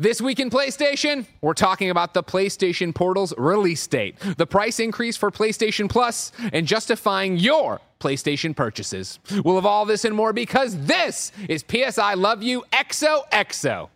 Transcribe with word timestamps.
This 0.00 0.22
week 0.22 0.38
in 0.38 0.48
PlayStation, 0.48 1.26
we're 1.40 1.54
talking 1.54 1.90
about 1.90 2.14
the 2.14 2.22
PlayStation 2.22 2.94
Portal's 2.94 3.34
release 3.36 3.84
date, 3.84 4.14
the 4.36 4.46
price 4.46 4.78
increase 4.78 5.16
for 5.16 5.32
PlayStation 5.32 5.90
Plus, 5.90 6.30
and 6.52 6.68
justifying 6.68 7.36
your 7.36 7.80
PlayStation 7.98 8.54
purchases. 8.54 9.18
We'll 9.44 9.56
have 9.56 9.66
all 9.66 9.84
this 9.86 10.04
and 10.04 10.14
more 10.14 10.32
because 10.32 10.76
this 10.86 11.32
is 11.48 11.64
PS 11.64 11.98
I 11.98 12.14
Love 12.14 12.44
You 12.44 12.64
XOXO. 12.72 13.88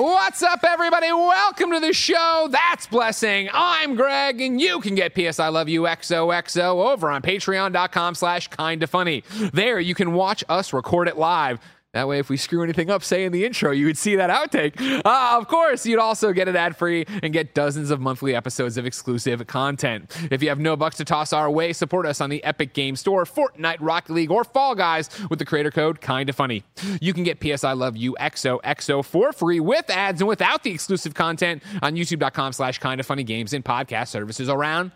What's 0.00 0.42
up, 0.42 0.64
everybody? 0.64 1.12
Welcome 1.12 1.72
to 1.72 1.80
the 1.80 1.92
show. 1.92 2.48
That's 2.50 2.86
Blessing. 2.86 3.50
I'm 3.52 3.96
Greg, 3.96 4.40
and 4.40 4.58
you 4.58 4.80
can 4.80 4.94
get 4.94 5.14
PS 5.14 5.38
I 5.38 5.48
Love 5.48 5.68
You 5.68 5.82
XOXO 5.82 6.90
over 6.90 7.10
on 7.10 7.20
patreon.com 7.20 8.14
slash 8.14 8.48
kinda 8.48 8.86
funny. 8.86 9.24
There, 9.52 9.78
you 9.78 9.94
can 9.94 10.14
watch 10.14 10.42
us 10.48 10.72
record 10.72 11.06
it 11.06 11.18
live. 11.18 11.60
That 11.92 12.06
way, 12.06 12.20
if 12.20 12.28
we 12.28 12.36
screw 12.36 12.62
anything 12.62 12.88
up, 12.88 13.02
say 13.02 13.24
in 13.24 13.32
the 13.32 13.44
intro, 13.44 13.72
you 13.72 13.86
would 13.86 13.98
see 13.98 14.14
that 14.14 14.30
outtake. 14.30 14.80
Uh, 15.04 15.36
of 15.38 15.48
course, 15.48 15.84
you'd 15.84 15.98
also 15.98 16.32
get 16.32 16.46
it 16.46 16.54
ad 16.54 16.76
free 16.76 17.04
and 17.22 17.32
get 17.32 17.52
dozens 17.52 17.90
of 17.90 18.00
monthly 18.00 18.32
episodes 18.32 18.76
of 18.76 18.86
exclusive 18.86 19.44
content. 19.48 20.16
If 20.30 20.40
you 20.40 20.50
have 20.50 20.60
no 20.60 20.76
bucks 20.76 20.98
to 20.98 21.04
toss 21.04 21.32
our 21.32 21.50
way, 21.50 21.72
support 21.72 22.06
us 22.06 22.20
on 22.20 22.30
the 22.30 22.44
Epic 22.44 22.74
Game 22.74 22.94
Store, 22.94 23.24
Fortnite, 23.24 23.78
Rocket 23.80 24.12
League, 24.12 24.30
or 24.30 24.44
Fall 24.44 24.76
Guys 24.76 25.10
with 25.30 25.40
the 25.40 25.44
creator 25.44 25.72
code 25.72 26.00
Kinda 26.00 26.32
Funny. 26.32 26.62
You 27.00 27.12
can 27.12 27.24
get 27.24 27.40
PS 27.40 27.64
I 27.64 27.72
Love 27.72 27.96
You 27.96 28.16
XOXO 28.20 29.04
for 29.04 29.32
free 29.32 29.58
with 29.58 29.90
ads 29.90 30.20
and 30.20 30.28
without 30.28 30.62
the 30.62 30.70
exclusive 30.70 31.14
content 31.14 31.60
on 31.82 31.96
YouTube.com 31.96 32.52
slash 32.52 32.78
Kinda 32.78 33.02
Funny 33.02 33.24
Games 33.24 33.52
and 33.52 33.64
podcast 33.64 34.08
services 34.08 34.48
around 34.48 34.92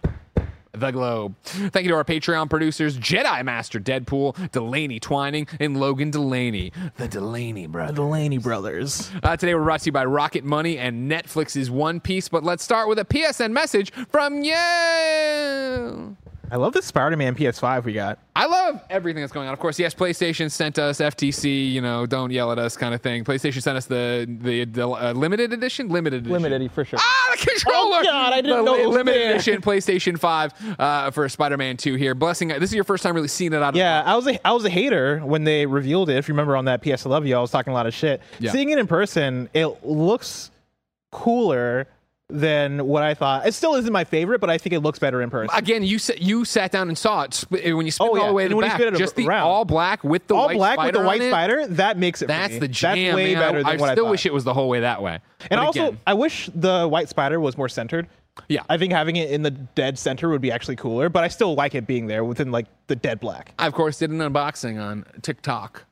the 0.74 0.90
globe. 0.90 1.34
Thank 1.42 1.84
you 1.84 1.90
to 1.90 1.96
our 1.96 2.04
Patreon 2.04 2.50
producers, 2.50 2.98
Jedi 2.98 3.44
Master 3.44 3.80
Deadpool, 3.80 4.50
Delaney 4.52 5.00
Twining, 5.00 5.48
and 5.60 5.78
Logan 5.78 6.10
Delaney, 6.10 6.72
the 6.96 7.08
Delaney 7.08 7.66
brothers. 7.66 7.96
The 7.96 8.02
Delaney 8.02 8.38
brothers. 8.38 9.10
Uh, 9.22 9.36
today 9.36 9.54
we're 9.54 9.64
brought 9.64 9.80
to 9.80 9.86
you 9.86 9.92
by 9.92 10.04
Rocket 10.04 10.44
Money 10.44 10.78
and 10.78 11.10
Netflix's 11.10 11.70
One 11.70 12.00
Piece, 12.00 12.28
but 12.28 12.44
let's 12.44 12.64
start 12.64 12.88
with 12.88 12.98
a 12.98 13.04
PSN 13.04 13.52
message 13.52 13.92
from 14.10 14.42
you. 14.42 16.16
I 16.54 16.56
love 16.56 16.72
the 16.72 16.82
Spider-Man 16.82 17.34
PS5 17.34 17.82
we 17.82 17.94
got. 17.94 18.20
I 18.36 18.46
love 18.46 18.80
everything 18.88 19.22
that's 19.22 19.32
going 19.32 19.48
on. 19.48 19.52
Of 19.52 19.58
course, 19.58 19.76
yes, 19.76 19.92
PlayStation 19.92 20.48
sent 20.48 20.78
us 20.78 20.98
FTC, 21.00 21.72
you 21.72 21.80
know, 21.80 22.06
don't 22.06 22.30
yell 22.30 22.52
at 22.52 22.60
us 22.60 22.76
kind 22.76 22.94
of 22.94 23.00
thing. 23.00 23.24
PlayStation 23.24 23.60
sent 23.60 23.76
us 23.76 23.86
the 23.86 24.24
the, 24.40 24.64
the 24.64 24.88
uh, 24.88 25.12
limited 25.14 25.52
edition, 25.52 25.88
limited 25.88 26.18
edition. 26.18 26.32
Limited 26.42 26.70
for 26.70 26.84
sure. 26.84 27.00
Ah, 27.02 27.30
the 27.32 27.38
controller! 27.44 27.98
Oh, 27.98 28.04
God, 28.04 28.32
I 28.32 28.40
didn't 28.40 28.58
the 28.58 28.62
know 28.62 28.76
it 28.76 28.86
was 28.86 28.94
limited 28.94 29.20
there. 29.20 29.34
edition 29.34 29.62
PlayStation 29.62 30.16
5 30.16 30.78
uh, 30.78 31.10
for 31.10 31.28
Spider-Man 31.28 31.76
2 31.76 31.96
here. 31.96 32.14
Blessing, 32.14 32.46
this 32.46 32.70
is 32.70 32.74
your 32.74 32.84
first 32.84 33.02
time 33.02 33.16
really 33.16 33.26
seeing 33.26 33.52
it 33.52 33.60
out 33.60 33.70
of 33.70 33.76
Yeah, 33.76 34.04
I 34.06 34.14
was 34.14 34.28
a 34.28 34.46
I 34.46 34.52
was 34.52 34.64
a 34.64 34.70
hater 34.70 35.18
when 35.24 35.42
they 35.42 35.66
revealed 35.66 36.08
it. 36.08 36.18
If 36.18 36.28
you 36.28 36.34
remember 36.34 36.56
on 36.56 36.66
that 36.66 36.82
PS 36.82 37.04
I 37.04 37.08
Love 37.08 37.26
You, 37.26 37.36
I 37.36 37.40
was 37.40 37.50
talking 37.50 37.72
a 37.72 37.74
lot 37.74 37.88
of 37.88 37.94
shit. 37.94 38.22
Yeah. 38.38 38.52
Seeing 38.52 38.70
it 38.70 38.78
in 38.78 38.86
person, 38.86 39.48
it 39.54 39.84
looks 39.84 40.52
cooler 41.10 41.88
than 42.30 42.86
what 42.86 43.02
I 43.02 43.12
thought. 43.14 43.46
It 43.46 43.52
still 43.52 43.74
isn't 43.74 43.92
my 43.92 44.04
favorite, 44.04 44.40
but 44.40 44.48
I 44.48 44.56
think 44.58 44.72
it 44.72 44.80
looks 44.80 44.98
better 44.98 45.20
in 45.20 45.28
person. 45.30 45.54
Again, 45.56 45.82
you 45.82 45.98
sa- 45.98 46.14
you 46.16 46.44
sat 46.44 46.72
down 46.72 46.88
and 46.88 46.96
saw 46.96 47.22
it 47.22 47.34
sp- 47.36 47.52
when 47.52 47.84
you 47.84 47.90
spin 47.92 48.08
Oh, 48.10 48.16
it 48.16 48.20
all 48.20 48.26
the 48.28 48.32
way 48.32 48.48
to 48.48 48.54
the 48.54 48.60
back. 48.62 48.80
it 48.80 48.94
Just 48.96 49.14
the 49.16 49.28
all 49.28 49.64
black 49.66 50.02
with 50.02 50.26
the 50.26 50.34
All 50.34 50.46
white 50.46 50.56
black 50.56 50.78
with 50.78 50.84
spider 50.94 50.98
the 51.00 51.04
white 51.04 51.22
spider, 51.22 51.66
that 51.74 51.98
makes 51.98 52.22
it. 52.22 52.28
That's 52.28 52.58
the 52.58 52.66
jam, 52.68 52.96
That's 52.96 53.14
way 53.16 53.34
man. 53.34 53.42
better 53.42 53.58
than 53.58 53.66
I 53.66 53.76
what 53.76 53.90
I 53.90 53.94
still 53.94 54.08
wish 54.08 54.24
it 54.24 54.32
was 54.32 54.44
the 54.44 54.54
whole 54.54 54.68
way 54.70 54.80
that 54.80 55.02
way. 55.02 55.18
And 55.42 55.50
But 55.50 55.58
also, 55.58 55.86
again, 55.88 56.00
I 56.06 56.14
wish 56.14 56.48
the 56.54 56.88
white 56.88 57.08
spider 57.10 57.38
was 57.40 57.58
more 57.58 57.68
centered. 57.68 58.08
yeah, 58.48 58.62
I 58.70 58.78
think 58.78 58.92
having 58.92 59.16
it 59.16 59.30
in 59.30 59.42
the 59.42 59.50
dead 59.50 59.98
center 59.98 60.30
would 60.30 60.40
be 60.40 60.50
actually 60.50 60.76
cooler, 60.76 61.08
but 61.10 61.22
I 61.24 61.28
still 61.28 61.54
like 61.54 61.74
it 61.74 61.86
being 61.86 62.06
there 62.06 62.24
within 62.24 62.50
like 62.50 62.66
the 62.86 62.96
dead 62.96 63.20
black. 63.20 63.52
I 63.58 63.66
of 63.66 63.74
course 63.74 63.98
did 63.98 64.10
an 64.10 64.18
unboxing 64.18 64.82
on 64.82 65.04
TikTok. 65.20 65.84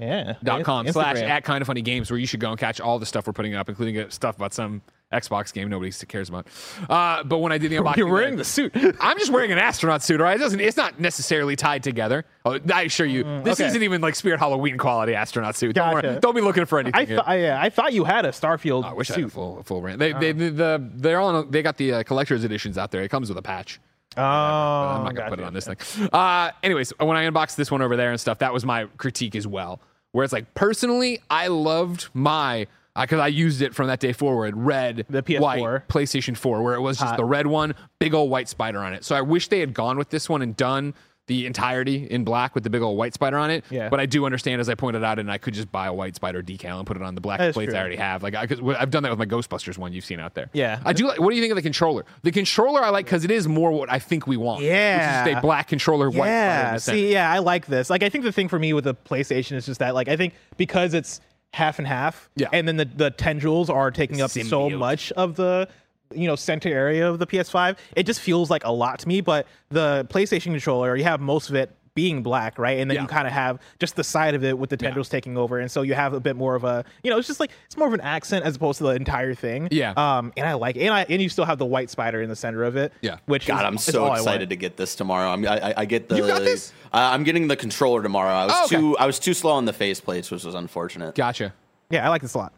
Yeah. 0.00 0.36
dot 0.42 0.64
com 0.64 0.88
slash 0.90 1.18
at 1.18 1.44
kind 1.44 1.60
of 1.60 1.66
funny 1.66 1.82
games 1.82 2.10
where 2.10 2.18
you 2.18 2.26
should 2.26 2.40
go 2.40 2.48
and 2.48 2.58
catch 2.58 2.80
all 2.80 2.98
the 2.98 3.04
stuff 3.04 3.26
we're 3.26 3.34
putting 3.34 3.54
up, 3.54 3.68
including 3.68 3.98
uh, 3.98 4.08
stuff 4.08 4.34
about 4.36 4.54
some 4.54 4.80
Xbox 5.12 5.52
game 5.52 5.68
nobody 5.68 5.90
cares 6.06 6.28
about. 6.28 6.46
Uh, 6.88 7.24
but 7.24 7.38
when 7.38 7.50
I 7.52 7.58
did 7.58 7.70
the 7.70 7.76
unboxing, 7.78 7.96
You're 7.96 8.12
wearing 8.12 8.36
the 8.36 8.44
suit. 8.44 8.72
I'm 9.00 9.18
just 9.18 9.32
wearing 9.32 9.50
an 9.50 9.58
astronaut 9.58 10.02
suit, 10.02 10.20
right? 10.20 10.36
It 10.36 10.38
doesn't. 10.40 10.60
It's 10.60 10.76
not 10.76 11.00
necessarily 11.00 11.56
tied 11.56 11.82
together. 11.82 12.24
Oh, 12.44 12.58
I 12.72 12.82
assure 12.82 13.06
you, 13.06 13.24
this 13.42 13.60
okay. 13.60 13.68
isn't 13.68 13.82
even 13.82 14.00
like 14.00 14.14
Spirit 14.14 14.38
Halloween 14.38 14.78
quality 14.78 15.14
astronaut 15.14 15.56
suit. 15.56 15.74
Don't 15.74 15.92
worry. 15.92 16.18
Don't 16.20 16.34
be 16.34 16.40
looking 16.40 16.64
for 16.64 16.78
anything. 16.78 17.00
I, 17.00 17.04
th- 17.04 17.20
I, 17.26 17.36
yeah, 17.38 17.60
I 17.60 17.70
thought 17.70 17.92
you 17.92 18.04
had 18.04 18.24
a 18.24 18.30
Starfield 18.30 18.84
I 18.84 18.92
wish 18.92 19.10
I 19.10 19.14
had 19.14 19.20
a 19.20 19.24
suit. 19.24 19.32
full 19.32 19.62
full 19.64 19.82
rant. 19.82 19.98
They, 19.98 20.12
they, 20.12 20.32
the, 20.32 20.50
the, 20.50 20.90
they're 20.94 21.20
all 21.20 21.42
they 21.42 21.62
got 21.62 21.76
the 21.76 21.92
uh, 21.92 22.02
collector's 22.04 22.44
editions 22.44 22.78
out 22.78 22.90
there. 22.90 23.02
It 23.02 23.08
comes 23.08 23.28
with 23.28 23.38
a 23.38 23.42
patch. 23.42 23.80
Oh, 24.16 24.22
I'm 24.22 25.04
not 25.04 25.14
gonna 25.14 25.30
put 25.30 25.38
it 25.38 25.44
on 25.44 25.54
this 25.54 25.66
thing. 25.66 25.76
Uh, 26.12 26.50
anyways, 26.62 26.92
when 26.98 27.16
I 27.16 27.22
unboxed 27.22 27.56
this 27.56 27.70
one 27.70 27.82
over 27.82 27.96
there 27.96 28.10
and 28.10 28.20
stuff, 28.20 28.38
that 28.38 28.52
was 28.52 28.64
my 28.64 28.86
critique 28.96 29.36
as 29.36 29.46
well. 29.46 29.80
Where 30.12 30.24
it's 30.24 30.32
like 30.32 30.54
personally, 30.54 31.20
I 31.30 31.46
loved 31.46 32.08
my 32.12 32.66
because 33.00 33.20
I 33.20 33.28
used 33.28 33.62
it 33.62 33.74
from 33.74 33.88
that 33.88 34.00
day 34.00 34.12
forward. 34.12 34.56
Red, 34.56 35.06
The 35.08 35.22
PS4. 35.22 35.40
white 35.40 35.88
PlayStation 35.88 36.36
4, 36.36 36.62
where 36.62 36.74
it 36.74 36.80
was 36.80 36.98
just 36.98 37.10
Hot. 37.10 37.16
the 37.16 37.24
red 37.24 37.46
one, 37.46 37.74
big 37.98 38.14
old 38.14 38.30
white 38.30 38.48
spider 38.48 38.80
on 38.80 38.92
it. 38.94 39.04
So 39.04 39.14
I 39.14 39.22
wish 39.22 39.48
they 39.48 39.60
had 39.60 39.74
gone 39.74 39.98
with 39.98 40.10
this 40.10 40.28
one 40.28 40.42
and 40.42 40.56
done 40.56 40.94
the 41.26 41.46
entirety 41.46 42.08
in 42.10 42.24
black 42.24 42.56
with 42.56 42.64
the 42.64 42.70
big 42.70 42.82
old 42.82 42.98
white 42.98 43.14
spider 43.14 43.38
on 43.38 43.52
it. 43.52 43.64
Yeah. 43.70 43.88
But 43.88 44.00
I 44.00 44.06
do 44.06 44.26
understand, 44.26 44.60
as 44.60 44.68
I 44.68 44.74
pointed 44.74 45.04
out, 45.04 45.20
and 45.20 45.30
I 45.30 45.38
could 45.38 45.54
just 45.54 45.70
buy 45.70 45.86
a 45.86 45.92
white 45.92 46.16
spider 46.16 46.42
decal 46.42 46.78
and 46.78 46.86
put 46.86 46.96
it 46.96 47.04
on 47.04 47.14
the 47.14 47.20
black 47.20 47.52
plates 47.52 47.72
I 47.72 47.78
already 47.78 47.94
have. 47.94 48.24
Like 48.24 48.34
I, 48.34 48.48
cause 48.48 48.58
I've 48.76 48.90
done 48.90 49.04
that 49.04 49.10
with 49.10 49.18
my 49.20 49.26
Ghostbusters 49.26 49.78
one 49.78 49.92
you've 49.92 50.04
seen 50.04 50.18
out 50.18 50.34
there. 50.34 50.50
Yeah. 50.52 50.80
I 50.84 50.92
do 50.92 51.06
like. 51.06 51.20
What 51.20 51.30
do 51.30 51.36
you 51.36 51.42
think 51.42 51.52
of 51.52 51.56
the 51.56 51.62
controller? 51.62 52.04
The 52.22 52.32
controller 52.32 52.82
I 52.82 52.88
like 52.88 53.04
because 53.06 53.24
it 53.24 53.30
is 53.30 53.46
more 53.46 53.70
what 53.70 53.88
I 53.88 54.00
think 54.00 54.26
we 54.26 54.36
want. 54.36 54.64
Yeah. 54.64 54.96
Which 54.96 55.28
is 55.28 55.32
just 55.34 55.38
a 55.38 55.40
black 55.46 55.68
controller, 55.68 56.10
white 56.10 56.16
spider 56.16 56.30
in 56.30 56.72
yeah. 56.72 56.76
See, 56.78 57.12
yeah, 57.12 57.30
I 57.30 57.38
like 57.38 57.66
this. 57.66 57.90
Like, 57.90 58.02
I 58.02 58.08
think 58.08 58.24
the 58.24 58.32
thing 58.32 58.48
for 58.48 58.58
me 58.58 58.72
with 58.72 58.82
the 58.82 58.96
PlayStation 58.96 59.52
is 59.52 59.66
just 59.66 59.78
that, 59.78 59.94
like, 59.94 60.08
I 60.08 60.16
think 60.16 60.34
because 60.56 60.94
it's 60.94 61.20
half 61.52 61.78
and 61.78 61.86
half, 61.86 62.30
Yeah. 62.36 62.48
and 62.52 62.66
then 62.68 62.76
the, 62.76 62.84
the 62.84 63.10
tendrils 63.10 63.68
are 63.70 63.90
taking 63.90 64.20
up 64.20 64.30
so 64.30 64.70
much 64.70 65.12
of 65.12 65.36
the 65.36 65.68
you 66.12 66.26
know 66.26 66.34
center 66.36 66.68
area 66.68 67.08
of 67.08 67.18
the 67.18 67.26
PS5, 67.26 67.76
it 67.96 68.04
just 68.04 68.20
feels 68.20 68.50
like 68.50 68.64
a 68.64 68.72
lot 68.72 68.98
to 69.00 69.08
me. 69.08 69.20
But 69.20 69.46
the 69.68 70.06
PlayStation 70.10 70.46
controller, 70.52 70.96
you 70.96 71.04
have 71.04 71.20
most 71.20 71.48
of 71.50 71.54
it 71.54 71.70
being 71.94 72.22
black, 72.22 72.58
right? 72.58 72.78
And 72.78 72.90
then 72.90 72.96
Yeah. 72.96 73.02
you 73.02 73.08
kind 73.08 73.26
of 73.26 73.32
have 73.32 73.58
just 73.78 73.96
the 73.96 74.04
side 74.04 74.34
of 74.34 74.42
it 74.44 74.58
with 74.58 74.70
the 74.70 74.76
tendrils 74.76 75.08
taking 75.08 75.36
over, 75.36 75.58
and 75.58 75.70
so 75.70 75.82
you 75.82 75.94
have 75.94 76.12
a 76.14 76.20
bit 76.20 76.36
more 76.36 76.54
of 76.54 76.64
a, 76.64 76.84
you 77.02 77.10
know, 77.10 77.18
it's 77.18 77.26
just 77.28 77.40
like 77.40 77.50
it's 77.66 77.76
more 77.76 77.86
of 77.88 77.94
an 77.94 78.00
accent 78.00 78.44
as 78.44 78.56
opposed 78.56 78.78
to 78.78 78.84
the 78.84 78.90
entire 78.90 79.34
thing. 79.34 79.68
Yeah. 79.70 79.92
Um, 79.96 80.32
and 80.36 80.48
I 80.48 80.54
like, 80.54 80.76
and 80.76 80.92
I 80.94 81.04
and 81.08 81.20
you 81.20 81.28
still 81.28 81.44
have 81.44 81.58
the 81.58 81.66
white 81.66 81.90
spider 81.90 82.22
in 82.22 82.28
the 82.28 82.36
center 82.36 82.64
of 82.64 82.76
it. 82.76 82.92
Yeah. 83.02 83.18
Which 83.26 83.46
God, 83.46 83.60
is- 83.60 83.64
I'm 83.66 83.74
is 83.74 83.84
so 83.84 84.06
I 84.06 84.16
excited 84.16 84.48
to 84.50 84.56
get 84.56 84.76
this 84.76 84.94
tomorrow. 84.94 85.28
I'm, 85.30 85.46
I, 85.46 85.70
I- 85.70 85.74
I 85.78 85.84
get 85.84 86.08
the. 86.08 86.16
You 86.16 86.26
got 86.26 86.42
this? 86.42 86.72
Uh, 86.92 86.96
I'm 87.12 87.22
getting 87.24 87.46
the 87.48 87.56
controller 87.56 88.02
tomorrow. 88.02 88.32
I 88.32 88.44
was 88.46 88.54
Oh, 88.56 88.64
okay. 88.66 88.76
too. 88.76 88.96
I 88.98 89.06
was 89.06 89.18
too 89.18 89.34
slow 89.34 89.52
on 89.52 89.64
the 89.66 89.72
face 89.72 90.00
faceplates, 90.00 90.30
which 90.30 90.44
was 90.44 90.54
unfortunate. 90.54 91.14
Gotcha. 91.14 91.52
Yeah, 91.90 92.06
I 92.06 92.08
like 92.10 92.22
this 92.22 92.34
a 92.34 92.38
lot. 92.38 92.52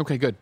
Okay, 0.00 0.18
good. 0.18 0.36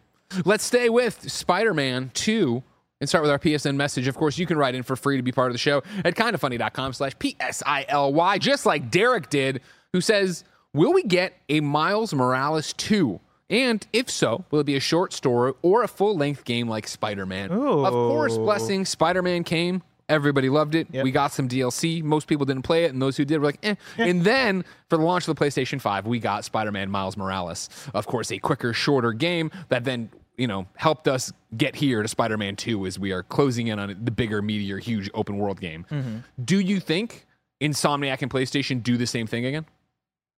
Let's 0.44 0.64
stay 0.64 0.88
with 0.88 1.30
Spider 1.30 1.72
Man 1.72 2.10
2 2.14 2.62
and 3.00 3.08
start 3.08 3.22
with 3.22 3.30
our 3.30 3.38
PSN 3.38 3.76
message. 3.76 4.06
Of 4.06 4.16
course, 4.16 4.38
you 4.38 4.46
can 4.46 4.58
write 4.58 4.74
in 4.74 4.82
for 4.82 4.96
free 4.96 5.16
to 5.16 5.22
be 5.22 5.32
part 5.32 5.48
of 5.48 5.54
the 5.54 5.58
show 5.58 5.82
at 6.04 6.14
kindafunny.com 6.14 6.92
slash 6.92 7.18
P-S-I-L-Y, 7.18 8.38
just 8.38 8.66
like 8.66 8.90
Derek 8.90 9.30
did, 9.30 9.60
who 9.92 10.00
says, 10.00 10.44
Will 10.72 10.92
we 10.92 11.02
get 11.02 11.34
a 11.48 11.60
Miles 11.60 12.12
Morales 12.12 12.72
2? 12.74 13.20
And 13.48 13.86
if 13.92 14.10
so, 14.10 14.44
will 14.50 14.60
it 14.60 14.66
be 14.66 14.76
a 14.76 14.80
short 14.80 15.12
story 15.12 15.52
or 15.62 15.82
a 15.82 15.88
full 15.88 16.16
length 16.16 16.44
game 16.44 16.68
like 16.68 16.88
Spider 16.88 17.24
Man? 17.24 17.50
Of 17.50 17.92
course. 17.92 18.36
Blessing, 18.36 18.84
Spider 18.84 19.22
Man 19.22 19.44
came 19.44 19.82
Everybody 20.08 20.48
loved 20.48 20.76
it. 20.76 20.86
Yep. 20.92 21.04
We 21.04 21.10
got 21.10 21.32
some 21.32 21.48
DLC. 21.48 22.02
Most 22.02 22.28
people 22.28 22.46
didn't 22.46 22.62
play 22.62 22.84
it, 22.84 22.92
and 22.92 23.02
those 23.02 23.16
who 23.16 23.24
did 23.24 23.38
were 23.38 23.46
like, 23.46 23.58
eh. 23.64 23.74
And 23.98 24.22
then 24.22 24.64
for 24.88 24.96
the 24.96 25.02
launch 25.02 25.26
of 25.26 25.34
the 25.34 25.44
PlayStation 25.44 25.80
5, 25.80 26.06
we 26.06 26.20
got 26.20 26.44
Spider 26.44 26.70
Man 26.70 26.90
Miles 26.90 27.16
Morales. 27.16 27.68
Of 27.92 28.06
course, 28.06 28.30
a 28.30 28.38
quicker, 28.38 28.72
shorter 28.72 29.12
game 29.12 29.50
that 29.68 29.84
then, 29.84 30.10
you 30.36 30.46
know, 30.46 30.66
helped 30.76 31.08
us 31.08 31.32
get 31.56 31.74
here 31.74 32.02
to 32.02 32.08
Spider 32.08 32.36
Man 32.36 32.56
2 32.56 32.86
as 32.86 32.98
we 32.98 33.12
are 33.12 33.22
closing 33.22 33.68
in 33.68 33.78
on 33.78 33.88
the 34.02 34.10
bigger, 34.10 34.42
meteor, 34.42 34.78
huge 34.78 35.10
open 35.14 35.38
world 35.38 35.60
game. 35.60 35.86
Mm-hmm. 35.90 36.18
Do 36.44 36.60
you 36.60 36.80
think 36.80 37.26
Insomniac 37.60 38.22
and 38.22 38.30
PlayStation 38.30 38.82
do 38.82 38.96
the 38.96 39.06
same 39.06 39.26
thing 39.26 39.46
again? 39.46 39.66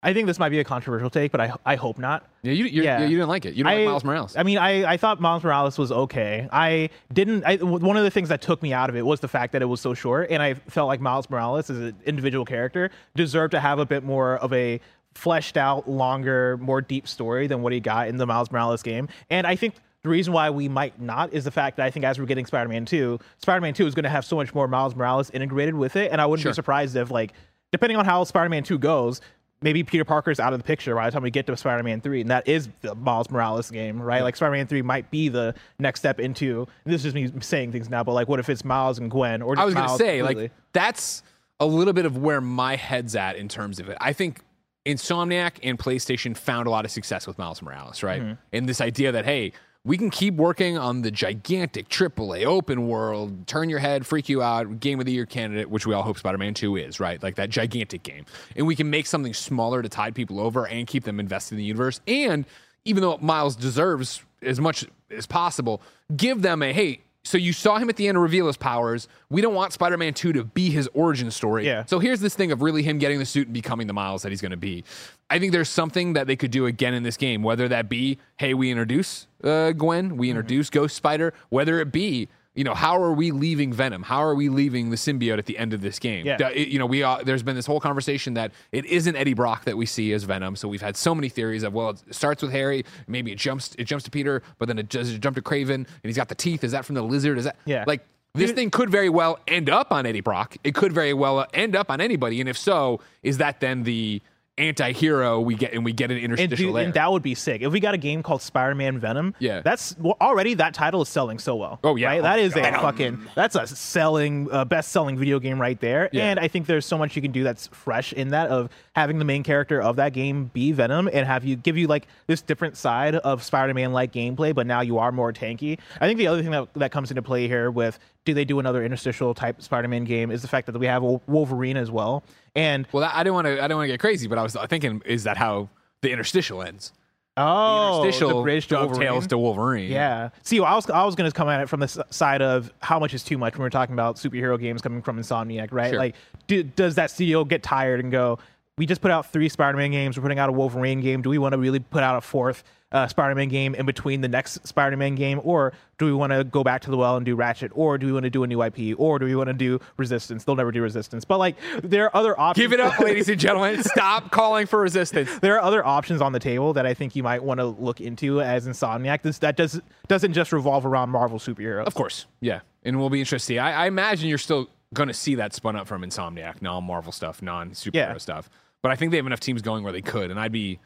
I 0.01 0.13
think 0.15 0.29
this 0.29 0.39
might 0.39 0.51
be 0.51 0.61
a 0.61 0.65
controversial 0.65 1.11
take, 1.11 1.33
but 1.33 1.41
I 1.41 1.53
I 1.67 1.75
hope 1.75 1.99
not. 1.99 2.25
Yeah, 2.43 2.53
you, 2.53 2.67
Yeah. 2.67 3.03
you 3.03 3.17
didn't 3.17 3.29
like 3.29 3.45
it. 3.45 3.55
You 3.55 3.65
don't 3.65 3.75
like 3.75 3.85
Miles 3.85 4.05
Morales. 4.05 4.37
I 4.37 4.45
mean, 4.45 4.57
I, 4.57 4.93
I 4.93 4.97
thought 4.97 5.21
Miles 5.21 5.43
Morales 5.43 5.77
was 5.77 5.91
okay. 5.91 6.49
I 6.53 6.91
didn't. 7.13 7.43
I, 7.45 7.57
one 7.57 7.97
of 7.97 8.05
the 8.05 8.11
things 8.11 8.29
that 8.29 8.41
took 8.41 8.63
me 8.63 8.73
out 8.73 8.91
of 8.91 8.95
it 8.97 9.05
was 9.05 9.19
the 9.19 9.27
fact 9.27 9.53
that 9.55 9.63
it 9.63 9.65
was 9.65 9.81
so 9.81 9.95
short, 9.95 10.29
and 10.31 10.41
I 10.41 10.55
felt 10.55 10.87
like 10.87 11.01
Miles 11.01 11.29
Morales 11.29 11.69
as 11.69 11.79
an 11.79 11.97
individual 12.07 12.45
character 12.45 12.91
deserved 13.17 13.51
to 13.51 13.61
have 13.61 13.81
a 13.81 13.87
bit 13.87 14.05
more 14.05 14.37
of 14.37 14.53
a 14.53 14.81
fleshed 15.17 15.57
out, 15.57 15.89
longer, 15.91 16.57
more 16.59 16.81
deep 16.81 17.09
story 17.09 17.49
than 17.49 17.61
what 17.63 17.73
he 17.73 17.81
got 17.81 18.07
in 18.07 18.19
the 18.19 18.27
Miles 18.27 18.53
Morales 18.53 18.85
game. 18.85 19.09
And 19.31 19.49
I 19.49 19.57
think 19.57 19.75
the 20.03 20.09
reason 20.09 20.33
why 20.33 20.51
we 20.51 20.69
might 20.69 21.01
not 21.01 21.33
is 21.33 21.45
the 21.45 21.51
fact 21.51 21.77
that 21.79 21.87
I 21.87 21.91
think 21.91 22.05
as 22.05 22.19
we're 22.19 22.27
getting 22.27 22.47
Spider-Man 22.47 22.85
2, 22.85 23.19
Spider-Man 23.39 23.75
2 23.75 23.87
is 23.87 23.95
going 23.95 24.05
to 24.05 24.09
have 24.11 24.25
so 24.25 24.37
much 24.37 24.55
more 24.55 24.69
Miles 24.69 24.95
Morales 24.95 25.31
integrated 25.31 25.75
with 25.75 25.97
it, 25.97 26.13
and 26.13 26.21
I 26.21 26.27
wouldn't 26.27 26.43
Sure. 26.43 26.53
be 26.53 26.55
surprised 26.55 26.95
if 26.97 27.11
like 27.11 27.33
depending 27.73 27.97
on 27.99 28.05
how 28.05 28.25
Spider-Man 28.25 28.63
2 28.63 28.79
goes, 28.79 29.21
maybe 29.61 29.83
Peter 29.83 30.05
Parker's 30.05 30.39
out 30.39 30.53
of 30.53 30.61
the 30.61 30.65
picture 30.65 30.95
by 30.95 31.07
the 31.07 31.11
time 31.13 31.23
we 31.23 31.31
get 31.33 31.47
to 31.49 31.57
Spider-Man 31.57 32.01
3, 32.01 32.21
and 32.23 32.31
that 32.31 32.47
is 32.49 32.69
the 32.81 32.95
Miles 32.95 33.29
Morales 33.29 33.71
game, 33.71 34.01
right? 34.01 34.23
Like 34.23 34.37
Spider-Man 34.37 34.69
3 34.69 34.83
might 34.83 35.11
be 35.11 35.29
the 35.29 35.55
next 35.81 35.99
step 36.01 36.21
into. 36.21 36.67
This 36.85 37.05
is 37.05 37.13
me 37.13 37.31
saying 37.41 37.73
things 37.73 37.91
now, 37.91 38.05
but 38.05 38.13
like, 38.13 38.29
what 38.29 38.39
if 38.39 38.49
it's 38.49 38.65
Miles 38.65 38.99
and 39.01 39.11
Gwen, 39.11 39.43
or 39.43 39.59
I 39.59 39.65
was 39.65 39.75
going 39.75 39.89
to 39.89 39.97
say, 39.97 40.19
completely? 40.19 40.43
like, 40.45 40.53
that's 40.73 41.23
a 41.59 41.67
little 41.67 41.93
bit 41.93 42.07
of 42.07 42.17
where 42.17 42.41
my 42.41 42.77
head's 42.77 43.17
at 43.17 43.35
in 43.35 43.49
terms 43.49 43.81
of 43.81 43.89
it. 43.89 43.99
I 44.01 44.13
think 44.13 44.43
Insomniac 44.87 45.55
and 45.63 45.79
PlayStation 45.79 46.37
found 46.37 46.67
a 46.67 46.71
lot 46.71 46.85
of 46.85 46.91
success 46.91 47.27
with 47.27 47.37
Miles 47.37 47.61
Morales, 47.61 48.03
right? 48.03 48.23
Mm-hmm. 48.23 48.33
And 48.53 48.69
this 48.69 48.81
idea 48.81 49.13
that, 49.13 49.25
hey, 49.25 49.53
we 49.89 49.97
can 49.97 50.11
keep 50.11 50.35
working 50.35 50.77
on 50.77 51.01
the 51.01 51.11
gigantic 51.11 51.89
AAA 51.89 52.45
open 52.45 52.89
world, 52.89 53.47
turn 53.47 53.71
your 53.71 53.79
head, 53.79 54.07
freak 54.07 54.29
you 54.29 54.43
out, 54.43 54.81
game 54.81 55.01
of 55.01 55.07
the 55.07 55.13
year 55.13 55.25
candidate, 55.25 55.71
which 55.71 55.87
we 55.87 55.95
all 55.95 56.03
hope 56.03 56.19
Spider 56.19 56.37
Man 56.37 56.53
2 56.53 56.77
is, 56.77 57.01
right? 57.01 57.23
Like 57.23 57.37
that 57.37 57.49
gigantic 57.49 58.03
game. 58.03 58.27
And 58.55 58.67
we 58.67 58.77
can 58.77 58.91
make 58.91 59.07
something 59.07 59.33
smaller 59.33 59.81
to 59.81 59.89
tide 59.89 60.15
people 60.15 60.41
over 60.41 60.67
and 60.67 60.87
keep 60.87 61.05
them 61.05 61.19
invested 61.19 61.55
in 61.55 61.59
the 61.61 61.65
universe. 61.65 62.03
And 62.07 62.45
even 62.85 63.01
though 63.01 63.17
Miles 63.17 63.57
deserves 63.57 64.23
as 64.43 64.61
much 64.61 64.85
as 65.11 65.27
possible, 65.27 65.81
give 66.15 66.43
them 66.43 66.63
a, 66.63 66.71
hey, 66.71 67.01
so 67.29 67.37
you 67.37 67.53
saw 67.53 67.77
him 67.77 67.91
at 67.91 67.97
the 67.97 68.09
end 68.09 68.21
reveal 68.21 68.47
his 68.47 68.57
powers. 68.57 69.07
We 69.29 69.43
don't 69.43 69.55
want 69.55 69.75
Spider-Man 69.75 70.15
2 70.15 70.33
to 70.33 70.45
be 70.45 70.71
his 70.71 70.89
origin 70.95 71.31
story. 71.31 71.67
Yeah. 71.67 71.85
So 71.85 71.99
here's 71.99 72.21
this 72.21 72.35
thing 72.35 72.53
of 72.53 72.63
really 72.63 72.83
him 72.83 72.99
getting 72.99 73.19
the 73.19 73.27
suit 73.27 73.49
and 73.49 73.55
becoming 73.55 73.87
the 73.87 73.93
Miles 73.93 74.23
that 74.23 74.31
he's 74.31 74.41
going 74.41 74.53
to 74.53 74.57
be. 74.57 74.83
I 75.29 75.39
think 75.39 75.53
there's 75.53 75.69
something 75.69 76.15
that 76.15 76.27
they 76.27 76.37
could 76.37 76.51
do 76.51 76.65
again 76.65 76.95
in 76.95 77.03
this 77.03 77.19
game, 77.19 77.43
whether 77.43 77.69
that 77.69 77.91
be, 77.91 78.19
hey, 78.39 78.55
we 78.55 78.71
introduce 78.71 79.27
uh, 79.45 79.73
Gwen, 79.73 80.17
we 80.17 80.31
introduce 80.31 80.71
Ghost 80.71 80.97
Spider, 80.97 81.35
whether 81.51 81.81
it 81.81 81.93
be, 81.93 82.29
you 82.59 82.65
know, 82.65 82.75
how 82.75 83.01
are 83.01 83.13
we 83.13 83.31
leaving 83.31 83.73
Venom? 83.73 84.03
How 84.03 84.19
are 84.19 84.35
we 84.35 84.49
leaving 84.49 84.91
the 84.91 84.97
symbiote 84.97 85.39
at 85.39 85.47
the 85.47 85.57
end 85.57 85.73
of 85.73 85.81
this 85.81 85.99
game? 86.01 86.27
Yeah. 86.27 86.49
It- 86.49 86.69
you 86.69 86.79
know, 86.81 86.87
we 86.87 87.03
uh, 87.05 87.19
there's 87.25 87.43
been 87.45 87.55
this 87.55 87.67
whole 87.67 87.79
conversation 87.81 88.35
that 88.35 88.51
it 88.73 88.85
isn't 88.85 89.15
Eddie 89.15 89.35
Brock 89.35 89.65
that 89.65 89.77
we 89.77 89.87
see 89.87 90.13
as 90.13 90.25
Venom. 90.25 90.57
So 90.57 90.67
we've 90.67 90.83
had 90.83 90.97
so 90.97 91.15
many 91.15 91.29
theories 91.29 91.63
of 91.63 91.73
well, 91.73 91.91
it 91.91 92.01
starts 92.15 92.43
with 92.43 92.51
Harry, 92.51 92.85
maybe 93.07 93.31
it 93.31 93.39
jumps 93.39 93.75
it 93.79 93.85
jumps 93.85 94.05
to 94.07 94.11
Peter, 94.11 94.43
but 94.59 94.67
then 94.67 94.79
it 94.79 94.89
does 94.89 95.11
it 95.15 95.21
jump 95.21 95.37
to 95.37 95.43
Kraven, 95.43 95.75
and 95.77 95.87
he's 96.03 96.17
got 96.17 96.29
the 96.29 96.35
teeth. 96.35 96.65
Is 96.65 96.73
that 96.73 96.85
from 96.85 96.97
the 96.97 97.03
lizard? 97.03 97.39
Is 97.39 97.45
that 97.45 97.57
Yeah. 97.65 97.85
like 97.87 98.01
this 98.35 98.51
thing 98.53 98.71
could 98.71 98.91
very 98.91 99.09
well 99.09 99.39
end 99.49 99.71
up 99.71 99.91
on 99.93 100.05
Eddie 100.05 100.21
Brock. 100.21 100.57
It 100.65 100.75
could 100.75 100.93
very 100.93 101.15
well 101.15 101.47
end 101.55 101.75
up 101.77 101.91
on 101.91 102.01
anybody, 102.01 102.41
and 102.41 102.49
if 102.49 102.59
so, 102.59 103.01
is 103.23 103.39
that 103.39 103.61
then 103.61 103.85
the 103.85 104.21
anti-hero 104.59 105.41
we 105.41 105.55
get 105.55 105.73
and 105.73 105.85
we 105.85 105.93
get 105.93 106.11
an 106.11 106.17
and, 106.17 106.25
interstitial 106.25 106.73
there? 106.73 106.85
and 106.85 106.95
that 106.95 107.11
would 107.11 107.23
be 107.23 107.35
sick 107.35 107.63
if 107.63 107.73
we 107.73 107.81
got 107.81 107.95
a 107.95 107.99
game 107.99 108.23
called 108.23 108.43
Spider-Man 108.43 108.99
Venom. 108.99 109.35
Yeah. 109.39 109.61
that's 109.63 109.97
well, 109.99 110.17
already 110.21 110.55
that 110.55 110.75
title 110.75 111.03
is 111.03 111.09
selling 111.09 111.39
so 111.39 111.57
well. 111.57 111.79
Oh, 111.85 111.97
yeah. 111.97 112.09
right? 112.09 112.21
Oh, 112.21 112.23
that 112.23 112.39
is 112.39 112.57
a 112.57 112.73
fucking 112.73 113.21
that's 113.35 113.55
a 113.55 113.67
selling 113.67 114.49
uh, 114.51 114.65
best-selling 114.65 115.17
video 115.17 115.39
game 115.39 115.61
right 115.61 115.79
there. 115.81 116.09
Yeah. 116.13 116.25
And 116.25 116.41
I 116.41 116.49
think 116.49 116.67
there's 116.67 116.87
so 116.87 116.99
much 116.99 117.17
you 117.17 117.23
can 117.23 117.33
do 117.33 117.45
that's 117.45 117.69
fresh 117.69 118.13
in 118.13 118.29
that 118.29 118.51
of 118.51 118.71
having 118.99 119.19
the 119.21 119.25
main 119.25 119.45
character 119.45 119.81
of 119.81 119.97
that 119.97 120.13
game 120.13 120.51
be 120.53 120.73
Venom 120.73 121.09
and 121.13 121.25
have 121.25 121.45
you 121.45 121.55
give 121.55 121.77
you 121.79 121.87
like 121.87 122.09
this 122.27 122.43
different 122.43 122.77
side 122.77 123.15
of 123.15 123.43
Spider-Man 123.45 123.93
like 123.93 124.13
gameplay, 124.13 124.53
but 124.55 124.67
now 124.67 124.81
you 124.81 124.99
are 124.99 125.13
more 125.13 125.33
tanky. 125.33 125.79
I 126.01 126.07
think 126.09 126.19
the 126.19 126.27
other 126.27 126.43
thing 126.43 126.51
that 126.51 126.69
that 126.75 126.91
comes 126.93 127.11
into 127.11 127.23
play 127.23 127.47
here 127.47 127.71
with 127.71 127.99
do 128.25 128.35
they 128.35 128.45
do 128.45 128.59
another 128.59 128.85
interstitial 128.85 129.35
type 129.35 129.63
Spider-Man 129.63 130.05
game 130.05 130.31
is 130.31 130.43
the 130.43 130.49
fact 130.49 130.67
that 130.67 130.77
we 130.79 130.87
have 130.87 131.03
Wolverine 131.27 131.77
as 131.77 131.91
well. 131.91 132.25
And 132.57 132.89
well, 132.93 133.05
I 133.13 133.23
didn't 133.23 133.35
want 133.35 133.47
to 133.47 133.53
I 133.53 133.69
didn't 133.69 133.77
want 133.77 133.87
to 133.87 133.93
get 133.93 134.01
crazy, 134.01 134.27
but 134.27 134.37
I 134.37 134.43
was 134.43 134.57
thinking, 134.69 135.01
is 135.07 135.25
that 135.25 135.37
how 135.37 135.69
the 136.03 136.11
interstitial 136.11 136.63
ends? 136.63 136.93
oh, 137.39 138.03
interstitial 138.03 138.39
the 138.39 138.43
bridge 138.43 138.67
to 138.67 138.75
dovetails 138.75 138.99
Wolverine. 138.99 139.29
to 139.29 139.39
Wolverine. 139.39 139.93
Yeah. 139.93 140.31
See, 140.43 140.61
I 140.61 140.75
was 140.75 140.91
I 140.91 141.05
was 141.05 141.15
going 141.15 141.31
to 141.31 141.35
come 141.35 141.49
at 141.49 141.61
it 141.61 141.69
from 141.69 141.81
the 141.81 141.85
s- 141.85 141.99
side 142.11 142.43
of 142.43 142.73
how 142.81 142.99
much 142.99 143.15
is 143.15 143.23
too 143.23 143.39
much 143.39 143.55
when 143.55 143.63
we're 143.63 143.71
talking 143.71 143.93
about 143.93 144.17
superhero 144.17 144.59
games 144.61 144.83
coming 144.83 145.03
from 145.03 145.19
Insomniac, 145.19 145.69
right? 145.71 145.91
Sure. 145.91 145.99
Like, 145.99 146.17
do, 146.47 146.63
does 146.63 146.97
that 146.97 147.11
studio 147.11 147.45
get 147.45 147.63
tired 147.63 148.01
and 148.01 148.11
go, 148.11 148.39
"We 148.79 148.87
just 148.87 149.01
put 149.01 149.11
out 149.11 149.31
three 149.33 149.49
Spider-Man 149.49 149.91
games. 149.91 150.17
We're 150.17 150.23
putting 150.23 150.39
out 150.39 150.49
a 150.49 150.53
Wolverine 150.53 151.01
game. 151.01 151.21
Do 151.23 151.29
we 151.31 151.39
want 151.39 151.53
to 151.53 151.59
really 151.59 151.81
put 151.81 152.03
out 152.03 152.17
a 152.17 152.21
fourth 152.21 152.65
uh, 152.91 153.07
Spider-Man 153.07 153.49
game 153.49 153.75
in 153.75 153.85
between 153.85 154.23
the 154.23 154.29
next 154.29 154.67
Spider-Man 154.67 155.15
game, 155.15 155.41
or 155.45 155.75
do 155.99 156.07
we 156.07 156.13
want 156.15 156.33
to 156.33 156.43
go 156.45 156.65
back 156.65 156.81
to 156.83 156.91
the 156.91 156.97
well 156.97 157.17
and 157.17 157.27
do 157.27 157.35
Ratchet, 157.37 157.71
or 157.75 157.99
do 157.99 158.07
we 158.07 158.13
want 158.15 158.25
to 158.25 158.31
do 158.31 158.45
a 158.45 158.47
new 158.47 158.63
IP, 158.63 158.99
or 158.99 159.19
do 159.19 159.27
we 159.27 159.37
want 159.37 159.49
to 159.49 159.53
do 159.53 159.79
Resistance? 159.99 160.45
They'll 160.45 160.57
never 160.57 160.73
do 160.73 160.81
Resistance, 160.81 161.27
but 161.27 161.37
like 161.39 161.57
there 161.83 162.07
are 162.07 162.17
other 162.17 162.39
options. 162.41 162.65
Give 162.65 162.73
it 162.73 162.81
up, 162.81 162.99
ladies 162.99 163.29
and 163.29 163.39
gentlemen. 163.39 163.83
Stop 163.83 164.31
calling 164.31 164.67
for 164.67 164.81
resistance. 164.81 165.39
there 165.41 165.57
are 165.57 165.63
other 165.63 165.85
options 165.85 166.23
on 166.23 166.33
the 166.33 166.39
table 166.39 166.73
that 166.73 166.87
I 166.87 166.95
think 166.95 167.15
you 167.15 167.23
might 167.23 167.43
want 167.45 167.59
to 167.61 167.67
look 167.67 168.01
into 168.01 168.41
as 168.41 168.67
Insomniac. 168.67 169.21
This 169.21 169.39
that 169.41 169.57
does 169.57 169.81
doesn't 170.07 170.33
just 170.33 170.51
revolve 170.53 170.87
around 170.87 171.11
Marvel 171.11 171.39
superheroes. 171.39 171.85
Of 171.85 171.95
course, 171.95 172.25
yeah, 172.41 172.61
and 172.85 172.99
we'll 172.99 173.11
be 173.11 173.21
interested. 173.21 173.59
I, 173.59 173.73
I 173.85 173.87
imagine 173.87 174.31
you're 174.31 174.39
still 174.39 174.71
going 174.95 175.09
to 175.09 175.15
see 175.15 175.35
that 175.35 175.53
spun 175.53 175.77
up 175.77 175.87
from 175.87 176.01
Insomniac, 176.01 176.63
non-Marvel 176.63 177.13
stuff, 177.13 177.43
non-superhero 177.43 177.93
Yeah. 177.93 178.17
stuff. 178.17 178.49
But 178.83 178.93
I 178.93 178.97
think 178.97 179.11
they 179.11 179.17
have 179.17 179.27
enough 179.27 179.41
teams 179.41 179.63
going 179.63 179.83
where 179.83 179.93
they 179.93 180.03
could, 180.03 180.31
and 180.31 180.39
I'd 180.39 180.53
be 180.53 180.79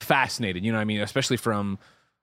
fascinated. 0.00 0.64
You 0.64 0.72
know, 0.72 0.78
what 0.78 0.82
I 0.82 0.86
mean, 0.86 1.00
especially 1.00 1.36
from 1.36 1.78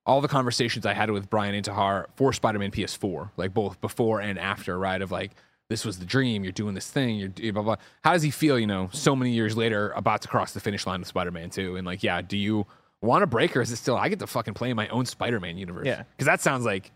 all 0.05 0.21
the 0.21 0.27
conversations 0.27 0.85
I 0.85 0.93
had 0.93 1.09
with 1.09 1.29
Brian 1.29 1.59
Intihar 1.59 2.05
for 2.15 2.31
Spider-Man 2.31 2.71
PS4, 2.71 3.31
like 3.37 3.53
both 3.53 3.81
before 3.81 4.21
and 4.21 4.37
after, 4.37 4.77
right? 4.77 5.01
Of 5.01 5.11
like, 5.11 5.31
this 5.69 5.83
was 5.83 5.97
the 5.97 6.05
dream. 6.05 6.43
You're 6.43 6.51
doing 6.53 6.75
this 6.75 6.89
thing. 6.91 7.17
You're 7.17 7.31
eh, 7.41 7.51
blah 7.51 7.63
blah. 7.63 7.75
How 8.03 8.13
does 8.13 8.21
he 8.21 8.29
feel? 8.29 8.59
You 8.59 8.67
know, 8.67 8.89
so 8.93 9.15
many 9.15 9.31
years 9.31 9.57
later, 9.57 9.91
about 9.95 10.21
to 10.21 10.27
cross 10.27 10.53
the 10.53 10.59
finish 10.59 10.85
line 10.85 11.01
of 11.01 11.07
Spider-Man 11.07 11.49
2, 11.49 11.75
and 11.75 11.87
like, 11.87 12.03
yeah, 12.03 12.21
do 12.21 12.37
you 12.37 12.67
want 13.01 13.23
a 13.23 13.27
break, 13.27 13.57
or 13.57 13.61
is 13.61 13.71
it 13.71 13.77
still 13.77 13.97
I 13.97 14.09
get 14.09 14.19
to 14.19 14.27
fucking 14.27 14.53
play 14.53 14.69
in 14.69 14.75
my 14.75 14.87
own 14.89 15.05
Spider-Man 15.05 15.57
universe? 15.57 15.87
Yeah. 15.87 16.03
because 16.15 16.27
that 16.27 16.41
sounds 16.41 16.65
like 16.65 16.91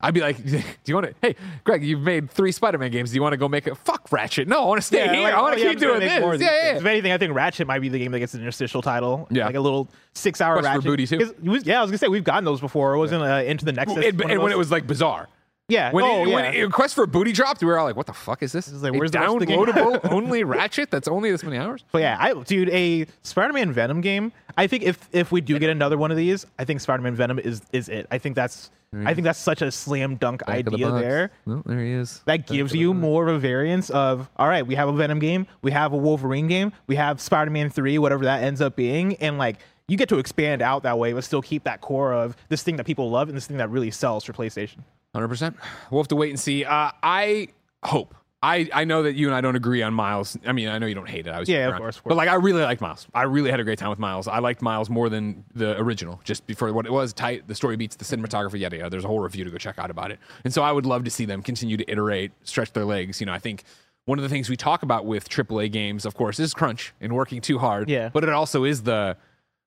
I'd 0.00 0.14
be 0.14 0.20
like, 0.20 0.42
do 0.44 0.62
you 0.84 0.94
want 0.94 1.08
to? 1.08 1.14
Hey, 1.20 1.34
Greg, 1.64 1.84
you've 1.84 2.00
made 2.02 2.30
three 2.30 2.52
Spider-Man 2.52 2.90
games. 2.92 3.10
Do 3.10 3.16
you 3.16 3.22
want 3.22 3.32
to 3.32 3.36
go 3.36 3.48
make 3.48 3.66
a 3.66 3.74
fuck 3.74 4.10
Ratchet? 4.12 4.46
No, 4.46 4.62
I 4.62 4.66
want 4.66 4.78
to 4.80 4.86
stay 4.86 4.98
Yeah, 5.04 5.12
here. 5.12 5.22
like, 5.24 5.34
I 5.34 5.40
want 5.40 5.54
oh, 5.54 5.56
to 5.58 5.62
yeah, 5.64 5.70
keep 5.70 5.80
gonna 5.80 5.98
doing 5.98 6.38
this. 6.38 6.40
Yeah, 6.40 6.72
yeah. 6.72 6.76
If 6.76 6.84
anything, 6.84 7.10
I 7.10 7.18
think 7.18 7.34
Ratchet 7.34 7.66
might 7.66 7.80
be 7.80 7.88
the 7.88 7.98
game 7.98 8.12
that 8.12 8.20
gets 8.20 8.34
an 8.34 8.40
interstitial 8.40 8.80
title. 8.80 9.26
Yeah. 9.30 9.46
like 9.46 9.56
a 9.56 9.60
little 9.60 9.88
six-hour 10.14 10.54
Quest 10.60 10.66
for 10.66 10.74
Ratchet. 10.74 10.84
Booty, 10.84 11.06
too. 11.06 11.50
was- 11.50 11.66
yeah, 11.66 11.78
I 11.78 11.82
was 11.82 11.90
gonna 11.90 11.98
say 11.98 12.06
we've 12.08 12.22
gotten 12.22 12.44
those 12.44 12.60
before. 12.60 12.94
It 12.94 12.98
wasn't 12.98 13.22
uh, 13.24 13.42
into 13.44 13.64
the 13.64 13.72
Nexus. 13.72 14.04
And, 14.04 14.20
and 14.22 14.40
when 14.42 14.52
it 14.52 14.58
was 14.58 14.70
like 14.70 14.86
bizarre. 14.86 15.28
Yeah, 15.68 15.92
When, 15.92 16.04
oh 16.04 16.22
it, 16.22 16.28
yeah. 16.28 16.34
when 16.34 16.44
it, 16.54 16.72
Quest 16.72 16.94
for 16.94 17.06
Booty 17.06 17.32
dropped, 17.32 17.60
we 17.60 17.66
were 17.66 17.78
all 17.78 17.84
like, 17.84 17.96
"What 17.96 18.06
the 18.06 18.14
fuck 18.14 18.42
is 18.42 18.52
this? 18.52 18.68
is 18.68 18.82
like, 18.82 18.94
A 18.94 18.98
where's 18.98 19.10
the 19.10 19.18
the 19.18 19.24
downloadable 19.24 20.00
only 20.10 20.42
Ratchet? 20.42 20.90
That's 20.90 21.08
only 21.08 21.30
this 21.30 21.44
many 21.44 21.58
hours." 21.58 21.84
But 21.92 22.00
yeah, 22.00 22.16
I 22.18 22.32
dude, 22.32 22.70
a 22.70 23.06
Spider-Man 23.22 23.72
Venom 23.72 24.00
game. 24.00 24.32
I 24.56 24.66
think 24.66 24.82
if 24.82 25.08
if 25.12 25.30
we 25.30 25.40
do 25.40 25.58
get 25.58 25.70
another 25.70 25.98
one 25.98 26.10
of 26.10 26.16
these, 26.16 26.46
I 26.58 26.64
think 26.64 26.80
Spider-Man 26.80 27.14
Venom 27.14 27.38
is 27.38 27.62
is 27.72 27.88
it. 27.88 28.06
I 28.10 28.18
think 28.18 28.34
that's 28.34 28.70
I 29.04 29.12
think 29.12 29.26
that's 29.26 29.38
such 29.38 29.60
a 29.60 29.70
slam 29.70 30.16
dunk 30.16 30.48
idea 30.48 30.90
there. 30.90 31.30
Well, 31.44 31.62
there 31.66 31.80
he 31.80 31.92
is. 31.92 32.22
That 32.24 32.46
gives 32.46 32.74
you 32.74 32.94
more 32.94 33.28
of 33.28 33.36
a 33.36 33.38
variance 33.38 33.90
of 33.90 34.30
all 34.36 34.48
right, 34.48 34.66
we 34.66 34.74
have 34.76 34.88
a 34.88 34.92
Venom 34.92 35.18
game, 35.18 35.46
we 35.60 35.72
have 35.72 35.92
a 35.92 35.96
Wolverine 35.96 36.48
game, 36.48 36.72
we 36.86 36.96
have 36.96 37.20
Spider-Man 37.20 37.68
3, 37.68 37.98
whatever 37.98 38.24
that 38.24 38.42
ends 38.42 38.62
up 38.62 38.76
being, 38.76 39.16
and 39.16 39.36
like 39.36 39.58
you 39.88 39.98
get 39.98 40.08
to 40.08 40.18
expand 40.18 40.62
out 40.62 40.84
that 40.84 40.98
way, 40.98 41.12
but 41.12 41.24
still 41.24 41.42
keep 41.42 41.64
that 41.64 41.82
core 41.82 42.14
of 42.14 42.36
this 42.48 42.62
thing 42.62 42.76
that 42.76 42.86
people 42.86 43.10
love 43.10 43.28
and 43.28 43.36
this 43.36 43.46
thing 43.46 43.58
that 43.58 43.68
really 43.70 43.90
sells 43.90 44.24
for 44.24 44.32
PlayStation. 44.32 44.78
Hundred 45.14 45.28
percent. 45.28 45.56
We'll 45.90 46.02
have 46.02 46.08
to 46.08 46.16
wait 46.16 46.30
and 46.30 46.38
see. 46.38 46.64
Uh, 46.64 46.90
I 47.02 47.48
hope. 47.84 48.14
I, 48.40 48.68
I 48.72 48.84
know 48.84 49.02
that 49.02 49.16
you 49.16 49.26
and 49.26 49.34
I 49.34 49.40
don't 49.40 49.56
agree 49.56 49.82
on 49.82 49.92
Miles. 49.94 50.38
I 50.46 50.52
mean, 50.52 50.68
I 50.68 50.78
know 50.78 50.86
you 50.86 50.94
don't 50.94 51.08
hate 51.08 51.26
it. 51.26 51.30
I 51.30 51.40
was 51.40 51.48
Yeah, 51.48 51.70
of 51.70 51.76
course, 51.76 51.96
of 51.96 52.04
But 52.04 52.16
like, 52.16 52.28
I 52.28 52.34
really 52.34 52.62
liked 52.62 52.80
Miles. 52.80 53.08
I 53.12 53.22
really 53.22 53.50
had 53.50 53.58
a 53.58 53.64
great 53.64 53.80
time 53.80 53.90
with 53.90 53.98
Miles. 53.98 54.28
I 54.28 54.38
liked 54.38 54.62
Miles 54.62 54.88
more 54.88 55.08
than 55.08 55.44
the 55.56 55.76
original, 55.80 56.20
just 56.22 56.46
before 56.46 56.72
what 56.72 56.86
it 56.86 56.92
was. 56.92 57.12
Tight. 57.12 57.48
The 57.48 57.54
story 57.56 57.76
beats 57.76 57.96
the 57.96 58.04
cinematography. 58.04 58.60
Yada 58.60 58.76
yada. 58.76 58.90
There's 58.90 59.04
a 59.04 59.08
whole 59.08 59.18
review 59.18 59.42
to 59.42 59.50
go 59.50 59.58
check 59.58 59.76
out 59.76 59.90
about 59.90 60.12
it. 60.12 60.20
And 60.44 60.54
so 60.54 60.62
I 60.62 60.70
would 60.70 60.86
love 60.86 61.02
to 61.04 61.10
see 61.10 61.24
them 61.24 61.42
continue 61.42 61.76
to 61.78 61.90
iterate, 61.90 62.30
stretch 62.44 62.72
their 62.74 62.84
legs. 62.84 63.18
You 63.18 63.26
know, 63.26 63.32
I 63.32 63.40
think 63.40 63.64
one 64.04 64.20
of 64.20 64.22
the 64.22 64.28
things 64.28 64.48
we 64.48 64.56
talk 64.56 64.84
about 64.84 65.04
with 65.04 65.28
AAA 65.28 65.72
games, 65.72 66.06
of 66.06 66.14
course, 66.14 66.38
is 66.38 66.54
crunch 66.54 66.94
and 67.00 67.14
working 67.14 67.40
too 67.40 67.58
hard. 67.58 67.90
Yeah. 67.90 68.08
But 68.08 68.22
it 68.22 68.30
also 68.30 68.62
is 68.62 68.84
the 68.84 69.16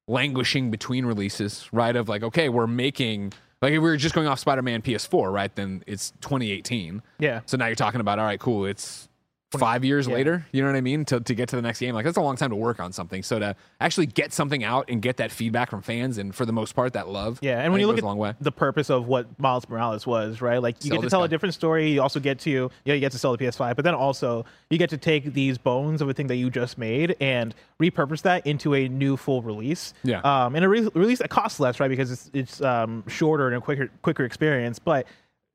languishing 0.07 0.71
between 0.71 1.05
releases, 1.05 1.67
right? 1.73 1.95
Of 1.95 2.07
like, 2.07 2.23
okay, 2.23 2.47
we're 2.47 2.67
making 2.67 3.33
Like 3.61 3.73
if 3.73 3.75
we 3.75 3.79
were 3.89 3.97
just 3.97 4.15
going 4.15 4.27
off 4.27 4.39
Spider-Man 4.39 4.81
PS4, 4.81 5.31
right? 5.31 5.55
Then 5.55 5.83
it's 5.85 6.11
2018. 6.21 7.01
Yeah. 7.19 7.41
So 7.45 7.57
now 7.57 7.67
you're 7.67 7.75
talking 7.75 8.01
about 8.01 8.17
all 8.17 8.25
right, 8.25 8.39
cool. 8.39 8.65
It's 8.65 9.07
five 9.59 9.83
years 9.83 10.07
yeah. 10.07 10.13
later. 10.13 10.45
You 10.51 10.61
know 10.61 10.69
what 10.69 10.75
I 10.75 10.81
mean? 10.81 11.05
To 11.05 11.19
to 11.19 11.35
get 11.35 11.49
to 11.49 11.55
the 11.55 11.61
next 11.61 11.79
game, 11.79 11.93
like 11.93 12.05
that's 12.05 12.17
a 12.17 12.21
long 12.21 12.35
time 12.35 12.49
to 12.51 12.55
work 12.55 12.79
on 12.79 12.91
something. 12.91 13.23
So 13.23 13.39
to 13.39 13.55
actually 13.79 14.05
get 14.05 14.33
something 14.33 14.63
out 14.63 14.85
and 14.89 15.01
get 15.01 15.17
that 15.17 15.31
feedback 15.31 15.69
from 15.69 15.81
fans, 15.81 16.17
and 16.17 16.33
for 16.33 16.45
the 16.45 16.53
most 16.53 16.75
part, 16.75 16.93
that 16.93 17.07
love. 17.07 17.39
Yeah, 17.41 17.59
I 17.59 17.63
and 17.63 17.71
when 17.71 17.81
you 17.81 17.87
look 17.87 17.97
at 17.97 18.03
a 18.03 18.07
long 18.07 18.17
way. 18.17 18.33
the 18.39 18.51
purpose 18.51 18.89
of 18.89 19.07
what 19.07 19.39
Miles 19.39 19.67
Morales 19.67 20.07
was, 20.07 20.41
right? 20.41 20.61
Like 20.61 20.83
you 20.83 20.89
Sell 20.89 20.97
get 20.97 21.03
to 21.03 21.09
tell 21.09 21.19
guy. 21.21 21.25
a 21.25 21.29
different 21.29 21.53
story. 21.53 21.91
You 21.91 22.01
also 22.01 22.19
get 22.19 22.39
to, 22.39 22.49
you 22.49 22.69
know, 22.85 22.93
you 22.93 22.99
get 22.99 23.11
to 23.11 23.19
sell 23.19 23.35
the 23.35 23.43
PS5, 23.43 23.75
but 23.75 23.83
then 23.83 23.95
also 23.95 24.45
you 24.69 24.77
get 24.77 24.89
to 24.91 24.97
take 24.97 25.33
these 25.33 25.57
bones 25.57 26.01
of 26.01 26.09
a 26.09 26.13
thing 26.13 26.27
that 26.27 26.35
you 26.35 26.49
just 26.49 26.77
made 26.77 27.15
and 27.19 27.53
repurpose 27.81 28.21
that 28.23 28.45
into 28.47 28.73
a 28.73 28.87
new 28.87 29.17
full 29.17 29.41
release. 29.41 29.93
Yeah. 30.03 30.21
Um, 30.21 30.55
and 30.55 30.63
a 30.65 30.69
re- 30.69 30.89
release 30.93 31.19
that 31.19 31.29
costs 31.29 31.59
less, 31.59 31.79
right? 31.79 31.89
Because 31.89 32.11
it's 32.11 32.31
it's 32.33 32.61
um 32.61 33.03
shorter 33.07 33.47
and 33.47 33.57
a 33.57 33.61
quicker 33.61 33.89
quicker 34.01 34.25
experience, 34.25 34.79
but. 34.79 35.05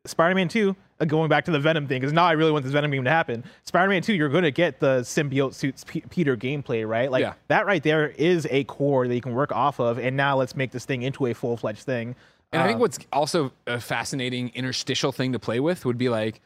Spider-Man 0.07 0.47
2, 0.47 0.71
uh, 0.71 0.75
going 1.07 1.29
back 1.29 1.45
to 1.45 1.51
the 1.51 1.59
Venom 1.61 1.87
thing, 1.87 2.01
because 2.01 2.13
now 2.13 2.25
I 2.25 2.33
really 2.33 2.51
want 2.53 2.65
this 2.65 2.73
Venom 2.73 2.91
game 2.91 3.05
to 3.05 3.11
happen. 3.11 3.45
Spider-Man 3.65 4.01
2, 4.03 4.15
you're 4.15 4.29
going 4.31 4.45
to 4.45 4.51
get 4.51 4.81
the 4.81 5.01
symbiote 5.01 5.53
suits 5.55 5.85
P- 5.85 6.03
Peter 6.09 6.37
gameplay, 6.37 6.89
right? 6.89 7.11
Like 7.11 7.21
Yeah. 7.23 7.35
that 7.49 7.67
right 7.67 7.83
there 7.83 8.09
is 8.09 8.47
a 8.51 8.65
core 8.65 9.07
that 9.07 9.15
you 9.15 9.21
can 9.21 9.35
work 9.35 9.53
off 9.53 9.79
of, 9.79 9.99
and 9.99 10.17
now 10.17 10.37
let's 10.39 10.57
make 10.57 10.71
this 10.71 10.85
thing 10.87 11.03
into 11.03 11.27
a 11.27 11.35
full-fledged 11.35 11.83
thing. 11.83 12.15
And 12.53 12.63
I 12.63 12.67
think 12.67 12.77
Um, 12.77 12.81
what's 12.81 12.99
also 13.13 13.53
a 13.67 13.79
fascinating 13.81 14.51
interstitial 14.55 15.13
thing 15.13 15.33
to 15.33 15.39
play 15.39 15.61
with 15.61 15.85
would 15.85 15.99
be 15.99 16.09
like, 16.09 16.41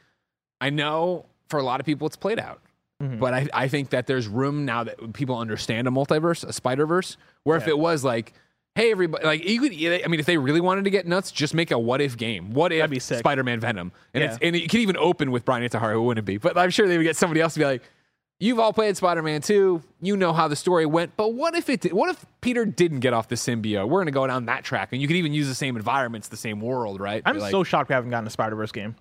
I 0.59 0.69
know 0.69 1.25
for 1.47 1.59
a 1.59 1.63
lot 1.63 1.79
of 1.79 1.85
people 1.85 2.07
it's 2.07 2.17
played 2.17 2.39
out, 2.39 2.59
Mm-hmm. 3.01 3.19
but 3.19 3.33
I, 3.33 3.47
I 3.53 3.67
think 3.67 3.89
that 3.91 4.05
there's 4.05 4.27
room 4.27 4.63
now 4.65 4.83
that 4.83 5.13
people 5.13 5.37
understand 5.37 5.87
a 5.87 5.91
multiverse, 5.91 6.45
a 6.47 6.53
Spider 6.53 6.85
Verse, 6.85 7.17
where 7.43 7.57
if 7.57 7.67
it 7.67 7.79
was 7.79 8.03
like, 8.03 8.33
hey 8.75 8.91
everybody, 8.91 9.25
like 9.25 9.43
you 9.45 9.59
could, 9.59 9.71
I 9.73 10.07
mean, 10.07 10.19
if 10.19 10.25
they 10.25 10.37
really 10.37 10.61
wanted 10.61 10.85
to 10.85 10.89
get 10.89 11.05
nuts, 11.07 11.31
just 11.31 11.53
make 11.53 11.71
a 11.71 11.79
what 11.79 12.01
if 12.01 12.17
game. 12.17 12.53
What 12.53 12.71
if 12.71 12.89
be 12.89 12.99
sick. 12.99 13.19
Spider 13.19 13.43
Man 13.43 13.59
Venom, 13.59 13.91
and 14.13 14.23
Yeah. 14.23 14.29
it's 14.31 14.39
and 14.41 14.55
it 14.55 14.69
could 14.69 14.79
even 14.79 14.97
open 14.97 15.31
with 15.31 15.45
Brian 15.45 15.67
Intihar, 15.67 15.93
who 15.93 16.01
wouldn't 16.03 16.25
be? 16.25 16.37
But 16.37 16.57
I'm 16.57 16.69
sure 16.69 16.87
they 16.87 16.97
would 16.97 17.03
get 17.03 17.15
somebody 17.15 17.41
else 17.41 17.53
to 17.53 17.59
be 17.59 17.65
like. 17.65 17.83
You've 18.43 18.57
all 18.57 18.73
played 18.73 18.97
Spider-Man 18.97 19.41
2. 19.41 19.83
You 20.01 20.17
know 20.17 20.33
how 20.33 20.47
the 20.47 20.55
story 20.55 20.87
went. 20.87 21.15
But 21.15 21.35
what 21.35 21.53
if 21.53 21.69
it? 21.69 21.81
Did, 21.81 21.93
what 21.93 22.09
if 22.09 22.25
Peter 22.41 22.65
didn't 22.65 23.01
get 23.01 23.13
off 23.13 23.27
the 23.27 23.35
symbiote? 23.35 23.87
We're 23.87 23.99
going 23.99 24.07
to 24.07 24.11
go 24.11 24.25
down 24.25 24.45
that 24.47 24.63
track, 24.63 24.89
and 24.91 24.99
you 24.99 25.07
could 25.07 25.15
even 25.17 25.31
use 25.31 25.47
the 25.47 25.53
same 25.53 25.75
environments, 25.77 26.27
the 26.27 26.35
same 26.37 26.59
world, 26.59 26.99
right? 26.99 27.21
I'm 27.23 27.35
Be 27.35 27.41
like, 27.41 27.51
so 27.51 27.63
shocked 27.63 27.89
we 27.89 27.93
haven't 27.93 28.09
gotten 28.09 28.25
a 28.25 28.31
Spider 28.31 28.55
Verse 28.55 28.71
game. 28.71 28.95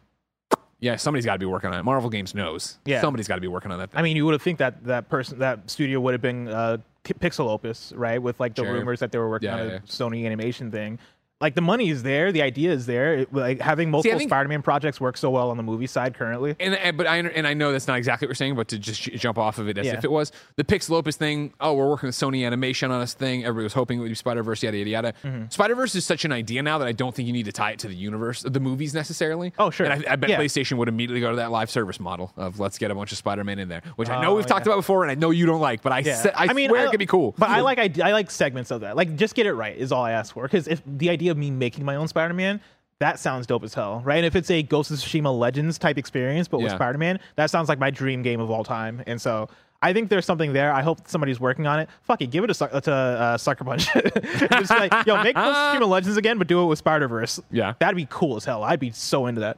Yeah, 0.80 0.96
somebody's 0.96 1.24
got 1.26 1.34
to 1.34 1.38
be 1.38 1.46
working 1.46 1.70
on 1.70 1.78
it. 1.78 1.82
Marvel 1.82 2.10
Games 2.10 2.34
knows. 2.34 2.78
Yeah. 2.84 3.00
somebody's 3.00 3.28
got 3.28 3.36
to 3.36 3.40
be 3.40 3.48
working 3.48 3.70
on 3.70 3.78
that. 3.78 3.90
Thing. 3.90 3.98
I 3.98 4.02
mean, 4.02 4.16
you 4.16 4.24
would 4.24 4.32
have 4.32 4.42
think 4.42 4.58
that 4.58 4.84
that 4.84 5.08
person, 5.08 5.38
that 5.38 5.70
studio 5.70 6.00
would 6.00 6.14
have 6.14 6.22
been 6.22 6.48
uh, 6.48 6.78
Pixel 7.04 7.48
Opus, 7.48 7.92
right? 7.96 8.20
With 8.20 8.40
like 8.40 8.54
the 8.54 8.62
Sure. 8.64 8.72
rumors 8.74 9.00
that 9.00 9.12
they 9.12 9.18
were 9.18 9.28
working 9.30 9.48
Yeah, 9.48 9.60
on 9.60 9.68
yeah. 9.68 9.74
a 9.76 9.80
Sony 9.80 10.24
animation 10.26 10.70
thing. 10.70 10.98
Like 11.40 11.54
the 11.54 11.62
money 11.62 11.88
is 11.88 12.02
there, 12.02 12.32
the 12.32 12.42
idea 12.42 12.70
is 12.70 12.84
there. 12.84 13.14
It- 13.20 13.32
like 13.32 13.60
having 13.60 13.90
multiple 13.90 14.18
think- 14.18 14.28
Spider-Man 14.28 14.60
projects 14.62 15.00
work 15.00 15.16
so 15.16 15.30
well 15.30 15.50
on 15.50 15.56
the 15.56 15.62
movie 15.62 15.86
side 15.86 16.14
currently. 16.14 16.54
and, 16.60 16.74
and 16.74 16.96
but 16.98 17.06
I 17.06 17.16
and 17.16 17.46
I 17.46 17.54
know 17.54 17.72
that's 17.72 17.88
not 17.88 17.96
exactly 17.96 18.26
what 18.26 18.30
you're 18.30 18.34
saying, 18.34 18.56
but 18.56 18.68
to 18.68 18.78
just 18.78 19.00
j- 19.02 19.16
jump 19.16 19.38
off 19.38 19.58
of 19.58 19.68
it 19.68 19.78
as 19.78 19.86
Yeah. 19.86 19.94
if 19.96 20.04
it 20.04 20.10
was 20.10 20.32
the 20.56 20.64
Pixel 20.64 20.90
Opus 20.96 21.16
thing. 21.16 21.54
Oh, 21.60 21.72
we're 21.74 21.88
working 21.88 22.08
with 22.08 22.14
Sony 22.16 22.44
Animation 22.46 22.90
on 22.90 23.00
this 23.00 23.14
thing. 23.14 23.44
Everybody 23.44 23.64
was 23.64 23.72
hoping 23.72 23.98
it 23.98 24.02
would 24.02 24.08
be 24.10 24.14
Spider 24.14 24.42
Verse, 24.42 24.62
yada 24.62 24.76
yada 24.76 24.90
yada. 24.90 25.12
Mm-hmm. 25.24 25.44
Spider 25.48 25.74
Verse 25.74 25.94
is 25.94 26.04
such 26.04 26.26
an 26.26 26.32
idea 26.32 26.62
now 26.62 26.76
that 26.78 26.86
I 26.86 26.92
don't 26.92 27.14
think 27.14 27.26
you 27.26 27.32
need 27.32 27.46
to 27.46 27.52
tie 27.52 27.70
it 27.70 27.78
to 27.80 27.88
the 27.88 27.94
universe, 27.94 28.42
the 28.42 28.60
movies 28.60 28.92
necessarily. 28.92 29.54
Oh, 29.58 29.70
sure. 29.70 29.86
And 29.86 30.04
I, 30.06 30.12
I 30.12 30.16
bet 30.16 30.28
Yeah. 30.30 30.38
PlayStation 30.38 30.76
would 30.76 30.88
immediately 30.88 31.20
go 31.22 31.30
to 31.30 31.36
that 31.36 31.50
live 31.50 31.70
service 31.70 31.98
model 31.98 32.32
of 32.36 32.60
let's 32.60 32.76
get 32.76 32.90
a 32.90 32.94
bunch 32.94 33.12
of 33.12 33.18
Spider 33.18 33.44
Man 33.44 33.58
in 33.58 33.68
there, 33.70 33.80
which 33.96 34.10
I 34.10 34.20
know 34.20 34.32
Oh, 34.32 34.36
we've 34.36 34.44
talked 34.46 34.66
about 34.66 34.76
before, 34.76 35.04
and 35.04 35.10
I 35.10 35.14
know 35.14 35.30
you 35.30 35.46
don't 35.46 35.60
like, 35.62 35.80
but 35.80 35.92
I 35.92 36.00
Yeah. 36.00 36.16
sa- 36.16 36.30
I, 36.34 36.48
swear 36.48 36.84
it 36.86 36.90
could 36.90 36.98
be 36.98 37.06
cool. 37.06 37.34
But 37.38 37.48
I 37.48 37.60
like 37.62 37.78
I, 37.78 37.90
I 38.06 38.12
like 38.12 38.30
segments 38.30 38.70
of 38.70 38.82
that. 38.82 38.94
Like 38.94 39.16
just 39.16 39.34
get 39.34 39.46
it 39.46 39.54
right 39.54 39.74
is 39.76 39.90
all 39.90 40.04
I 40.04 40.12
ask 40.12 40.34
for. 40.34 40.42
Because 40.42 40.68
if 40.68 40.82
the 40.86 41.08
idea 41.08 41.29
of 41.30 41.38
me 41.38 41.50
making 41.50 41.84
my 41.84 41.96
own 41.96 42.08
Spider-Man, 42.08 42.60
that 42.98 43.18
sounds 43.18 43.46
dope 43.46 43.64
as 43.64 43.72
hell, 43.72 44.02
right? 44.04 44.18
And 44.18 44.26
if 44.26 44.36
it's 44.36 44.50
a 44.50 44.62
Ghost 44.62 44.90
of 44.90 44.98
Tsushima 44.98 45.36
Legends 45.36 45.78
type 45.78 45.96
experience, 45.96 46.48
but 46.48 46.58
with 46.58 46.70
Yeah. 46.72 46.76
Spider-Man, 46.76 47.18
that 47.36 47.50
sounds 47.50 47.68
like 47.70 47.78
my 47.78 47.90
dream 47.90 48.22
game 48.22 48.40
of 48.40 48.50
all 48.50 48.62
time. 48.64 49.02
And 49.06 49.18
so 49.20 49.48
I 49.80 49.94
think 49.94 50.10
there's 50.10 50.26
something 50.26 50.52
there. 50.52 50.70
I 50.70 50.82
hope 50.82 51.08
somebody's 51.08 51.40
working 51.40 51.66
on 51.66 51.80
it. 51.80 51.88
Fuck 52.02 52.20
it, 52.20 52.26
give 52.30 52.44
it 52.44 52.50
a, 52.50 52.54
suck- 52.54 52.82
to 52.82 52.92
uh, 52.92 53.38
Sucker 53.38 53.64
Punch. 53.64 53.88
Just 53.94 54.68
like, 54.70 54.92
yo, 55.06 55.22
make 55.22 55.34
Ghost 55.34 55.48
of 55.58 55.80
Tsushima 55.80 55.88
Legends 55.88 56.18
again, 56.18 56.36
but 56.36 56.46
do 56.46 56.62
it 56.62 56.66
with 56.66 56.78
Spider 56.78 57.08
Verse. 57.08 57.40
Yeah. 57.50 57.72
that'd 57.78 57.96
be 57.96 58.06
cool 58.10 58.36
as 58.36 58.44
hell. 58.44 58.62
I'd 58.62 58.80
be 58.80 58.90
so 58.90 59.26
into 59.26 59.40
that. 59.40 59.56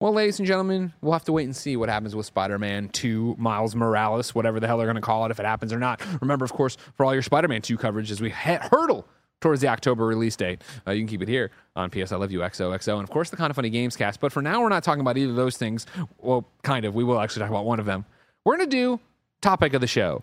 Well, 0.00 0.12
ladies 0.12 0.40
and 0.40 0.46
gentlemen, 0.48 0.92
we'll 1.00 1.12
have 1.12 1.24
to 1.26 1.32
wait 1.32 1.44
and 1.44 1.54
see 1.54 1.76
what 1.76 1.88
happens 1.88 2.14
with 2.16 2.26
Spider 2.26 2.58
Man 2.58 2.88
2, 2.88 3.36
Miles 3.38 3.76
Morales, 3.76 4.34
whatever 4.34 4.58
the 4.58 4.66
hell 4.66 4.76
they're 4.76 4.86
going 4.86 4.96
to 4.96 5.00
call 5.00 5.24
it, 5.26 5.30
if 5.30 5.38
it 5.38 5.46
happens 5.46 5.72
or 5.72 5.78
not. 5.78 6.02
Remember, 6.20 6.44
of 6.44 6.52
course, 6.52 6.76
for 6.96 7.06
all 7.06 7.14
your 7.14 7.22
Spider 7.22 7.46
Man 7.46 7.62
2 7.62 7.76
coverage 7.78 8.10
as 8.10 8.20
we 8.20 8.28
he- 8.30 8.34
hurdle 8.60 9.06
towards 9.42 9.60
the 9.60 9.68
October 9.68 10.06
release 10.06 10.36
date, 10.36 10.62
uh, 10.86 10.92
you 10.92 11.00
can 11.02 11.08
keep 11.08 11.20
it 11.20 11.28
here 11.28 11.50
on 11.76 11.90
PS 11.90 12.12
I 12.12 12.16
Love 12.16 12.32
You 12.32 12.40
XOXO. 12.40 12.94
And 12.94 13.02
of 13.02 13.10
course, 13.10 13.30
the 13.30 13.36
Kind 13.36 13.50
of 13.50 13.56
Funny 13.56 13.70
Games 13.70 13.96
cast. 13.96 14.20
But 14.20 14.32
for 14.32 14.40
now, 14.40 14.62
we're 14.62 14.70
not 14.70 14.84
talking 14.84 15.00
about 15.00 15.18
either 15.18 15.30
of 15.30 15.36
those 15.36 15.56
things. 15.56 15.86
Well, 16.18 16.46
kind 16.62 16.84
of. 16.84 16.94
We 16.94 17.04
will 17.04 17.20
actually 17.20 17.40
talk 17.40 17.50
about 17.50 17.66
one 17.66 17.80
of 17.80 17.86
them. 17.86 18.04
We're 18.44 18.56
going 18.56 18.70
to 18.70 18.76
do 18.76 19.00
topic 19.42 19.74
of 19.74 19.80
the 19.80 19.86
show. 19.86 20.22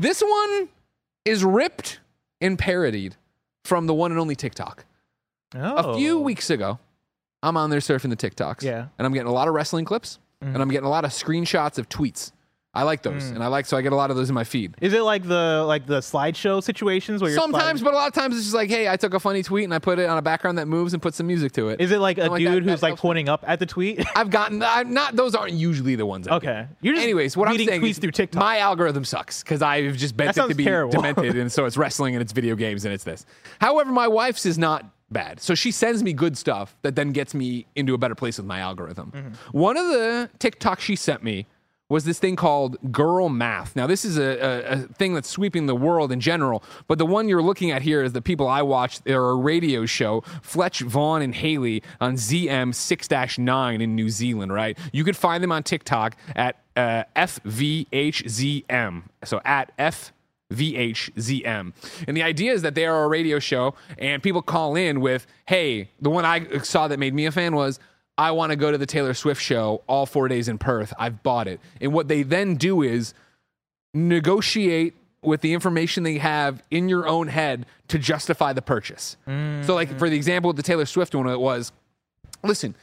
This 0.00 0.22
one 0.22 0.68
is 1.24 1.44
ripped 1.44 2.00
and 2.40 2.58
parodied 2.58 3.14
from 3.64 3.86
the 3.86 3.94
one 3.94 4.10
and 4.10 4.18
only 4.18 4.34
TikTok. 4.34 4.84
Oh. 5.54 5.74
A 5.76 5.96
few 5.96 6.18
weeks 6.18 6.50
ago, 6.50 6.78
I'm 7.42 7.56
on 7.56 7.70
there 7.70 7.80
surfing 7.80 8.10
the 8.10 8.16
TikToks. 8.16 8.62
Yeah. 8.62 8.88
And 8.98 9.06
I'm 9.06 9.12
getting 9.12 9.28
a 9.28 9.32
lot 9.32 9.48
of 9.48 9.54
wrestling 9.54 9.84
clips 9.84 10.18
and 10.40 10.60
I'm 10.60 10.68
getting 10.68 10.86
a 10.86 10.90
lot 10.90 11.04
of 11.04 11.10
screenshots 11.10 11.78
of 11.78 11.88
tweets. 11.88 12.32
I 12.74 12.82
like 12.82 13.02
those. 13.02 13.24
And 13.26 13.42
I 13.42 13.46
like, 13.46 13.66
so 13.66 13.76
I 13.76 13.82
get 13.82 13.92
a 13.92 13.96
lot 13.96 14.10
of 14.10 14.16
those 14.16 14.28
in 14.28 14.34
my 14.34 14.42
feed. 14.44 14.74
Is 14.80 14.92
it 14.92 15.02
like 15.02 15.22
the 15.22 15.64
like 15.66 15.86
the 15.86 16.00
slideshow 16.00 16.62
situations 16.62 17.22
where 17.22 17.30
you're 17.30 17.38
Sometimes, 17.40 17.80
sliding- 17.80 17.84
but 17.84 17.94
a 17.94 17.96
lot 17.96 18.08
of 18.08 18.14
times 18.14 18.34
it's 18.36 18.44
just 18.44 18.54
like, 18.54 18.68
hey, 18.68 18.88
I 18.88 18.96
took 18.96 19.14
a 19.14 19.20
funny 19.20 19.42
tweet 19.44 19.64
and 19.64 19.72
I 19.72 19.78
put 19.78 19.98
it 19.98 20.08
on 20.08 20.18
a 20.18 20.22
background 20.22 20.58
that 20.58 20.66
moves 20.66 20.92
and 20.92 21.00
put 21.00 21.14
some 21.14 21.26
music 21.28 21.52
to 21.52 21.68
it. 21.68 21.80
Is 21.80 21.92
it 21.92 21.98
like 21.98 22.18
a 22.18 22.22
like, 22.26 22.42
that- 22.44 22.50
dude 22.50 22.64
that 22.64 22.70
who's 22.70 22.82
like 22.82 22.90
helps 22.90 23.02
me. 23.04 23.08
pointing 23.08 23.28
up 23.28 23.44
at 23.46 23.58
the 23.60 23.66
tweet? 23.66 24.04
I've 24.16 24.30
gotten, 24.30 24.62
I'm 24.62 24.92
not, 24.92 25.14
those 25.14 25.34
aren't 25.34 25.52
usually 25.54 25.94
the 25.94 26.04
ones. 26.06 26.26
I 26.26 26.38
get. 26.40 26.48
Okay. 26.48 26.66
You're 26.80 26.94
just 26.94 27.04
Anyways, 27.04 27.36
what 27.36 27.48
I'm 27.48 27.56
saying 27.58 27.80
tweets 27.80 27.90
is 27.90 27.98
through 27.98 28.10
TikTok. 28.10 28.40
my 28.40 28.58
algorithm 28.58 29.04
sucks 29.04 29.42
because 29.42 29.62
I've 29.62 29.96
just 29.96 30.16
bent 30.16 30.34
That 30.34 30.46
it 30.46 30.48
to 30.48 30.54
be 30.54 30.64
terrible. 30.64 30.92
demented, 31.00 31.36
and 31.36 31.50
so 31.52 31.66
it's 31.66 31.76
wrestling 31.76 32.14
and 32.16 32.22
it's 32.22 32.32
video 32.32 32.56
games 32.56 32.84
and 32.84 32.92
it's 32.92 33.04
this. 33.04 33.24
However, 33.60 33.92
my 33.92 34.08
wife's 34.08 34.46
is 34.46 34.58
not 34.58 34.84
bad, 35.10 35.40
so 35.40 35.54
she 35.54 35.70
sends 35.70 36.02
me 36.02 36.12
good 36.12 36.36
stuff 36.36 36.74
that 36.82 36.96
then 36.96 37.12
gets 37.12 37.34
me 37.34 37.66
into 37.76 37.94
a 37.94 37.98
better 37.98 38.14
place 38.16 38.36
with 38.38 38.46
my 38.46 38.58
algorithm. 38.58 39.12
Mm-hmm. 39.14 39.58
One 39.58 39.76
of 39.76 39.86
the 39.86 40.28
TikToks 40.40 40.80
she 40.80 40.96
sent 40.96 41.22
me 41.22 41.46
was 41.88 42.04
this 42.04 42.18
thing 42.18 42.34
called 42.34 42.76
girl 42.90 43.28
math. 43.28 43.76
Now, 43.76 43.86
this 43.86 44.04
is 44.04 44.16
a, 44.16 44.22
a, 44.22 44.72
a 44.72 44.76
thing 44.94 45.14
that's 45.14 45.28
sweeping 45.28 45.66
the 45.66 45.74
world 45.74 46.10
in 46.12 46.20
general, 46.20 46.64
but 46.88 46.98
the 46.98 47.06
one 47.06 47.28
you're 47.28 47.42
looking 47.42 47.70
at 47.70 47.82
here 47.82 48.02
is 48.02 48.12
the 48.12 48.22
people 48.22 48.48
I 48.48 48.62
watch. 48.62 49.02
They're 49.02 49.22
a 49.22 49.36
radio 49.36 49.84
show, 49.84 50.22
Fletch, 50.42 50.80
Vaughan, 50.80 51.20
and 51.22 51.34
Hayley 51.34 51.82
on 52.00 52.14
ZM 52.14 52.74
6 52.74 53.38
9 53.38 53.80
in 53.80 53.94
New 53.94 54.08
Zealand, 54.08 54.52
right? 54.52 54.78
You 54.92 55.04
could 55.04 55.16
find 55.16 55.42
them 55.42 55.52
on 55.52 55.62
TikTok 55.62 56.16
at 56.34 56.56
uh, 56.76 57.04
FVHZM. 57.16 59.02
So 59.24 59.40
at 59.44 59.72
F. 59.78 60.12
VHZM. 60.52 61.72
And 62.06 62.16
the 62.16 62.22
idea 62.22 62.52
is 62.52 62.62
that 62.62 62.74
they 62.74 62.86
are 62.86 63.04
a 63.04 63.08
radio 63.08 63.38
show 63.38 63.74
and 63.98 64.22
people 64.22 64.42
call 64.42 64.76
in 64.76 65.00
with, 65.00 65.26
hey, 65.46 65.90
the 66.00 66.10
one 66.10 66.24
I 66.24 66.58
saw 66.58 66.86
that 66.86 66.98
made 66.98 67.14
me 67.14 67.26
a 67.26 67.32
fan 67.32 67.56
was, 67.56 67.80
I 68.16 68.30
want 68.30 68.50
to 68.50 68.56
go 68.56 68.70
to 68.70 68.78
the 68.78 68.86
Taylor 68.86 69.14
Swift 69.14 69.42
show 69.42 69.82
all 69.86 70.06
four 70.06 70.28
days 70.28 70.48
in 70.48 70.58
Perth. 70.58 70.92
I've 70.98 71.22
bought 71.22 71.48
it. 71.48 71.60
And 71.80 71.92
what 71.92 72.08
they 72.08 72.22
then 72.22 72.54
do 72.54 72.82
is 72.82 73.14
negotiate 73.92 74.94
with 75.22 75.40
the 75.40 75.52
information 75.54 76.02
they 76.02 76.18
have 76.18 76.62
in 76.70 76.88
your 76.88 77.08
own 77.08 77.28
head 77.28 77.66
to 77.88 77.98
justify 77.98 78.52
the 78.52 78.62
purchase. 78.62 79.16
So, 79.64 79.74
like 79.74 79.98
for 79.98 80.08
the 80.08 80.16
example 80.16 80.50
of 80.50 80.56
the 80.56 80.62
Taylor 80.62 80.86
Swift 80.86 81.14
one, 81.14 81.28
it 81.28 81.40
was 81.40 81.72
listen, 82.42 82.74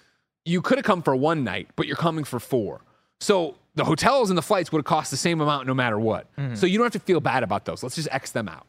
you 0.44 0.62
could 0.62 0.78
have 0.78 0.86
come 0.86 1.02
for 1.02 1.16
one 1.16 1.44
night, 1.44 1.70
but 1.76 1.88
you're 1.88 1.96
coming 1.96 2.24
for 2.24 2.40
four. 2.40 2.82
So 3.20 3.56
the 3.76 3.86
hotels 3.86 4.30
and 4.30 4.38
the 4.38 4.42
flights 4.42 4.72
would 4.72 4.80
have 4.80 4.86
cost 4.86 5.12
the 5.12 5.18
same 5.18 5.40
amount 5.40 5.68
no 5.68 5.74
matter 5.74 6.00
what. 6.00 6.28
Mm-hmm. 6.36 6.56
So 6.56 6.66
you 6.66 6.78
don't 6.78 6.86
have 6.86 6.94
to 6.94 7.00
feel 7.00 7.22
bad 7.22 7.44
about 7.44 7.66
those. 7.66 7.84
Let's 7.84 7.96
just 7.96 8.10
X 8.12 8.32
them 8.32 8.50
out. 8.50 8.66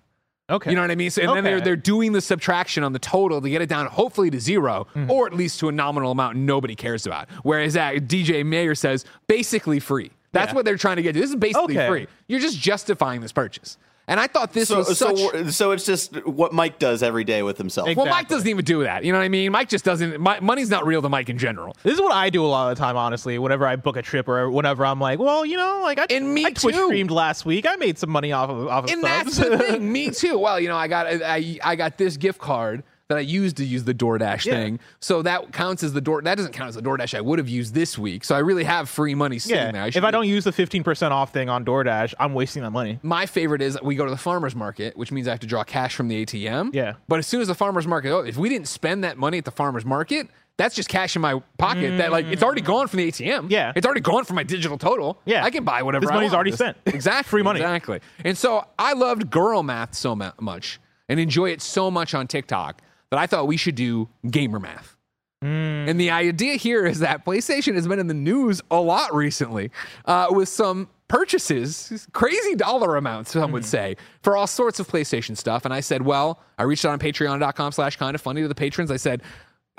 Okay. 0.53 0.71
You 0.71 0.77
know 0.77 0.83
what 0.83 0.91
I 0.91 0.95
mean? 0.95 1.11
So, 1.11 1.23
and 1.23 1.37
then 1.37 1.45
they're 1.45 1.61
they're 1.61 1.77
doing 1.77 2.13
the 2.13 2.21
subtraction 2.21 2.85
on 2.85 2.93
the 2.93 2.99
total 2.99 3.41
to 3.41 3.51
get 3.51 3.63
it 3.63 3.69
down, 3.69 3.87
hopefully 3.87 4.31
to 4.31 4.41
0 4.41 4.87
Mm-hmm. 4.95 5.11
or 5.11 5.27
at 5.27 5.35
least 5.35 5.59
to 5.61 5.69
a 5.69 5.73
nominal 5.73 6.13
amount 6.13 6.37
nobody 6.37 6.75
cares 6.75 7.07
about. 7.07 7.29
Whereas 7.43 7.75
that 7.75 7.95
DJ 8.09 8.45
Mayer 8.45 8.75
says 8.75 9.05
basically 9.27 9.81
free. 9.81 10.11
That's 10.33 10.51
Yeah. 10.51 10.55
what 10.57 10.65
they're 10.65 10.77
trying 10.79 10.97
to 10.97 11.03
get 11.03 11.13
to. 11.15 11.21
This 11.21 11.31
is 11.31 11.37
basically 11.37 11.77
Okay. 11.79 11.89
free. 11.89 12.07
You're 12.27 12.41
just 12.41 12.59
justifying 12.59 13.21
this 13.21 13.33
purchase. 13.33 13.77
And 14.09 14.19
I 14.19 14.27
thought 14.27 14.53
this 14.53 14.69
So, 14.69 14.79
was 14.79 14.99
so, 14.99 15.15
such. 15.15 15.53
so 15.53 15.71
it's 15.71 15.87
just 15.87 16.27
what 16.27 16.53
Mike 16.53 16.81
does 16.81 17.05
every 17.05 17.23
day 17.23 17.43
with 17.45 17.57
himself. 17.57 17.89
Ex- 17.89 17.97
well, 17.97 18.07
Mike 18.07 18.27
doesn't 18.29 18.49
even 18.49 18.65
do 18.65 18.83
that. 18.83 19.05
You 19.05 19.13
know 19.13 19.19
what 19.19 19.25
I 19.25 19.29
mean? 19.29 19.53
Mike 19.53 19.69
just 19.69 19.85
doesn't. 19.85 20.21
My, 20.21 20.41
money's 20.41 20.71
not 20.71 20.85
real 20.87 21.01
to 21.03 21.09
Mike 21.09 21.29
in 21.29 21.39
general. 21.39 21.77
This 21.85 21.95
is 21.95 22.01
what 22.01 22.13
I 22.13 22.29
do 22.29 22.45
a 22.45 22.49
lot 22.49 22.71
of 22.73 22.77
the 22.77 22.83
time, 22.83 22.97
honestly. 22.97 23.39
Whenever 23.39 23.65
I 23.65 23.77
book 23.77 23.97
a 23.97 24.03
trip 24.03 24.29
or 24.29 24.51
whenever 24.51 24.85
I'm 24.85 24.99
like, 25.01 25.21
well, 25.21 25.47
you 25.47 25.57
know, 25.57 25.81
like 25.85 25.99
I, 26.01 26.07
And 26.11 26.35
me 26.35 26.45
I 26.45 26.51
Twitch 26.51 26.75
too. 26.75 26.87
streamed 26.87 27.13
last 27.13 27.47
week. 27.47 27.65
I 27.65 27.77
made 27.77 27.97
some 27.97 28.11
money 28.11 28.33
off 28.33 28.51
of 28.51 28.67
off 28.67 28.85
of 28.85 28.91
And 28.91 29.03
subs. 29.03 29.37
that's 29.37 29.49
the 29.51 29.59
thing. 29.59 29.93
Me 29.93 30.11
too. 30.11 30.37
Well, 30.37 30.59
you 30.59 30.69
know, 30.69 30.77
I 30.77 30.89
got 30.89 31.07
I, 31.07 31.59
I 31.63 31.77
got 31.77 31.97
this 31.97 32.17
gift 32.17 32.41
card 32.41 32.83
that 33.13 33.19
I 33.19 33.21
used 33.21 33.59
to 33.59 33.65
use 33.65 33.85
the 33.85 33.93
DoorDash 33.93 34.47
Yeah. 34.47 34.55
thing. 34.55 34.81
So 35.01 35.21
that 35.23 35.53
counts 35.53 35.83
as 35.83 35.93
the 35.93 36.01
door. 36.01 36.23
That 36.23 36.37
doesn't 36.37 36.53
count 36.53 36.69
as 36.71 36.75
the 36.77 36.83
DoorDash 36.83 37.15
I 37.17 37.21
would 37.21 37.39
have 37.39 37.49
used 37.49 37.75
this 37.75 37.99
week. 37.99 38.25
So 38.25 38.35
I 38.35 38.39
really 38.39 38.65
have 38.65 38.89
free 38.89 39.15
money 39.15 39.39
sitting 39.39 39.57
Yeah. 39.59 39.71
there. 39.73 39.87
if 39.89 40.03
I 40.03 40.11
don't 40.11 40.27
use 40.27 40.45
the 40.45 40.53
15% 40.53 41.13
off 41.13 41.33
thing 41.33 41.49
on 41.51 41.65
DoorDash, 41.65 42.15
I'm 42.19 42.33
wasting 42.35 42.63
that 42.63 42.71
money. 42.71 42.99
my 43.03 43.27
favorite 43.27 43.61
is 43.61 43.79
we 43.83 43.95
go 43.95 44.05
to 44.07 44.11
the 44.11 44.17
farmer's 44.17 44.57
market, 44.57 44.97
which 44.97 45.13
means 45.13 45.29
I 45.29 45.33
have 45.33 45.41
to 45.41 45.47
draw 45.47 45.63
cash 45.65 45.95
from 45.95 46.09
the 46.09 46.17
ATM. 46.25 46.71
Yeah. 46.73 46.95
But 47.09 47.19
as 47.19 47.27
soon 47.27 47.41
as 47.43 47.49
the 47.49 47.55
farmer's 47.55 47.87
market, 47.87 48.11
oh, 48.13 48.21
if 48.21 48.37
we 48.37 48.49
didn't 48.49 48.69
spend 48.69 49.05
that 49.05 49.19
money 49.19 49.39
at 49.39 49.45
the 49.45 49.51
farmer's 49.51 49.85
market, 49.85 50.29
that's 50.59 50.75
just 50.75 50.89
cash 50.89 51.17
in 51.17 51.23
my 51.23 51.41
pocket 51.59 51.97
that 51.99 52.13
like 52.13 52.27
it's 52.27 52.43
already 52.43 52.61
gone 52.61 52.87
from 52.87 52.99
the 52.99 53.09
ATM. 53.09 53.47
Mm. 53.49 53.51
Yeah. 53.51 53.73
It's 53.75 53.87
already 53.87 54.03
gone 54.03 54.25
from 54.25 54.37
my 54.37 54.43
digital 54.43 54.77
total. 54.79 55.19
Yeah. 55.25 55.45
I 55.45 55.51
can 55.51 55.65
buy 55.65 55.83
whatever 55.83 56.03
This 56.07 56.11
I 56.11 56.15
money's 56.15 56.29
want. 56.31 56.35
already 56.37 56.51
This- 56.53 56.61
spent. 56.61 56.77
Exactly. 56.87 57.29
Free 57.31 57.43
money. 57.43 57.61
Exactly. 57.61 58.01
And 58.25 58.37
so 58.39 58.65
I 58.79 58.93
loved 58.93 59.31
girl 59.31 59.63
math 59.63 59.95
so 59.95 60.15
ma- 60.15 60.33
much 60.41 60.79
and 61.09 61.19
enjoy 61.19 61.51
it 61.51 61.63
so 61.63 61.91
much 61.91 62.15
on 62.15 62.27
TikTok 62.27 62.81
that 63.13 63.19
I 63.19 63.27
thought 63.27 63.47
we 63.47 63.59
should 63.59 63.75
do 63.75 64.09
gamer 64.31 64.59
math. 64.59 64.97
Mm. 65.45 65.87
And 65.91 66.01
the 66.01 66.11
idea 66.11 66.55
here 66.55 66.87
is 66.87 67.01
that 67.01 67.27
PlayStation 67.27 67.75
has 67.75 67.87
been 67.87 67.99
in 67.99 68.07
the 68.07 68.15
news 68.15 68.63
a 68.71 68.81
lot 68.81 69.15
recently 69.15 69.71
uh, 70.07 70.29
with 70.31 70.49
some 70.49 70.89
purchases, 71.09 72.09
crazy 72.15 72.55
dollar 72.55 72.97
amounts, 72.97 73.33
some 73.33 73.51
Hmm. 73.51 73.53
would 73.53 73.67
say, 73.67 73.97
for 74.23 74.35
all 74.35 74.47
sorts 74.47 74.81
of 74.81 74.89
PlayStation 74.89 75.37
stuff. 75.37 75.67
And 75.67 75.75
I 75.75 75.81
said, 75.81 76.01
well, 76.03 76.41
I 76.59 76.63
reached 76.63 76.87
out 76.87 76.93
on 76.93 76.99
patreon.com 77.01 77.73
slash 77.73 77.97
kind 77.97 78.15
of 78.15 78.23
funny 78.23 78.41
to 78.41 78.49
the 78.49 78.55
patrons. 78.55 78.91
I 78.91 78.97
said, 78.97 79.23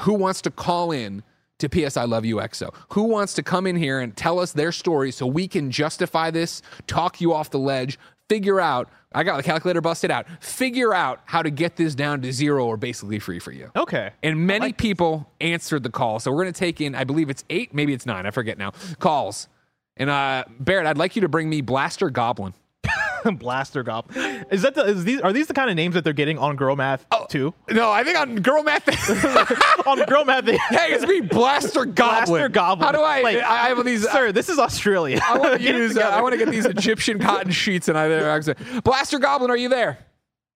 who 0.02 0.14
wants 0.14 0.42
to 0.44 0.52
call 0.52 0.92
in 0.92 1.24
to 1.58 1.70
PS 1.70 1.98
I 1.98 2.04
Love 2.04 2.26
You 2.26 2.36
XO? 2.36 2.72
Who 2.90 3.04
wants 3.04 3.34
to 3.36 3.42
come 3.42 3.66
in 3.66 3.76
here 3.76 4.00
and 4.00 4.16
tell 4.16 4.40
us 4.40 4.52
their 4.52 4.72
story 4.72 5.10
so 5.12 5.26
we 5.26 5.48
can 5.48 5.72
justify 5.72 6.30
this, 6.30 6.62
talk 6.86 7.20
you 7.20 7.34
off 7.34 7.50
the 7.50 7.58
ledge, 7.58 7.98
figure 8.30 8.60
out, 8.60 8.90
I 9.14 9.24
got 9.24 9.38
the 9.38 9.44
calculator 9.44 9.82
busted 9.82 10.12
out, 10.12 10.26
figure 10.42 10.94
out 10.94 11.22
how 11.26 11.42
to 11.42 11.50
get 11.50 11.76
this 11.76 11.94
down 11.96 12.22
to 12.22 12.32
zero 12.32 12.66
or 12.66 12.78
basically 12.78 13.20
free 13.20 13.40
for 13.40 13.52
you. 13.52 13.72
Okay. 13.76 14.12
And 14.24 14.48
many 14.48 14.74
people 14.74 15.30
answered 15.40 15.84
the 15.84 15.90
call. 15.90 16.20
So 16.20 16.32
we're 16.32 16.44
going 16.44 16.54
to 16.54 16.60
take 16.60 16.82
in, 16.82 16.96
I 16.96 17.04
believe 17.04 17.30
it's 17.30 17.44
eight, 17.50 17.74
maybe 17.74 17.94
it's 17.94 18.06
nine, 18.06 18.26
I 18.26 18.32
forget 18.32 18.58
now, 18.58 18.72
calls. 19.00 19.48
And 19.98 20.10
uh, 20.10 20.46
Barrett, 20.60 20.88
I'd 20.88 20.98
like 20.98 21.16
you 21.16 21.22
to 21.22 21.30
bring 21.30 21.50
me 21.50 21.62
Blaster 21.62 22.10
Goblin. 22.10 22.54
Blaster 23.40 23.84
Goblin. 23.84 24.46
Is 24.52 24.62
that 24.64 24.76
the 24.76 24.84
is 24.86 25.04
these 25.04 25.22
are 25.22 25.34
these 25.34 25.48
the 25.48 25.54
kind 25.54 25.70
of 25.70 25.76
names 25.76 25.96
that 25.96 26.04
they're 26.04 26.14
getting 26.14 26.38
on 26.38 26.56
Girl 26.56 26.76
Math 26.76 27.06
Oh. 27.12 27.26
too? 27.30 27.54
No, 27.72 27.92
I 27.92 28.04
think 28.04 28.18
on 28.18 28.36
Girl 28.38 28.64
Math. 28.64 28.88
on 29.88 30.04
Girl 30.06 30.26
Math, 30.26 30.46
they, 30.46 30.58
hey, 30.58 30.94
it's 30.94 31.06
me, 31.06 31.22
Blaster 31.22 31.86
Goblin. 31.86 32.26
Blaster 32.26 32.50
Goblin. 32.50 32.86
How 32.86 32.92
do 32.92 33.02
I? 33.02 33.22
Like, 33.22 33.38
I 33.38 33.68
have 33.70 33.84
these. 33.86 34.10
sir, 34.10 34.32
this 34.32 34.50
is 34.50 34.60
Australia. 34.60 35.20
I 35.28 35.38
want 35.38 35.62
to 35.62 35.62
use. 35.62 35.98
Uh. 35.98 36.02
I 36.02 36.22
want 36.22 36.34
to 36.34 36.38
get 36.38 36.50
these 36.50 36.66
Egyptian 36.66 37.20
cotton 37.20 37.52
sheets, 37.52 37.88
and 37.88 37.98
I 37.98 38.08
there. 38.08 38.44
Blaster 38.84 39.20
Goblin, 39.20 39.52
are 39.52 39.58
you 39.58 39.70
there? 39.70 40.00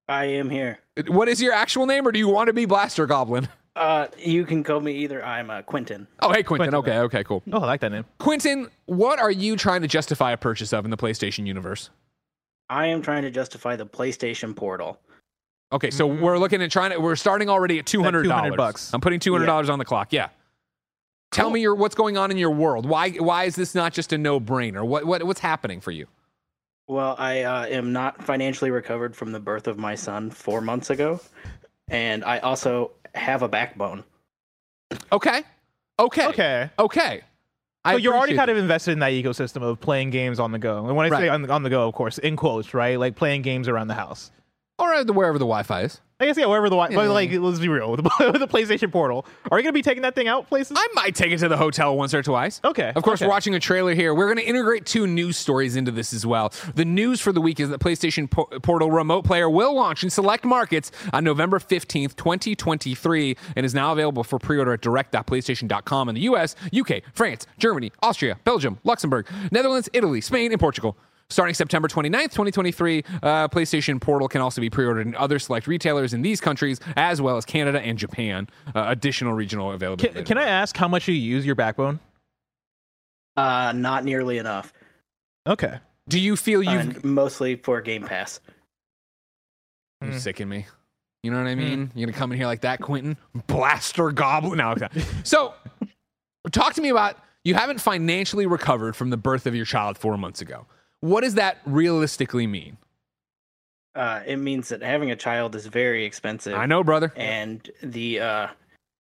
I 0.10 0.26
am 0.26 0.50
here. 0.50 0.80
What 1.08 1.28
is 1.28 1.42
your 1.42 1.54
actual 1.54 1.86
name, 1.86 2.08
or 2.08 2.12
do 2.12 2.20
you 2.20 2.28
want 2.30 2.48
to 2.48 2.54
be 2.54 2.66
Blaster 2.66 3.06
Goblin? 3.06 3.50
Uh, 3.76 4.08
you 4.18 4.44
can 4.46 4.64
call 4.64 4.80
me 4.80 4.94
either. 4.94 5.24
I'm 5.24 5.52
uh, 5.52 5.62
Quentin. 5.62 6.08
Oh, 6.22 6.32
hey, 6.32 6.42
Quentin. 6.42 6.72
Quentin. 6.72 6.76
Okay, 6.76 6.98
okay, 7.00 7.24
cool. 7.24 7.44
Oh, 7.52 7.60
I 7.60 7.66
like 7.66 7.82
that 7.82 7.92
name. 7.92 8.06
Quentin, 8.18 8.70
what 8.88 9.20
are 9.20 9.30
you 9.30 9.56
trying 9.56 9.82
to 9.84 9.88
justify 9.88 10.32
a 10.32 10.38
purchase 10.38 10.74
of 10.74 10.84
in 10.86 10.90
the 10.92 10.98
PlayStation 10.98 11.46
universe? 11.46 11.92
I 12.70 12.88
am 12.88 13.02
trying 13.02 13.24
to 13.24 13.32
justify 13.32 13.76
the 13.76 13.86
PlayStation 13.86 14.56
Portal. 14.56 15.00
Okay, 15.72 15.92
so 15.92 16.08
we're 16.08 16.38
looking 16.38 16.62
at 16.62 16.72
trying 16.72 16.92
to. 16.92 17.00
We're 17.00 17.16
starting 17.16 17.50
already 17.50 17.80
at 17.80 17.86
two 17.86 18.02
hundred 18.04 18.24
dollars. 18.24 18.56
bucks. 18.56 18.94
I'm 18.94 19.02
putting 19.02 19.20
two 19.20 19.34
hundred 19.34 19.48
dollars 19.48 19.70
on 19.70 19.80
the 19.80 19.86
clock. 19.86 20.14
Yeah. 20.14 20.30
Tell 21.32 21.50
me 21.50 21.60
your 21.60 21.76
what's 21.76 21.96
going 21.96 22.18
on 22.18 22.32
in 22.32 22.38
your 22.38 22.52
world. 22.52 22.86
Why 22.86 23.12
why 23.12 23.44
is 23.44 23.56
this 23.56 23.76
not 23.76 23.92
just 23.94 24.14
a 24.14 24.18
no 24.18 24.40
brainer? 24.40 24.86
What 24.88 25.06
what 25.06 25.24
what's 25.24 25.42
happening 25.42 25.82
for 25.82 25.92
you? 25.92 26.08
Well, 26.88 27.16
I 27.20 27.42
uh, 27.42 27.66
am 27.66 27.92
not 27.92 28.24
financially 28.24 28.72
recovered 28.72 29.14
from 29.14 29.34
the 29.34 29.42
birth 29.42 29.68
of 29.68 29.78
my 29.78 29.94
son 29.94 30.32
four 30.32 30.62
months 30.62 30.90
ago, 30.90 31.20
and 31.90 32.24
I 32.24 32.40
also 32.40 32.92
have 33.14 33.42
a 33.42 33.50
backbone. 33.50 34.06
Okay, 35.12 35.44
okay, 36.00 36.28
Okay. 36.28 36.70
okay. 36.80 37.22
So 37.92 37.98
you're 37.98 38.16
already 38.16 38.36
kind 38.36 38.50
of 38.52 38.58
invested 38.58 38.92
in 38.92 39.00
that 39.00 39.12
ecosystem 39.12 39.62
of 39.62 39.80
playing 39.80 40.10
games 40.10 40.40
on 40.40 40.52
the 40.52 40.60
go. 40.60 40.86
And 40.88 40.96
when 40.96 41.12
I 41.12 41.20
say 41.20 41.30
on 41.30 41.42
the, 41.44 41.52
on 41.52 41.64
the 41.64 41.70
go, 41.70 41.88
of 41.88 41.94
course, 41.94 42.18
in 42.18 42.36
quotes, 42.36 42.74
right? 42.74 43.00
Like 43.00 43.16
playing 43.16 43.42
games 43.42 43.68
around 43.68 43.88
the 43.88 43.94
house. 43.96 44.32
or 44.80 44.90
wherever 45.06 45.38
the 45.38 45.46
Wi-Fi 45.46 45.82
is. 45.82 46.02
I 46.20 46.26
guess 46.26 46.36
yeah, 46.36 46.48
wherever 46.48 46.68
the 46.68 46.76
wi- 46.76 46.90
Yeah. 46.90 46.96
but 47.08 47.14
like 47.14 47.32
let's 47.32 47.60
be 47.60 47.68
real 47.68 47.92
with 47.92 48.04
the, 48.04 48.32
with 48.32 48.42
the 48.42 48.48
PlayStation 48.48 48.92
Portal. 48.92 49.24
Are 49.52 49.60
you 49.60 49.64
gonna 49.64 49.72
be 49.74 49.84
taking 49.84 50.02
that 50.02 50.16
thing 50.16 50.28
out 50.28 50.48
places? 50.48 50.76
I 50.80 50.88
might 50.96 51.14
take 51.14 51.32
it 51.32 51.38
to 51.40 51.48
the 51.48 51.58
hotel 51.58 51.96
once 51.96 52.12
or 52.16 52.24
twice. 52.24 52.60
Okay, 52.66 52.92
Of 52.96 53.04
course, 53.04 53.20
okay. 53.22 53.28
we're 53.28 53.34
watching 53.34 53.54
a 53.54 53.60
trailer 53.60 53.94
here. 53.94 54.16
We're 54.16 54.26
going 54.26 54.38
to 54.44 54.44
integrate 54.50 54.88
two 54.88 55.06
news 55.06 55.38
stories 55.38 55.76
into 55.76 55.92
this 55.92 56.14
as 56.14 56.26
well. 56.26 56.52
The 56.74 56.86
news 56.86 57.22
for 57.22 57.32
the 57.32 57.40
week 57.42 57.60
is 57.60 57.70
that 57.70 57.80
PlayStation 57.80 58.30
Po- 58.30 58.46
Portal 58.64 58.90
Remote 58.90 59.26
Player 59.26 59.48
will 59.48 59.76
launch 59.76 60.04
in 60.04 60.10
select 60.10 60.44
markets 60.44 60.92
on 61.14 61.24
November 61.24 61.60
15th, 61.60 62.16
2023, 62.16 63.38
and 63.56 63.64
is 63.66 63.76
now 63.76 63.92
available 63.92 64.24
for 64.24 64.40
pre 64.40 64.58
order 64.58 64.74
at 64.74 64.82
direct.playstation.com 64.82 66.10
in 66.10 66.16
the 66.16 66.22
US, 66.22 66.56
UK, 66.76 67.04
France, 67.14 67.46
Germany, 67.60 67.92
Austria, 68.02 68.40
Belgium, 68.44 68.80
Luxembourg, 68.84 69.28
Netherlands, 69.52 69.88
Italy, 69.94 70.22
Spain, 70.22 70.52
and 70.52 70.60
Portugal. 70.60 70.98
Starting 71.30 71.54
September 71.54 71.90
29th, 71.90 72.32
2023, 72.32 73.04
uh, 73.22 73.48
PlayStation 73.50 74.00
Portal 74.00 74.30
can 74.30 74.40
also 74.40 74.62
be 74.62 74.70
pre 74.70 74.86
ordered 74.86 75.08
in 75.08 75.16
other 75.16 75.40
select 75.40 75.68
retailers 75.68 76.14
in 76.14 76.22
these 76.22 76.40
countries, 76.40 76.80
as 76.96 77.22
well 77.22 77.36
as 77.36 77.44
Canada 77.44 77.82
and 77.82 77.98
Japan. 77.98 78.48
Uh, 78.74 78.86
additional 78.88 79.34
regional 79.34 79.72
availability. 79.74 80.14
can, 80.16 80.24
can 80.26 80.38
I 80.38 80.46
ask 80.46 80.78
how 80.78 80.88
much 80.88 81.08
you 81.08 81.14
use 81.14 81.46
your 81.46 81.56
backbone? 81.56 82.00
Uh, 83.36 83.74
not 83.76 84.04
nearly 84.06 84.38
enough, 84.38 84.74
Okay. 85.48 85.80
Do 86.10 86.20
you 86.20 86.36
feel 86.36 86.64
you've 86.64 86.82
and 86.82 87.04
mostly 87.04 87.56
for 87.58 87.82
Game 87.82 88.04
Pass. 88.04 88.40
You 90.02 90.10
Mm. 90.10 90.20
sicken 90.20 90.48
me. 90.50 90.66
You 91.24 91.32
know 91.32 91.38
what 91.38 91.48
I 91.48 91.56
mean? 91.56 91.92
You're 91.96 92.08
gonna 92.08 92.18
come 92.18 92.32
in 92.32 92.38
here 92.38 92.48
like 92.48 92.62
that, 92.62 92.82
Quentin? 92.82 93.18
Blaster 93.48 94.12
goblin. 94.12 94.58
No, 94.60 94.72
okay. 94.72 94.88
So 95.24 95.54
talk 96.52 96.74
to 96.76 96.82
me 96.82 96.90
about 96.90 97.18
you 97.44 97.54
haven't 97.56 97.80
financially 97.82 98.46
recovered 98.46 98.96
from 98.96 99.10
the 99.10 99.18
birth 99.18 99.46
of 99.46 99.56
your 99.56 99.66
child 99.66 99.98
four 99.98 100.18
months 100.18 100.42
ago. 100.42 100.66
What 101.02 101.22
does 101.22 101.36
that 101.36 101.60
realistically 101.66 102.48
mean? 102.48 102.78
Uh, 103.96 104.22
it 104.26 104.38
means 104.38 104.70
that 104.70 104.82
having 104.82 105.12
a 105.12 105.16
child 105.16 105.56
is 105.56 105.66
very 105.66 106.06
expensive, 106.06 106.54
I 106.54 106.66
know, 106.68 106.84
brother. 106.84 107.12
and 107.16 107.68
the 107.82 108.20
uh, 108.20 108.48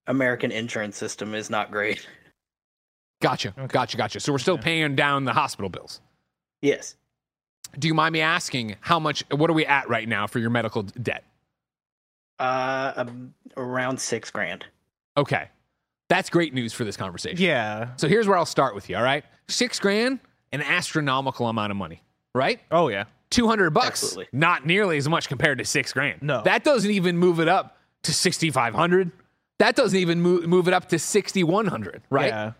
American 0.07 0.51
insurance 0.51 0.97
system 0.97 1.33
is 1.35 1.49
not 1.49 1.71
great. 1.71 2.05
Gotcha. 3.21 3.51
Gotcha, 3.69 3.97
gotcha. 3.97 4.19
So 4.19 4.31
we're 4.31 4.37
still 4.37 4.59
paying 4.59 4.95
down 4.95 5.25
the 5.25 5.33
hospital 5.33 5.69
bills. 5.69 6.01
Yes, 6.61 6.95
Do 7.79 7.87
you 7.87 7.95
mind 7.95 8.13
me 8.13 8.21
asking 8.21 8.75
how 8.79 8.99
much 8.99 9.23
what 9.31 9.49
are 9.49 9.53
we 9.53 9.65
at 9.65 9.89
right 9.89 10.07
now 10.07 10.27
for 10.27 10.37
your 10.37 10.51
medical 10.51 10.83
debt? 10.83 11.23
uh, 12.39 12.93
um, 12.95 13.33
around 13.57 13.99
six 13.99 14.29
grand. 14.29 14.65
Okay. 15.17 15.49
That's 16.09 16.29
great 16.29 16.53
news 16.53 16.73
for 16.73 16.83
this 16.83 16.95
conversation. 16.95 17.39
Yeah. 17.43 17.89
So 17.97 18.07
here's 18.07 18.27
where 18.27 18.37
I'll 18.37 18.45
start 18.45 18.75
with 18.75 18.87
you, 18.87 18.95
all 18.95 19.01
right? 19.03 19.25
Six 19.47 19.79
grand, 19.79 20.19
an 20.51 20.61
astronomical 20.61 21.47
amount 21.47 21.71
of 21.71 21.77
money, 21.77 22.01
right? 22.33 22.59
Oh 22.71 22.87
yeah. 22.89 23.05
200 23.29 23.71
bucks 23.71 23.87
Absolutely. 24.03 24.27
not 24.31 24.65
nearly 24.65 24.97
as 24.97 25.09
much 25.09 25.27
compared 25.27 25.57
to 25.57 25.65
six 25.65 25.91
grand 25.91 26.21
No. 26.21 26.43
that 26.43 26.63
doesn't 26.63 26.89
even 26.91 27.17
move 27.17 27.41
it 27.41 27.49
up 27.49 27.75
to 28.03 28.13
6500 28.13 29.11
that 29.59 29.75
doesn't 29.75 29.99
even 29.99 30.21
move, 30.21 30.47
move 30.47 30.69
it 30.69 30.73
up 30.73 30.87
to 30.89 30.97
6100 30.97 32.01
right 32.09 32.27
Yeah. 32.27 32.51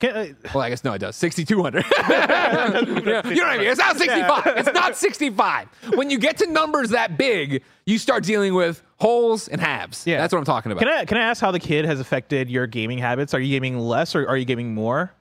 Can, 0.00 0.16
uh, 0.16 0.26
well 0.54 0.62
i 0.62 0.70
guess 0.70 0.84
no 0.84 0.94
it 0.94 1.00
does 1.00 1.16
6200 1.16 1.84
Yeah, 1.98 2.80
you 2.80 2.94
know 3.02 3.12
what 3.22 3.26
i 3.44 3.58
mean 3.58 3.66
it's 3.66 3.78
not 3.78 3.98
65 3.98 4.42
it's 4.56 4.72
not 4.72 4.96
65 4.96 5.68
when 5.96 6.08
you 6.08 6.18
get 6.18 6.38
to 6.38 6.46
numbers 6.50 6.90
that 6.90 7.18
big 7.18 7.62
you 7.84 7.98
start 7.98 8.24
dealing 8.24 8.54
with 8.54 8.82
holes 8.98 9.48
and 9.48 9.60
halves 9.60 10.06
Yeah. 10.06 10.16
that's 10.18 10.32
what 10.32 10.38
i'm 10.38 10.46
talking 10.46 10.72
about 10.72 10.78
can 10.80 10.88
I 10.88 11.04
can 11.04 11.18
I 11.18 11.22
ask 11.22 11.42
how 11.42 11.50
the 11.50 11.60
kid 11.60 11.84
has 11.84 12.00
affected 12.00 12.48
your 12.48 12.66
gaming 12.66 12.96
habits? 12.98 13.34
Are 13.34 13.40
you 13.40 13.50
gaming 13.54 13.78
less 13.78 14.14
or 14.14 14.26
are 14.26 14.36
you 14.38 14.46
gaming 14.46 14.72
more? 14.72 15.12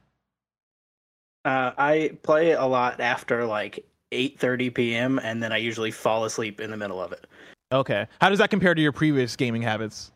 Uh, 1.45 1.71
I 1.77 2.17
play 2.23 2.51
a 2.51 2.65
lot 2.65 2.99
after 2.99 3.45
like 3.45 3.85
8:30 4.11 4.73
p.m. 4.73 5.19
and 5.19 5.41
then 5.41 5.51
I 5.53 5.57
usually 5.57 5.91
fall 5.91 6.25
asleep 6.25 6.59
in 6.59 6.71
the 6.71 6.77
middle 6.77 7.01
of 7.01 7.11
it. 7.11 7.27
Okay. 7.71 8.07
How 8.19 8.29
does 8.29 8.39
that 8.39 8.49
compare 8.49 8.73
to 8.75 8.81
your 8.81 8.91
previous 8.91 9.35
gaming 9.35 9.61
habits? 9.61 10.11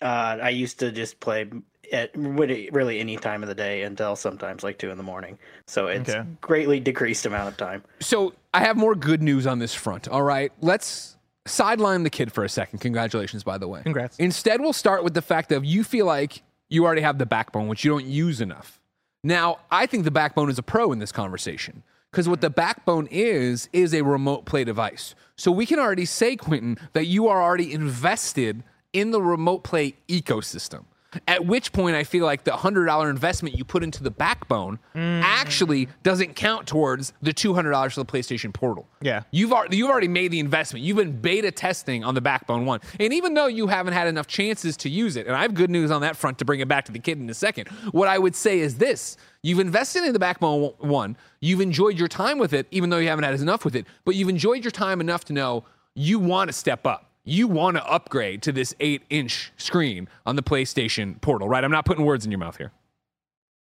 Uh, 0.00 0.38
I 0.42 0.48
used 0.50 0.78
to 0.80 0.90
just 0.90 1.20
play 1.20 1.48
at 1.92 2.10
really 2.14 2.70
really 2.72 2.98
any 3.00 3.16
time 3.16 3.42
of 3.42 3.48
the 3.48 3.54
day 3.54 3.82
until 3.82 4.16
sometimes 4.16 4.62
like 4.62 4.78
two 4.78 4.90
in 4.90 4.96
the 4.96 5.02
morning. 5.02 5.38
So 5.66 5.86
it's 5.88 6.10
Okay. 6.10 6.26
greatly 6.40 6.80
decreased 6.80 7.26
amount 7.26 7.48
of 7.48 7.56
time. 7.56 7.82
So 8.00 8.32
I 8.54 8.60
have 8.60 8.76
more 8.76 8.94
good 8.94 9.22
news 9.22 9.46
on 9.46 9.58
this 9.58 9.74
front. 9.74 10.08
All 10.08 10.22
right, 10.22 10.50
let's 10.60 11.16
sideline 11.46 12.04
the 12.04 12.10
kid 12.10 12.32
for 12.32 12.44
a 12.44 12.48
second. 12.48 12.78
Congratulations, 12.78 13.42
by 13.44 13.58
the 13.58 13.68
way. 13.68 13.82
Congrats. 13.82 14.16
Instead, 14.18 14.60
we'll 14.60 14.72
start 14.72 15.04
with 15.04 15.14
the 15.14 15.22
fact 15.22 15.52
of 15.52 15.64
you 15.64 15.84
feel 15.84 16.06
like 16.06 16.42
you 16.68 16.84
already 16.86 17.02
have 17.02 17.18
the 17.18 17.26
backbone, 17.26 17.68
which 17.68 17.84
you 17.84 17.90
don't 17.90 18.06
use 18.06 18.40
enough. 18.40 18.80
Now, 19.24 19.58
I 19.70 19.86
think 19.86 20.04
the 20.04 20.10
backbone 20.10 20.50
is 20.50 20.58
a 20.58 20.62
pro 20.62 20.92
in 20.92 20.98
this 20.98 21.12
conversation 21.12 21.82
because 22.10 22.28
what 22.28 22.40
the 22.40 22.48
mm-hmm. 22.48 22.54
backbone 22.54 23.08
is 23.10 23.68
is 23.72 23.94
a 23.94 24.02
remote 24.02 24.44
play 24.44 24.64
device. 24.64 25.14
So 25.36 25.50
we 25.50 25.66
can 25.66 25.78
already 25.78 26.04
say, 26.04 26.36
Quentin, 26.36 26.78
that 26.92 27.06
you 27.06 27.28
are 27.28 27.42
already 27.42 27.72
invested 27.72 28.62
in 28.92 29.10
the 29.10 29.22
remote 29.22 29.64
play 29.64 29.94
ecosystem. 30.08 30.84
At 31.28 31.44
which 31.44 31.72
point, 31.72 31.94
I 31.94 32.04
feel 32.04 32.24
like 32.24 32.44
the 32.44 32.56
hundred 32.56 32.86
dollar 32.86 33.10
investment 33.10 33.56
you 33.56 33.64
put 33.64 33.82
into 33.82 34.02
the 34.02 34.10
backbone 34.10 34.78
actually 34.94 35.88
doesn't 36.02 36.34
count 36.36 36.66
towards 36.66 37.12
the 37.22 37.32
two 37.32 37.54
hundred 37.54 37.72
dollars 37.72 37.94
for 37.94 38.00
the 38.00 38.06
PlayStation 38.06 38.52
Portal. 38.52 38.88
Yeah. 39.00 39.22
you've 39.30 39.52
already 39.52 39.76
you've 39.76 39.90
already 39.90 40.08
made 40.08 40.30
the 40.30 40.40
investment. 40.40 40.84
You've 40.84 40.96
been 40.96 41.20
beta 41.20 41.50
testing 41.50 42.04
on 42.04 42.14
the 42.14 42.20
Backbone 42.20 42.64
One, 42.64 42.80
and 42.98 43.12
even 43.12 43.34
though 43.34 43.46
you 43.46 43.66
haven't 43.66 43.92
had 43.92 44.08
enough 44.08 44.26
chances 44.26 44.76
to 44.78 44.88
use 44.88 45.16
it, 45.16 45.26
and 45.26 45.36
I 45.36 45.42
have 45.42 45.54
good 45.54 45.70
news 45.70 45.90
on 45.90 46.00
that 46.02 46.16
front 46.16 46.38
to 46.38 46.44
bring 46.44 46.60
it 46.60 46.68
back 46.68 46.84
to 46.86 46.92
the 46.92 46.98
kid 46.98 47.18
in 47.18 47.28
a 47.28 47.34
second. 47.34 47.68
What 47.92 48.08
I 48.08 48.18
would 48.18 48.34
say 48.34 48.60
is 48.60 48.76
this: 48.76 49.16
you've 49.42 49.60
invested 49.60 50.04
in 50.04 50.12
the 50.12 50.18
Backbone 50.18 50.72
One, 50.78 51.16
you've 51.40 51.60
enjoyed 51.60 51.98
your 51.98 52.08
time 52.08 52.38
with 52.38 52.52
it, 52.52 52.66
even 52.70 52.90
though 52.90 52.98
you 52.98 53.08
haven't 53.08 53.24
had 53.24 53.38
enough 53.40 53.64
with 53.64 53.76
it, 53.76 53.86
but 54.04 54.14
you've 54.14 54.28
enjoyed 54.28 54.64
your 54.64 54.70
time 54.70 55.00
enough 55.00 55.24
to 55.26 55.32
know 55.32 55.64
you 55.94 56.18
want 56.18 56.48
to 56.48 56.52
step 56.52 56.86
up. 56.86 57.11
You 57.24 57.46
want 57.46 57.76
to 57.76 57.84
upgrade 57.86 58.42
to 58.42 58.52
this 58.52 58.74
eight 58.80 59.02
inch 59.10 59.52
screen 59.56 60.08
on 60.26 60.36
the 60.36 60.42
PlayStation 60.42 61.20
Portal, 61.20 61.48
right? 61.48 61.62
I'm 61.62 61.70
not 61.70 61.84
putting 61.84 62.04
words 62.04 62.24
in 62.24 62.30
your 62.32 62.38
mouth 62.38 62.56
here. 62.56 62.72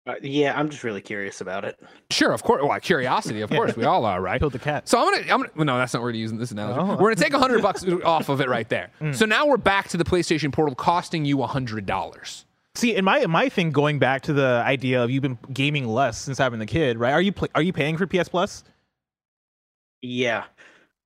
Uh, 0.05 0.13
yeah, 0.21 0.57
I'm 0.57 0.69
just 0.69 0.83
really 0.85 1.01
curious 1.01 1.41
about 1.41 1.65
it. 1.65 1.77
Sure, 2.11 2.31
of 2.31 2.41
course. 2.41 2.63
Well, 2.63 2.79
curiosity, 2.79 3.41
of 3.41 3.49
course, 3.49 3.75
we 3.75 3.83
all 3.83 4.05
are, 4.05 4.21
right? 4.21 4.39
Killed 4.39 4.53
the 4.53 4.59
cat. 4.59 4.87
So 4.87 4.97
I'm 4.97 5.05
gonna, 5.11 5.21
I'm 5.33 5.39
gonna. 5.41 5.49
well, 5.55 5.65
No, 5.65 5.77
that's 5.77 5.93
not 5.93 6.01
where 6.01 6.13
to 6.13 6.17
use 6.17 6.31
this 6.31 6.51
analogy. 6.51 6.79
Oh. 6.79 6.85
We're 6.95 7.13
gonna 7.13 7.15
take 7.15 7.33
a 7.33 7.39
hundred 7.39 7.61
bucks 7.61 7.83
off 8.05 8.29
of 8.29 8.39
it 8.39 8.47
right 8.47 8.69
there. 8.69 8.89
So 9.11 9.25
now 9.25 9.45
we're 9.47 9.57
back 9.57 9.89
to 9.89 9.97
the 9.97 10.05
PlayStation 10.05 10.53
Portal 10.53 10.75
costing 10.75 11.25
you 11.25 11.41
a 11.43 11.47
hundred 11.47 11.85
dollars. 11.85 12.45
See, 12.75 12.95
in 12.95 13.03
my 13.03 13.19
in 13.19 13.31
my 13.31 13.49
thing, 13.49 13.71
going 13.71 13.99
back 13.99 14.21
to 14.23 14.33
the 14.33 14.61
idea 14.65 15.03
of 15.03 15.09
you've 15.11 15.23
been 15.23 15.39
gaming 15.51 15.87
less 15.87 16.17
since 16.19 16.37
having 16.37 16.59
the 16.59 16.65
kid, 16.67 16.97
right? 16.99 17.11
Are 17.11 17.21
you 17.21 17.33
pl- 17.33 17.49
are 17.55 17.61
you 17.61 17.73
paying 17.73 17.97
for 17.97 18.05
PS 18.07 18.29
Plus? 18.29 18.63
Yeah, 20.01 20.43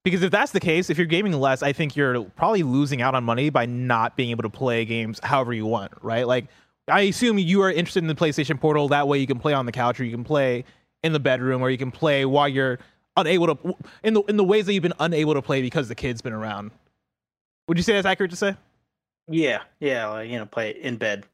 Because 0.03 0.23
if 0.23 0.31
that's 0.31 0.51
the 0.51 0.59
case, 0.59 0.89
if 0.89 0.97
you're 0.97 1.05
gaming 1.05 1.33
less, 1.33 1.61
I 1.61 1.73
think 1.73 1.95
you're 1.95 2.23
probably 2.23 2.63
losing 2.63 3.01
out 3.01 3.13
on 3.13 3.23
money 3.23 3.49
by 3.49 3.65
not 3.67 4.15
being 4.17 4.31
able 4.31 4.43
to 4.43 4.49
play 4.49 4.83
games 4.83 5.19
however 5.21 5.53
you 5.53 5.65
want, 5.67 5.91
right? 6.01 6.25
Like, 6.25 6.45
I 6.87 7.01
assume 7.01 7.37
you 7.37 7.61
are 7.61 7.71
interested 7.71 7.99
in 8.03 8.07
the 8.07 8.15
PlayStation 8.15 8.59
Portal. 8.59 8.87
That 8.87 9.07
way, 9.07 9.19
you 9.19 9.27
can 9.27 9.37
play 9.39 9.53
on 9.53 9.67
the 9.67 9.71
couch, 9.71 9.99
or 9.99 10.03
you 10.03 10.11
can 10.11 10.23
play 10.23 10.65
in 11.03 11.13
the 11.13 11.19
bedroom, 11.19 11.61
or 11.61 11.69
you 11.69 11.77
can 11.77 11.91
play 11.91 12.25
while 12.25 12.49
you're 12.49 12.79
unable 13.15 13.55
to 13.55 13.75
in 14.03 14.13
the 14.15 14.21
in 14.23 14.37
the 14.37 14.43
ways 14.43 14.65
that 14.65 14.73
you've 14.73 14.81
been 14.83 14.93
unable 14.99 15.33
to 15.35 15.41
play 15.41 15.61
because 15.61 15.87
the 15.87 15.95
kid's 15.95 16.21
been 16.21 16.33
around. 16.33 16.71
Would 17.67 17.77
you 17.77 17.83
say 17.83 17.93
that's 17.93 18.07
accurate 18.07 18.31
to 18.31 18.37
say? 18.37 18.55
yeah, 19.29 19.61
yeah. 19.79 20.07
Like, 20.07 20.29
you 20.29 20.37
know, 20.39 20.45
play 20.47 20.71
it 20.71 20.77
in 20.77 20.97
bed. 20.97 21.25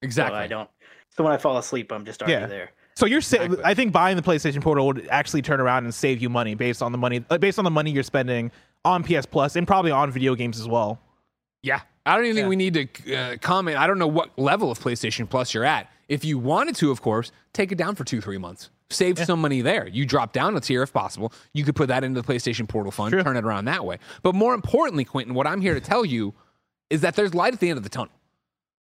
Exactly. 0.00 0.34
So 0.38 0.42
I 0.42 0.46
don't. 0.46 0.70
So 1.10 1.22
when 1.22 1.32
I 1.32 1.36
fall 1.36 1.58
asleep, 1.58 1.92
I'm 1.92 2.04
just 2.04 2.22
already 2.22 2.40
Yeah. 2.40 2.46
there. 2.46 2.70
So 2.96 3.06
you're 3.06 3.20
sa- 3.20 3.36
Exactly. 3.42 3.64
I 3.64 3.74
think 3.74 3.92
buying 3.92 4.16
the 4.16 4.22
PlayStation 4.22 4.60
Portal 4.62 4.86
would 4.86 5.08
actually 5.10 5.42
turn 5.42 5.60
around 5.60 5.84
and 5.84 5.94
save 5.94 6.22
you 6.22 6.28
money 6.28 6.54
based 6.54 6.82
on 6.82 6.92
the 6.92 6.98
money 6.98 7.24
uh, 7.30 7.38
based 7.38 7.58
on 7.58 7.64
the 7.64 7.70
money 7.70 7.90
you're 7.90 8.02
spending 8.04 8.50
on 8.84 9.02
PS 9.02 9.26
Plus 9.26 9.56
and 9.56 9.66
probably 9.66 9.90
on 9.90 10.10
video 10.10 10.34
games 10.34 10.60
as 10.60 10.68
well. 10.68 11.00
Yeah. 11.62 11.80
I 12.06 12.16
don't 12.16 12.26
even 12.26 12.36
think 12.36 12.44
Yeah. 12.44 12.48
we 12.48 12.56
need 12.56 12.74
to 12.74 13.14
uh, 13.16 13.36
comment. 13.38 13.78
I 13.78 13.86
don't 13.86 13.98
know 13.98 14.06
what 14.06 14.38
level 14.38 14.70
of 14.70 14.78
PlayStation 14.78 15.28
Plus 15.28 15.54
you're 15.54 15.64
at. 15.64 15.90
If 16.08 16.24
you 16.24 16.38
wanted 16.38 16.76
to, 16.76 16.90
of 16.90 17.00
course, 17.00 17.32
take 17.54 17.72
it 17.72 17.78
down 17.78 17.94
for 17.94 18.04
two, 18.04 18.20
three 18.20 18.36
months. 18.38 18.68
Save 18.90 19.18
some 19.18 19.40
money 19.40 19.62
there. 19.62 19.88
You 19.88 20.04
drop 20.04 20.32
down 20.34 20.54
a 20.54 20.60
tier 20.60 20.82
if 20.82 20.92
possible. 20.92 21.32
You 21.54 21.64
could 21.64 21.74
put 21.74 21.88
that 21.88 22.04
into 22.04 22.20
the 22.20 22.26
PlayStation 22.32 22.68
Portal 22.68 22.92
Fund, 22.92 23.10
True. 23.12 23.22
turn 23.22 23.36
it 23.38 23.44
around 23.44 23.64
that 23.64 23.84
way. 23.86 23.96
But 24.22 24.34
more 24.34 24.52
importantly, 24.54 25.04
Quentin, 25.04 25.34
what 25.34 25.46
I'm 25.46 25.62
here 25.62 25.72
to 25.74 25.80
tell 25.80 26.04
you 26.04 26.34
is 26.90 27.00
that 27.00 27.16
there's 27.16 27.34
light 27.34 27.54
at 27.54 27.60
the 27.60 27.70
end 27.70 27.78
of 27.78 27.82
the 27.82 27.88
tunnel. 27.88 28.12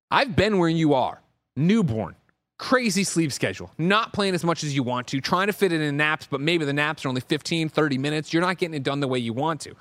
I've 0.10 0.36
been 0.36 0.58
where 0.58 0.68
you 0.68 0.96
are 0.96 1.22
newborn, 1.56 2.16
crazy 2.62 3.04
sleep 3.04 3.32
schedule, 3.32 3.72
not 3.80 4.14
playing 4.14 4.36
as 4.36 4.44
much 4.44 4.64
as 4.64 4.76
you 4.76 4.84
want 4.84 5.08
to, 5.08 5.20
trying 5.20 5.48
to 5.48 5.54
fit 5.54 5.74
it 5.74 5.82
in 5.82 5.98
naps, 5.98 6.28
but 6.28 6.40
maybe 6.40 6.64
the 6.64 6.72
naps 6.72 7.04
are 7.04 7.10
only 7.10 7.20
15, 7.20 7.70
30 7.70 7.98
minutes. 7.98 8.32
You're 8.32 8.44
not 8.44 8.60
getting 8.60 8.76
it 8.76 8.84
done 8.84 9.00
the 9.00 9.08
way 9.08 9.18
you 9.18 9.34
want 9.34 9.62
to. 9.62 9.74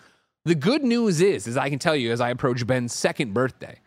The 0.47 0.55
good 0.55 0.83
news 0.83 1.21
is, 1.21 1.47
as 1.47 1.59
I 1.59 1.69
can 1.69 1.79
tell 1.79 1.95
you 1.95 2.11
as 2.11 2.23
I 2.23 2.31
approach 2.31 2.67
Ben's 2.67 2.95
second 2.95 3.35
birthday, 3.35 3.79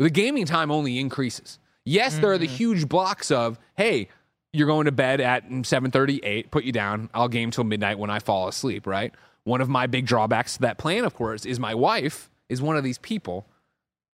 the 0.00 0.10
gaming 0.10 0.44
time 0.44 0.72
only 0.72 0.98
increases. 0.98 1.60
Yes, 1.84 2.18
there 2.18 2.32
are 2.32 2.38
the 2.38 2.46
mm-hmm. 2.46 2.56
huge 2.56 2.88
blocks 2.88 3.30
of, 3.30 3.60
hey, 3.76 4.08
you're 4.52 4.66
going 4.66 4.86
to 4.86 4.92
bed 4.92 5.20
at 5.20 5.48
7:38, 5.48 6.50
put 6.50 6.64
you 6.64 6.72
down. 6.72 7.10
I'll 7.14 7.28
game 7.28 7.52
till 7.52 7.64
midnight 7.64 8.00
when 8.00 8.10
I 8.10 8.18
fall 8.18 8.48
asleep, 8.48 8.88
right? 8.88 9.14
One 9.44 9.60
of 9.60 9.68
my 9.68 9.86
big 9.86 10.04
drawbacks 10.04 10.54
to 10.54 10.62
that 10.62 10.78
plan, 10.78 11.04
of 11.04 11.14
course, 11.14 11.46
is 11.46 11.60
my 11.60 11.76
wife 11.76 12.28
is 12.48 12.60
one 12.60 12.76
of 12.76 12.82
these 12.82 12.98
people. 12.98 13.46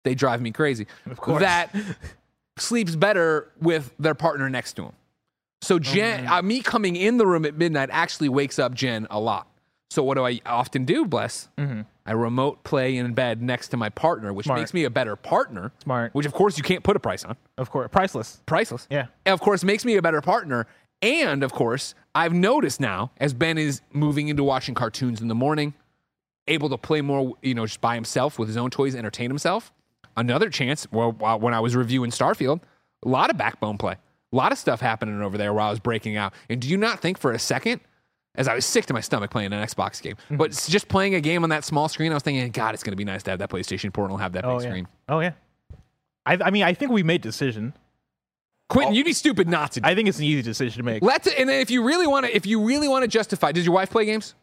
They 0.05 0.15
drive 0.15 0.43
me 0.43 0.53
crazy. 0.53 0.87
Of 1.07 1.17
course. 1.17 1.41
That 1.41 1.75
sleeps 2.61 2.97
better 2.97 3.51
with 3.61 3.95
their 3.99 4.15
partner 4.15 4.49
next 4.49 4.75
to 4.75 4.85
him. 4.85 4.93
So 5.61 5.79
Jen, 5.79 6.27
uh, 6.27 6.41
me 6.43 6.61
coming 6.61 6.95
in 6.97 7.17
the 7.19 7.27
room 7.27 7.45
at 7.45 7.57
midnight 7.57 7.89
actually 7.93 8.29
wakes 8.29 8.59
up 8.59 8.75
Jen 8.75 9.07
a 9.11 9.19
lot. 9.19 9.49
So 9.91 10.03
what 10.05 10.15
do 10.15 10.25
I 10.25 10.41
often 10.45 10.85
do, 10.85 11.05
Bless? 11.07 11.49
I 12.07 12.13
remote 12.13 12.63
play 12.63 12.97
in 12.97 13.13
bed 13.15 13.43
next 13.43 13.69
to 13.69 13.77
my 13.77 13.89
partner, 13.89 14.33
which 14.33 14.47
Smart. 14.47 14.61
makes 14.61 14.73
me 14.73 14.85
a 14.85 14.91
better 14.91 15.17
partner. 15.17 15.73
Smart. 15.83 16.15
Which 16.15 16.27
of 16.27 16.33
course 16.33 16.57
you 16.57 16.65
can't 16.65 16.83
put 16.85 16.97
a 16.97 17.01
price 17.01 17.25
on. 17.25 17.37
Of 17.57 17.71
course, 17.71 17.89
priceless. 17.91 18.41
Priceless. 18.47 18.87
Yeah. 18.91 19.07
And 19.27 19.33
of 19.35 19.41
course 19.41 19.65
makes 19.65 19.85
me 19.85 19.97
a 19.97 20.03
better 20.03 20.21
partner. 20.21 20.67
And 21.03 21.43
of 21.43 21.53
course, 21.53 21.95
I've 22.15 22.33
noticed 22.33 22.81
now 22.81 23.13
as 23.19 23.33
Ben 23.35 23.57
is 23.59 23.81
moving 23.93 24.29
into 24.29 24.43
watching 24.45 24.75
cartoons 24.75 25.21
in 25.21 25.29
the 25.29 25.35
morning, 25.35 25.75
able 26.47 26.69
to 26.71 26.79
play 26.79 27.01
more, 27.01 27.35
you 27.43 27.55
know, 27.55 27.67
just 27.67 27.81
by 27.81 27.95
himself 27.95 28.39
with 28.39 28.49
his 28.49 28.57
own 28.57 28.71
toys, 28.71 28.95
entertain 28.95 29.31
himself. 29.31 29.73
Another 30.19 30.51
chance, 30.51 30.87
well, 30.91 31.13
while- 31.13 31.39
when 31.41 31.55
I 31.55 31.61
was 31.61 31.77
reviewing 31.77 32.11
Starfield, 32.11 32.61
a 33.05 33.09
lot 33.09 33.31
of 33.31 33.37
backbone 33.39 33.79
play, 33.79 33.95
a 34.33 34.37
lot 34.37 34.53
of 34.53 34.59
stuff 34.59 34.81
happening 34.81 35.23
over 35.23 35.39
there 35.39 35.53
while 35.55 35.69
I 35.69 35.71
was 35.71 35.81
breaking 35.81 36.17
out. 36.17 36.33
And 36.51 36.61
do 36.61 36.69
you 36.69 36.77
not 36.77 37.01
think 37.01 37.19
for 37.19 37.33
a 37.33 37.39
second, 37.39 37.81
as 38.35 38.47
I 38.49 38.55
was 38.55 38.65
sick 38.67 38.87
to 38.87 38.93
my 38.95 39.01
stomach 39.01 39.31
playing 39.31 39.53
an 39.53 39.65
Xbox 39.67 40.03
game, 40.03 40.17
Mm-hmm. 40.17 40.37
but 40.37 40.51
just 40.69 40.89
playing 40.89 41.15
a 41.15 41.21
game 41.21 41.43
on 41.45 41.51
that 41.51 41.65
small 41.65 41.89
screen, 41.89 42.11
I 42.13 42.15
was 42.15 42.23
thinking, 42.23 42.51
God, 42.51 42.75
it's 42.75 42.83
going 42.83 42.93
to 42.93 42.97
be 42.97 43.05
nice 43.05 43.23
to 43.25 43.31
have 43.31 43.39
that 43.39 43.51
PlayStation 43.51 43.93
Portal 43.93 44.17
and 44.17 44.23
have 44.23 44.33
that 44.33 44.43
big 44.43 44.51
Oh 44.51 44.61
yeah. 44.61 44.69
screen. 44.69 44.89
Oh 45.09 45.21
yeah. 45.21 45.33
I, 46.27 46.39
I 46.45 46.51
mean, 46.51 46.63
I 46.65 46.75
think 46.75 46.91
we 46.93 47.03
made 47.03 47.23
decision. 47.23 47.73
Quentin, 48.69 48.95
you'd 48.95 49.05
be 49.07 49.15
stupid 49.15 49.49
not 49.49 49.73
to. 49.73 49.81
do 49.81 49.89
I 49.89 49.95
think 49.95 50.09
it's 50.09 50.19
an 50.19 50.25
easy 50.25 50.43
decision 50.43 50.77
to 50.79 50.83
make. 50.85 51.03
Let's 51.03 51.27
and 51.27 51.49
then 51.49 51.61
if 51.63 51.71
you 51.71 51.83
really 51.83 52.07
want 52.07 52.27
to, 52.27 52.37
if 52.37 52.45
you 52.45 52.63
really 52.63 52.87
want 52.87 53.03
to 53.03 53.09
justify, 53.09 53.51
does 53.51 53.65
your 53.65 53.75
wife 53.75 53.89
play 53.91 54.05
games? 54.05 54.35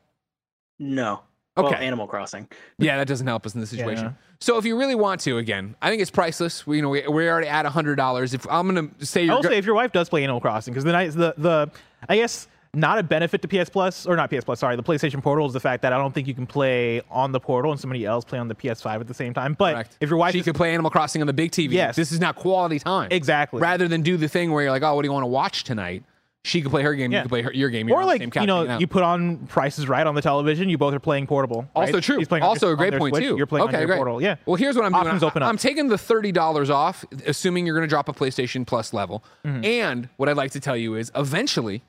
No. 0.79 1.21
Well, 1.57 1.67
Okay. 1.67 1.85
Animal 1.85 2.05
Crossing. 2.07 2.47
Yeah, 2.77 2.97
that 2.97 3.07
doesn't 3.07 3.27
help 3.27 3.45
us 3.45 3.55
in 3.55 3.61
this 3.61 3.69
situation. 3.69 4.05
Yeah. 4.05 4.11
So 4.39 4.57
if 4.57 4.65
you 4.65 4.77
really 4.77 4.95
want 4.95 5.21
to, 5.21 5.37
again, 5.37 5.75
I 5.81 5.89
think 5.89 6.01
it's 6.01 6.11
priceless. 6.11 6.67
We, 6.67 6.77
you 6.77 6.81
know, 6.81 6.89
we, 6.89 7.07
we're 7.07 7.31
already 7.31 7.47
at 7.47 7.65
hundred 7.65 7.95
dollars. 7.95 8.33
If 8.33 8.45
I'm 8.49 8.67
gonna 8.67 8.89
say 8.99 9.21
I 9.21 9.23
you're 9.25 9.35
will 9.35 9.43
go- 9.43 9.49
say 9.49 9.57
if 9.57 9.65
your 9.65 9.75
wife 9.75 9.91
does 9.93 10.09
play 10.09 10.23
Animal 10.23 10.41
Crossing, 10.41 10.73
because 10.73 10.83
then 10.83 10.95
I 10.95 11.07
the 11.07 11.33
the 11.37 11.71
I 12.09 12.17
guess 12.17 12.47
not 12.73 12.97
a 12.99 13.03
benefit 13.03 13.41
to 13.41 13.47
PS 13.47 13.69
Plus 13.69 14.05
or 14.05 14.17
not 14.17 14.29
PS 14.29 14.43
Plus. 14.43 14.59
Sorry, 14.59 14.75
the 14.75 14.83
PlayStation 14.83 15.23
Portal 15.23 15.45
is 15.45 15.53
the 15.53 15.61
fact 15.61 15.81
that 15.83 15.93
I 15.93 15.97
don't 15.97 16.13
think 16.13 16.27
you 16.27 16.33
can 16.33 16.45
play 16.45 17.01
on 17.09 17.31
the 17.31 17.39
Portal 17.39 17.71
and 17.71 17.79
somebody 17.79 18.03
else 18.05 18.25
play 18.25 18.37
on 18.37 18.49
the 18.49 18.55
PS5 18.55 18.99
at 18.99 19.07
the 19.07 19.13
same 19.13 19.33
time. 19.33 19.53
But 19.57 19.75
Correct. 19.75 19.97
if 20.01 20.09
your 20.09 20.19
wife 20.19 20.33
she 20.33 20.39
is- 20.39 20.43
could 20.45 20.55
play 20.55 20.73
Animal 20.73 20.91
Crossing 20.91 21.21
on 21.21 21.27
the 21.27 21.31
big 21.33 21.51
TV. 21.51 21.71
Yes. 21.71 21.95
this 21.95 22.11
is 22.11 22.19
not 22.19 22.35
quality 22.35 22.79
time. 22.79 23.07
exactly 23.11 23.61
Rather 23.61 23.87
than 23.87 24.01
do 24.01 24.17
the 24.17 24.27
thing 24.27 24.51
where 24.51 24.63
you're 24.63 24.71
like, 24.71 24.83
oh, 24.83 24.93
what 24.93 25.03
do 25.03 25.07
you 25.07 25.13
want 25.13 25.23
to 25.23 25.27
watch 25.27 25.63
tonight? 25.63 26.03
She 26.45 26.61
could 26.61 26.69
play 26.71 26.83
her 26.83 26.93
game. 26.93 27.11
Yeah. 27.11 27.19
You 27.19 27.23
could 27.23 27.29
play 27.29 27.41
her, 27.41 27.51
your 27.53 27.69
game. 27.69 27.87
You're 27.87 27.97
or 27.97 28.05
like 28.05 28.21
you 28.21 28.45
know 28.45 28.57
hanging 28.57 28.71
out. 28.71 28.81
you 28.81 28.87
put 28.87 29.01
on 29.03 29.47
Prices 29.47 29.87
Right 29.87 30.05
on 30.05 30.13
the 30.13 30.21
television, 30.21 30.69
you 30.69 30.77
both 30.77 30.93
are 30.93 30.99
playing 30.99 31.25
portable. 31.27 31.67
Also 31.75 31.99
true. 31.99 32.19
She's 32.19 32.27
playing 32.27 32.43
also 32.43 32.67
your- 32.67 32.73
a 32.75 32.77
great 32.77 32.93
point 32.97 33.15
Switch, 33.15 33.23
too. 33.27 33.35
You're 33.35 33.47
playing 33.47 33.67
okay, 33.69 33.77
on 33.77 33.81
your 33.81 33.87
great. 33.87 33.97
portal. 33.97 34.21
Yeah. 34.21 34.35
Well, 34.45 34.55
here's 34.55 34.75
what 34.75 34.85
I'm 34.85 34.93
Options 34.93 35.21
doing. 35.21 35.29
open 35.31 35.41
I, 35.43 35.47
up. 35.47 35.49
am 35.49 35.57
taking 35.57 35.87
the 35.87 35.97
thirty 35.97 36.31
dollars 36.31 36.69
off, 36.69 37.03
assuming 37.25 37.65
you're 37.65 37.75
going 37.75 37.87
to 37.87 37.89
drop 37.89 38.07
a 38.09 38.13
PlayStation 38.13 38.65
Plus 38.65 38.93
level. 38.93 39.23
Mm-hmm. 39.43 39.65
And 39.65 40.09
what 40.17 40.29
I'd 40.29 40.37
like 40.37 40.51
to 40.51 40.59
tell 40.59 40.77
you 40.77 40.95
is, 40.95 41.11
eventually, 41.15 41.81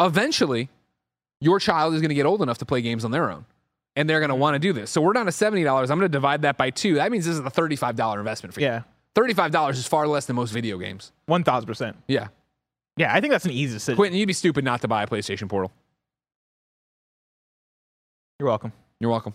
eventually, 0.00 0.68
your 1.40 1.60
child 1.60 1.94
is 1.94 2.00
going 2.00 2.08
to 2.10 2.14
get 2.14 2.26
old 2.26 2.42
enough 2.42 2.58
to 2.58 2.64
play 2.64 2.80
games 2.82 3.04
on 3.04 3.10
their 3.10 3.30
own, 3.30 3.44
and 3.96 4.08
they're 4.08 4.20
going 4.20 4.30
Mm-hmm. 4.30 4.36
to 4.38 4.40
want 4.40 4.54
to 4.54 4.58
do 4.58 4.72
this. 4.72 4.90
So 4.90 5.00
we're 5.00 5.12
down 5.12 5.26
to 5.26 5.32
seventy 5.32 5.62
dollars. 5.64 5.90
I'm 5.90 5.98
going 5.98 6.10
to 6.10 6.12
divide 6.12 6.42
that 6.42 6.56
by 6.56 6.70
two. 6.70 6.94
That 6.96 7.12
means 7.12 7.26
this 7.26 7.34
is 7.34 7.40
a 7.40 7.50
thirty-five 7.50 7.96
dollar 7.96 8.18
investment 8.18 8.54
for 8.54 8.60
you. 8.60 8.66
yeah. 8.66 8.82
Thirty-five 9.14 9.52
dollars 9.52 9.78
is 9.78 9.86
far 9.86 10.08
less 10.08 10.26
than 10.26 10.36
most 10.36 10.50
video 10.50 10.78
games. 10.78 11.12
One 11.26 11.44
thousand 11.44 11.66
percent. 11.68 11.96
Yeah, 12.08 12.28
Yeah, 12.96 13.12
I 13.12 13.20
think 13.20 13.32
that's 13.32 13.44
an 13.44 13.50
easy 13.50 13.74
decision. 13.74 13.96
Quentin, 13.96 14.18
you'd 14.18 14.26
be 14.26 14.32
stupid 14.32 14.64
not 14.64 14.80
to 14.82 14.88
buy 14.88 15.02
a 15.02 15.06
PlayStation 15.06 15.48
Portal. 15.48 15.72
You're 18.38 18.48
welcome. 18.48 18.72
You're 19.00 19.10
welcome. 19.10 19.34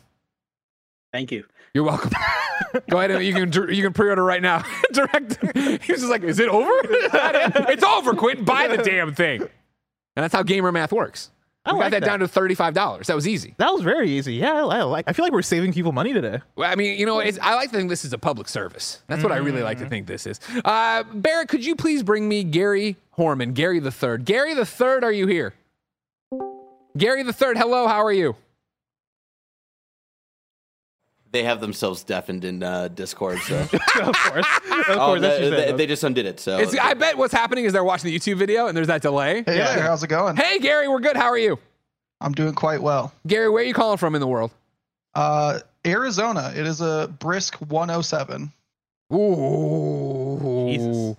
Thank 1.11 1.31
you. 1.31 1.45
You're 1.73 1.83
welcome. 1.83 2.11
Go 2.89 2.97
ahead 2.99 3.11
and 3.11 3.23
you 3.23 3.33
can 3.33 3.51
you 3.73 3.83
can 3.83 3.93
pre-order 3.93 4.23
right 4.23 4.41
now. 4.41 4.63
Direct. 4.93 5.39
He 5.55 5.91
was 5.93 6.01
just 6.01 6.09
like, 6.11 6.23
"Is 6.23 6.39
it 6.39 6.49
over? 6.49 6.69
Is 6.93 7.11
that 7.11 7.55
it? 7.55 7.69
it's 7.69 7.83
over. 7.83 8.13
Quentin. 8.13 8.45
Buy 8.45 8.67
the 8.67 8.77
damn 8.77 9.13
thing." 9.13 9.41
And 9.41 10.23
that's 10.23 10.33
how 10.33 10.43
gamer 10.43 10.71
math 10.71 10.91
works. 10.91 11.31
I 11.69 11.73
We 11.73 11.79
got 11.79 11.91
that, 11.91 11.99
that. 12.01 12.05
down 12.05 12.19
to 12.19 12.27
thirty-five 12.27 12.73
dollars. 12.73 13.07
That 13.07 13.15
was 13.15 13.27
easy. 13.27 13.55
That 13.57 13.71
was 13.71 13.81
very 13.81 14.09
easy. 14.09 14.35
Yeah, 14.35 14.53
I, 14.53 14.79
I 14.79 14.83
like. 14.83 15.05
I 15.07 15.13
feel 15.13 15.23
like 15.25 15.31
we're 15.33 15.41
saving 15.41 15.73
people 15.73 15.91
money 15.91 16.13
today. 16.13 16.39
Well, 16.55 16.71
I 16.71 16.75
mean, 16.75 16.99
you 16.99 17.05
know, 17.05 17.19
it's, 17.19 17.39
I 17.41 17.55
like 17.55 17.71
to 17.71 17.77
think 17.77 17.89
this 17.89 18.05
is 18.05 18.13
a 18.13 18.17
public 18.17 18.47
service. 18.47 19.01
That's 19.07 19.23
what 19.23 19.31
I 19.31 19.37
really 19.37 19.61
like 19.63 19.79
to 19.79 19.87
think 19.87 20.07
this 20.07 20.25
is. 20.27 20.39
Uh, 20.65 21.03
Barrett, 21.13 21.49
could 21.49 21.65
you 21.65 21.75
please 21.75 22.03
bring 22.03 22.27
me 22.27 22.43
Gary 22.43 22.97
Horman, 23.17 23.53
Gary 23.53 23.79
the 23.79 23.91
Third? 23.91 24.25
Gary 24.25 24.53
the 24.53 24.65
Third, 24.65 25.03
are 25.03 25.11
you 25.11 25.27
here? 25.27 25.53
Gary 26.97 27.23
the 27.23 27.33
Third, 27.33 27.57
hello. 27.57 27.87
How 27.87 28.03
are 28.03 28.11
you? 28.13 28.35
They 31.31 31.43
have 31.43 31.61
themselves 31.61 32.03
deafened 32.03 32.43
in 32.43 32.63
uh, 32.63 32.87
Discord, 32.87 33.37
so 33.39 33.59
of 33.61 33.69
course, 33.69 33.85
of 34.01 34.13
course. 34.15 34.87
Oh, 34.89 35.19
that's 35.19 35.39
they, 35.39 35.49
just 35.49 35.67
they, 35.67 35.71
they 35.73 35.85
just 35.85 36.03
undid 36.03 36.25
it. 36.25 36.39
So 36.39 36.57
It's, 36.57 36.75
I 36.75 36.95
bet 36.95 37.17
what's 37.17 37.33
happening 37.33 37.65
is 37.65 37.73
they're 37.73 37.83
watching 37.83 38.09
the 38.11 38.17
YouTube 38.17 38.37
video 38.37 38.65
and 38.67 38.75
there's 38.75 38.87
that 38.87 39.03
delay. 39.03 39.43
Hey 39.45 39.57
there, 39.57 39.81
how's 39.81 40.01
it 40.03 40.07
going? 40.07 40.37
Hey, 40.37 40.57
Gary, 40.59 40.87
we're 40.87 40.99
good. 40.99 41.15
How 41.15 41.27
are 41.27 41.37
you? 41.37 41.59
I'm 42.19 42.33
doing 42.33 42.53
quite 42.53 42.81
well. 42.81 43.13
Gary, 43.27 43.49
where 43.49 43.61
are 43.61 43.65
you 43.65 43.73
calling 43.73 43.97
from 43.97 44.15
in 44.15 44.21
the 44.21 44.27
world? 44.27 44.51
Uh, 45.13 45.59
Arizona, 45.85 46.51
it 46.55 46.65
is 46.65 46.81
a 46.81 47.13
brisk 47.19 47.55
107. 47.55 48.51
Ooh. 49.13 50.67
Jesus. 50.69 51.15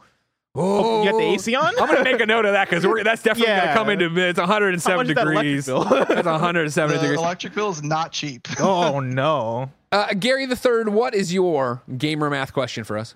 Oh, 0.55 1.05
you 1.05 1.11
got 1.11 1.17
the 1.19 1.25
AC 1.25 1.55
on? 1.57 1.67
I'm 1.79 1.87
gonna 1.87 2.03
make 2.03 2.21
a 2.21 2.27
note 2.27 2.45
of 2.45 2.53
that 2.53 2.69
because 2.69 2.83
that's 3.05 3.23
definitely 3.23 3.55
gonna 3.55 3.73
come 3.73 3.89
into 3.89 4.07
it's 4.19 4.39
107 4.39 4.91
How 4.91 4.97
much 4.97 5.09
is 5.09 5.15
that 5.15 5.25
degrees. 5.25 5.67
bill? 5.67 5.85
That's 5.85 6.27
107 6.27 6.97
The 6.97 7.01
degrees. 7.03 7.19
electric 7.21 7.55
bill 7.55 7.71
is 7.71 7.83
not 7.83 8.13
cheap. 8.13 8.49
oh 8.61 9.01
no. 9.01 9.71
Uh, 9.93 10.13
Gary 10.15 10.47
the 10.47 10.57
third, 10.57 10.89
what 10.89 11.15
is 11.15 11.33
your 11.33 11.83
gamer 11.99 12.31
math 12.31 12.53
question 12.53 12.85
for 12.85 12.99
us? 12.99 13.15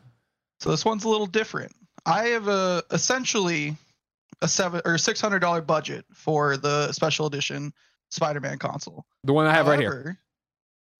So 0.60 0.70
this 0.70 0.84
one's 0.84 1.04
a 1.04 1.08
little 1.08 1.26
different. 1.26 1.72
I 2.06 2.24
have 2.28 2.48
a 2.48 2.82
essentially 2.92 3.76
a 4.42 4.48
seven 4.48 4.80
or 4.84 4.96
six 4.98 5.20
hundred 5.20 5.40
dollar 5.40 5.60
budget 5.60 6.04
for 6.12 6.56
the 6.56 6.92
special 6.92 7.26
edition 7.26 7.72
Spider-Man 8.10 8.58
console. 8.58 9.04
The 9.24 9.32
one 9.32 9.46
I 9.46 9.52
have 9.52 9.66
right 9.66 9.80
here. 9.80 10.18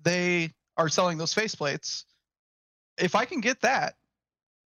They 0.03 0.53
are 0.77 0.89
selling 0.89 1.17
those 1.19 1.33
faceplates. 1.35 2.05
If 2.99 3.15
I 3.15 3.25
can 3.25 3.41
get 3.41 3.61
that, 3.63 3.95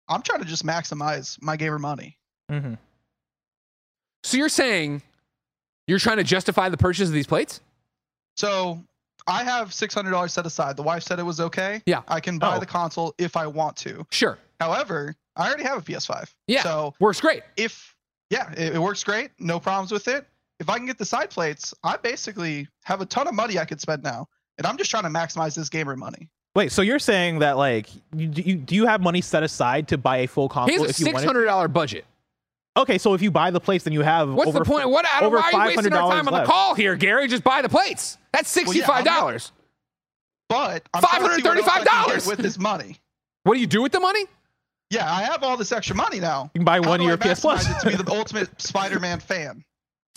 I'm 0.09 0.23
trying 0.23 0.41
to 0.41 0.47
just 0.47 0.65
maximize 0.65 1.41
my 1.43 1.57
gamer 1.57 1.79
money. 1.79 2.17
hmm 2.51 2.75
So 4.25 4.37
you're 4.37 4.49
saying 4.49 5.03
you're 5.87 5.99
trying 5.99 6.19
to 6.19 6.25
justify 6.25 6.69
the 6.69 6.77
purchase 6.77 7.09
of 7.09 7.15
these 7.15 7.27
plates? 7.27 7.61
So 8.37 8.83
I 9.27 9.45
have 9.45 9.73
six 9.75 9.95
hundred 9.95 10.11
dollars 10.13 10.33
set 10.33 10.47
aside. 10.47 10.77
The 10.77 10.83
wife 10.83 11.03
said 11.03 11.19
it 11.19 11.23
was 11.25 11.41
okay. 11.41 11.83
Yeah. 11.87 12.03
I 12.09 12.21
can 12.21 12.39
buy 12.39 12.57
Oh. 12.57 12.61
the 12.61 12.67
console 12.67 13.15
if 13.19 13.37
I 13.37 13.47
want 13.47 13.77
to. 13.79 14.07
Sure. 14.11 14.39
However, 14.61 15.15
I 15.37 15.47
already 15.49 15.65
have 15.65 15.79
a 15.79 15.83
PS5. 15.83 16.33
Yeah. 16.47 16.63
So 16.63 16.95
Works 17.01 17.21
great. 17.21 17.43
if 17.57 17.95
yeah, 18.31 18.51
it, 18.53 18.75
it 18.75 18.79
works 18.79 19.03
great, 19.05 19.31
no 19.39 19.59
problems 19.59 19.91
with 19.91 20.07
it. 20.09 20.27
If 20.61 20.69
I 20.69 20.77
can 20.77 20.87
get 20.87 20.99
the 20.99 21.05
side 21.05 21.31
plates, 21.31 21.73
I 21.85 21.97
basically 21.97 22.69
have 22.85 23.01
a 23.01 23.07
ton 23.07 23.27
of 23.29 23.35
money 23.35 23.59
I 23.59 23.65
could 23.65 23.81
spend 23.81 24.03
now, 24.03 24.27
and 24.59 24.67
I'm 24.67 24.77
just 24.77 24.91
trying 24.91 25.05
to 25.05 25.09
maximize 25.09 25.55
this 25.55 25.69
gamer 25.69 25.97
money. 25.97 26.29
Wait, 26.59 26.73
so 26.73 26.83
you're 26.83 26.99
saying 26.99 27.39
that 27.39 27.57
like 27.57 27.89
you, 28.17 28.27
do 28.27 28.43
you 28.43 28.57
do 28.57 28.75
you 28.75 28.87
have 28.87 29.01
money 29.01 29.21
set 29.21 29.45
aside 29.45 29.87
to 29.89 29.97
buy 29.97 30.17
a 30.19 30.27
full 30.27 30.49
He 30.49 30.53
console 30.55 30.79
has 30.79 30.87
a 30.87 30.91
if 30.91 30.99
you 30.99 31.05
six 31.05 31.15
want 31.15 31.23
it? 31.25 31.27
hundred 31.29 31.45
dollar 31.45 31.69
budget. 31.69 32.05
Okay, 32.77 32.99
so 32.99 33.15
if 33.15 33.23
you 33.23 33.31
buy 33.31 33.53
the 33.53 33.61
plates, 33.61 33.85
then 33.85 33.93
you 33.93 34.03
have 34.03 34.29
What's 34.35 34.49
over 34.49 34.59
the 34.59 34.65
point? 34.65 34.91
What? 34.91 35.07
I 35.07 35.21
don't, 35.21 35.29
over 35.29 35.37
why 35.37 35.53
are 35.53 35.71
you 35.71 35.77
wasting 35.77 35.93
our 35.93 36.03
$500 36.03 36.11
time 36.11 36.27
on 36.27 36.35
the 36.35 36.45
call 36.45 36.75
here, 36.75 36.97
Gary? 36.97 37.29
Just 37.29 37.45
buy 37.45 37.63
the 37.63 37.69
plates. 37.69 38.19
That's 38.33 38.53
Well, 38.57 38.65
sixty 38.65 38.79
yeah, 38.81 38.87
five 38.87 38.99
I'm 38.99 39.05
not- 39.05 39.21
dollars. 39.21 39.53
But 40.49 40.83
I'm 40.93 41.03
trying 41.03 41.29
to 41.29 41.35
see 41.37 41.43
what 41.49 41.59
else 41.59 41.69
I 41.69 41.85
can 41.85 41.87
$535 42.21 42.27
with 42.29 42.39
this 42.39 42.59
money. 42.59 42.97
what 43.45 43.55
do 43.55 43.61
you 43.61 43.67
do 43.69 43.81
with 43.81 43.93
the 43.93 44.01
money? 44.01 44.25
Yeah, 44.91 45.09
I 45.09 45.23
have 45.23 45.45
all 45.45 45.57
this 45.57 45.71
extra 45.71 45.95
money 45.95 46.19
now. 46.19 46.51
You 46.55 46.59
can 46.61 46.65
buy 46.65 46.81
one 46.81 46.99
do 46.99 47.05
I 47.05 47.09
year 47.09 47.17
PS 47.19 47.41
Plus. 47.41 47.67
maximize 47.69 47.77
it 47.77 47.81
to 47.93 47.97
be 47.99 48.03
the 48.03 48.11
ultimate 48.17 48.61
Spider-Man 48.61 49.21
fan? 49.21 49.63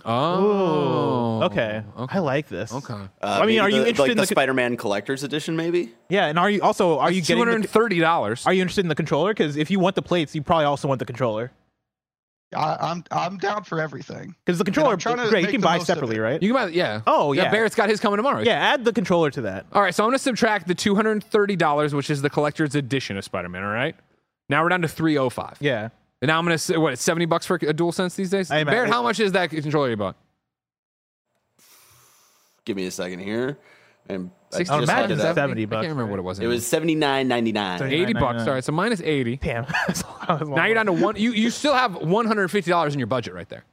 Oh, 0.05 1.41
Ooh, 1.41 1.43
okay. 1.45 1.83
I 1.97 2.19
like 2.19 2.47
this. 2.47 2.73
Okay. 2.73 2.93
Uh, 2.93 3.07
I 3.21 3.39
mean, 3.39 3.47
maybe 3.47 3.59
are 3.59 3.69
you 3.69 3.85
interested 3.85 3.99
like 4.01 4.11
in 4.11 4.17
the 4.17 4.21
the 4.23 4.27
co- 4.27 4.33
Spider-Man 4.33 4.77
Collector's 4.77 5.23
Edition? 5.23 5.55
Maybe. 5.55 5.93
Yeah, 6.09 6.27
and 6.27 6.37
are 6.39 6.49
you 6.49 6.61
also 6.61 6.99
are 6.99 7.11
you 7.11 7.21
getting 7.21 7.37
hundred 7.37 7.51
the, 7.51 7.55
and 7.57 7.69
thirty 7.69 7.99
dollars. 7.99 8.45
are 8.45 8.53
you 8.53 8.61
interested 8.61 8.85
in 8.85 8.89
the 8.89 8.95
controller? 8.95 9.31
Because 9.33 9.57
if 9.57 9.71
you 9.71 9.79
want 9.79 9.95
the 9.95 10.01
plates, 10.01 10.35
you 10.35 10.41
probably 10.41 10.65
also 10.65 10.87
want 10.87 10.99
the 10.99 11.05
controller. 11.05 11.51
I, 12.53 12.77
I'm 12.81 13.03
I'm 13.11 13.37
down 13.37 13.63
for 13.63 13.79
everything. 13.79 14.35
Because 14.45 14.57
the 14.57 14.65
controller, 14.65 14.97
trying 14.97 15.17
to 15.17 15.29
great, 15.29 15.45
you 15.45 15.51
can 15.51 15.61
buy 15.61 15.79
separately, 15.79 16.19
right? 16.19 16.41
You 16.41 16.53
can 16.53 16.67
buy. 16.67 16.71
Yeah. 16.73 17.01
Oh, 17.07 17.31
yeah. 17.31 17.49
Barrett's 17.49 17.75
got 17.75 17.89
his 17.89 17.99
coming 17.99 18.17
tomorrow. 18.17 18.41
yeah, 18.41 18.53
add 18.73 18.83
the 18.83 18.91
controller 18.91 19.31
to 19.31 19.41
that. 19.41 19.67
All 19.71 19.81
right. 19.81 19.95
So 19.95 20.03
I'm 20.03 20.09
going 20.09 20.17
to 20.17 20.23
subtract 20.23 20.67
the 20.67 20.75
two 20.75 20.95
hundred 20.95 21.11
and 21.11 21.23
thirty 21.23 21.55
dollars, 21.55 21.95
which 21.95 22.09
is 22.09 22.21
the 22.21 22.29
collector's 22.29 22.75
edition 22.75 23.17
of 23.17 23.23
Spider 23.23 23.47
Man. 23.47 23.63
All 23.63 23.69
right. 23.69 23.95
Now 24.49 24.63
we're 24.63 24.69
down 24.69 24.81
to 24.81 24.89
three 24.89 25.17
oh 25.17 25.29
five. 25.29 25.55
Yeah. 25.61 25.89
And 26.21 26.29
now 26.29 26.38
I'm 26.38 26.45
going 26.45 26.53
to 26.53 26.60
say 26.60 26.77
what? 26.77 26.93
It's 26.93 27.01
seventy 27.01 27.25
bucks 27.25 27.45
for 27.45 27.55
a 27.55 27.60
DualSense 27.60 28.15
these 28.15 28.29
days. 28.29 28.51
I 28.51 28.63
Barrett, 28.63 28.67
imagine- 28.67 28.93
how 28.93 29.03
much 29.03 29.19
is 29.19 29.31
that 29.31 29.49
controller 29.49 29.89
you 29.89 29.97
bought? 29.97 30.15
Give 32.65 32.77
me 32.77 32.86
a 32.86 32.91
second 32.91 33.19
here. 33.19 33.57
And 34.07 34.29
I 34.53 34.57
Sixty. 34.57 34.73
I'd 34.73 34.79
just 34.81 34.91
imagine 34.91 35.10
looked 35.17 35.21
it 35.21 35.29
up. 35.29 35.36
70 35.36 35.63
I 35.63 35.65
can't 35.67 35.81
remember 35.89 36.05
what 36.07 36.19
it 36.19 36.23
was. 36.23 36.39
It 36.39 36.47
was 36.47 36.65
seventy 36.65 36.95
nine 36.95 37.27
ninety 37.27 37.51
nine. 37.51 37.81
Eighty 37.81 38.13
bucks. 38.13 38.43
$89.99. 38.43 38.47
All 38.47 38.53
right. 38.53 38.63
So 38.63 38.71
minus 38.71 39.01
eighty. 39.01 39.38
Damn. 39.38 39.65
That's 39.88 40.01
a 40.01 40.07
lot- 40.07 40.47
Now 40.47 40.65
you're 40.65 40.75
down 40.75 40.88
to 40.88 40.93
one. 40.93 41.15
You 41.15 41.31
you 41.31 41.49
still 41.49 41.73
have 41.73 41.95
one 41.95 42.25
hundred 42.25 42.49
fifty 42.49 42.69
dollars 42.69 42.93
in 42.93 42.99
your 42.99 43.07
budget 43.07 43.34
right 43.34 43.49
there. 43.49 43.65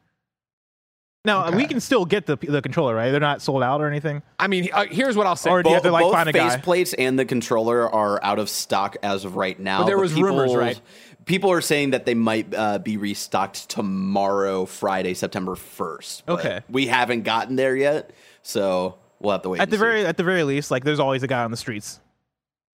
Now 1.24 1.50
we 1.50 1.66
can 1.66 1.80
still 1.80 2.06
get 2.06 2.24
the 2.26 2.37
the 2.37 2.62
controller, 2.62 2.94
right? 2.94 3.11
They're 3.11 3.20
not 3.20 3.42
sold 3.42 3.62
out 3.62 3.82
or 3.82 3.88
anything. 3.88 4.22
I 4.38 4.46
mean, 4.46 4.70
uh, 4.72 4.87
here's 4.87 5.16
what 5.16 5.26
I'll 5.26 5.37
say. 5.37 5.50
Or 5.50 5.62
do 5.62 5.68
you 5.68 5.74
have 5.74 5.82
to 5.82 5.90
like 5.90 6.04
both 6.04 6.12
find 6.14 6.28
a 6.28 6.32
guy? 6.32 6.56
faceplates 6.56 6.94
and 6.96 7.18
the 7.18 7.26
controller 7.26 7.92
are 7.92 8.22
out 8.24 8.38
of 8.38 8.48
stock 8.48 8.96
as 9.02 9.24
of 9.26 9.37
right 9.37 9.58
now. 9.58 9.80
But 9.80 9.87
there 9.88 9.98
was 9.98 10.14
rumors, 10.14 10.54
right? 10.54 10.80
People 11.28 11.52
are 11.52 11.60
saying 11.60 11.90
that 11.90 12.06
they 12.06 12.14
might 12.14 12.52
uh, 12.54 12.78
be 12.78 12.96
restocked 12.96 13.68
tomorrow, 13.68 14.64
Friday, 14.64 15.14
September 15.14 15.54
first. 15.54 16.24
Okay. 16.26 16.60
we 16.70 16.86
haven't 16.86 17.22
gotten 17.22 17.54
there 17.54 17.76
yet, 17.76 18.10
so 18.42 18.96
we'll 19.20 19.32
have 19.32 19.42
to 19.42 19.50
wait. 19.50 19.60
At 19.60 19.64
and 19.64 19.72
the 19.72 19.76
see. 19.76 19.80
very 19.80 20.06
at 20.06 20.16
the 20.16 20.24
very 20.24 20.42
least, 20.42 20.70
like 20.70 20.84
there's 20.84 20.98
always 21.00 21.22
a 21.22 21.26
guy 21.28 21.44
on 21.44 21.50
the 21.50 21.56
streets. 21.56 22.00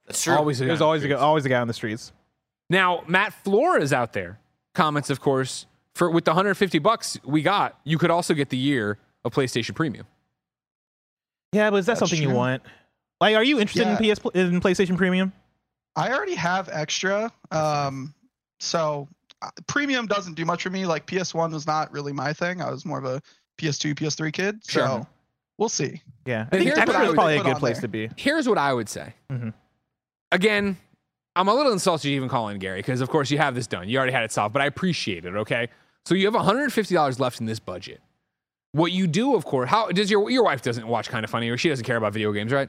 that's 0.06 0.22
true. 0.22 0.34
Always 0.34 0.60
a 0.60 0.64
There's 0.66 0.78
guy. 0.78 0.84
always 0.84 1.04
a 1.04 1.08
guy, 1.08 1.14
always 1.16 1.44
a 1.44 1.48
guy 1.48 1.60
on 1.60 1.66
the 1.68 1.74
streets. 1.74 2.12
Now, 2.70 3.02
Matt 3.08 3.34
Flores 3.44 3.92
out 3.92 4.12
there 4.14 4.38
comments, 4.74 5.10
of 5.10 5.20
course, 5.20 5.66
for 5.94 6.10
with 6.10 6.24
the 6.24 6.30
150 6.30 6.78
bucks 6.78 7.18
we 7.24 7.42
got, 7.42 7.78
you 7.84 7.98
could 7.98 8.10
also 8.10 8.34
get 8.34 8.48
the 8.50 8.56
year 8.56 8.98
of 9.24 9.32
PlayStation 9.34 9.74
Premium. 9.74 10.06
Yeah, 11.52 11.70
but 11.70 11.76
is 11.78 11.86
that 11.86 11.98
That's 11.98 12.10
something 12.10 12.22
you 12.22 12.34
want? 12.34 12.62
Like, 13.20 13.36
are 13.36 13.44
you 13.44 13.58
interested 13.60 13.86
in 13.86 13.96
PS 13.96 14.20
in 14.34 14.60
PlayStation 14.60 14.96
Premium? 14.96 15.32
I 15.96 16.12
already 16.12 16.34
have 16.34 16.68
extra, 16.72 17.32
um, 17.52 18.12
so 18.60 19.08
uh, 19.42 19.50
premium 19.66 20.06
doesn't 20.06 20.34
do 20.34 20.44
much 20.44 20.62
for 20.62 20.70
me. 20.70 20.86
Like 20.86 21.06
PS1 21.06 21.52
was 21.52 21.66
not 21.66 21.92
really 21.92 22.12
my 22.12 22.32
thing. 22.32 22.60
I 22.62 22.70
was 22.70 22.84
more 22.84 22.98
of 22.98 23.04
a 23.04 23.20
PS2, 23.58 23.94
PS3 23.94 24.32
kid. 24.32 24.64
So 24.64 25.06
we'll 25.58 25.68
see. 25.68 26.02
Yeah, 26.26 26.46
I 26.50 26.56
think 26.56 26.64
here's 26.64 26.78
what 26.78 26.90
I 26.96 27.06
would 27.06 27.14
probably 27.14 27.36
a 27.38 27.42
good 27.42 27.56
place 27.56 27.76
there. 27.76 27.82
to 27.82 27.88
be. 27.88 28.10
Here's 28.16 28.48
what 28.48 28.58
I 28.58 28.72
would 28.72 28.88
say. 28.88 29.14
Mhm. 29.30 29.52
Again, 30.32 30.76
I'm 31.36 31.48
a 31.48 31.54
little 31.54 31.72
insulted 31.72 32.08
you 32.08 32.16
even 32.16 32.28
calling 32.28 32.58
Gary 32.58 32.78
because, 32.78 33.00
of 33.00 33.10
course, 33.10 33.30
you 33.30 33.38
have 33.38 33.54
this 33.54 33.66
done. 33.66 33.88
You 33.88 33.98
already 33.98 34.12
had 34.12 34.24
it 34.24 34.32
solved, 34.32 34.52
but 34.52 34.62
I 34.62 34.66
appreciate 34.66 35.24
it. 35.24 35.34
Okay, 35.34 35.68
so 36.06 36.14
you 36.14 36.26
have 36.26 36.34
150 36.34 36.94
dollars 36.94 37.20
left 37.20 37.40
in 37.40 37.46
this 37.46 37.58
budget. 37.58 38.00
What 38.72 38.90
you 38.92 39.06
do, 39.06 39.36
of 39.36 39.44
course, 39.44 39.68
how 39.70 39.88
does 39.90 40.10
your 40.10 40.28
your 40.30 40.42
wife 40.44 40.62
doesn't 40.62 40.86
watch 40.86 41.08
kind 41.08 41.24
of 41.24 41.30
funny 41.30 41.48
or 41.50 41.56
she 41.56 41.68
doesn't 41.68 41.84
care 41.84 41.96
about 41.96 42.12
video 42.12 42.32
games, 42.32 42.52
right? 42.52 42.68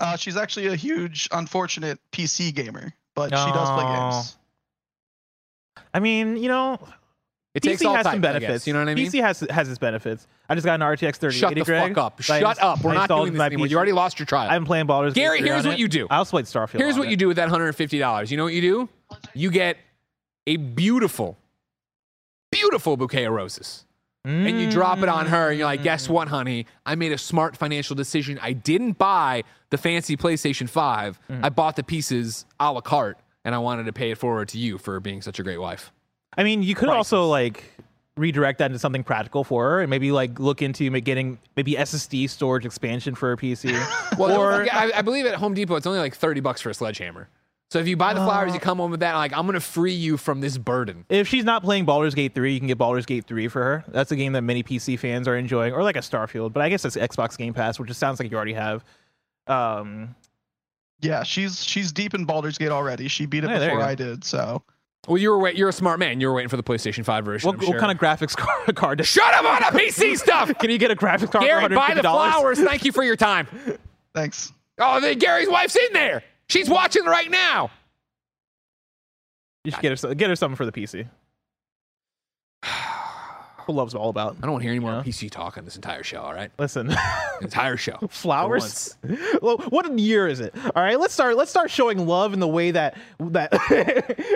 Uh, 0.00 0.16
she's 0.16 0.36
actually 0.36 0.68
a 0.68 0.76
huge, 0.76 1.28
unfortunate 1.32 1.98
PC 2.12 2.54
gamer, 2.54 2.92
but 3.14 3.30
she 3.30 3.52
does 3.52 3.68
play 3.70 3.82
games. 3.84 4.36
I 5.94 6.00
mean, 6.00 6.36
you 6.36 6.48
know, 6.48 6.78
It 7.54 7.62
takes 7.62 7.82
PC 7.82 7.86
all 7.86 7.94
has 7.94 8.04
types, 8.04 8.14
some 8.14 8.20
benefits. 8.20 8.66
you 8.66 8.72
know 8.72 8.78
what 8.80 8.88
I 8.88 8.94
mean? 8.94 9.06
PC 9.10 9.20
has 9.22 9.40
has 9.50 9.68
its 9.68 9.78
benefits. 9.78 10.26
I 10.48 10.54
just 10.54 10.64
got 10.64 10.74
an 10.74 10.80
RTX 10.86 11.16
3080. 11.16 11.38
Shut 11.38 11.54
the 11.54 11.64
Greg. 11.64 11.88
fuck 11.94 12.04
up! 12.04 12.22
Shut 12.22 12.40
just- 12.40 12.60
up! 12.62 12.82
We're 12.84 12.92
I 12.92 12.94
not 12.94 13.08
doing 13.08 13.32
this 13.32 13.40
anymore. 13.42 13.66
PC. 13.66 13.70
You 13.70 13.76
already 13.76 13.92
lost 13.92 14.18
your 14.18 14.26
trial. 14.26 14.50
I'm 14.50 14.64
playing 14.64 14.86
Baldur's 14.86 15.14
Gate 15.14 15.22
Gary, 15.22 15.38
here's 15.42 15.64
what 15.66 15.74
it. 15.74 15.78
you 15.80 15.88
do. 15.88 16.06
I 16.10 16.16
also 16.16 16.30
played 16.30 16.44
Starfield. 16.46 16.78
Here's 16.78 16.96
what 16.96 17.08
it. 17.08 17.10
you 17.10 17.16
do 17.16 17.28
with 17.28 17.36
that 17.36 17.48
$150. 17.48 18.30
You 18.30 18.36
know 18.36 18.44
what 18.44 18.52
you 18.54 18.60
do? 18.60 18.88
You 19.34 19.50
get 19.50 19.76
a 20.46 20.56
beautiful, 20.56 21.36
beautiful 22.50 22.96
bouquet 22.96 23.24
of 23.24 23.32
roses. 23.32 23.84
And 24.24 24.60
you 24.60 24.70
drop 24.70 24.98
it 24.98 25.08
on 25.08 25.24
her, 25.24 25.48
and 25.48 25.58
you're 25.58 25.66
like, 25.66 25.82
guess 25.82 26.06
what, 26.06 26.28
honey? 26.28 26.66
I 26.84 26.96
made 26.96 27.12
a 27.12 27.18
smart 27.18 27.56
financial 27.56 27.96
decision. 27.96 28.38
I 28.42 28.52
didn't 28.52 28.98
buy 28.98 29.42
the 29.70 29.78
fancy 29.78 30.18
PlayStation 30.18 30.68
5. 30.68 31.18
Mm. 31.30 31.44
I 31.44 31.48
bought 31.48 31.76
the 31.76 31.82
pieces 31.82 32.44
a 32.60 32.70
la 32.70 32.82
carte, 32.82 33.16
and 33.44 33.54
I 33.54 33.58
wanted 33.58 33.84
to 33.84 33.92
pay 33.92 34.10
it 34.10 34.18
forward 34.18 34.48
to 34.48 34.58
you 34.58 34.78
for 34.78 35.00
being 35.00 35.22
such 35.22 35.38
a 35.38 35.42
great 35.42 35.60
wife. 35.60 35.92
I 36.36 36.44
mean, 36.44 36.62
you 36.62 36.74
could 36.74 36.86
Priceless. 36.86 37.12
also 37.12 37.28
like 37.28 37.64
redirect 38.16 38.58
that 38.58 38.66
into 38.66 38.78
something 38.78 39.04
practical 39.04 39.44
for 39.44 39.70
her, 39.70 39.80
and 39.80 39.90
maybe 39.90 40.12
like 40.12 40.38
look 40.38 40.60
into 40.62 40.90
getting 41.00 41.38
maybe 41.56 41.74
SSD 41.74 42.28
storage 42.28 42.66
expansion 42.66 43.14
for 43.14 43.28
her 43.30 43.36
PC. 43.36 43.74
Well, 44.18 44.40
or 44.40 44.66
I, 44.72 44.90
I 44.96 45.02
believe 45.02 45.26
at 45.26 45.36
Home 45.36 45.54
Depot, 45.54 45.76
it's 45.76 45.86
only 45.86 46.00
like 46.00 46.16
30 46.16 46.40
bucks 46.40 46.60
for 46.60 46.70
a 46.70 46.74
sledgehammer. 46.74 47.28
So 47.70 47.78
if 47.78 47.86
you 47.86 47.96
buy 47.96 48.14
the 48.14 48.20
flowers, 48.20 48.54
you 48.54 48.60
come 48.60 48.78
home 48.78 48.90
with 48.90 49.00
that, 49.00 49.14
like, 49.14 49.32
I'm 49.32 49.42
going 49.42 49.52
to 49.54 49.60
free 49.60 49.92
you 49.92 50.16
from 50.16 50.40
this 50.40 50.56
burden. 50.56 51.04
if 51.10 51.28
she's 51.28 51.44
not 51.44 51.62
playing 51.62 51.84
Baldur's 51.84 52.14
Gate 52.14 52.34
3, 52.34 52.54
you 52.54 52.58
can 52.58 52.66
get 52.66 52.78
Baldur's 52.78 53.04
Gate 53.04 53.26
3 53.26 53.46
for 53.48 53.62
her. 53.62 53.84
That's 53.88 54.10
a 54.10 54.16
game 54.16 54.32
that 54.32 54.40
many 54.40 54.62
PC 54.62 54.98
fans 54.98 55.28
are 55.28 55.36
enjoying, 55.36 55.74
or 55.74 55.82
like 55.82 55.96
a 55.96 56.00
Starfield, 56.00 56.54
but 56.54 56.62
I 56.62 56.70
guess 56.70 56.82
that's 56.82 56.96
Xbox 56.96 57.36
Game 57.36 57.52
Pass, 57.52 57.78
which 57.78 57.90
it 57.90 57.94
sounds 57.94 58.18
like 58.18 58.30
you 58.30 58.36
already 58.38 58.54
have. 58.54 58.84
Um, 59.46 60.14
Yeah, 61.00 61.22
she's 61.22 61.64
she's 61.64 61.92
deep 61.92 62.14
in 62.14 62.24
Baldur's 62.24 62.58
Gate 62.58 62.70
already. 62.70 63.08
She 63.08 63.26
beat 63.26 63.44
it 63.44 63.50
Yeah, 63.50 63.58
there 63.58 63.70
you 63.70 63.76
before. 63.76 63.88
I 63.88 63.94
did. 63.94 64.24
So 64.24 64.62
Well, 65.06 65.18
you 65.18 65.30
were 65.30 65.38
wait, 65.38 65.56
you're 65.56 65.68
a 65.68 65.72
smart 65.72 65.98
man. 66.00 66.20
You 66.20 66.28
were 66.28 66.34
waiting 66.34 66.48
for 66.48 66.56
the 66.56 66.62
PlayStation 66.62 67.04
5 67.04 67.24
version. 67.24 67.46
what, 67.46 67.54
I'm 67.54 67.60
what 67.60 67.68
sure. 67.68 67.80
kind 67.80 67.92
of 67.92 67.98
graphics 67.98 68.36
card? 68.36 68.74
card 68.74 69.06
Shut 69.06 69.32
up 69.34 69.44
on 69.44 69.62
a 69.62 69.78
PC 69.78 70.16
stuff! 70.18 70.52
Can 70.58 70.70
you 70.70 70.78
get 70.78 70.90
a 70.90 70.96
graphics 70.96 71.30
card 71.30 71.44
Gary, 71.44 71.62
for 71.62 71.68
buy 71.74 71.94
the 71.94 72.02
flowers. 72.02 72.60
Thank 72.60 72.84
you 72.84 72.92
for 72.92 73.04
your 73.04 73.16
time. 73.16 73.46
thanks. 74.14 74.52
Oh, 74.80 75.00
the, 75.00 75.14
Gary's 75.14 75.48
wife's 75.48 75.76
in 75.76 75.92
there. 75.92 76.22
She's 76.48 76.68
watching 76.68 77.04
right 77.04 77.30
now. 77.30 77.70
You 79.64 79.72
should 79.72 79.82
get 79.82 80.00
her, 80.00 80.14
get 80.14 80.30
her 80.30 80.36
something 80.36 80.56
for 80.56 80.64
the 80.64 80.72
PC. 80.72 81.08
Who 83.68 83.74
loves 83.74 83.94
all 83.94 84.08
about? 84.08 84.34
I 84.38 84.46
don't 84.46 84.52
want 84.52 84.62
to 84.62 84.64
hear 84.64 84.70
any 84.72 84.78
more 84.80 84.92
Yeah. 84.92 85.02
PC 85.02 85.30
talk 85.30 85.58
on 85.58 85.66
this 85.66 85.76
entire 85.76 86.02
show, 86.02 86.22
all 86.22 86.32
right? 86.32 86.50
Listen, 86.58 86.90
Entire 87.42 87.76
show. 87.76 87.98
flowers. 88.08 88.96
Well, 89.42 89.58
what 89.68 89.96
year 89.98 90.26
is 90.26 90.40
it? 90.40 90.54
All 90.74 90.82
right, 90.82 90.98
let's 90.98 91.12
start. 91.12 91.36
Let's 91.36 91.50
start 91.50 91.70
showing 91.70 92.06
love 92.06 92.32
in 92.32 92.40
the 92.40 92.48
way 92.48 92.70
that 92.72 92.96
that 93.20 93.52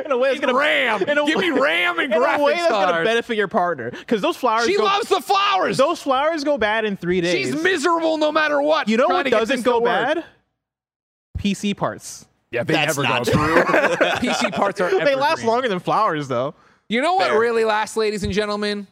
in 0.05 0.12
a 0.12 0.18
way 0.18 0.29
that's 0.29 0.40
gonna 0.40 0.55
RAM. 0.55 1.03
in 1.03 1.16
a 1.18 1.25
Give 1.25 1.38
me 1.38 1.51
RAM 1.51 1.99
and 1.99 2.12
in 2.12 2.18
a 2.18 2.21
way 2.21 2.53
graphics 2.55 2.57
that's 2.59 2.71
gonna 2.71 3.05
benefit 3.05 3.37
your 3.38 3.49
partner 3.49 3.90
because 3.90 4.21
those 4.21 4.37
flowers. 4.37 4.66
She 4.66 4.77
go, 4.77 4.85
loves 4.85 5.09
the 5.09 5.21
flowers. 5.21 5.79
those 5.79 6.01
flowers 6.03 6.45
go 6.45 6.59
bad 6.59 6.85
in 6.85 6.97
three 6.99 7.21
days. 7.23 7.47
She's 7.47 7.62
miserable 7.62 8.18
no 8.18 8.31
matter 8.31 8.61
what. 8.61 8.87
you 8.88 8.97
know 8.99 9.09
what 9.09 9.27
doesn't 9.27 9.62
go 9.62 9.81
bad? 9.81 10.25
PC 11.38 11.75
parts. 11.77 12.27
Yeah, 12.51 12.64
they 12.64 12.75
That's 12.75 12.97
never 12.99 13.09
not 13.09 13.25
go 13.27 13.33
true. 13.33 13.64
PC 14.21 14.53
parts 14.53 14.79
are. 14.81 14.90
They 15.05 15.14
last 15.14 15.42
longer 15.42 15.68
than 15.68 15.79
flowers, 15.81 16.29
though. 16.29 16.55
You 16.88 17.01
know 17.01 17.14
what 17.14 17.29
Fair. 17.31 17.40
really 17.40 17.64
lasts, 17.64 17.97
ladies 17.97 18.23
and 18.25 18.33
gentlemen? 18.33 18.87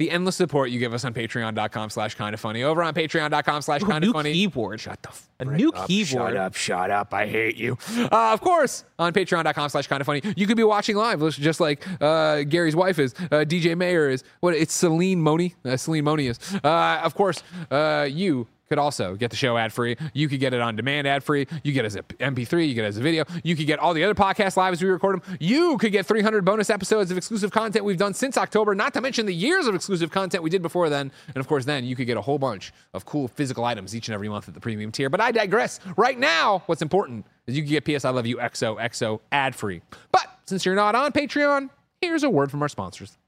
The 0.00 0.10
endless 0.10 0.34
support 0.36 0.70
you 0.70 0.78
give 0.78 0.94
us 0.94 1.04
on 1.04 1.12
patreon.com 1.12 1.90
slash 1.90 2.14
kind 2.14 2.32
of 2.32 2.40
funny. 2.40 2.62
Over 2.62 2.82
on 2.82 2.94
patreon.com 2.94 3.60
slash 3.60 3.82
kind 3.82 4.02
of 4.02 4.08
new 4.08 4.12
funny. 4.14 4.32
keyboard. 4.32 4.80
Shut 4.80 5.02
the 5.02 5.10
A 5.40 5.44
frick 5.44 5.58
new 5.58 5.70
up, 5.72 5.88
keyboard. 5.88 6.32
Shut 6.32 6.36
up, 6.38 6.54
shut 6.54 6.90
up. 6.90 7.12
I 7.12 7.26
hate 7.26 7.58
you. 7.58 7.76
Uh, 7.98 8.32
of 8.32 8.40
course, 8.40 8.84
on 8.98 9.12
patreon.com 9.12 9.68
slash 9.68 9.88
kind 9.88 10.00
of 10.00 10.06
funny. 10.06 10.22
You 10.38 10.46
could 10.46 10.56
be 10.56 10.64
watching 10.64 10.96
live, 10.96 11.20
just 11.34 11.60
like 11.60 11.86
uh, 12.00 12.44
Gary's 12.44 12.74
wife 12.74 12.98
is, 12.98 13.12
uh, 13.14 13.44
DJ 13.46 13.76
Mayer 13.76 14.08
is. 14.08 14.24
What? 14.40 14.54
It's 14.54 14.72
Celine 14.72 15.20
Moni. 15.20 15.54
Uh, 15.66 15.76
Celine 15.76 16.04
Moni 16.04 16.28
is. 16.28 16.38
Uh, 16.64 17.02
of 17.04 17.14
course, 17.14 17.42
uh, 17.70 18.08
you 18.10 18.46
could 18.70 18.78
also 18.78 19.16
get 19.16 19.30
the 19.30 19.36
show 19.36 19.56
ad 19.56 19.72
free. 19.72 19.96
You 20.14 20.28
could 20.28 20.38
get 20.38 20.54
it 20.54 20.60
on 20.60 20.76
demand 20.76 21.08
ad 21.08 21.24
free. 21.24 21.48
You 21.64 21.72
get 21.72 21.84
it 21.84 21.86
as 21.86 21.96
a 21.96 22.02
MP3. 22.04 22.68
You 22.68 22.74
get 22.74 22.84
it 22.84 22.88
as 22.88 22.98
a 22.98 23.00
video. 23.00 23.24
You 23.42 23.56
could 23.56 23.66
get 23.66 23.80
all 23.80 23.92
the 23.94 24.04
other 24.04 24.14
podcasts 24.14 24.56
live 24.56 24.72
as 24.72 24.80
we 24.80 24.88
record 24.88 25.20
them. 25.20 25.36
You 25.40 25.76
could 25.76 25.90
get 25.90 26.06
300 26.06 26.44
bonus 26.44 26.70
episodes 26.70 27.10
of 27.10 27.16
exclusive 27.16 27.50
content 27.50 27.84
we've 27.84 27.96
done 27.96 28.14
since 28.14 28.38
October, 28.38 28.76
not 28.76 28.94
to 28.94 29.00
mention 29.00 29.26
the 29.26 29.34
years 29.34 29.66
of 29.66 29.74
exclusive 29.74 30.12
content 30.12 30.44
we 30.44 30.50
did 30.50 30.62
before 30.62 30.88
then. 30.88 31.10
And 31.26 31.38
of 31.38 31.48
course, 31.48 31.64
then 31.64 31.84
you 31.84 31.96
could 31.96 32.06
get 32.06 32.16
a 32.16 32.20
whole 32.20 32.38
bunch 32.38 32.72
of 32.94 33.04
cool 33.04 33.26
physical 33.26 33.64
items 33.64 33.96
each 33.96 34.06
and 34.06 34.14
every 34.14 34.28
month 34.28 34.46
at 34.46 34.54
the 34.54 34.60
premium 34.60 34.92
tier. 34.92 35.10
But 35.10 35.20
I 35.20 35.32
digress. 35.32 35.80
Right 35.96 36.18
now, 36.18 36.62
what's 36.66 36.80
important 36.80 37.26
is 37.48 37.56
you 37.56 37.64
can 37.64 37.72
get 37.72 37.84
PS 37.84 38.04
I 38.04 38.10
Love 38.10 38.28
You 38.28 38.36
XOXO 38.36 39.18
ad 39.32 39.56
free. 39.56 39.82
But 40.12 40.28
since 40.44 40.64
you're 40.64 40.76
not 40.76 40.94
on 40.94 41.10
Patreon, 41.10 41.70
here's 42.00 42.22
a 42.22 42.30
word 42.30 42.52
from 42.52 42.62
our 42.62 42.68
sponsors. 42.68 43.18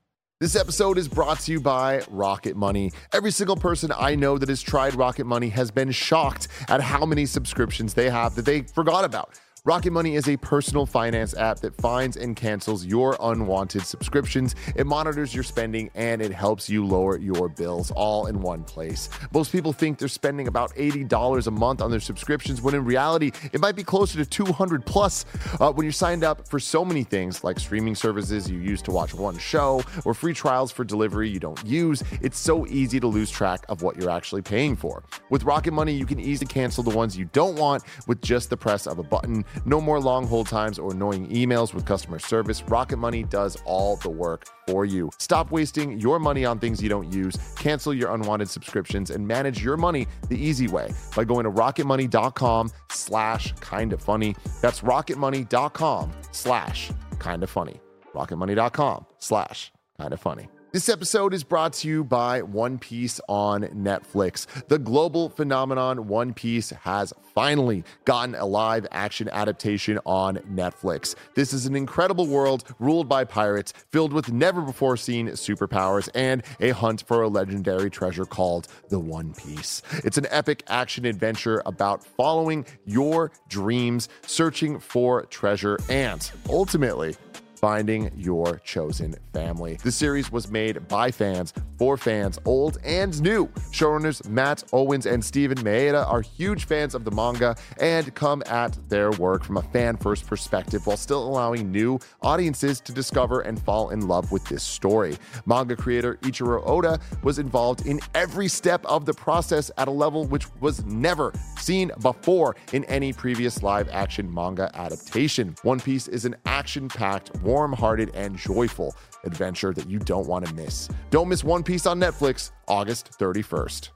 This 0.43 0.57
episode 0.57 0.99
is 0.99 1.07
brought 1.07 1.39
to 1.43 1.53
you 1.53 1.61
by 1.61 2.03
Rocket 2.11 2.57
Money. 2.57 2.91
Every 3.13 3.31
single 3.31 3.55
person 3.55 3.93
I 3.97 4.17
know 4.17 4.39
that 4.39 4.49
has 4.49 4.61
tried 4.61 4.97
Rocket 4.97 5.25
Money 5.25 5.49
has 5.51 5.71
been 5.71 5.93
shocked 5.93 6.49
at 6.67 6.81
how 6.81 7.07
many 7.07 7.27
subscriptions 7.27 7.95
they 7.95 8.11
have 8.11 8.35
that 8.35 8.45
they 8.45 8.63
forgot 8.63 9.05
about. 9.05 9.39
Rocket 9.65 9.93
Money 9.93 10.17
is 10.17 10.29
a 10.29 10.37
personal 10.39 10.87
finance 10.87 11.37
app 11.37 11.61
that 11.61 11.73
finds 11.77 12.17
and 12.17 12.35
cancels 12.35 12.85
your 12.85 13.17
unwanted 13.21 13.87
subscriptions. 13.87 14.57
It 14.75 14.89
monitors 14.89 15.33
your 15.33 15.45
spending 15.45 15.89
and 15.95 16.21
it 16.21 16.33
helps 16.33 16.69
you 16.69 16.85
lower 16.85 17.17
your 17.17 17.49
bills 17.49 17.93
all 17.93 18.27
in 18.27 18.43
one 18.43 18.65
place. 18.65 19.09
Most 19.33 19.53
people 19.53 19.73
think 19.73 19.99
they're 19.99 20.09
spending 20.09 20.49
about 20.49 20.75
$80 20.75 21.47
a 21.47 21.51
month 21.53 21.81
on 21.81 21.93
their 21.93 22.01
subscriptions 22.01 22.61
when 22.61 22.75
in 22.75 22.85
reality 22.85 23.31
it 23.53 23.61
might 23.61 23.77
be 23.77 23.85
closer 23.85 24.19
to 24.19 24.27
200 24.27 24.85
plus. 24.85 25.25
Uh, 25.61 25.71
when 25.71 25.85
you're 25.85 25.93
signed 25.93 26.25
up 26.25 26.49
for 26.49 26.59
so 26.59 26.85
many 26.85 27.05
things 27.05 27.45
like 27.45 27.61
streaming 27.61 27.95
services 27.95 28.51
you 28.51 28.59
use 28.59 28.83
to 28.83 28.91
watch 28.91 29.15
one 29.15 29.39
show 29.39 29.81
or 30.05 30.13
free 30.13 30.35
trials 30.35 30.73
for 30.73 30.83
delivery 30.83 31.29
you 31.29 31.39
don't 31.39 31.65
use, 31.65 32.03
it's 32.21 32.37
so 32.41 32.67
easy 32.67 32.99
to 32.99 33.07
lose 33.07 33.31
track 33.31 33.65
of 33.69 33.83
what 33.83 33.97
you're 33.97 34.11
actually 34.11 34.43
paying 34.43 34.75
for. 34.75 35.05
With 35.31 35.45
Rocket 35.45 35.71
Money, 35.73 35.93
you 35.93 36.05
can 36.05 36.19
easily 36.19 36.49
cancel 36.49 36.83
the 36.83 36.91
ones 36.91 37.17
you 37.17 37.27
don't 37.27 37.55
want 37.55 37.85
with 38.09 38.21
just 38.23 38.51
the 38.51 38.57
press 38.57 38.89
of 38.89 38.99
a 38.99 39.05
button. 39.05 39.45
No 39.65 39.81
more 39.81 40.01
long 40.01 40.27
hold 40.27 40.49
times 40.49 40.79
or 40.79 40.93
annoying 40.93 41.29
emails 41.29 41.75
with 41.75 41.85
customer 41.85 42.19
service. 42.19 42.63
Rocket 42.63 42.97
Money 42.97 43.25
does 43.25 43.57
all 43.65 43.97
the 43.97 44.11
work 44.11 44.47
for 44.67 44.85
you. 44.85 45.11
Stop 45.19 45.51
wasting 45.51 45.99
your 45.99 46.19
money 46.19 46.45
on 46.45 46.59
things 46.59 46.83
you 46.83 46.89
don't 46.89 47.13
use. 47.13 47.37
Cancel 47.57 47.93
your 47.93 48.15
unwanted 48.15 48.49
subscriptions 48.49 49.11
and 49.11 49.27
manage 49.27 49.63
your 49.63 49.77
money 49.77 50.07
the 50.29 50.37
easy 50.37 50.69
way 50.69 50.93
by 51.17 51.25
going 51.25 51.45
to 51.45 51.51
rocketmoney.com 51.51 52.71
slash 52.91 53.53
kind 53.61 53.93
of 53.93 54.01
funny. 54.01 54.37
That's 54.61 54.81
rocketmoney.com 54.81 56.13
slash 56.33 56.91
kind 57.19 57.43
of 57.43 57.51
funny. 57.51 57.81
Rocketmoney.com 58.15 59.07
slash 59.19 59.73
kind 59.99 60.13
of 60.13 60.21
funny. 60.21 60.49
This 60.73 60.89
episode 60.89 61.35
is 61.35 61.45
brought 61.45 61.75
to 61.75 61.89
you 61.89 62.03
by 62.03 62.41
One 62.41 62.79
Piece 62.79 63.21
on 63.29 63.65
Netflix. 63.65 64.47
The 64.69 64.79
global 64.79 65.29
phenomenon 65.29 66.09
One 66.09 66.33
Piece 66.33 66.71
has 66.71 67.13
finally 67.35 67.85
gotten 68.07 68.35
a 68.35 68.47
live 68.47 68.87
action 68.91 69.29
adaptation 69.29 69.99
on 70.07 70.37
Netflix. 70.51 71.15
This 71.35 71.53
is 71.53 71.67
an 71.67 71.77
incredible 71.77 72.27
world 72.27 72.65
ruled 72.79 73.07
by 73.07 73.25
pirates, 73.25 73.75
filled 73.91 74.15
with 74.15 74.33
never 74.33 74.63
before 74.63 74.97
seen 74.97 75.29
superpowers 75.29 76.09
and 76.15 76.43
a 76.59 76.71
hunt 76.71 77.05
for 77.07 77.21
a 77.21 77.29
legendary 77.29 77.91
treasure 77.91 78.25
called 78.25 78.67
the 78.89 78.99
One 78.99 79.35
Piece. 79.35 79.83
It's 80.05 80.17
an 80.17 80.27
epic 80.31 80.63
action 80.69 81.05
adventure 81.05 81.63
about 81.67 82.03
following 82.03 82.65
your 82.87 83.31
dreams, 83.51 84.09
searching 84.25 84.81
for 84.81 85.27
treasure, 85.27 85.79
and 85.91 86.33
ultimately, 86.49 87.15
finding 87.63 88.11
your 88.17 88.59
chosen 88.65 89.15
family. 89.33 89.79
The 89.85 89.93
series 89.93 90.33
was 90.33 90.51
made 90.51 90.89
by 90.89 91.13
fans 91.13 91.55
for 91.79 91.97
fans, 91.97 92.37
old 92.45 92.79
and 92.85 93.23
new. 93.23 93.47
Showrunners 93.71 94.29
Matt 94.29 94.65
Owens 94.73 95.07
and 95.07 95.25
Steven 95.25 95.57
Maeda 95.59 96.05
are 96.09 96.23
huge 96.23 96.65
fans 96.65 96.97
of 96.97 97.05
the 97.05 97.13
manga 97.13 97.55
and 97.81 98.13
come 98.17 98.43
at 98.47 98.77
their 98.89 99.13
work 99.13 99.45
from 99.45 99.59
a 99.59 99.63
fan 99.63 99.97
first 99.97 100.27
perspective 100.27 100.85
while 100.89 100.97
still 100.97 101.25
allowing 101.25 101.71
new 101.71 102.01
audiences 102.23 102.81
to 102.81 102.93
discover 102.93 103.43
and 103.43 103.63
fall 103.63 103.91
in 103.91 104.09
love 104.09 104.33
with 104.33 104.45
this 104.47 104.65
story. 104.65 105.17
Manga 105.47 105.77
creator 105.77 106.17
Eiichiro 106.23 106.67
Oda 106.67 106.99
was 107.23 107.39
involved 107.39 107.87
in 107.87 108.01
every 108.17 108.49
step 108.49 108.85
of 108.87 109.07
the 109.07 109.15
process 109.15 109.71
at 109.79 109.87
a 109.87 109.91
level 109.91 110.25
which 110.27 110.47
was 110.61 110.85
never 110.85 111.33
seen 111.61 111.93
before 112.01 112.57
in 112.73 112.83
any 112.87 113.13
previous 113.13 113.63
live 113.63 113.89
action 113.91 114.33
manga 114.33 114.69
adaptation. 114.75 115.55
One 115.63 115.79
Piece 115.79 116.09
is 116.09 116.25
an 116.25 116.35
action 116.45 116.89
packed, 116.89 117.31
warm 117.53 117.75
hearted, 117.75 118.11
and 118.15 118.37
joyful 118.37 118.97
adventure 119.25 119.75
that 119.75 119.87
you 119.87 119.99
don't 119.99 120.27
want 120.27 120.47
to 120.47 120.55
miss. 120.55 120.89
Don't 121.11 121.29
miss 121.29 121.45
One 121.45 121.63
Piece 121.63 121.85
on 121.85 122.01
Netflix 122.01 122.51
August 122.67 123.11
31st. 123.19 123.91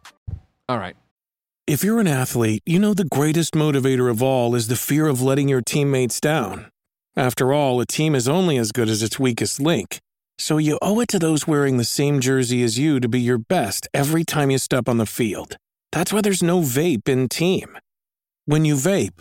All 0.69 0.79
right. 0.79 0.97
If 1.67 1.83
you're 1.83 1.99
an 1.99 2.07
athlete, 2.07 2.63
you 2.67 2.79
know 2.79 2.93
the 2.93 3.07
greatest 3.19 3.55
motivator 3.55 4.11
of 4.11 4.23
all 4.23 4.55
is 4.55 4.69
the 4.69 4.77
fear 4.77 5.07
of 5.07 5.23
letting 5.23 5.49
your 5.49 5.63
teammates 5.63 6.21
down. 6.21 6.71
After 7.17 7.55
all, 7.55 7.81
a 7.81 7.87
team 7.87 8.15
is 8.15 8.29
only 8.29 8.59
as 8.59 8.73
good 8.73 8.91
as 8.91 9.03
its 9.03 9.19
weakest 9.19 9.59
link. 9.59 10.01
So 10.39 10.59
you 10.59 10.79
owe 10.83 11.01
it 11.01 11.09
to 11.09 11.19
those 11.19 11.47
wearing 11.47 11.79
the 11.79 11.85
same 11.85 12.21
jersey 12.21 12.63
as 12.63 12.79
you 12.79 13.01
to 13.01 13.09
be 13.09 13.21
your 13.21 13.39
best 13.39 13.89
every 13.95 14.23
time 14.23 14.51
you 14.51 14.59
step 14.59 14.87
on 14.87 14.99
the 14.99 15.07
field. 15.07 15.57
That's 15.93 16.13
why 16.13 16.21
there's 16.21 16.43
no 16.43 16.61
vape 16.61 17.09
in 17.09 17.29
team. 17.29 17.79
When 18.45 18.67
you 18.67 18.75
vape, 18.75 19.21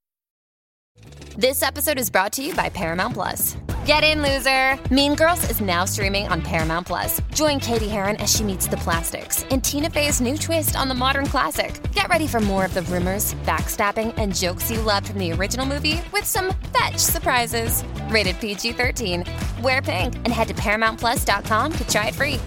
This 1.37 1.63
episode 1.63 1.97
is 1.97 2.09
brought 2.09 2.33
to 2.33 2.43
you 2.43 2.53
by 2.53 2.69
Paramount 2.69 3.13
Plus. 3.13 3.57
Get 3.85 4.03
in, 4.03 4.21
loser! 4.21 4.77
Mean 4.93 5.15
Girls 5.15 5.49
is 5.49 5.59
now 5.59 5.85
streaming 5.85 6.27
on 6.27 6.41
Paramount 6.41 6.85
Plus. 6.85 7.19
Join 7.33 7.59
Cady 7.59 7.87
Heron 7.87 8.15
as 8.17 8.31
she 8.31 8.43
meets 8.43 8.67
the 8.67 8.77
plastics 8.77 9.43
in 9.45 9.59
Tina 9.61 9.89
Fey's 9.89 10.21
new 10.21 10.37
twist 10.37 10.75
on 10.75 10.87
the 10.87 10.93
modern 10.93 11.25
classic. 11.25 11.81
Get 11.93 12.07
ready 12.09 12.27
for 12.27 12.39
more 12.41 12.63
of 12.63 12.73
the 12.73 12.83
rumors, 12.83 13.33
backstabbing, 13.45 14.13
and 14.17 14.35
jokes 14.35 14.69
you 14.69 14.81
loved 14.81 15.07
from 15.07 15.17
the 15.17 15.31
original 15.31 15.65
movie 15.65 16.01
with 16.13 16.25
some 16.25 16.53
fetch 16.77 16.97
surprises. 16.97 17.83
Rated 18.09 18.39
PG 18.39 18.73
13. 18.73 19.23
Wear 19.63 19.81
pink 19.81 20.15
and 20.15 20.27
head 20.27 20.47
to 20.49 20.53
ParamountPlus.com 20.53 21.73
to 21.73 21.87
try 21.87 22.07
it 22.09 22.15
free. 22.15 22.39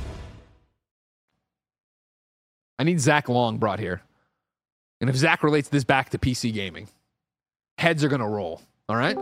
I 2.79 2.85
need 2.85 3.01
Zach 3.01 3.29
Long 3.29 3.59
brought 3.59 3.81
here. 3.81 4.03
And 5.01 5.11
if 5.11 5.17
Zach 5.17 5.43
relates 5.43 5.69
this 5.69 5.85
back 5.85 6.11
to 6.11 6.19
PC 6.19 6.53
gaming, 6.53 6.89
heads 7.79 8.05
are 8.05 8.09
going 8.09 8.21
to 8.21 8.27
roll. 8.29 8.61
All 8.89 8.97
right? 8.97 9.17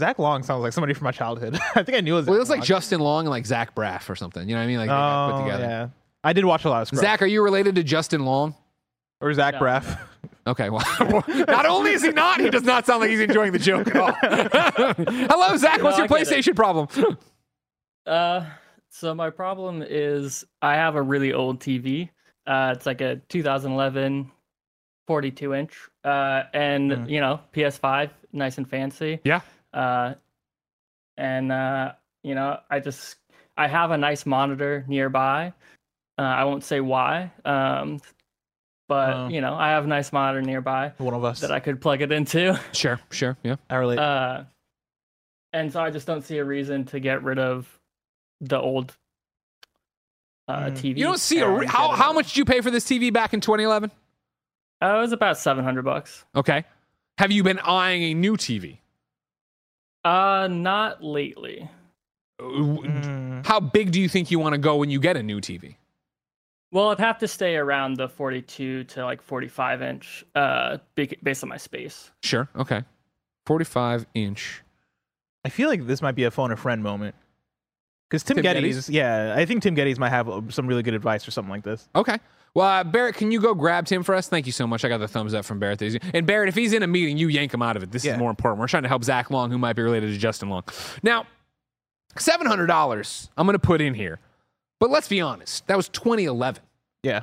Zach 0.00 0.18
Long 0.18 0.42
sounds 0.42 0.62
like 0.62 0.72
somebody 0.72 0.94
from 0.94 1.04
my 1.04 1.12
childhood. 1.12 1.56
I 1.74 1.82
think 1.82 1.96
I 1.96 2.00
knew 2.00 2.14
it 2.14 2.18
was. 2.20 2.26
Well, 2.26 2.36
it 2.36 2.38
Zach 2.46 2.48
looks 2.48 2.60
like 2.60 2.66
Justin 2.66 3.00
Long 3.00 3.26
and 3.26 3.30
like 3.30 3.46
Zach 3.46 3.74
Braff 3.74 4.10
or 4.10 4.16
something. 4.16 4.48
You 4.48 4.54
know 4.54 4.60
what 4.60 4.64
I 4.64 4.66
mean? 4.66 4.78
Like 4.78 4.86
they 4.88 4.92
got 4.94 5.30
put 5.30 5.36
Oh, 5.40 5.44
together. 5.44 5.62
yeah. 5.64 5.88
I 6.24 6.32
did 6.32 6.44
watch 6.44 6.64
a 6.64 6.70
lot 6.70 6.82
of 6.82 6.88
Scrubs. 6.88 7.00
Zach, 7.02 7.22
are 7.22 7.26
you 7.26 7.42
related 7.42 7.74
to 7.76 7.82
Justin 7.84 8.24
Long? 8.24 8.54
or 9.20 9.32
Zach 9.32 9.54
No, 9.54 9.60
Braff. 9.60 9.98
Okay, 10.46 10.68
well, 10.68 10.84
not 11.48 11.64
only 11.64 11.92
is 11.92 12.02
he 12.02 12.10
not, 12.10 12.38
he 12.38 12.50
does 12.50 12.64
not 12.64 12.84
sound 12.84 13.00
like 13.00 13.08
he's 13.08 13.20
enjoying 13.20 13.52
the 13.52 13.58
joke 13.58 13.86
at 13.94 13.96
all. 13.96 14.12
Hello, 15.26 15.56
Zach. 15.56 15.82
What's 15.82 15.96
No, 15.96 16.04
your 16.04 16.14
I 16.14 16.18
get. 16.22 16.28
PlayStation 16.28 16.54
problem? 16.54 17.16
Uh, 18.04 18.44
so 18.90 19.14
my 19.14 19.30
problem 19.30 19.82
is 19.88 20.44
I 20.60 20.74
have 20.74 20.96
a 20.96 21.02
really 21.02 21.32
old 21.32 21.60
TV. 21.60 22.10
Uh, 22.46 22.74
it's 22.76 22.84
like 22.84 23.00
a 23.00 23.16
2011 23.30 24.30
42 25.06 25.54
inch. 25.54 25.76
Uh, 26.04 26.44
and 26.52 26.90
Mm. 26.92 27.08
you 27.10 27.20
know, 27.20 27.40
PS5, 27.52 28.10
nice 28.32 28.58
and 28.58 28.68
fancy. 28.68 29.20
Yeah. 29.24 29.40
Uh, 29.72 30.14
and 31.16 31.52
uh, 31.52 31.92
you 32.22 32.34
know, 32.34 32.58
I 32.70 32.80
just 32.80 33.16
I 33.56 33.68
have 33.68 33.90
a 33.90 33.98
nice 33.98 34.26
monitor 34.26 34.84
nearby. 34.88 35.52
Uh, 36.18 36.22
I 36.22 36.44
won't 36.44 36.64
say 36.64 36.80
why. 36.80 37.30
Um, 37.44 38.00
but 38.88 39.14
Oh. 39.14 39.28
you 39.28 39.40
know, 39.40 39.54
I 39.54 39.70
have 39.70 39.84
a 39.84 39.88
nice 39.88 40.12
monitor 40.12 40.42
nearby 40.42 40.92
One 40.98 41.14
of 41.14 41.24
us. 41.24 41.40
that 41.40 41.50
I 41.52 41.60
could 41.60 41.80
plug 41.80 42.02
it 42.02 42.12
into. 42.12 42.58
Sure, 42.72 43.00
sure, 43.10 43.36
yeah. 43.42 43.56
I 43.70 43.76
relate. 43.76 43.98
Uh, 43.98 44.44
and 45.52 45.72
so 45.72 45.80
I 45.80 45.90
just 45.90 46.06
don't 46.06 46.22
see 46.22 46.38
a 46.38 46.44
reason 46.44 46.84
to 46.86 47.00
get 47.00 47.22
rid 47.22 47.38
of 47.38 47.68
the 48.40 48.58
old 48.60 48.96
uh, 50.48 50.66
Mm. 50.66 50.72
TV. 50.72 50.98
You 50.98 51.04
don't 51.04 51.20
see 51.20 51.38
a 51.40 51.48
re- 51.48 51.66
how 51.66 51.92
how 51.92 52.12
much 52.12 52.28
did 52.28 52.36
you 52.36 52.44
pay 52.44 52.60
for 52.60 52.70
this 52.70 52.84
TV 52.84 53.12
back 53.12 53.32
in 53.34 53.40
2011? 53.40 53.90
Uh, 54.82 54.96
it 54.96 55.00
was 55.00 55.12
about 55.12 55.38
seven 55.38 55.64
hundred 55.64 55.84
bucks. 55.84 56.24
Okay. 56.34 56.64
Have 57.18 57.30
you 57.30 57.42
been 57.42 57.60
eyeing 57.60 58.02
a 58.02 58.14
new 58.14 58.36
TV? 58.36 58.78
Uh, 60.04 60.48
not 60.50 61.02
lately. 61.02 61.68
Mm. 62.40 63.46
How 63.46 63.60
big 63.60 63.92
do 63.92 64.00
you 64.00 64.08
think 64.08 64.30
you 64.30 64.38
want 64.38 64.54
to 64.54 64.58
go 64.58 64.76
when 64.76 64.90
you 64.90 65.00
get 65.00 65.16
a 65.16 65.22
new 65.22 65.40
TV? 65.40 65.76
Well, 66.72 66.88
I'd 66.88 66.98
have 66.98 67.18
to 67.18 67.28
stay 67.28 67.54
around 67.54 67.98
the 67.98 68.08
42 68.08 68.84
to 68.84 69.04
like 69.04 69.22
45 69.22 69.80
inch, 69.80 70.24
uh, 70.34 70.78
based 71.22 71.44
on 71.44 71.48
my 71.48 71.56
space. 71.56 72.10
Sure. 72.24 72.48
Okay. 72.56 72.82
45 73.46 74.06
inch. 74.14 74.62
I 75.44 75.50
feel 75.50 75.68
like 75.68 75.86
this 75.86 76.02
might 76.02 76.16
be 76.16 76.24
a 76.24 76.32
phone 76.32 76.50
a 76.50 76.56
friend 76.56 76.82
moment. 76.82 77.14
Because 78.10 78.24
Tim, 78.24 78.36
Tim 78.36 78.44
Gettys, 78.44 78.64
Gettys? 78.76 78.92
yeah, 78.92 79.34
I 79.36 79.44
think 79.44 79.62
Tim 79.62 79.76
Gettys 79.76 79.98
might 79.98 80.10
have 80.10 80.28
uh, 80.28 80.40
some 80.48 80.66
really 80.66 80.82
good 80.82 80.94
advice 80.94 81.24
for 81.24 81.30
something 81.30 81.50
like 81.50 81.62
this. 81.62 81.88
Okay. 81.94 82.18
Well, 82.54 82.66
uh, 82.66 82.84
Barrett, 82.84 83.16
can 83.16 83.32
you 83.32 83.40
go 83.40 83.52
grab 83.54 83.84
Tim 83.86 84.04
for 84.04 84.14
us? 84.14 84.28
Thank 84.28 84.46
you 84.46 84.52
so 84.52 84.66
much. 84.66 84.84
I 84.84 84.88
got 84.88 84.98
the 84.98 85.08
thumbs 85.08 85.34
up 85.34 85.44
from 85.44 85.58
Barrett. 85.58 85.82
And 86.14 86.24
Barrett, 86.26 86.48
if 86.48 86.54
he's 86.54 86.72
in 86.72 86.84
a 86.84 86.86
meeting, 86.86 87.16
you 87.18 87.26
yank 87.28 87.52
him 87.52 87.62
out 87.62 87.76
of 87.76 87.82
it. 87.82 87.90
This 87.90 88.04
Yeah. 88.04 88.12
is 88.12 88.18
more 88.18 88.30
important. 88.30 88.60
We're 88.60 88.68
trying 88.68 88.84
to 88.84 88.88
help 88.88 89.02
Zach 89.02 89.30
Long, 89.30 89.50
who 89.50 89.58
might 89.58 89.74
be 89.74 89.82
related 89.82 90.12
to 90.12 90.18
Justin 90.18 90.50
Long. 90.50 90.62
Now, 91.02 91.26
$700 92.16 93.28
I'm 93.36 93.46
going 93.46 93.54
to 93.54 93.58
put 93.58 93.80
in 93.80 93.94
here. 93.94 94.20
But 94.78 94.90
let's 94.90 95.08
be 95.08 95.20
honest. 95.20 95.66
That 95.66 95.76
was 95.76 95.88
2011. 95.88 96.62
Yeah, 97.02 97.22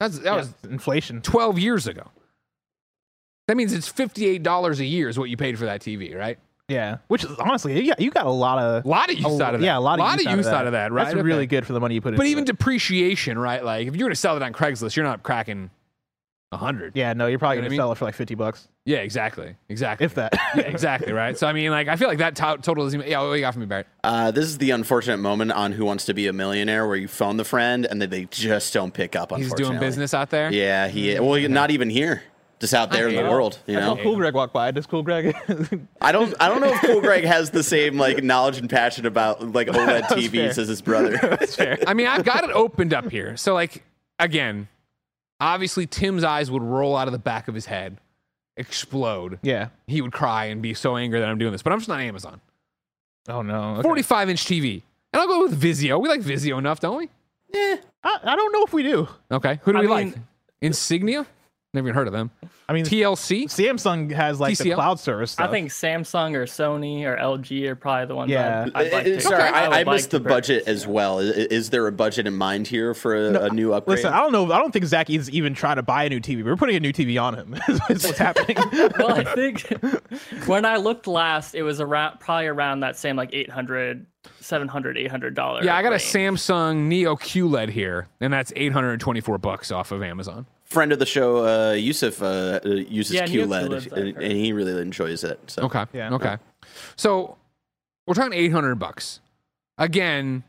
That's, 0.00 0.18
that 0.18 0.24
yeah. 0.24 0.36
was 0.36 0.54
inflation. 0.68 1.22
12 1.22 1.58
years 1.58 1.86
ago. 1.86 2.08
That 3.48 3.56
means 3.56 3.72
it's 3.72 3.90
$58 3.90 4.78
a 4.78 4.84
year 4.84 5.08
is 5.08 5.18
what 5.18 5.30
you 5.30 5.36
paid 5.36 5.58
for 5.58 5.64
that 5.64 5.80
TV, 5.80 6.14
right? 6.16 6.38
Yeah, 6.68 6.98
which 7.08 7.24
is 7.24 7.30
honestly, 7.38 7.82
yeah, 7.82 7.94
you 7.98 8.10
got 8.10 8.26
a 8.26 8.30
lot 8.30 8.58
of 8.58 8.84
A 8.84 8.88
lot 8.88 9.10
of 9.10 9.16
use 9.18 9.24
a- 9.40 9.42
out 9.44 9.54
of 9.54 9.60
that. 9.60 9.66
Yeah, 9.66 9.78
a 9.78 9.80
lot 9.80 9.94
of 9.98 10.04
lot 10.04 10.18
use, 10.18 10.26
of 10.26 10.36
use 10.36 10.46
out 10.46 10.66
of 10.66 10.72
that, 10.72 10.92
right? 10.92 11.04
That's 11.12 11.16
really 11.16 11.40
Okay. 11.44 11.46
good 11.46 11.66
for 11.66 11.72
the 11.72 11.80
money 11.80 11.94
you 11.94 12.02
put 12.02 12.12
in. 12.12 12.18
But 12.18 12.26
even 12.26 12.44
depreciation, 12.44 13.38
right? 13.38 13.64
Like 13.64 13.88
if 13.88 13.94
you're 13.96 14.04
going 14.06 14.10
to 14.12 14.16
sell 14.16 14.36
it 14.36 14.42
on 14.42 14.52
Craigslist, 14.52 14.94
you're 14.94 15.06
not 15.06 15.22
cracking 15.22 15.70
a 16.52 16.56
100. 16.56 16.92
yeah, 16.94 17.14
no, 17.14 17.26
you're 17.26 17.38
probably 17.38 17.56
You 17.56 17.62
know 17.62 17.68
gonna 17.68 17.68
I 17.68 17.70
mean? 17.70 17.78
sell 17.78 17.92
it 17.92 17.98
for 17.98 18.04
like 18.06 18.14
fifty 18.14 18.34
bucks, 18.34 18.68
Yeah, 18.84 18.98
exactly. 18.98 19.54
Exactly. 19.70 20.04
if 20.06 20.14
that. 20.16 20.34
yeah, 20.56 20.62
exactly, 20.62 21.12
right? 21.12 21.38
So 21.38 21.46
I 21.46 21.52
mean, 21.54 21.70
like, 21.70 21.88
I 21.88 21.96
feel 21.96 22.08
like 22.08 22.18
that 22.18 22.36
to- 22.36 22.58
total 22.60 22.86
is 22.86 22.94
even. 22.94 23.06
Yeah, 23.08 23.20
what 23.22 23.32
you 23.34 23.40
got 23.40 23.52
from 23.54 23.60
me, 23.60 23.66
Barrett? 23.66 23.86
Uh, 24.04 24.30
this 24.30 24.44
is 24.44 24.58
the 24.58 24.70
unfortunate 24.70 25.18
moment 25.18 25.52
on 25.52 25.72
Who 25.72 25.84
Wants 25.86 26.04
to 26.06 26.14
Be 26.14 26.26
a 26.26 26.32
Millionaire 26.34 26.86
where 26.86 26.96
you 26.96 27.08
phone 27.08 27.38
the 27.38 27.44
friend 27.44 27.86
and 27.86 28.00
then 28.02 28.10
they 28.10 28.26
just 28.26 28.72
don't 28.74 28.92
pick 28.92 29.16
up. 29.16 29.32
On 29.32 29.40
He's 29.40 29.52
doing 29.54 29.78
business 29.78 30.12
out 30.14 30.28
there. 30.30 30.50
Yeah, 30.52 30.88
he. 30.88 31.18
Well, 31.18 31.38
not 31.48 31.70
even 31.70 31.88
here, 31.90 32.22
just 32.60 32.74
out 32.74 32.90
there 32.90 33.08
in 33.08 33.14
the 33.16 33.22
world. 33.30 33.58
You 33.66 33.76
know, 33.76 33.96
Cool 33.96 34.16
Greg 34.16 34.34
walk 34.34 34.52
by. 34.52 34.70
Does 34.70 34.86
Cool 34.86 35.02
Greg? 35.02 35.34
I 36.00 36.12
don't. 36.12 36.34
I 36.40 36.48
don't 36.48 36.60
know 36.60 36.72
if 36.72 36.80
Cool 36.80 37.00
Greg 37.00 37.24
has 37.24 37.50
the 37.50 37.62
same 37.62 37.98
like 37.98 38.22
knowledge 38.22 38.58
and 38.58 38.68
passion 38.68 39.06
about 39.06 39.52
like 39.52 39.68
OLED 39.68 40.02
TVs 40.04 40.30
fair. 40.30 40.48
as 40.48 40.56
his 40.68 40.82
brother. 40.82 41.16
That's 41.22 41.54
fair. 41.56 41.78
I 41.86 41.94
mean, 41.94 42.06
I've 42.06 42.24
got 42.24 42.44
it 42.44 42.50
opened 42.50 42.92
up 42.94 43.10
here. 43.10 43.36
So, 43.36 43.54
like, 43.54 43.84
again, 44.18 44.68
obviously, 45.40 45.86
Tim's 45.86 46.24
eyes 46.24 46.50
would 46.50 46.62
roll 46.62 46.96
out 46.96 47.06
of 47.08 47.12
the 47.12 47.18
back 47.18 47.48
of 47.48 47.54
his 47.54 47.66
head, 47.66 47.98
explode. 48.56 49.38
Yeah. 49.42 49.68
He 49.86 50.00
would 50.02 50.12
cry 50.12 50.46
and 50.46 50.60
be 50.60 50.74
so 50.74 50.96
angry 50.96 51.20
that 51.20 51.28
I'm 51.28 51.38
doing 51.38 51.52
this. 51.52 51.62
But 51.62 51.72
I'm 51.72 51.78
just 51.78 51.88
not 51.88 52.00
Amazon. 52.00 52.40
Oh 53.28 53.42
no. 53.42 53.74
Okay. 53.74 53.82
45 53.82 54.30
inch 54.30 54.44
TV. 54.44 54.82
And 55.12 55.20
I'll 55.22 55.28
go 55.28 55.42
with 55.42 55.60
Vizio. 55.60 56.00
We 56.00 56.08
like 56.08 56.20
Vizio 56.20 56.58
enough, 56.58 56.80
don't 56.80 56.96
we? 56.98 57.08
I, 57.54 57.78
I 58.04 58.36
don't 58.36 58.52
know 58.52 58.62
if 58.64 58.72
we 58.72 58.82
do. 58.82 59.08
Okay. 59.30 59.58
Who 59.62 59.72
do 59.72 59.78
I 59.78 59.80
we 59.82 59.86
mean- 59.86 60.10
like? 60.10 60.14
Insignia? 60.60 61.24
Never 61.74 61.88
even 61.88 61.94
heard 61.96 62.06
of 62.06 62.14
them. 62.14 62.30
I 62.66 62.72
mean, 62.72 62.86
TLC? 62.86 63.44
Samsung 63.44 64.10
has 64.12 64.40
like 64.40 64.56
the 64.56 64.72
cloud 64.72 64.98
service. 64.98 65.32
Stuff. 65.32 65.46
I 65.46 65.50
think 65.50 65.68
Samsung 65.68 66.34
or 66.34 66.44
Sony 66.46 67.04
or 67.04 67.14
LG 67.14 67.66
are 67.68 67.76
probably 67.76 68.06
the 68.06 68.14
ones. 68.14 68.30
Yeah. 68.30 68.68
I'd, 68.74 68.86
I'd 68.86 68.92
like 68.92 69.02
Uh, 69.06 69.08
to. 69.10 69.20
Sorry, 69.20 69.42
I 69.42 69.48
I, 69.48 69.64
I 69.64 69.68
like 69.68 69.86
missed 69.86 70.10
to 70.12 70.18
the 70.18 70.26
budget 70.26 70.66
as 70.66 70.86
well. 70.86 71.18
Is, 71.18 71.30
is 71.36 71.68
there 71.70 71.86
a 71.86 71.92
budget 71.92 72.26
in 72.26 72.34
mind 72.34 72.68
here 72.68 72.94
for 72.94 73.14
a, 73.14 73.30
No, 73.32 73.42
a 73.42 73.50
new 73.50 73.74
upgrade? 73.74 73.98
Listen, 73.98 74.14
I 74.14 74.20
don't 74.20 74.32
know. 74.32 74.50
I 74.50 74.56
don't 74.58 74.72
think 74.72 74.86
Zach 74.86 75.10
is 75.10 75.28
even 75.28 75.52
trying 75.52 75.76
to 75.76 75.82
buy 75.82 76.04
a 76.04 76.08
new 76.08 76.20
TV. 76.20 76.42
We're 76.42 76.56
putting 76.56 76.76
a 76.76 76.80
new 76.80 76.92
TV 76.92 77.22
on 77.22 77.34
him. 77.34 77.54
is 77.90 78.02
what's 78.02 78.16
happening. 78.18 78.56
well, 78.98 79.12
I 79.12 79.24
think 79.34 79.68
when 80.46 80.64
I 80.64 80.76
looked 80.78 81.06
last, 81.06 81.54
it 81.54 81.62
was 81.64 81.82
around 81.82 82.18
probably 82.18 82.46
around 82.46 82.80
that 82.80 82.96
same 82.96 83.14
like 83.16 83.28
800 83.34 84.06
700 84.40 84.96
800 84.96 85.34
dollars. 85.34 85.66
Yeah, 85.66 85.76
I 85.76 85.82
got 85.82 85.92
a 85.92 85.96
Samsung 85.96 86.86
Neo 86.86 87.14
QLED 87.14 87.68
here, 87.68 88.08
and 88.22 88.32
that's 88.32 88.54
824 88.56 89.36
bucks 89.36 89.70
off 89.70 89.92
of 89.92 90.02
Amazon. 90.02 90.46
Friend 90.68 90.92
of 90.92 90.98
the 90.98 91.06
show, 91.06 91.46
uh, 91.46 91.72
Yusuf, 91.72 92.22
uh, 92.22 92.60
uh, 92.64 92.68
uses 92.68 93.14
Yeah, 93.14 93.24
Neo 93.24 93.46
QLED, 93.46 93.92
and, 93.92 94.16
and 94.18 94.32
he 94.32 94.52
really 94.52 94.80
enjoys 94.80 95.24
it. 95.24 95.40
So. 95.46 95.62
Okay. 95.62 95.84
Yeah. 95.94 96.12
Okay. 96.12 96.36
So 96.96 97.38
we're 98.06 98.14
talking 98.14 98.34
800 98.34 98.74
bucks. 98.74 99.20
Again, 99.78 100.44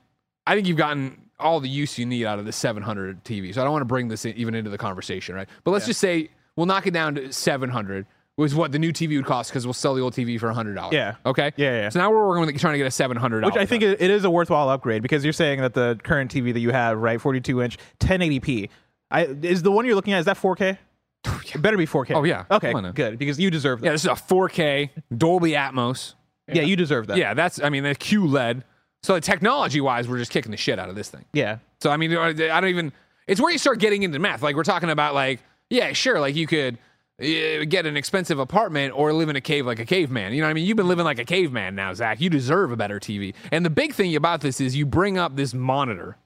I 0.45 0.55
think 0.55 0.67
you've 0.67 0.77
gotten 0.77 1.29
all 1.39 1.59
the 1.59 1.69
use 1.69 1.97
you 1.97 2.05
need 2.05 2.25
out 2.25 2.39
of 2.39 2.45
the 2.45 2.51
700 2.51 3.23
TV. 3.23 3.53
So 3.53 3.61
I 3.61 3.63
don't 3.63 3.71
want 3.71 3.81
to 3.81 3.85
bring 3.85 4.09
this 4.09 4.25
in, 4.25 4.35
even 4.35 4.55
into 4.55 4.69
the 4.69 4.77
conversation, 4.77 5.35
right? 5.35 5.47
But 5.63 5.71
let's 5.71 5.85
just 5.85 6.01
say 6.01 6.29
we'll 6.55 6.65
knock 6.65 6.85
it 6.87 6.91
down 6.91 7.15
to 7.15 7.31
700 7.31 8.05
was 8.39 8.55
what 8.55 8.71
the 8.71 8.79
new 8.79 8.93
TV 8.93 9.17
would 9.17 9.25
cost 9.25 9.51
because 9.51 9.65
we'll 9.65 9.73
sell 9.73 9.93
the 9.93 10.01
old 10.01 10.13
TV 10.13 10.39
for 10.39 10.47
$100. 10.47 10.93
Yeah. 10.93 11.15
Okay. 11.25 11.51
Yeah, 11.57 11.81
yeah. 11.81 11.89
So 11.89 11.99
now 11.99 12.09
we're 12.09 12.25
working 12.25 12.45
with 12.45 12.59
trying 12.59 12.73
to 12.73 12.77
get 12.77 12.87
a 12.87 12.91
700 12.91 13.45
Which 13.45 13.57
I 13.57 13.65
think 13.65 13.83
it, 13.83 14.01
it 14.01 14.09
is 14.09 14.23
a 14.23 14.29
worthwhile 14.29 14.69
upgrade 14.69 15.01
because 15.01 15.23
you're 15.25 15.33
saying 15.33 15.59
that 15.61 15.73
the 15.73 15.99
current 16.03 16.31
TV 16.33 16.53
that 16.53 16.59
you 16.59 16.71
have, 16.71 16.97
right, 16.97 17.19
42 17.19 17.61
inch, 17.61 17.77
1080p. 17.99 18.69
I 19.11 19.25
is 19.25 19.61
the 19.63 19.71
one 19.71 19.85
you're 19.85 19.95
looking 19.95 20.13
at. 20.13 20.19
Is 20.19 20.25
that 20.25 20.37
4K? 20.37 20.77
It 21.55 21.61
better 21.61 21.77
be 21.77 21.87
4K. 21.87 22.15
Oh, 22.15 22.23
yeah. 22.23 22.45
Okay. 22.51 22.67
Come 22.69 22.77
on 22.77 22.83
now. 22.83 22.91
Good 22.91 23.17
because 23.17 23.39
you 23.39 23.49
deserve 23.49 23.81
that. 23.81 23.87
Yeah, 23.87 23.91
this 23.93 24.01
is 24.03 24.07
a 24.07 24.13
4K 24.13 24.89
Dolby 25.17 25.51
Atmos. 25.51 26.13
Yeah, 26.47 26.61
you 26.63 26.75
deserve 26.75 27.07
that. 27.07 27.17
Yeah, 27.17 27.33
that's, 27.33 27.61
I 27.61 27.69
mean, 27.69 27.83
the 27.83 27.95
QLED. 27.95 28.63
So 29.03 29.19
technology 29.19 29.81
wise, 29.81 30.07
we're 30.07 30.17
just 30.17 30.31
kicking 30.31 30.51
the 30.51 30.57
shit 30.57 30.77
out 30.79 30.89
of 30.89 30.95
this 30.95 31.09
thing. 31.09 31.25
Yeah. 31.33 31.57
So 31.81 31.89
I 31.89 31.97
mean, 31.97 32.15
I 32.15 32.33
don't 32.33 32.65
even. 32.69 32.91
It's 33.27 33.39
where 33.39 33.51
you 33.51 33.57
start 33.57 33.79
getting 33.79 34.03
into 34.03 34.19
math. 34.19 34.41
Like 34.41 34.55
we're 34.55 34.63
talking 34.63 34.89
about, 34.89 35.13
like 35.13 35.41
yeah, 35.69 35.93
sure, 35.93 36.19
like 36.19 36.35
you 36.35 36.47
could 36.47 36.77
uh, 37.21 37.63
get 37.67 37.85
an 37.85 37.95
expensive 37.95 38.39
apartment 38.39 38.93
or 38.97 39.13
live 39.13 39.29
in 39.29 39.35
a 39.35 39.41
cave 39.41 39.65
like 39.65 39.79
a 39.79 39.85
caveman. 39.85 40.33
You 40.33 40.41
know 40.41 40.47
what 40.47 40.51
I 40.51 40.53
mean? 40.53 40.65
You've 40.65 40.77
been 40.77 40.87
living 40.87 41.05
like 41.05 41.19
a 41.19 41.25
caveman 41.25 41.75
now, 41.75 41.93
Zach. 41.93 42.19
You 42.19 42.29
deserve 42.29 42.71
a 42.71 42.75
better 42.77 42.99
TV. 42.99 43.33
And 43.51 43.63
the 43.65 43.69
big 43.69 43.93
thing 43.93 44.15
about 44.15 44.41
this 44.41 44.59
is 44.59 44.75
you 44.75 44.85
bring 44.85 45.17
up 45.17 45.35
this 45.35 45.53
monitor 45.53 46.17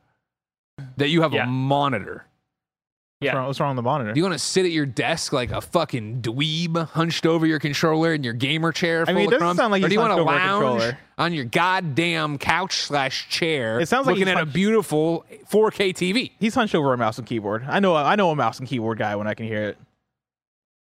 that 0.98 1.10
you 1.10 1.22
have 1.22 1.34
Yeah. 1.34 1.44
a 1.44 1.48
monitor. 1.48 2.26
What's, 3.32 3.36
wrong, 3.36 3.48
what's 3.48 3.60
wrong 3.60 3.70
with 3.72 3.76
the 3.78 3.82
monitor? 3.84 4.14
Do 4.14 4.20
you 4.20 4.24
want 4.24 4.34
to 4.34 4.40
sit 4.40 4.66
at 4.66 4.72
your 4.72 4.86
desk 4.86 5.34
like 5.34 5.52
a 5.52 5.62
fucking 5.62 6.22
dweeb, 6.22 6.90
hunched 6.90 7.26
over 7.26 7.46
your 7.46 7.60
controller 7.60 8.14
in 8.14 8.24
your 8.24 8.34
gamer 8.34 8.72
chair? 8.72 9.06
Full 9.06 9.14
mean, 9.16 9.24
it 9.24 9.26
of 9.28 9.32
doesn't 9.32 9.46
crumbs? 9.46 9.58
sound 9.60 9.72
like 9.72 9.82
or 9.84 9.86
he's 9.88 9.90
do 9.90 9.94
you 9.96 10.00
want 10.00 10.12
to 10.12 10.16
hunched 10.16 10.30
over 10.30 10.32
a 10.32 10.62
lounge 10.62 10.82
controller. 10.82 11.00
on 11.18 11.34
your 11.34 11.46
goddamn 11.46 12.38
couch 12.38 12.78
slash 12.78 13.30
chair? 13.30 13.80
It 13.80 13.88
sounds 13.88 14.06
like 14.08 14.14
looking 14.16 14.28
he's 14.28 14.32
at 14.36 14.38
a 14.38 14.46
hunched- 14.46 14.54
beautiful 14.54 15.26
4K 15.50 15.94
TV. 15.94 16.32
He's 16.40 16.56
hunched 16.56 16.76
over 16.76 16.94
a 16.94 16.98
mouse 16.98 17.18
and 17.18 17.28
keyboard. 17.28 17.66
I 17.68 17.80
know. 17.80 17.96
I 17.96 18.16
know 18.16 18.30
a 18.32 18.36
mouse 18.36 18.60
and 18.60 18.68
keyboard 18.68 18.98
guy 18.98 19.16
when 19.16 19.28
I 19.28 19.34
can 19.34 19.46
hear 19.48 19.64
it. 19.64 19.78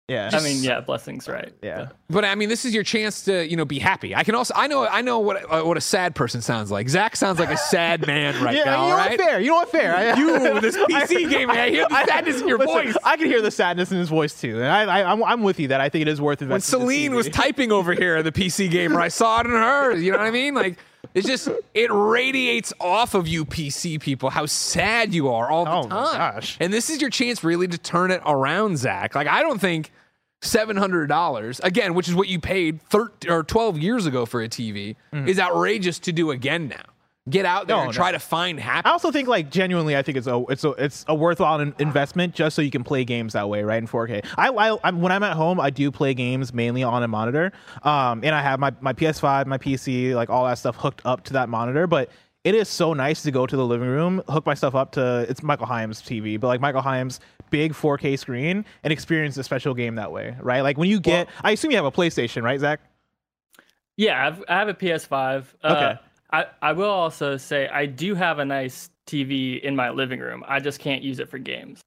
Yeah. 0.09 0.29
I 0.33 0.41
mean, 0.43 0.61
yeah, 0.61 0.81
blessings, 0.81 1.29
right? 1.29 1.53
yeah. 1.63 1.87
But 2.09 2.25
I 2.25 2.35
mean, 2.35 2.49
this 2.49 2.65
is 2.65 2.73
your 2.75 2.83
chance 2.83 3.23
to 3.23 3.47
you 3.47 3.55
know 3.55 3.63
be 3.63 3.79
happy. 3.79 4.13
I 4.13 4.25
can 4.25 4.35
also 4.35 4.53
I 4.53 4.67
know 4.67 4.85
I 4.85 5.01
know 5.01 5.19
what 5.19 5.49
uh, 5.49 5.63
what 5.63 5.77
a 5.77 5.81
sad 5.81 6.13
person 6.13 6.41
sounds 6.41 6.69
like. 6.71 6.89
Zach 6.89 7.15
sounds 7.15 7.39
like 7.39 7.49
a 7.49 7.55
sad 7.57 8.05
man 8.05 8.43
right 8.43 8.53
yeah, 8.57 8.65
now. 8.65 8.71
you 8.83 8.89
know 8.89 8.93
all 8.95 8.97
what? 8.99 9.09
right? 9.11 9.19
Fair. 9.19 9.39
You 9.39 9.47
know 9.47 9.55
what? 9.55 9.71
Fair. 9.71 9.95
I- 9.95 10.17
You, 10.17 10.59
this 10.59 10.75
PC 10.89 11.29
gamer, 11.29 11.53
I 11.53 11.69
hear 11.69 11.87
the 11.87 12.05
sadness 12.05 12.41
in 12.41 12.47
your 12.49 12.57
Listen, 12.57 12.73
voice. 12.87 12.97
I 13.05 13.15
can 13.15 13.27
hear 13.27 13.41
the 13.41 13.49
sadness 13.51 13.91
in 13.93 13.97
his 13.97 14.09
voice 14.09 14.39
too, 14.39 14.57
and 14.57 14.65
I, 14.67 14.99
I, 14.99 15.11
I'm, 15.11 15.23
I'm 15.23 15.41
with 15.41 15.57
you 15.59 15.69
that 15.69 15.79
I 15.79 15.87
think 15.87 16.01
it 16.01 16.07
is 16.09 16.19
worth 16.19 16.41
When 16.41 16.51
investing. 16.51 16.81
in 16.81 16.85
this 16.87 16.95
Celine 16.97 17.11
TV. 17.11 17.15
was 17.15 17.29
typing 17.29 17.71
over 17.71 17.93
here, 17.93 18.21
the 18.23 18.31
PC 18.33 18.69
gamer, 18.69 18.99
I 18.99 19.07
saw 19.07 19.39
it 19.39 19.45
in 19.45 19.53
her. 19.53 19.95
You 19.95 20.11
know 20.11 20.17
what 20.17 20.27
I 20.27 20.31
mean? 20.31 20.53
Like 20.53 20.77
it's 21.13 21.27
just 21.27 21.49
it 21.73 21.91
radiates 21.91 22.73
off 22.79 23.13
of 23.13 23.27
you, 23.27 23.45
PC 23.45 23.99
people, 24.01 24.29
how 24.29 24.45
sad 24.45 25.13
you 25.13 25.29
are 25.29 25.49
all 25.49 25.65
the 25.65 25.71
Oh 25.71 25.83
my 25.83 25.89
time. 25.89 26.33
gosh. 26.33 26.57
And 26.59 26.71
this 26.73 26.89
is 26.89 27.01
your 27.01 27.09
chance 27.09 27.43
really 27.43 27.67
to 27.67 27.77
turn 27.77 28.11
it 28.11 28.21
around, 28.25 28.77
Zach. 28.77 29.15
Like 29.15 29.27
I 29.27 29.41
don't 29.41 29.59
think. 29.59 29.91
Seven 30.45 30.75
hundred 30.75 31.07
dollars 31.07 31.61
again, 31.61 31.93
which 31.93 32.09
is 32.09 32.15
what 32.15 32.27
you 32.27 32.37
paid 32.37 32.81
thirteen 32.81 33.31
or 33.31 33.43
twelve 33.43 33.77
years 33.77 34.05
ago 34.05 34.25
for 34.25 34.41
a 34.41 34.49
TV, 34.49 34.97
mm. 35.13 35.25
is 35.25 35.39
outrageous 35.39 35.99
to 35.99 36.11
do 36.11 36.31
again 36.31 36.67
now. 36.67 36.83
Get 37.29 37.45
out 37.45 37.67
there. 37.67 37.77
No, 37.77 37.83
and 37.83 37.89
no. 37.89 37.93
try 37.93 38.11
to 38.11 38.19
find 38.19 38.59
I 38.61 38.81
also 38.83 39.09
think 39.09 39.29
like 39.29 39.49
genuinely, 39.49 39.95
I 39.95 40.01
think 40.01 40.17
it's 40.17 40.27
a 40.27 40.43
it's 40.49 40.65
a 40.65 40.71
it's 40.71 41.05
a 41.07 41.15
worthwhile 41.15 41.61
in- 41.61 41.73
investment 41.79 42.35
just 42.35 42.53
so 42.53 42.61
you 42.61 42.69
can 42.69 42.83
play 42.83 43.05
games 43.05 43.31
that 43.31 43.47
way, 43.47 43.63
right? 43.63 43.77
In 43.77 43.87
4K. 43.87 44.25
I, 44.37 44.49
I 44.49 44.77
I'm, 44.83 44.99
when 44.99 45.13
I'm 45.13 45.23
at 45.23 45.37
home, 45.37 45.57
I 45.57 45.69
do 45.69 45.89
play 45.89 46.13
games 46.13 46.53
mainly 46.53 46.83
on 46.83 47.01
a 47.01 47.07
monitor, 47.07 47.53
um, 47.83 48.25
and 48.25 48.35
I 48.35 48.41
have 48.41 48.59
my 48.59 48.73
my 48.81 48.91
PS5, 48.91 49.45
my 49.45 49.57
PC, 49.57 50.13
like 50.13 50.29
all 50.29 50.45
that 50.45 50.57
stuff 50.57 50.75
hooked 50.75 51.01
up 51.05 51.23
to 51.25 51.33
that 51.33 51.49
monitor, 51.49 51.87
but. 51.87 52.09
It 52.43 52.55
is 52.55 52.67
so 52.67 52.91
nice 52.91 53.21
to 53.23 53.31
go 53.31 53.45
to 53.47 53.55
the 53.55 53.65
living 53.65 53.87
room, 53.87 54.21
hook 54.27 54.45
my 54.45 54.53
stuff 54.53 54.75
up 54.75 54.91
to 54.91 55.25
it's 55.29 55.41
Michael 55.41 55.65
Himes 55.65 56.03
TV, 56.03 56.37
but 56.37 56.47
like 56.47 56.59
Michael 56.59 56.81
Himes 56.81 57.19
big 57.51 57.71
4K 57.71 58.19
screen 58.19 58.65
and 58.83 58.91
experience 58.91 59.37
a 59.37 59.45
special 59.45 59.73
game 59.73 59.95
that 59.95 60.11
way, 60.11 60.35
right? 60.41 60.59
Like 60.59 60.77
when 60.77 60.89
you 60.89 60.99
get, 60.99 61.29
I 61.41 61.51
assume 61.51 61.71
you 61.71 61.77
have 61.77 61.85
a 61.85 61.91
PlayStation, 61.91 62.43
right, 62.43 62.59
Zach? 62.59 62.81
Yeah, 63.95 64.27
I've, 64.27 64.43
I 64.49 64.55
have 64.59 64.67
a 64.67 64.73
PS5. 64.73 65.45
Uh, 65.63 65.67
Okay. 65.73 66.01
I, 66.33 66.45
I 66.61 66.71
will 66.73 66.89
also 66.89 67.37
say 67.37 67.67
I 67.69 67.85
do 67.85 68.15
have 68.15 68.39
a 68.39 68.45
nice 68.45 68.89
TV 69.07 69.61
in 69.61 69.75
my 69.75 69.89
living 69.91 70.19
room. 70.19 70.43
I 70.47 70.59
just 70.59 70.79
can't 70.79 71.01
use 71.03 71.19
it 71.19 71.29
for 71.29 71.37
games 71.37 71.79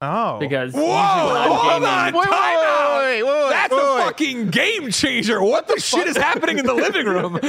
Oh, 0.00 0.38
because 0.38 0.72
Whoa, 0.74 0.80
usually 0.82 1.48
hold 1.48 1.84
on, 1.84 2.12
Wait, 2.12 2.14
wait, 2.14 2.24
time 2.24 2.58
out. 2.64 2.98
wait, 3.02 3.22
wait, 3.22 3.32
wait, 3.32 3.50
That's 3.50 3.72
wait, 3.72 3.80
a 3.80 3.96
wait. 3.96 4.04
fucking 4.04 4.50
game 4.50 4.90
changer. 4.92 5.42
What 5.42 5.66
the 5.68 5.78
shit 5.80 6.06
is 6.06 6.16
happening 6.16 6.58
in 6.58 6.66
the 6.66 6.74
living 6.74 7.06
room? 7.06 7.40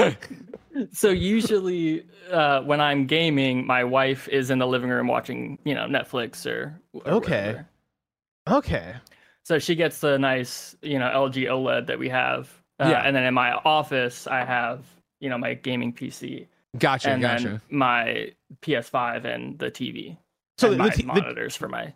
so 0.92 1.10
usually 1.12 2.06
uh, 2.32 2.62
when 2.64 2.82
I'm 2.82 3.06
gaming, 3.06 3.68
my 3.68 3.84
wife 3.84 4.28
is 4.30 4.50
in 4.50 4.58
the 4.60 4.66
living 4.68 4.90
room 4.90 5.08
watching, 5.08 5.60
you 5.64 5.76
know, 5.76 5.86
Netflix 5.86 6.46
or, 6.46 6.80
or 6.94 7.12
Okay. 7.14 7.46
whatever. 7.46 7.68
okay. 8.50 8.96
So 9.44 9.60
she 9.60 9.76
gets 9.76 10.00
the 10.00 10.18
nice, 10.18 10.76
you 10.82 10.98
know, 11.00 11.08
LG 11.08 11.46
OLED 11.48 11.86
that 11.88 12.00
we 12.00 12.10
have. 12.10 12.50
Uh, 12.80 12.88
Yeah. 12.90 13.02
And 13.02 13.16
then 13.16 13.24
in 13.26 13.34
my 13.36 13.54
office, 13.54 14.26
I 14.28 14.44
have 14.44 14.84
you 15.20 15.30
know, 15.30 15.38
my 15.38 15.54
gaming 15.54 15.94
PC, 15.94 16.48
Gotcha, 16.78 17.10
and 17.10 17.22
gotcha. 17.22 17.44
then 17.48 17.62
my 17.70 18.32
PS5 18.62 19.26
and 19.26 19.58
the 19.60 19.72
TV. 19.72 20.18
So 20.58 20.68
and 20.68 20.76
the 20.76 20.84
my 20.84 20.90
t- 20.90 21.02
the- 21.02 21.08
monitors 21.08 21.56
for 21.56 21.68
my 21.68 21.94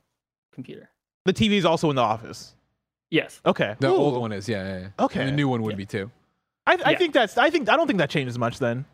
computer. 0.54 0.90
The 1.26 1.34
TV 1.34 1.54
is 1.54 1.66
also 1.66 1.90
in 1.90 1.96
the 1.96 2.02
office. 2.02 2.54
Yes. 3.10 3.40
Okay. 3.46 3.76
the 3.80 3.88
Ooh. 3.90 3.96
old 3.96 4.20
one 4.20 4.32
is, 4.32 4.50
yeah, 4.50 4.64
yeah, 4.64 4.80
yeah. 4.80 5.06
Okay. 5.06 5.20
And 5.22 5.30
the 5.30 5.34
new 5.36 5.48
one 5.48 5.62
would 5.62 5.78
be 5.78 5.86
too. 5.86 6.10
I, 6.66 6.78
I 6.86 6.92
Yeah. 6.92 6.98
think 6.98 7.14
that's. 7.14 7.38
I 7.38 7.50
think 7.50 7.70
I 7.70 7.76
don't 7.78 7.88
think 7.88 8.00
that 8.00 8.10
changes 8.10 8.38
much 8.40 8.58
then. 8.60 8.86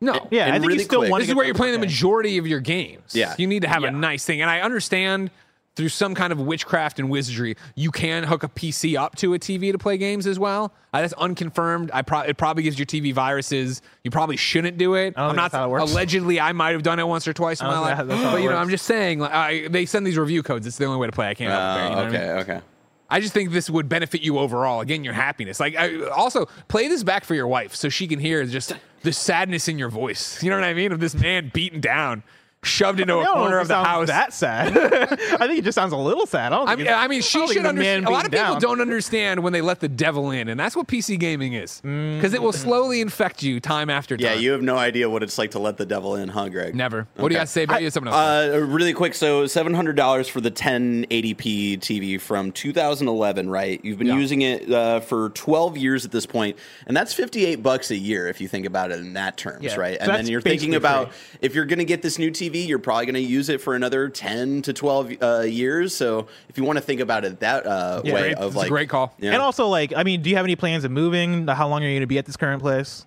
No. 0.00 0.28
Yeah, 0.30 0.46
I 0.48 0.52
think 0.52 0.62
really 0.66 0.74
you 0.78 0.84
still 0.84 1.00
quick- 1.00 1.10
want. 1.10 1.20
this 1.22 1.28
is 1.28 1.34
where 1.34 1.44
you're 1.44 1.54
playing 1.54 1.72
the 1.74 1.78
majority 1.80 2.38
of 2.38 2.46
your 2.46 2.60
games. 2.60 3.14
Yeah. 3.14 3.34
You 3.36 3.46
need 3.46 3.62
to 3.62 3.68
have 3.68 3.82
a 3.84 3.90
nice 3.90 4.24
thing. 4.24 4.40
And 4.40 4.48
I 4.50 4.60
understand 4.60 5.30
through 5.78 5.88
some 5.88 6.12
kind 6.12 6.32
of 6.32 6.40
witchcraft 6.40 6.98
and 6.98 7.08
wizardry, 7.08 7.56
you 7.76 7.92
can 7.92 8.24
hook 8.24 8.42
a 8.42 8.48
PC 8.48 8.98
up 8.98 9.14
to 9.14 9.32
a 9.34 9.38
TV 9.38 9.70
to 9.70 9.78
play 9.78 9.96
games 9.96 10.26
as 10.26 10.36
well. 10.36 10.74
Uh, 10.92 11.02
that's 11.02 11.12
unconfirmed. 11.12 11.92
I 11.94 12.02
pro- 12.02 12.22
it 12.22 12.36
probably 12.36 12.64
gives 12.64 12.76
your 12.76 12.86
TV 12.86 13.14
viruses. 13.14 13.80
You 14.02 14.10
probably 14.10 14.36
shouldn't 14.36 14.76
do 14.76 14.94
it. 14.94 15.14
I'm 15.16 15.36
not 15.36 15.52
that's 15.52 15.54
how 15.54 15.66
it 15.66 15.70
works. 15.70 15.92
allegedly. 15.92 16.40
I 16.40 16.50
might 16.52 16.72
have 16.72 16.82
done 16.82 16.98
it 16.98 17.06
once 17.06 17.28
or 17.28 17.32
twice 17.32 17.60
in 17.60 17.68
my 17.68 17.78
life, 17.78 17.96
think 17.96 18.08
that's 18.08 18.22
how 18.24 18.32
but 18.32 18.42
you 18.42 18.50
know. 18.50 18.56
I'm 18.56 18.70
just 18.70 18.86
saying. 18.86 19.20
Like, 19.20 19.30
I, 19.30 19.68
they 19.68 19.86
send 19.86 20.04
these 20.04 20.18
review 20.18 20.42
codes. 20.42 20.66
It's 20.66 20.78
the 20.78 20.86
only 20.86 20.98
way 20.98 21.06
to 21.06 21.12
play. 21.12 21.28
I 21.28 21.34
can't 21.34 21.52
help 21.52 21.78
it. 21.78 21.82
You 21.84 21.90
know 21.90 21.96
what 21.96 22.06
I 22.06 22.10
mean? 22.10 22.20
okay, 22.20 22.52
okay. 22.54 22.60
I 23.08 23.20
just 23.20 23.32
think 23.32 23.52
this 23.52 23.70
would 23.70 23.88
benefit 23.88 24.20
you 24.20 24.38
overall. 24.38 24.80
Again, 24.80 25.04
your 25.04 25.14
happiness. 25.14 25.60
Like, 25.60 25.76
I, 25.76 26.08
also 26.08 26.46
play 26.66 26.88
this 26.88 27.04
back 27.04 27.24
for 27.24 27.36
your 27.36 27.46
wife 27.46 27.76
so 27.76 27.88
she 27.88 28.08
can 28.08 28.18
hear 28.18 28.44
just 28.44 28.72
the 29.02 29.12
sadness 29.12 29.68
in 29.68 29.78
your 29.78 29.88
voice. 29.90 30.42
You 30.42 30.50
know 30.50 30.56
what 30.56 30.64
I 30.64 30.74
mean? 30.74 30.90
Of 30.90 30.98
this 30.98 31.14
man 31.14 31.50
beaten 31.54 31.80
down, 31.80 32.24
shoved 32.64 32.98
into 33.00 33.18
a 33.18 33.22
don't 33.22 33.36
corner 33.38 33.58
of 33.60 33.68
the 33.68 33.76
house. 33.76 34.08
That 34.08 34.32
sad. 34.32 34.76
I 34.76 35.46
think 35.46 35.60
it 35.60 35.64
just 35.64 35.76
sounds 35.76 35.92
a 35.92 35.96
little 35.96 36.26
sad. 36.26 36.52
I 36.52 36.56
don't 36.56 36.68
I 36.68 36.76
mean, 36.76 36.88
I 36.88 37.08
mean, 37.08 37.22
she 37.22 37.38
don't 37.38 37.48
should 37.48 37.56
it's 37.58 37.64
a 37.66 37.68
understand. 37.68 38.06
A 38.06 38.10
lot 38.10 38.24
of 38.26 38.32
people 38.32 38.46
down. 38.46 38.60
don't 38.60 38.80
understand 38.80 39.42
when 39.42 39.52
they 39.52 39.60
let 39.60 39.80
the 39.80 39.88
devil 39.88 40.30
in, 40.32 40.48
and 40.48 40.58
that's 40.58 40.74
what 40.74 40.88
PC 40.88 41.18
gaming 41.18 41.52
is, 41.52 41.80
because 41.82 42.34
it 42.34 42.42
will 42.42 42.52
slowly 42.52 43.00
infect 43.00 43.42
you 43.42 43.60
time 43.60 43.90
after 43.90 44.16
time. 44.16 44.24
Yeah, 44.24 44.34
you 44.34 44.50
have 44.52 44.62
no 44.62 44.76
idea 44.76 45.08
what 45.08 45.22
it's 45.22 45.38
like 45.38 45.52
to 45.52 45.58
let 45.58 45.76
the 45.76 45.86
devil 45.86 46.16
in, 46.16 46.28
huh, 46.28 46.48
Greg? 46.48 46.74
never. 46.74 47.06
What 47.16 47.16
do 47.16 47.20
you 47.22 47.26
Okay. 47.26 47.34
got 47.36 47.40
to 47.42 47.46
say 47.52 47.62
about 47.62 47.82
you? 47.82 47.90
Someone 47.90 48.12
else. 48.12 48.54
Uh, 48.54 48.58
really 48.66 48.92
quick, 48.92 49.14
so 49.14 49.46
seven 49.46 49.72
hundred 49.74 49.94
dollars 49.96 50.26
for 50.28 50.40
the 50.40 50.50
1080p 50.50 51.78
TV 51.78 52.20
from 52.20 52.52
2011, 52.52 53.48
right? 53.48 53.80
You've 53.84 53.98
been 53.98 54.08
Yeah. 54.08 54.16
using 54.18 54.42
it 54.42 54.70
uh, 54.70 55.00
for 55.00 55.30
12 55.30 55.76
years 55.76 56.04
at 56.04 56.10
this 56.10 56.26
point, 56.26 56.56
and 56.86 56.96
that's 56.96 57.12
58 57.12 57.62
bucks 57.62 57.90
a 57.90 57.96
year 57.96 58.28
if 58.28 58.40
you 58.40 58.48
think 58.48 58.66
about 58.66 58.90
it 58.90 58.98
in 58.98 59.12
that 59.14 59.36
terms, 59.36 59.64
Yeah. 59.64 59.76
right? 59.76 59.98
So 59.98 60.06
and 60.06 60.14
then 60.14 60.26
you're 60.26 60.40
thinking 60.40 60.74
about 60.74 61.12
free. 61.12 61.38
if 61.42 61.54
you're 61.54 61.64
going 61.64 61.78
to 61.78 61.84
get 61.84 62.02
this 62.02 62.18
new 62.18 62.30
TV, 62.30 62.47
you're 62.56 62.78
probably 62.78 63.06
going 63.06 63.14
to 63.14 63.20
use 63.20 63.48
it 63.48 63.60
for 63.60 63.74
another 63.74 64.08
10 64.08 64.62
to 64.62 64.72
12 64.72 65.12
uh, 65.20 65.40
years. 65.40 65.94
So 65.94 66.28
if 66.48 66.56
you 66.56 66.64
want 66.64 66.76
to 66.78 66.82
think 66.82 67.00
about 67.00 67.24
it 67.24 67.40
that 67.40 67.66
uh, 67.66 68.02
Yeah, 68.04 68.14
way 68.14 68.20
great. 68.20 68.36
of 68.36 68.46
It's 68.48 68.54
a 68.54 68.58
like 68.58 68.68
great 68.68 68.88
call. 68.88 69.14
yeah. 69.18 69.32
And 69.32 69.42
also, 69.42 69.68
like, 69.68 69.92
I 69.94 70.02
mean, 70.04 70.22
do 70.22 70.30
you 70.30 70.36
have 70.36 70.46
any 70.46 70.56
plans 70.56 70.84
of 70.84 70.90
moving? 70.90 71.46
How 71.48 71.68
long 71.68 71.82
are 71.82 71.86
you 71.86 71.92
going 71.92 72.00
to 72.00 72.06
be 72.06 72.18
at 72.18 72.26
this 72.26 72.36
current 72.36 72.62
place? 72.62 73.04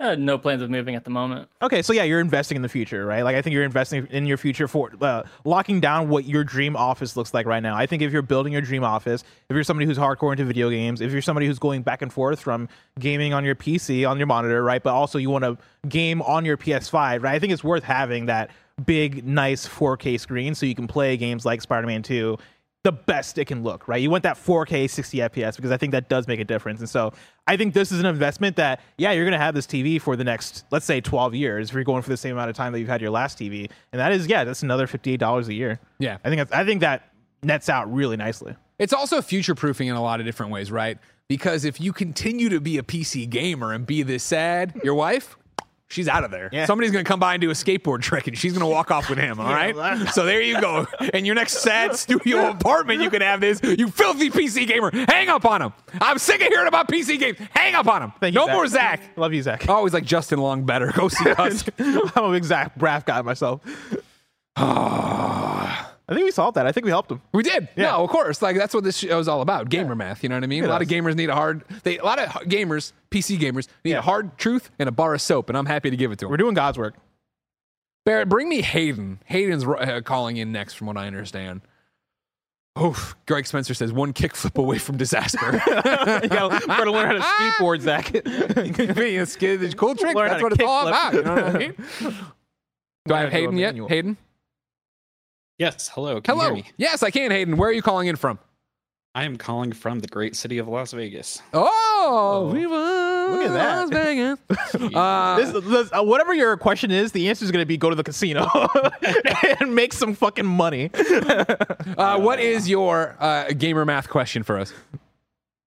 Uh, 0.00 0.14
no 0.14 0.38
plans 0.38 0.62
of 0.62 0.70
moving 0.70 0.94
at 0.94 1.04
the 1.04 1.10
moment. 1.10 1.46
Okay, 1.60 1.82
so 1.82 1.92
yeah, 1.92 2.04
you're 2.04 2.20
investing 2.20 2.56
in 2.56 2.62
the 2.62 2.70
future, 2.70 3.04
right? 3.04 3.22
Like 3.22 3.36
I 3.36 3.42
think 3.42 3.52
you're 3.52 3.64
investing 3.64 4.06
in 4.06 4.24
your 4.24 4.38
future 4.38 4.66
for 4.66 4.90
uh, 5.02 5.24
locking 5.44 5.78
down 5.78 6.08
what 6.08 6.24
your 6.24 6.42
dream 6.42 6.74
office 6.74 7.18
looks 7.18 7.34
like 7.34 7.44
right 7.44 7.62
now. 7.62 7.76
I 7.76 7.84
think 7.84 8.00
if 8.00 8.10
you're 8.10 8.22
building 8.22 8.54
your 8.54 8.62
dream 8.62 8.82
office, 8.82 9.22
if 9.50 9.54
you're 9.54 9.62
somebody 9.62 9.84
who's 9.84 9.98
hardcore 9.98 10.32
into 10.32 10.46
video 10.46 10.70
games, 10.70 11.02
if 11.02 11.12
you're 11.12 11.20
somebody 11.20 11.46
who's 11.46 11.58
going 11.58 11.82
back 11.82 12.00
and 12.00 12.10
forth 12.10 12.40
from 12.40 12.66
gaming 12.98 13.34
on 13.34 13.44
your 13.44 13.54
PC 13.54 14.08
on 14.08 14.16
your 14.16 14.26
monitor, 14.26 14.64
right, 14.64 14.82
but 14.82 14.94
also 14.94 15.18
you 15.18 15.28
want 15.28 15.44
to 15.44 15.58
game 15.86 16.22
on 16.22 16.46
your 16.46 16.56
PS5, 16.56 17.22
right? 17.22 17.34
I 17.34 17.38
think 17.38 17.52
it's 17.52 17.62
worth 17.62 17.84
having 17.84 18.24
that 18.24 18.50
big, 18.86 19.26
nice 19.26 19.68
4K 19.68 20.18
screen 20.18 20.54
so 20.54 20.64
you 20.64 20.74
can 20.74 20.86
play 20.86 21.18
games 21.18 21.44
like 21.44 21.60
Spider-Man 21.60 22.02
2 22.02 22.38
the 22.82 22.92
best 22.92 23.36
it 23.36 23.44
can 23.44 23.62
look, 23.62 23.88
right? 23.88 24.00
You 24.00 24.08
want 24.08 24.22
that 24.22 24.36
4K 24.36 24.88
60 24.88 25.18
FPS 25.18 25.56
because 25.56 25.70
I 25.70 25.76
think 25.76 25.92
that 25.92 26.08
does 26.08 26.26
make 26.26 26.40
a 26.40 26.44
difference. 26.44 26.80
And 26.80 26.88
so 26.88 27.12
I 27.46 27.56
think 27.58 27.74
this 27.74 27.92
is 27.92 28.00
an 28.00 28.06
investment 28.06 28.56
that, 28.56 28.80
yeah, 28.96 29.12
you're 29.12 29.24
going 29.24 29.38
to 29.38 29.38
have 29.38 29.54
this 29.54 29.66
TV 29.66 30.00
for 30.00 30.16
the 30.16 30.24
next, 30.24 30.64
let's 30.70 30.86
say, 30.86 31.00
12 31.00 31.34
years 31.34 31.68
if 31.68 31.74
you're 31.74 31.84
going 31.84 32.00
for 32.02 32.08
the 32.08 32.16
same 32.16 32.32
amount 32.32 32.48
of 32.48 32.56
time 32.56 32.72
that 32.72 32.78
you've 32.78 32.88
had 32.88 33.02
your 33.02 33.10
last 33.10 33.38
TV. 33.38 33.70
And 33.92 34.00
that 34.00 34.12
is, 34.12 34.26
yeah, 34.26 34.44
that's 34.44 34.62
another 34.62 34.86
$58 34.86 35.48
a 35.48 35.54
year. 35.54 35.78
Yeah. 35.98 36.16
I 36.24 36.28
think 36.28 36.38
that's, 36.38 36.52
I 36.52 36.64
think 36.64 36.80
that 36.80 37.12
nets 37.42 37.68
out 37.68 37.92
really 37.92 38.16
nicely. 38.16 38.56
It's 38.78 38.94
also 38.94 39.20
future 39.20 39.54
proofing 39.54 39.88
in 39.88 39.96
a 39.96 40.02
lot 40.02 40.20
of 40.20 40.26
different 40.26 40.50
ways, 40.50 40.72
right? 40.72 40.96
Because 41.28 41.66
if 41.66 41.82
you 41.82 41.92
continue 41.92 42.48
to 42.48 42.60
be 42.60 42.78
a 42.78 42.82
PC 42.82 43.28
gamer 43.28 43.74
and 43.74 43.86
be 43.86 44.02
this 44.02 44.24
sad, 44.24 44.80
your 44.82 44.94
wife, 44.94 45.36
she's 45.90 46.08
out 46.08 46.24
of 46.24 46.30
there. 46.30 46.48
Yeah. 46.52 46.64
Somebody's 46.66 46.90
gonna 46.92 47.04
come 47.04 47.20
by 47.20 47.34
and 47.34 47.40
do 47.40 47.50
a 47.50 47.54
skateboard 47.54 48.00
trick, 48.02 48.26
and 48.26 48.38
she's 48.38 48.52
gonna 48.52 48.66
walk 48.68 48.90
off 48.90 49.10
with 49.10 49.18
him. 49.18 49.38
All 49.40 49.52
right. 49.52 49.74
so 50.14 50.24
there 50.24 50.40
you 50.40 50.60
go. 50.60 50.86
In 51.12 51.24
your 51.24 51.34
next 51.34 51.58
sad 51.58 51.96
studio 51.96 52.50
apartment, 52.50 53.02
you 53.02 53.10
can 53.10 53.20
have 53.22 53.40
this. 53.40 53.60
You 53.62 53.88
filthy 53.90 54.30
PC 54.30 54.66
gamer, 54.66 54.90
hang 55.10 55.28
up 55.28 55.44
on 55.44 55.60
him. 55.62 55.72
I'm 56.00 56.18
sick 56.18 56.40
of 56.40 56.48
hearing 56.48 56.68
about 56.68 56.88
PC 56.88 57.18
games. 57.18 57.38
Hang 57.50 57.74
up 57.74 57.86
on 57.88 58.02
him. 58.02 58.12
Thank 58.20 58.34
you, 58.34 58.40
no 58.40 58.46
Zach. 58.46 58.54
more 58.54 58.66
Zach. 58.66 59.00
Love 59.16 59.34
you, 59.34 59.42
Zach. 59.42 59.64
Oh, 59.68 59.72
I 59.72 59.76
always 59.76 59.92
like 59.92 60.04
Justin 60.04 60.38
Long 60.38 60.64
better. 60.64 60.92
Go 60.92 61.08
see 61.08 61.28
us. 61.38 61.64
I'm 61.78 62.24
a 62.24 62.30
big 62.30 62.44
Zach 62.44 62.78
Braff 62.78 63.04
guy 63.04 63.20
myself. 63.22 63.60
I 66.10 66.14
think 66.14 66.24
we 66.24 66.32
solved 66.32 66.56
that. 66.56 66.66
I 66.66 66.72
think 66.72 66.84
we 66.84 66.90
helped 66.90 67.10
him. 67.10 67.22
We 67.32 67.44
did. 67.44 67.68
Yeah. 67.76 67.92
No, 67.92 68.02
of 68.04 68.10
course. 68.10 68.42
Like 68.42 68.56
that's 68.56 68.74
what 68.74 68.82
this 68.82 68.98
show 68.98 69.18
is 69.20 69.28
all 69.28 69.42
about. 69.42 69.68
Gamer 69.68 69.94
math. 69.94 70.22
You 70.24 70.28
know 70.28 70.34
what 70.34 70.42
I 70.44 70.48
mean? 70.48 70.64
A 70.64 70.66
It 70.66 70.70
lot 70.70 70.82
of 70.82 70.88
gamers 70.88 71.14
need 71.14 71.30
a 71.30 71.34
hard. 71.34 71.62
They 71.84 71.98
a 71.98 72.04
lot 72.04 72.18
of 72.18 72.28
gamers, 72.48 72.92
PC 73.12 73.38
gamers, 73.38 73.68
need 73.84 73.92
Yeah. 73.92 73.98
a 73.98 74.02
hard 74.02 74.36
truth 74.36 74.70
and 74.80 74.88
a 74.88 74.92
bar 74.92 75.14
of 75.14 75.22
soap, 75.22 75.48
and 75.48 75.56
I'm 75.56 75.66
happy 75.66 75.88
to 75.88 75.96
give 75.96 76.10
it 76.10 76.18
to 76.18 76.24
them. 76.26 76.30
We're 76.30 76.36
doing 76.36 76.54
God's 76.54 76.78
work. 76.78 76.94
Barrett, 78.04 78.28
bring 78.28 78.48
me 78.48 78.60
Hayden. 78.62 79.20
Hayden's 79.26 79.64
uh, 79.64 80.00
calling 80.04 80.36
in 80.36 80.50
next, 80.52 80.74
from 80.74 80.88
what 80.88 80.96
I 80.96 81.06
understand. 81.06 81.60
Oh, 82.76 83.12
Greg 83.26 83.46
Spencer 83.46 83.74
says 83.74 83.92
one 83.92 84.12
kickflip 84.12 84.56
away 84.56 84.78
from 84.78 84.96
disaster. 84.96 85.38
you 85.66 86.28
gotta, 86.28 86.66
gotta 86.66 86.90
learn 86.90 87.06
how 87.06 87.12
to 87.12 87.20
skateboard, 87.60 87.80
Zach. 87.82 88.10
Being 88.96 89.20
a 89.20 89.26
skid 89.26 89.62
a 89.62 89.72
cool 89.74 89.94
trick. 89.94 90.16
Learn 90.16 90.30
That's 90.30 90.42
what 90.42 90.52
it's 90.52 90.62
all 90.62 90.86
kickflip. 90.86 90.88
about. 90.88 91.14
You 91.14 91.22
know 91.22 91.34
what 91.34 91.44
I 91.56 91.58
mean? 91.58 91.74
Do 93.06 93.14
I 93.14 93.20
have 93.20 93.22
Learn 93.22 93.22
how 93.22 93.24
to 93.24 93.26
do 93.26 93.26
a 93.26 93.30
Hayden 93.30 93.56
yet? 93.58 93.74
Hayden? 93.88 94.16
Yes, 95.60 95.88
hello. 95.92 96.22
Can 96.22 96.34
you 96.36 96.40
Hello. 96.40 96.54
hear 96.54 96.64
me? 96.64 96.70
Yes, 96.78 97.02
I 97.02 97.10
can, 97.10 97.30
Hayden. 97.30 97.58
Where 97.58 97.68
are 97.68 97.72
you 97.72 97.82
calling 97.82 98.08
in 98.08 98.16
from? 98.16 98.38
I 99.14 99.24
am 99.24 99.36
calling 99.36 99.72
from 99.72 99.98
the 99.98 100.08
great 100.08 100.34
city 100.34 100.56
of 100.56 100.68
Las 100.68 100.92
Vegas. 100.92 101.42
Oh, 101.52 102.50
we 102.50 102.66
won 102.66 103.32
Look 103.32 103.46
at 103.46 103.52
that. 103.52 103.80
Las 103.80 103.90
Vegas. 103.90 104.38
Uh, 104.96 105.36
This, 105.36 105.64
this, 105.64 105.90
uh, 105.92 106.02
whatever 106.02 106.32
your 106.32 106.56
question 106.56 106.90
is, 106.90 107.12
the 107.12 107.28
answer 107.28 107.44
is 107.44 107.50
going 107.50 107.60
to 107.60 107.66
be 107.66 107.76
go 107.76 107.90
to 107.90 107.94
the 107.96 108.02
casino 108.02 108.46
and 109.60 109.74
make 109.74 109.92
some 109.92 110.14
fucking 110.14 110.46
money. 110.46 110.90
uh, 111.98 112.18
what 112.18 112.40
is 112.40 112.66
your 112.66 113.16
uh, 113.20 113.48
gamer 113.50 113.84
math 113.84 114.08
question 114.08 114.42
for 114.42 114.58
us? 114.58 114.72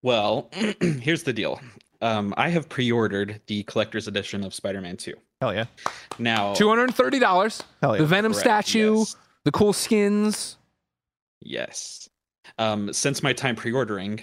Well, 0.02 0.50
here's 0.82 1.22
the 1.22 1.34
deal. 1.34 1.62
Um, 2.02 2.34
I 2.36 2.50
have 2.50 2.68
pre-ordered 2.68 3.42
the 3.46 3.62
collector's 3.64 4.08
edition 4.08 4.44
of 4.44 4.56
Spider-Man 4.56 4.98
2. 4.98 5.14
Hell 5.40 5.54
yeah. 5.54 5.66
Now, 6.18 6.54
Two 6.54 6.70
hundred 6.70 6.86
and 6.86 6.96
thirty 6.96 7.20
dollars. 7.20 7.62
Hell 7.82 7.96
yeah. 7.96 8.02
The 8.02 8.08
Venom 8.08 8.32
Correct, 8.32 8.46
statue, 8.46 9.00
yes. 9.00 9.16
The 9.46 9.52
cool 9.52 9.74
skins. 9.74 10.58
yes. 11.42 12.10
Um, 12.60 12.92
since 12.94 13.24
my 13.24 13.34
time 13.34 13.56
pre-ordering, 13.56 14.22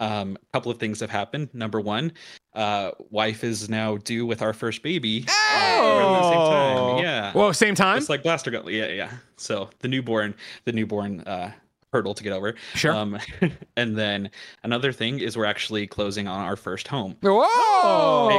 um, 0.00 0.36
a 0.36 0.46
couple 0.52 0.70
of 0.70 0.78
things 0.78 1.00
have 1.00 1.10
happened. 1.10 1.48
Number 1.54 1.80
one, 1.80 2.12
uh, 2.54 2.90
wife 3.10 3.44
is 3.44 3.68
now 3.70 3.96
due 3.98 4.26
with 4.26 4.42
our 4.42 4.52
first 4.52 4.82
baby. 4.82 5.24
uh, 5.28 5.78
around 5.80 6.12
the 6.22 6.30
same 6.30 6.38
Oh. 6.38 6.90
time. 6.96 7.04
Yeah. 7.04 7.32
Whoa, 7.32 7.52
same 7.52 7.74
time. 7.74 7.98
Just 7.98 8.10
like 8.10 8.22
Blaster 8.22 8.50
Gun. 8.50 8.64
Yeah, 8.68 8.88
yeah. 8.88 9.10
So 9.36 9.70
the 9.78 9.88
newborn, 9.88 10.34
the 10.64 10.72
newborn 10.72 11.20
uh, 11.20 11.52
hurdle 11.92 12.14
to 12.14 12.22
get 12.22 12.32
over. 12.32 12.56
Sure. 12.74 12.92
Um, 12.92 13.18
and 13.76 13.96
then 13.96 14.30
another 14.64 14.92
thing 14.92 15.20
is 15.20 15.36
we're 15.36 15.44
actually 15.46 15.86
closing 15.86 16.26
on 16.28 16.40
our 16.44 16.56
first 16.56 16.88
home. 16.88 17.16
Whoa! 17.22 18.28
Big 18.28 18.38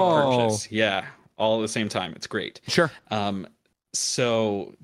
purchase. 0.49 0.71
Yeah, 0.71 1.05
all 1.37 1.59
at 1.59 1.61
the 1.63 1.67
same 1.69 1.89
time. 1.89 2.13
It's 2.15 2.27
great. 2.27 2.59
Sure. 2.67 2.91
Um, 3.09 3.47
so 3.93 4.75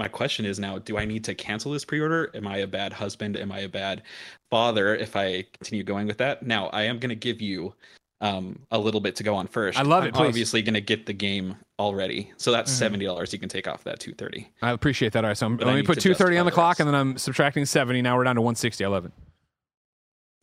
my 0.00 0.08
question 0.08 0.46
is 0.46 0.58
now: 0.58 0.78
Do 0.78 0.96
I 0.98 1.04
need 1.04 1.22
to 1.24 1.34
cancel 1.34 1.70
this 1.70 1.84
pre-order? 1.84 2.30
Am 2.34 2.46
I 2.48 2.56
a 2.58 2.66
bad 2.66 2.92
husband? 2.92 3.36
Am 3.36 3.52
I 3.52 3.60
a 3.60 3.68
bad 3.68 4.02
father 4.50 4.96
if 4.96 5.14
I 5.14 5.44
continue 5.52 5.84
going 5.84 6.06
with 6.06 6.16
that? 6.18 6.42
Now 6.42 6.68
I 6.68 6.82
am 6.84 6.98
going 6.98 7.10
to 7.10 7.14
give 7.14 7.40
you 7.42 7.74
um, 8.22 8.58
a 8.70 8.78
little 8.78 9.00
bit 9.00 9.14
to 9.16 9.22
go 9.22 9.34
on 9.36 9.46
first. 9.46 9.78
I 9.78 9.82
love 9.82 10.04
it, 10.04 10.16
I'm 10.16 10.26
obviously 10.26 10.62
going 10.62 10.74
to 10.74 10.80
get 10.80 11.04
the 11.06 11.12
game 11.12 11.56
already, 11.78 12.32
so 12.38 12.50
that's 12.50 12.70
Mhm. 12.72 12.76
seventy 12.76 13.04
dollars. 13.04 13.32
You 13.32 13.38
can 13.38 13.48
take 13.50 13.68
off 13.68 13.84
that 13.84 14.00
two 14.00 14.14
thirty. 14.14 14.50
I 14.62 14.70
appreciate 14.70 15.12
that. 15.12 15.24
All 15.24 15.28
right, 15.30 15.36
so 15.36 15.46
let 15.48 15.74
me 15.74 15.82
put 15.82 16.00
two 16.00 16.14
thirty 16.14 16.38
on 16.38 16.46
the 16.46 16.52
clock, 16.52 16.80
and 16.80 16.88
then 16.88 16.94
I'm 16.94 17.18
subtracting 17.18 17.66
seventy. 17.66 18.00
Now 18.02 18.16
we're 18.16 18.24
down 18.24 18.36
to 18.36 18.42
one 18.42 18.54
sixty. 18.56 18.84
I 18.84 18.88
love 18.88 19.04
it. 19.04 19.12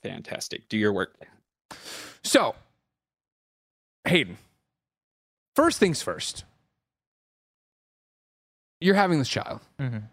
Fantastic. 0.04 0.70
Do 0.70 0.78
your 0.78 0.94
work. 0.94 1.16
So, 2.24 2.56
Hayden, 4.08 4.38
first 5.56 5.80
things 5.80 6.02
first. 6.04 6.46
You're 8.80 8.96
having 8.96 9.20
this 9.20 9.30
child. 9.30 9.62
Mhm. 9.80 10.04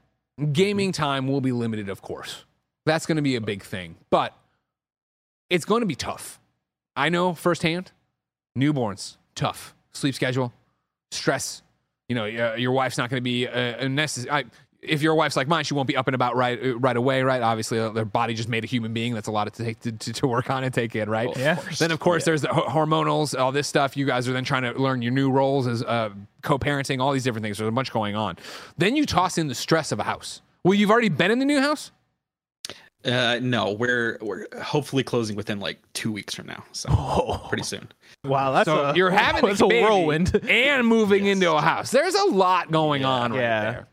Gaming 0.52 0.92
time 0.92 1.28
will 1.28 1.40
be 1.40 1.52
limited, 1.52 1.88
of 1.88 2.02
course. 2.02 2.44
That's 2.86 3.06
going 3.06 3.16
to 3.16 3.22
be 3.22 3.36
a 3.36 3.40
big 3.40 3.62
thing, 3.62 3.96
but 4.10 4.36
it's 5.50 5.64
going 5.64 5.80
to 5.80 5.86
be 5.86 5.94
tough. 5.94 6.40
I 6.96 7.08
know 7.08 7.34
firsthand. 7.34 7.92
Newborns, 8.56 9.16
tough. 9.34 9.74
Sleep 9.92 10.14
schedule, 10.14 10.52
stress. 11.10 11.62
You 12.08 12.14
know, 12.14 12.24
uh, 12.24 12.54
your 12.56 12.72
wife's 12.72 12.98
not 12.98 13.10
going 13.10 13.18
to 13.20 13.24
be 13.24 13.48
uh, 13.48 13.88
necessary. 13.88 14.44
If 14.86 15.02
your 15.02 15.14
wife's 15.14 15.36
like 15.36 15.48
mine, 15.48 15.64
she 15.64 15.74
won't 15.74 15.88
be 15.88 15.96
up 15.96 16.06
and 16.08 16.14
about 16.14 16.36
right 16.36 16.58
uh, 16.62 16.78
right 16.78 16.96
away, 16.96 17.22
right? 17.22 17.42
Obviously, 17.42 17.78
uh, 17.78 17.90
their 17.90 18.04
body 18.04 18.34
just 18.34 18.48
made 18.48 18.64
a 18.64 18.66
human 18.66 18.92
being. 18.92 19.14
That's 19.14 19.28
a 19.28 19.32
lot 19.32 19.52
to 19.52 19.64
take 19.64 19.80
to, 19.80 19.92
to, 19.92 20.12
to 20.12 20.26
work 20.26 20.50
on 20.50 20.64
and 20.64 20.72
take 20.72 20.94
in, 20.96 21.08
right? 21.10 21.28
Yeah. 21.36 21.54
Then 21.78 21.90
of 21.90 22.00
course 22.00 22.24
there's 22.24 22.42
the 22.42 22.48
hormonals, 22.48 23.38
all 23.38 23.52
this 23.52 23.66
stuff. 23.68 23.96
You 23.96 24.06
guys 24.06 24.28
are 24.28 24.32
then 24.32 24.44
trying 24.44 24.62
to 24.62 24.72
learn 24.80 25.02
your 25.02 25.12
new 25.12 25.30
roles 25.30 25.66
as 25.66 25.82
uh, 25.82 26.10
co-parenting, 26.42 27.00
all 27.00 27.12
these 27.12 27.24
different 27.24 27.44
things. 27.44 27.58
There's 27.58 27.68
a 27.68 27.72
bunch 27.72 27.92
going 27.92 28.16
on. 28.16 28.36
Then 28.78 28.96
you 28.96 29.06
toss 29.06 29.38
in 29.38 29.48
the 29.48 29.54
stress 29.54 29.92
of 29.92 29.98
a 29.98 30.04
house. 30.04 30.40
Well, 30.64 30.74
you've 30.74 30.90
already 30.90 31.08
been 31.10 31.30
in 31.30 31.38
the 31.38 31.44
new 31.44 31.60
house. 31.60 31.90
Uh, 33.04 33.38
no, 33.42 33.72
we're 33.72 34.16
we're 34.22 34.46
hopefully 34.62 35.02
closing 35.02 35.36
within 35.36 35.60
like 35.60 35.78
two 35.92 36.10
weeks 36.10 36.34
from 36.34 36.46
now, 36.46 36.64
so 36.72 36.88
Oh. 36.90 37.44
pretty 37.50 37.62
soon. 37.64 37.86
Wow, 38.24 38.52
that's 38.52 38.64
So 38.66 38.82
a, 38.86 38.94
you're 38.96 39.10
having 39.10 39.44
that's 39.46 39.60
a, 39.60 39.66
a 39.66 39.82
whirlwind. 39.82 40.34
and 40.48 40.86
moving 40.86 41.26
into 41.26 41.52
a 41.52 41.60
house. 41.60 41.90
There's 41.90 42.14
a 42.14 42.24
lot 42.24 42.70
going 42.70 43.04
on 43.04 43.32
right 43.32 43.40
Yeah. 43.40 43.60
there. 43.72 43.88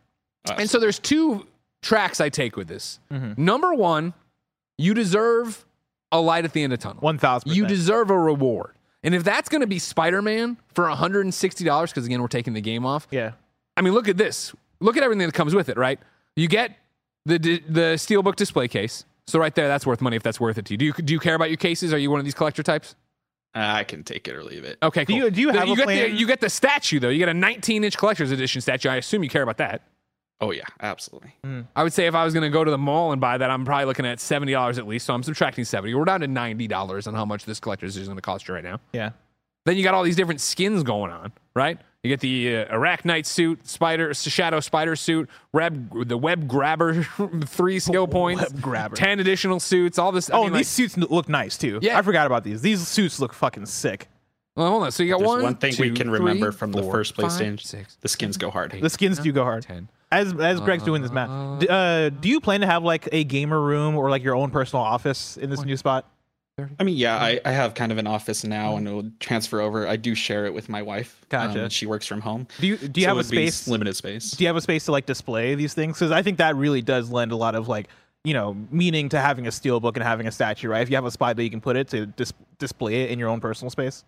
And 0.50 0.70
so 0.70 0.80
there's 0.80 1.00
two 1.00 1.48
tracks 1.82 2.20
I 2.22 2.30
take 2.30 2.56
with 2.56 2.68
this. 2.68 3.00
Mm-hmm. 3.12 3.44
Number 3.44 3.74
one, 3.74 4.14
you 4.78 4.94
deserve 4.94 5.66
a 6.12 6.20
light 6.20 6.46
at 6.46 6.54
the 6.54 6.64
end 6.64 6.74
of 6.74 6.80
the 6.80 6.84
tunnel. 6.84 7.02
One 7.02 7.18
thousand. 7.18 7.52
You 7.54 7.66
deserve 7.68 8.10
a 8.10 8.18
reward. 8.18 8.72
And 9.04 9.16
if 9.16 9.24
that's 9.24 9.50
going 9.50 9.62
to 9.62 9.68
be 9.68 9.80
Spider 9.80 10.22
Man 10.22 10.58
for 10.76 10.86
$160, 10.86 11.88
because 11.88 12.06
again, 12.06 12.22
we're 12.22 12.28
taking 12.28 12.54
the 12.54 12.62
game 12.62 12.86
off. 12.86 13.08
Yeah. 13.12 13.32
I 13.78 13.82
mean, 13.82 13.94
look 13.94 14.08
at 14.08 14.18
this. 14.18 14.54
Look 14.80 14.98
at 14.98 15.04
everything 15.04 15.26
that 15.26 15.34
comes 15.34 15.56
with 15.56 15.70
it, 15.70 15.78
right? 15.78 16.00
You 16.36 16.48
get 16.48 16.76
the 17.26 17.38
the 17.38 17.96
steelbook 17.98 18.36
display 18.36 18.68
case. 18.68 19.06
So 19.28 19.39
right 19.39 19.54
there, 19.56 19.68
that's 19.68 19.86
worth 19.86 20.02
money 20.02 20.18
if 20.18 20.24
that's 20.24 20.39
worth 20.39 20.58
it 20.58 20.66
to 20.66 20.74
you. 20.74 20.78
Do 20.78 20.86
you 20.86 20.94
do 20.94 21.14
you 21.14 21.20
care 21.20 21.36
about 21.36 21.50
your 21.50 21.58
cases? 21.58 21.94
Are 21.94 21.98
you 21.98 22.10
one 22.12 22.20
of 22.20 22.26
these 22.26 22.34
collector 22.34 22.64
types? 22.64 22.96
I 23.54 23.84
can 23.84 24.04
take 24.04 24.28
it 24.28 24.36
or 24.36 24.44
leave 24.44 24.64
it. 24.64 24.78
Okay, 24.82 25.04
Do 25.04 25.14
cool. 25.14 25.24
you- 25.26 25.32
do 25.32 25.42
you 25.42 25.52
The- 25.52 25.60
have 25.60 25.64
a 25.70 25.76
get 25.76 25.78
the, 25.78 25.84
plan? 25.84 26.16
you 26.16 26.26
get 26.26 26.39
the 26.39 26.50
statue 26.50 27.00
though. 27.00 27.10
You 27.10 27.18
get 27.20 27.28
a 27.30 27.34
19 27.34 27.84
inch 27.84 27.98
collector's 27.98 28.32
edition 28.32 28.62
statue. 28.62 28.88
I 28.89 28.96
assume 28.96 29.24
you 29.24 29.30
care 29.30 29.44
about 29.44 29.58
that. 29.58 29.82
Oh 30.42 30.52
yeah, 30.52 30.64
absolutely. 30.82 31.36
I 31.76 31.84
would 31.84 31.94
say 31.94 32.08
if 32.08 32.16
I 32.16 32.26
was 32.26 32.34
going 32.34 32.44
to 32.44 32.50
go 32.50 32.64
to 32.64 32.72
the 32.72 32.78
mall 32.78 33.12
and 33.12 33.22
buy 33.22 33.38
that, 33.38 33.50
I'm 33.52 33.64
probably 33.64 33.86
looking 33.86 34.06
at 34.08 34.20
seventy 34.20 34.52
dollars 34.54 34.78
at 34.80 34.88
least. 34.88 35.06
So 35.06 35.14
I'm 35.14 35.22
subtracting 35.24 35.66
seventy. 35.66 35.94
We're 35.94 36.04
down 36.06 36.22
to 36.22 36.28
ninety 36.28 36.68
dollars 36.68 37.06
on 37.08 37.14
how 37.14 37.26
much 37.26 37.46
this 37.46 37.60
collector's 37.60 37.96
is 37.96 38.08
going 38.08 38.18
to 38.18 38.22
cost 38.24 38.48
you 38.48 38.56
right 38.56 38.64
now. 38.64 38.80
Yeah. 38.94 39.12
Then 39.66 39.78
you 39.78 39.84
got 39.84 39.94
all 39.94 40.02
these 40.04 40.16
different 40.16 40.42
skins 40.42 40.82
going 40.82 41.12
on, 41.12 41.32
right? 41.56 41.78
You 42.04 42.10
get 42.10 42.20
the 42.22 42.58
uh, 42.58 42.76
Arachknight 42.76 43.28
suit, 43.28 43.68
Spider 43.68 44.12
Shadow 44.16 44.60
Spider 44.60 44.96
suit, 44.96 45.30
Web 45.54 46.08
the 46.08 46.18
Web 46.18 46.48
Grabber, 46.48 47.04
three 47.46 47.78
skill 47.80 48.08
points, 48.08 48.42
Web 48.42 48.60
Grabber. 48.60 48.96
ten 48.96 49.20
additional 49.20 49.60
suits, 49.60 50.00
all 50.00 50.12
this. 50.12 50.32
I 50.32 50.34
Oh, 50.34 50.38
mean, 50.38 50.46
and 50.48 50.54
like- 50.56 50.60
these 50.62 50.68
suits 50.70 50.98
look 50.98 51.30
nice 51.30 51.56
too. 51.60 51.78
Yeah. 51.84 52.00
I 52.00 52.02
forgot 52.02 52.26
about 52.26 52.44
these. 52.44 52.62
These 52.64 52.88
suits 52.88 53.20
look 53.20 53.34
fucking 53.34 53.68
sick. 53.68 54.08
well, 54.56 54.72
hold 54.72 54.82
on. 54.84 54.92
So 54.92 55.04
you 55.04 55.12
got 55.12 55.20
There's 55.20 55.28
one, 55.28 55.44
one, 55.44 55.56
thing 55.58 55.76
we 55.78 55.89
two, 55.89 55.94
can 55.94 56.10
remember 56.10 56.52
three, 56.52 56.58
from 56.58 56.72
the 56.72 56.82
four, 56.82 56.92
first 56.94 57.16
five, 57.16 57.26
PlayStation: 57.26 57.62
six, 57.62 57.98
the 58.02 58.08
skins 58.08 58.38
go 58.38 58.50
hard. 58.50 58.72
The 58.72 58.89
skins 58.89 59.20
do 59.20 59.32
go 59.32 59.44
hard. 59.44 59.62
ten. 59.62 59.88
As 60.12 60.34
as 60.34 60.59
Greg's 60.59 60.84
doing 60.84 61.01
this 61.01 61.12
math, 61.12 61.59
d- 61.59 61.68
uh, 61.70 62.09
do 62.09 62.28
you 62.28 62.41
plan 62.41 62.62
to 62.62 62.68
have 62.68 62.84
like 62.84 63.07
a 63.12 63.24
gamer 63.24 63.62
room 63.62 63.95
or 63.95 64.09
like 64.09 64.24
your 64.24 64.36
own 64.36 64.51
personal 64.51 64.84
office 64.84 65.38
in 65.38 65.49
this 65.49 65.64
new 65.64 65.78
spot? 65.78 66.05
I 66.80 66.84
mean, 66.84 66.97
yeah, 66.97 67.16
I, 67.16 67.39
I 67.45 67.51
have 67.53 67.74
kind 67.74 67.91
of 67.91 67.97
an 67.97 68.05
office 68.05 68.43
now, 68.43 68.76
and 68.76 68.86
it'll 68.88 69.09
transfer 69.20 69.62
over. 69.62 69.88
I 69.88 69.95
do 69.95 70.14
share 70.14 70.45
it 70.45 70.53
with 70.53 70.68
my 70.70 70.82
wife. 70.82 71.18
um, 71.24 71.28
Gotcha. 71.30 71.64
and 71.64 71.72
she 71.74 71.86
works 71.88 72.05
from 72.05 72.20
home. 72.22 72.45
Do 72.59 72.68
you 72.68 72.78
do 72.78 72.99
you 72.99 73.05
So 73.05 73.09
have 73.09 73.18
a 73.18 73.24
space? 73.24 73.68
limited 73.68 73.95
space. 73.95 74.32
Do 74.32 74.43
you 74.43 74.47
have 74.49 74.57
a 74.57 74.62
space 74.62 74.86
to 74.86 74.91
like 74.91 75.05
display 75.05 75.55
these 75.55 75.74
things? 75.74 75.97
Because 75.97 76.12
I 76.12 76.22
think 76.22 76.38
that 76.39 76.55
really 76.55 76.82
does 76.82 77.09
lend 77.09 77.32
a 77.32 77.36
lot 77.38 77.55
of 77.55 77.68
like 77.70 77.88
you 78.26 78.34
know 78.34 78.55
meaning 78.70 79.07
to 79.09 79.20
having 79.20 79.47
a 79.47 79.51
steel 79.51 79.80
book 79.80 79.95
and 79.95 80.03
having 80.03 80.28
a 80.28 80.32
statue, 80.32 80.68
right? 80.68 80.82
If 80.82 80.89
you 80.89 80.97
have 80.97 81.05
a 81.05 81.12
spot 81.12 81.38
that 81.38 81.43
you 81.43 81.49
can 81.49 81.62
put 81.62 81.78
it 81.78 81.88
to 81.89 82.05
dis- 82.05 82.34
display 82.59 83.03
it 83.03 83.12
in 83.12 83.18
your 83.18 83.30
own 83.30 83.39
personal 83.39 83.70
space. 83.72 84.03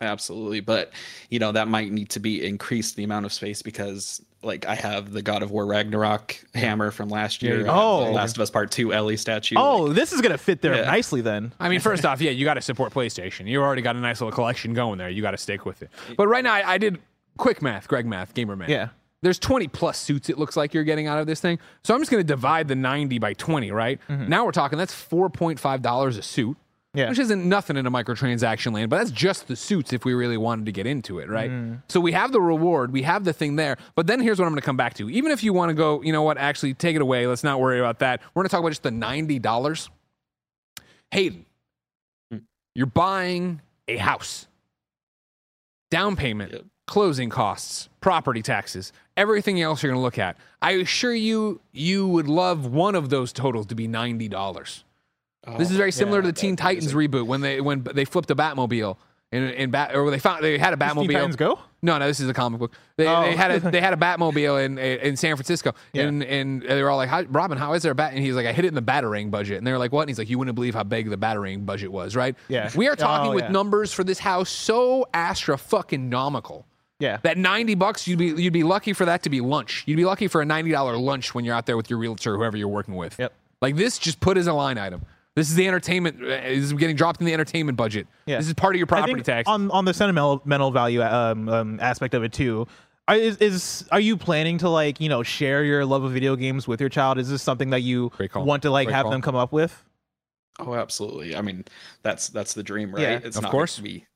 Absolutely, 0.00 0.58
but 0.60 0.92
you 1.30 1.38
know 1.38 1.52
that 1.52 1.68
might 1.68 1.92
need 1.92 2.10
to 2.10 2.20
be 2.20 2.44
increased 2.44 2.96
the 2.96 3.04
amount 3.04 3.24
of 3.24 3.32
space 3.32 3.62
because, 3.62 4.20
like, 4.44 4.66
I 4.66 4.74
have 4.74 5.12
the 5.12 5.22
God 5.22 5.42
of 5.42 5.50
War 5.50 5.66
Ragnarok 5.66 6.36
hammer 6.54 6.90
from 6.90 7.08
last 7.08 7.42
year. 7.42 7.60
you 7.60 7.64
I 7.64 7.66
have 7.66 7.76
Oh. 7.76 8.12
Last 8.12 8.36
of 8.36 8.42
Us 8.42 8.50
Part 8.50 8.70
Two 8.70 8.92
Ellie 8.92 9.16
statue. 9.16 9.56
Oh, 9.58 9.82
like- 9.82 9.96
this 9.96 10.12
is 10.12 10.20
gonna 10.20 10.38
fit 10.38 10.60
there 10.62 10.74
Yeah. 10.74 10.82
nicely 10.82 11.20
then. 11.20 11.52
I 11.58 11.68
mean, 11.68 11.80
first 11.80 12.04
off, 12.04 12.20
yeah, 12.20 12.30
you 12.30 12.44
got 12.44 12.54
to 12.54 12.60
support 12.60 12.92
PlayStation. 12.92 13.46
You 13.46 13.62
already 13.62 13.82
got 13.82 13.96
a 13.96 14.00
nice 14.00 14.20
little 14.20 14.32
collection 14.32 14.74
going 14.74 14.98
there. 14.98 15.08
You 15.08 15.22
got 15.22 15.32
to 15.32 15.38
stick 15.38 15.64
with 15.66 15.82
it. 15.82 15.90
But 16.16 16.28
right 16.28 16.44
now, 16.44 16.54
I, 16.54 16.72
I 16.74 16.78
did 16.78 16.98
quick 17.36 17.62
math, 17.62 17.88
Greg 17.88 18.06
math, 18.06 18.34
gamer 18.34 18.56
math. 18.56 18.68
Yeah. 18.68 18.88
There's 19.22 19.38
20 19.38 19.68
plus 19.68 19.96
suits. 19.96 20.28
It 20.28 20.36
looks 20.36 20.54
like 20.54 20.74
you're 20.74 20.84
getting 20.84 21.06
out 21.06 21.18
of 21.18 21.26
this 21.26 21.40
thing. 21.40 21.58
So 21.82 21.94
I'm 21.94 22.00
just 22.00 22.10
going 22.10 22.20
to 22.20 22.26
divide 22.26 22.68
the 22.68 22.74
90 22.74 23.18
by 23.18 23.32
20. 23.32 23.70
Right 23.70 23.98
mm-hmm. 24.06 24.28
now, 24.28 24.44
we're 24.44 24.52
talking 24.52 24.76
that's 24.78 24.92
4.5 24.94 25.80
dollars 25.80 26.18
a 26.18 26.22
suit. 26.22 26.58
Yeah. 26.94 27.08
Which 27.08 27.18
isn't 27.18 27.44
nothing 27.44 27.76
in 27.76 27.86
a 27.86 27.90
microtransaction 27.90 28.72
land, 28.72 28.88
but 28.88 28.98
that's 28.98 29.10
just 29.10 29.48
the 29.48 29.56
suits 29.56 29.92
if 29.92 30.04
we 30.04 30.14
really 30.14 30.36
wanted 30.36 30.66
to 30.66 30.72
get 30.72 30.86
into 30.86 31.18
it, 31.18 31.28
right? 31.28 31.50
Mm-hmm. 31.50 31.74
So 31.88 31.98
we 31.98 32.12
have 32.12 32.30
the 32.30 32.40
reward, 32.40 32.92
we 32.92 33.02
have 33.02 33.24
the 33.24 33.32
thing 33.32 33.56
there, 33.56 33.76
but 33.96 34.06
then 34.06 34.20
here's 34.20 34.38
what 34.38 34.46
I'm 34.46 34.52
going 34.52 34.60
to 34.60 34.64
come 34.64 34.76
back 34.76 34.94
to. 34.94 35.10
Even 35.10 35.32
if 35.32 35.42
you 35.42 35.52
want 35.52 35.70
to 35.70 35.74
go, 35.74 36.00
you 36.02 36.12
know 36.12 36.22
what, 36.22 36.38
actually 36.38 36.72
take 36.72 36.94
it 36.94 37.02
away, 37.02 37.26
let's 37.26 37.42
not 37.42 37.58
worry 37.58 37.80
about 37.80 37.98
that. 37.98 38.20
We're 38.32 38.42
going 38.42 38.48
to 38.48 38.52
talk 38.52 38.60
about 38.60 38.70
just 38.70 38.84
the 38.84 38.90
$90. 38.90 39.88
Hayden, 41.10 41.46
hmm. 42.30 42.38
you're 42.76 42.86
buying 42.86 43.60
a 43.88 43.96
house. 43.96 44.46
Down 45.90 46.16
payment, 46.16 46.52
Yep. 46.52 46.64
closing 46.86 47.28
costs, 47.28 47.88
property 48.00 48.42
taxes, 48.42 48.92
everything 49.16 49.60
else 49.60 49.82
you're 49.82 49.90
going 49.90 50.00
to 50.00 50.02
look 50.02 50.18
at. 50.18 50.36
I 50.62 50.72
assure 50.72 51.14
you, 51.14 51.60
you 51.72 52.06
would 52.06 52.28
love 52.28 52.66
one 52.66 52.94
of 52.94 53.10
those 53.10 53.32
totals 53.32 53.66
to 53.66 53.74
be 53.74 53.88
$90. 55.46 55.58
This 55.58 55.70
is 55.70 55.76
very 55.76 55.92
similar 55.92 56.20
to 56.22 56.26
the 56.26 56.32
Teen 56.32 56.56
Titans 56.56 56.92
reboot 56.94 57.26
when 57.26 57.40
they 57.40 57.60
when 57.60 57.82
they 57.82 58.04
flipped 58.04 58.30
a 58.30 58.36
Batmobile 58.36 58.96
in 59.32 59.42
in 59.50 59.70
Bat 59.70 59.96
or 59.96 60.10
they 60.10 60.18
found 60.18 60.44
they 60.44 60.58
had 60.58 60.72
a 60.72 60.76
Teen 60.76 60.88
Batmobile. 60.88 61.12
Titans 61.12 61.36
Go? 61.36 61.58
No, 61.82 61.98
no, 61.98 62.06
this 62.06 62.18
is 62.20 62.28
a 62.30 62.32
comic 62.34 62.58
book. 62.60 62.72
They, 62.96 63.06
Oh. 63.06 63.22
they 63.22 63.36
had 63.36 63.50
a 63.50 63.60
they 63.70 63.80
had 63.80 63.92
a 63.92 63.96
Batmobile 64.06 64.64
in 64.64 64.78
in 64.78 65.16
San 65.16 65.36
Francisco, 65.36 65.74
Yeah. 65.92 66.04
and 66.04 66.22
and 66.22 66.62
they 66.62 66.82
were 66.82 66.88
all 66.90 66.96
like, 66.96 67.08
how, 67.10 67.22
"Robin, 67.24 67.58
how 67.58 67.74
is 67.74 67.82
there 67.82 67.92
a 67.92 67.94
bat?" 67.94 68.12
And 68.14 68.22
he's 68.24 68.34
like, 68.34 68.46
"I 68.46 68.52
hit 68.52 68.64
it 68.64 68.68
in 68.68 68.74
the 68.74 68.80
battering 68.82 69.30
budget." 69.30 69.58
And 69.58 69.66
they're 69.66 69.78
like, 69.78 69.92
"What?" 69.92 70.02
And 70.02 70.08
he's 70.10 70.18
like, 70.18 70.30
"You 70.30 70.38
wouldn't 70.38 70.54
believe 70.54 70.74
how 70.74 70.82
big 70.84 71.10
the 71.10 71.16
battering 71.18 71.64
budget 71.64 71.92
was, 71.92 72.16
right?" 72.16 72.34
Yeah. 72.48 72.70
We 72.74 72.88
are 72.88 72.96
talking 72.96 73.32
Oh, 73.32 73.34
with 73.34 73.44
yeah. 73.44 73.50
numbers 73.50 73.92
for 73.92 74.02
this 74.04 74.18
house 74.20 74.48
so 74.50 75.06
astra 75.12 75.58
fucking 75.58 76.10
nomical. 76.10 76.64
Yeah. 77.00 77.18
That 77.22 77.36
ninety 77.36 77.74
bucks, 77.74 78.06
you'd 78.08 78.18
be 78.20 78.26
you'd 78.28 78.52
be 78.52 78.62
lucky 78.62 78.92
for 78.94 79.04
that 79.04 79.24
to 79.24 79.30
be 79.30 79.40
lunch. 79.42 79.82
You'd 79.86 79.96
be 79.96 80.04
lucky 80.06 80.28
for 80.28 80.40
a 80.40 80.44
ninety 80.46 80.70
dollar 80.70 80.96
lunch 80.96 81.34
when 81.34 81.44
you're 81.44 81.54
out 81.56 81.66
there 81.66 81.76
with 81.76 81.90
your 81.90 81.98
realtor, 81.98 82.36
whoever 82.36 82.56
you're 82.56 82.68
working 82.68 82.94
with. 82.94 83.18
Yep. 83.18 83.32
Like 83.60 83.76
this, 83.76 83.98
just 83.98 84.20
put 84.20 84.38
as 84.38 84.46
a 84.46 84.52
line 84.54 84.78
item. 84.78 85.02
This 85.36 85.48
is 85.50 85.56
the 85.56 85.66
entertainment. 85.66 86.22
uh, 86.22 86.26
This 86.26 86.58
is 86.64 86.72
getting 86.74 86.96
dropped 86.96 87.20
in 87.20 87.26
the 87.26 87.34
entertainment 87.34 87.76
budget. 87.76 88.06
Yeah. 88.26 88.38
This 88.38 88.46
is 88.46 88.54
part 88.54 88.74
of 88.74 88.78
your 88.78 88.86
I 88.86 88.88
property 88.88 89.14
think 89.14 89.24
tax. 89.24 89.48
on 89.48 89.70
on 89.70 89.84
the 89.84 89.94
sentimental 89.94 90.70
value 90.70 91.02
um, 91.02 91.48
um, 91.48 91.80
aspect 91.80 92.14
of 92.14 92.22
it 92.22 92.32
too. 92.32 92.66
Are, 93.06 93.16
is, 93.16 93.36
is 93.38 93.86
are 93.92 94.00
you 94.00 94.16
planning 94.16 94.58
to 94.58 94.68
like 94.68 95.00
you 95.00 95.08
know 95.08 95.22
share 95.22 95.64
your 95.64 95.84
love 95.84 96.04
of 96.04 96.12
video 96.12 96.36
games 96.36 96.66
with 96.68 96.80
your 96.80 96.88
child? 96.88 97.18
Is 97.18 97.28
this 97.28 97.42
something 97.42 97.70
that 97.70 97.80
you 97.80 98.10
want 98.34 98.62
to 98.62 98.70
like 98.70 98.86
Great 98.86 98.94
have 98.94 99.02
call. 99.04 99.10
them 99.12 99.20
come 99.22 99.34
up 99.36 99.52
with? 99.52 99.84
Oh, 100.60 100.74
absolutely. 100.74 101.34
I 101.36 101.42
mean, 101.42 101.64
that's 102.02 102.28
that's 102.28 102.54
the 102.54 102.62
dream, 102.62 102.94
right? 102.94 103.02
Yeah, 103.02 103.20
it's 103.24 103.36
of 103.36 103.42
not 103.42 103.50
course. 103.50 103.78
Going 103.78 103.88
to 103.90 103.94
be, 104.00 104.06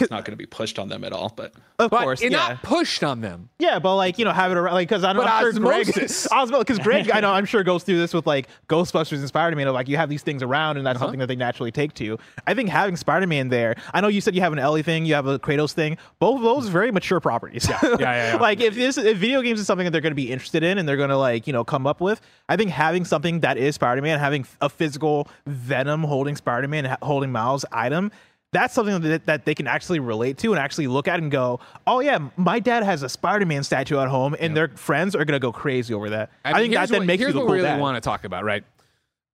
it's 0.00 0.10
not 0.10 0.24
going 0.24 0.32
to 0.32 0.36
be 0.36 0.46
pushed 0.46 0.78
on 0.78 0.88
them 0.88 1.04
at 1.04 1.12
all. 1.12 1.32
But 1.34 1.54
Of 1.78 1.90
but 1.90 2.02
course, 2.02 2.22
yeah. 2.22 2.28
not 2.30 2.62
pushed 2.62 3.02
on 3.04 3.20
them. 3.20 3.50
Yeah, 3.58 3.78
but 3.78 3.96
like 3.96 4.18
you 4.18 4.24
know, 4.24 4.32
have 4.32 4.50
it 4.52 4.56
around 4.56 4.74
like 4.74 4.88
because 4.88 5.04
I 5.04 5.12
know 5.12 5.20
But 5.20 5.28
I'm 5.30 5.52
sure 5.52 5.60
Greg, 5.60 5.88
osmosis. 5.88 6.28
because 6.58 6.78
Greg, 6.78 7.10
I 7.10 7.20
know 7.20 7.32
I'm 7.32 7.44
sure 7.44 7.62
goes 7.62 7.84
through 7.84 7.98
this 7.98 8.14
with 8.14 8.26
like 8.26 8.48
Ghostbusters 8.68 9.18
and 9.18 9.28
Spider 9.28 9.56
Man. 9.56 9.66
Of 9.68 9.74
like 9.74 9.88
you 9.88 9.96
have 9.96 10.08
these 10.08 10.22
things 10.22 10.42
around, 10.42 10.76
and 10.76 10.86
that's 10.86 10.96
Uh-huh. 10.96 11.06
something 11.06 11.20
that 11.20 11.26
they 11.26 11.36
naturally 11.36 11.70
take 11.72 11.94
to. 11.94 12.18
I 12.46 12.54
think 12.54 12.68
having 12.68 12.96
Spider 12.96 13.26
Man 13.26 13.48
there. 13.48 13.76
I 13.94 14.00
know 14.00 14.08
you 14.08 14.20
said 14.20 14.34
you 14.34 14.40
have 14.40 14.52
an 14.52 14.58
Ellie 14.58 14.82
thing, 14.82 15.04
you 15.06 15.14
have 15.14 15.26
a 15.26 15.38
Kratos 15.38 15.72
thing. 15.72 15.98
Both 16.18 16.36
of 16.38 16.42
those 16.42 16.68
very 16.68 16.90
mature 16.92 17.20
properties. 17.20 17.68
Yeah, 17.68 17.78
yeah, 17.82 18.32
yeah. 18.34 18.36
like 18.40 18.60
if 18.60 18.74
this 18.74 18.98
if 18.98 19.18
video 19.18 19.42
games 19.42 19.60
is 19.60 19.66
something 19.66 19.84
that 19.84 19.90
they're 19.90 20.00
going 20.00 20.12
to 20.12 20.14
be 20.16 20.30
interested 20.30 20.62
in 20.62 20.78
and 20.78 20.88
they're 20.88 20.96
going 20.96 21.10
to 21.10 21.16
like 21.16 21.46
you 21.46 21.52
know 21.52 21.64
come 21.64 21.86
up 21.86 22.00
with, 22.00 22.20
I 22.48 22.56
think 22.56 22.70
having 22.70 23.04
something 23.04 23.40
that 23.40 23.56
is 23.56 23.74
Spider 23.76 24.02
Man, 24.02 24.18
having 24.18 24.46
a 24.60 24.68
physical 24.68 25.28
Venom 25.46 26.04
holding 26.04 26.36
Spider 26.36 26.68
Man, 26.68 26.96
holding 27.02 27.32
Miles 27.32 27.64
item. 27.72 28.10
That's 28.52 28.74
something 28.74 29.00
that, 29.02 29.26
that 29.26 29.44
they 29.44 29.54
can 29.54 29.68
actually 29.68 30.00
relate 30.00 30.38
to 30.38 30.52
and 30.52 30.58
actually 30.58 30.88
look 30.88 31.06
at 31.06 31.20
and 31.20 31.30
go, 31.30 31.60
oh 31.86 32.00
yeah, 32.00 32.18
my 32.36 32.58
dad 32.58 32.82
has 32.82 33.02
a 33.02 33.08
Spider-Man 33.08 33.62
statue 33.62 33.98
at 33.98 34.08
home, 34.08 34.34
and 34.40 34.56
their 34.56 34.68
friends 34.68 35.14
are 35.14 35.24
gonna 35.24 35.38
go 35.38 35.52
crazy 35.52 35.94
over 35.94 36.10
that. 36.10 36.30
I, 36.44 36.54
think 36.54 36.74
that 36.74 36.88
then 36.88 37.00
what, 37.00 37.06
makes 37.06 37.20
you 37.20 37.32
the 37.32 37.38
what 37.38 37.46
cool 37.46 37.54
really 37.54 37.66
dad. 37.66 37.80
want 37.80 37.96
to 37.96 38.00
talk 38.00 38.24
about, 38.24 38.44
right? 38.44 38.64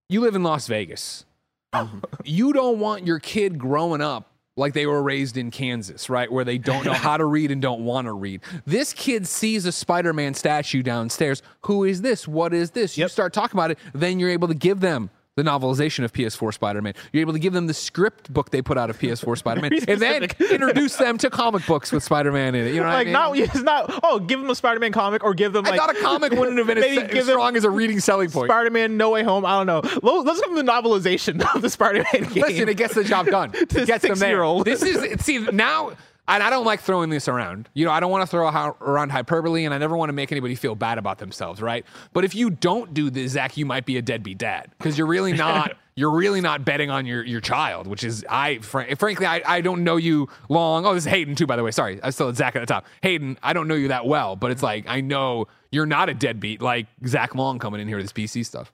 You 0.09 0.21
live 0.21 0.35
in 0.35 0.43
Las 0.43 0.67
Vegas. 0.67 1.25
you 2.25 2.53
don't 2.53 2.79
want 2.79 3.07
your 3.07 3.19
kid 3.19 3.59
growing 3.59 4.01
up 4.01 4.31
like 4.57 4.73
they 4.73 4.87
were 4.87 5.03
raised 5.03 5.37
in 5.37 5.51
Kansas, 5.51 6.09
right? 6.09 6.31
Where 6.31 6.45
they 6.45 6.59
don't 6.59 6.85
know 6.85 6.93
how 6.93 7.17
to 7.17 7.25
read 7.25 7.51
and 7.51 7.61
don't 7.61 7.85
want 7.85 8.07
to 8.07 8.13
read. 8.13 8.41
This 8.65 8.93
kid 8.93 9.27
sees 9.27 9.67
a 9.67 9.73
Spider 9.73 10.13
Man 10.13 10.35
statue 10.35 10.83
downstairs. 10.83 11.43
Who 11.63 11.85
is 11.85 12.03
this? 12.03 12.27
What 12.27 12.55
is 12.55 12.71
this? 12.71 12.97
You 12.97 13.09
start 13.09 13.33
talking 13.33 13.59
about 13.59 13.71
it, 13.71 13.79
then 13.95 14.19
you're 14.19 14.31
able 14.31 14.49
to 14.49 14.55
give 14.55 14.81
them 14.81 15.11
the 15.37 15.43
novelization 15.43 16.03
of 16.03 16.13
PS4 16.13 16.53
Spider 16.55 16.83
Man. 16.83 16.95
You're 17.13 17.21
able 17.21 17.35
to 17.35 17.39
give 17.39 17.53
them 17.53 17.67
the 17.67 17.75
script 17.75 18.33
book 18.33 18.51
they 18.51 18.63
put 18.63 18.79
out 18.79 18.91
of 18.91 18.99
PS4 18.99 19.39
Spider 19.39 19.61
Man, 19.61 19.73
and 19.87 20.01
then 20.01 20.23
introduce 20.51 20.97
them 20.97 21.19
to 21.19 21.31
comic 21.31 21.67
books 21.67 21.93
with 21.93 22.03
Spider 22.03 22.33
Man 22.33 22.55
in 22.55 22.67
it. 22.67 22.75
You 22.75 22.81
know 22.81 22.87
what 22.87 22.95
like 22.95 23.03
I 23.03 23.05
mean? 23.05 23.13
not 23.13 23.39
it's 23.39 23.63
not 23.63 24.01
oh 24.03 24.19
give 24.19 24.41
them 24.41 24.51
a 24.51 24.55
Spider-Man 24.55 24.93
comic 24.93 25.23
or 25.23 25.35
give 25.35 25.53
them 25.53 25.67
I 25.67 25.71
like 25.71 25.81
thought 25.81 25.97
a 25.97 26.01
comic 26.01 26.33
wouldn't 26.33 26.59
have 26.59 26.67
been 26.67 26.81
maybe 26.81 27.03
as, 27.03 27.13
give 27.13 27.25
strong 27.27 27.57
as 27.57 27.65
a 27.65 27.71
reading 27.71 28.01
selling 28.01 28.31
point. 28.31 28.49
Spider-Man 28.49 28.97
No 28.97 29.11
Way 29.11 29.23
Home. 29.23 29.45
I 29.45 29.63
don't 29.63 29.67
know. 29.67 29.81
Let's 30.03 30.27
let's 30.27 30.41
give 30.41 30.55
them 30.55 30.67
the 30.67 30.73
novelization 30.73 31.43
of 31.55 31.63
the 31.63 31.71
Spider-Man 31.71 32.33
game. 32.33 32.43
Listen, 32.43 32.69
it 32.69 32.77
gets 32.77 32.95
the 32.95 33.05
job 33.05 33.27
done. 33.27 33.53
It 33.55 33.69
gets 33.69 33.87
them 33.87 34.01
there. 34.01 34.15
six-year-old. 34.15 34.65
This 34.65 34.83
is 34.83 35.21
see 35.25 35.39
now. 35.39 35.93
And 36.29 36.43
I 36.43 36.51
don't 36.51 36.65
like 36.65 36.81
throwing 36.81 37.11
this 37.11 37.29
around. 37.29 37.69
You 37.75 37.85
know, 37.85 37.91
I 37.91 38.01
don't 38.01 38.11
want 38.11 38.23
to 38.23 38.27
throw 38.27 38.49
around 38.81 39.11
hyperbole, 39.11 39.65
and 39.65 39.73
I 39.73 39.79
never 39.79 39.97
want 39.97 40.09
to 40.09 40.13
make 40.13 40.33
anybody 40.33 40.55
feel 40.55 40.75
bad 40.75 40.99
about 40.99 41.19
themselves, 41.19 41.63
right? 41.63 41.85
But 42.13 42.25
if 42.25 42.35
you 42.35 42.51
don't 42.51 42.95
do 42.95 43.11
this, 43.11 43.33
Zach, 43.33 43.57
you 43.57 43.67
might 43.67 43.87
be 43.87 43.97
a 43.97 44.03
deadbeat 44.03 44.39
dad 44.39 44.71
because 44.79 44.99
you're 44.99 45.07
really 45.07 45.33
not. 45.33 45.77
you're 45.99 46.11
really 46.11 46.43
not 46.43 46.63
betting 46.65 46.91
on 46.91 47.07
your 47.07 47.25
your 47.25 47.41
child, 47.41 47.87
which 47.87 48.05
is 48.05 48.25
I 48.29 48.59
fr- 48.59 48.95
frankly 48.99 49.25
I, 49.25 49.41
I 49.47 49.61
don't 49.63 49.83
know 49.83 49.97
you 49.97 50.29
long. 50.49 50.85
Oh, 50.85 50.93
this 50.95 51.07
is 51.07 51.11
Hayden 51.11 51.35
too, 51.35 51.47
by 51.47 51.57
the 51.57 51.63
way. 51.63 51.71
Sorry, 51.71 51.99
I 52.03 52.11
still 52.11 52.27
had 52.27 52.37
Zach 52.37 52.55
at 52.55 52.61
the 52.61 52.67
top. 52.67 52.85
Hayden, 53.03 53.39
I 53.43 53.55
don't 53.55 53.67
know 53.67 53.75
you 53.75 53.89
that 53.89 54.07
well, 54.07 54.37
but 54.37 54.51
it's 54.51 54.63
like 54.63 54.85
I 54.89 55.01
know 55.01 55.47
you're 55.71 55.87
not 55.87 56.09
a 56.09 56.15
deadbeat 56.15 56.61
like 56.61 56.87
Zach 57.07 57.35
Long 57.35 57.59
coming 57.59 57.81
in 57.81 57.89
here 57.89 57.97
with 57.97 58.05
this 58.05 58.13
PC 58.13 58.45
stuff. 58.45 58.73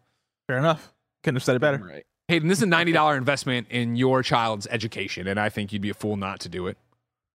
Fair 0.48 0.58
enough. 0.58 0.92
Couldn't 1.22 1.36
have 1.36 1.44
said 1.44 1.56
it 1.56 1.60
better. 1.60 1.78
Right. 1.78 2.04
Hayden, 2.26 2.48
this 2.48 2.58
is 2.58 2.64
a 2.64 2.66
ninety 2.66 2.90
dollar 2.92 3.16
investment 3.16 3.68
in 3.70 3.94
your 3.94 4.24
child's 4.24 4.66
education, 4.66 5.28
and 5.28 5.38
I 5.38 5.48
think 5.48 5.72
you'd 5.72 5.82
be 5.82 5.90
a 5.90 5.94
fool 5.94 6.16
not 6.16 6.40
to 6.40 6.48
do 6.48 6.66
it. 6.66 6.76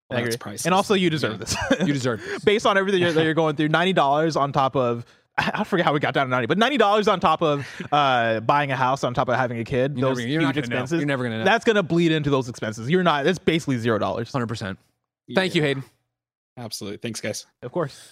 I 0.09 0.15
Well, 0.15 0.23
that's 0.23 0.37
priceless. 0.37 0.65
And 0.65 0.73
also, 0.73 0.93
you 0.93 1.09
deserve 1.09 1.39
this. 1.39 1.55
You 1.85 1.93
deserve 1.93 2.21
this. 2.25 2.43
Based 2.43 2.65
on 2.65 2.77
everything 2.77 3.01
you're, 3.01 3.11
that 3.11 3.23
you're 3.25 3.33
going 3.33 3.55
through, 3.55 3.69
ninety 3.69 3.93
dollars 3.93 4.35
on 4.35 4.51
top 4.53 4.75
of. 4.75 5.05
I 5.39 5.63
forget 5.65 5.85
how 5.85 5.93
we 5.93 5.99
got 5.99 6.15
down 6.15 6.25
to 6.25 6.31
ninety, 6.31 6.47
but 6.47 6.57
ninety 6.57 6.77
dollars 6.77 7.07
on 7.07 7.19
top 7.19 7.43
of 7.43 7.67
uh, 7.91 8.39
buying 8.39 8.71
a 8.71 8.75
house, 8.75 9.03
on 9.03 9.13
top 9.13 9.29
of 9.29 9.35
having 9.35 9.59
a 9.59 9.63
kid, 9.63 9.95
You're 9.97 10.09
those 10.09 10.17
never- 10.17 10.27
you're 10.29 10.41
huge 10.41 10.55
gonna 10.55 10.67
know. 10.67 10.75
expenses. 10.77 10.99
You're 10.99 11.07
never 11.07 11.23
gonna 11.25 11.37
know. 11.39 11.43
That's 11.43 11.63
gonna 11.63 11.83
bleed 11.83 12.11
into 12.11 12.29
those 12.31 12.49
expenses. 12.49 12.89
You're 12.89 13.03
not. 13.03 13.27
It's 13.27 13.37
basically 13.37 13.77
zero 13.77 13.99
dollars. 13.99 14.31
Hundred 14.31 14.47
percent. 14.47 14.79
Thank 15.35 15.53
you, 15.53 15.61
Hayden. 15.61 15.83
Absolutely. 16.57 16.97
Thanks, 16.97 17.21
guys. 17.21 17.45
Of 17.61 17.71
course. 17.71 18.11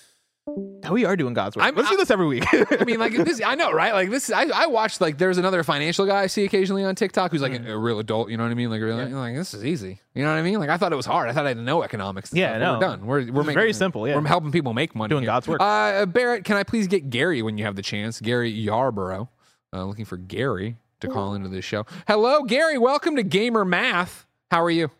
We 0.89 1.05
are 1.05 1.15
doing 1.15 1.33
God's 1.33 1.55
work. 1.55 1.65
I'm- 1.65 1.75
Let's 1.75 1.89
do 1.89 1.97
this 1.97 2.11
every 2.11 2.27
week. 2.27 2.45
I 2.53 2.83
mean, 2.85 2.99
like 2.99 3.13
this. 3.13 3.41
I 3.43 3.55
know, 3.55 3.71
right? 3.71 3.93
Like 3.93 4.11
this. 4.11 4.31
I, 4.31 4.43
I 4.53 4.67
watched 4.67 5.01
like 5.01 5.17
there's 5.17 5.39
another 5.39 5.63
financial 5.63 6.05
guy 6.05 6.21
I 6.21 6.27
see 6.27 6.45
occasionally 6.45 6.83
on 6.83 6.93
TikTok 6.93 7.31
who's 7.31 7.41
like 7.41 7.53
Mm. 7.53 7.67
a, 7.67 7.73
a 7.73 7.77
real 7.77 7.97
adult. 7.97 8.29
You 8.29 8.37
know 8.37 8.43
what 8.43 8.51
I 8.51 8.55
mean? 8.55 8.69
Like 8.69 8.81
really, 8.81 9.05
like 9.11 9.35
this 9.35 9.55
is 9.55 9.65
easy. 9.65 9.99
You 10.13 10.21
know 10.23 10.29
what 10.31 10.37
I 10.37 10.43
mean? 10.43 10.59
Like 10.59 10.69
I 10.69 10.77
thought 10.77 10.93
it 10.93 10.97
was 10.97 11.07
hard. 11.07 11.29
I 11.29 11.33
thought 11.33 11.47
I 11.47 11.49
didn't 11.49 11.65
know 11.65 11.81
economics. 11.81 12.31
Yeah, 12.31 12.59
no. 12.59 12.73
we're 12.75 12.79
done. 12.79 13.05
We're 13.07 13.31
we're 13.31 13.41
making, 13.43 13.53
very 13.55 13.73
simple, 13.73 14.07
yeah. 14.07 14.15
we're 14.15 14.27
helping 14.27 14.51
people 14.51 14.73
make 14.73 14.93
money. 14.93 15.09
Doing 15.09 15.23
here. 15.23 15.27
God's 15.31 15.47
work. 15.47 15.61
Uh, 15.61 16.05
Barrett, 16.05 16.43
can 16.43 16.57
I 16.57 16.63
please 16.63 16.85
get 16.87 17.09
Gary 17.09 17.41
when 17.41 17.57
you 17.57 17.65
have 17.65 17.75
the 17.75 17.81
chance? 17.81 18.21
Gary 18.21 18.51
Yarborough. 18.51 19.29
Uh, 19.73 19.83
looking 19.85 20.05
for 20.05 20.17
Gary 20.17 20.77
to 20.99 21.07
call 21.07 21.33
into 21.33 21.49
this 21.49 21.65
show. 21.65 21.85
Hello, 22.07 22.43
Gary. 22.43 22.77
Welcome 22.77 23.15
to 23.15 23.23
Gamer 23.23 23.65
Math. 23.65 24.27
How 24.51 24.63
are 24.63 24.69
you? 24.71 24.91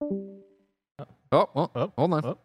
Oh, 0.00 0.38
well, 1.32 1.70
Oh, 1.74 1.92
hold 1.98 2.12
on. 2.14 2.24
oh. 2.24 2.38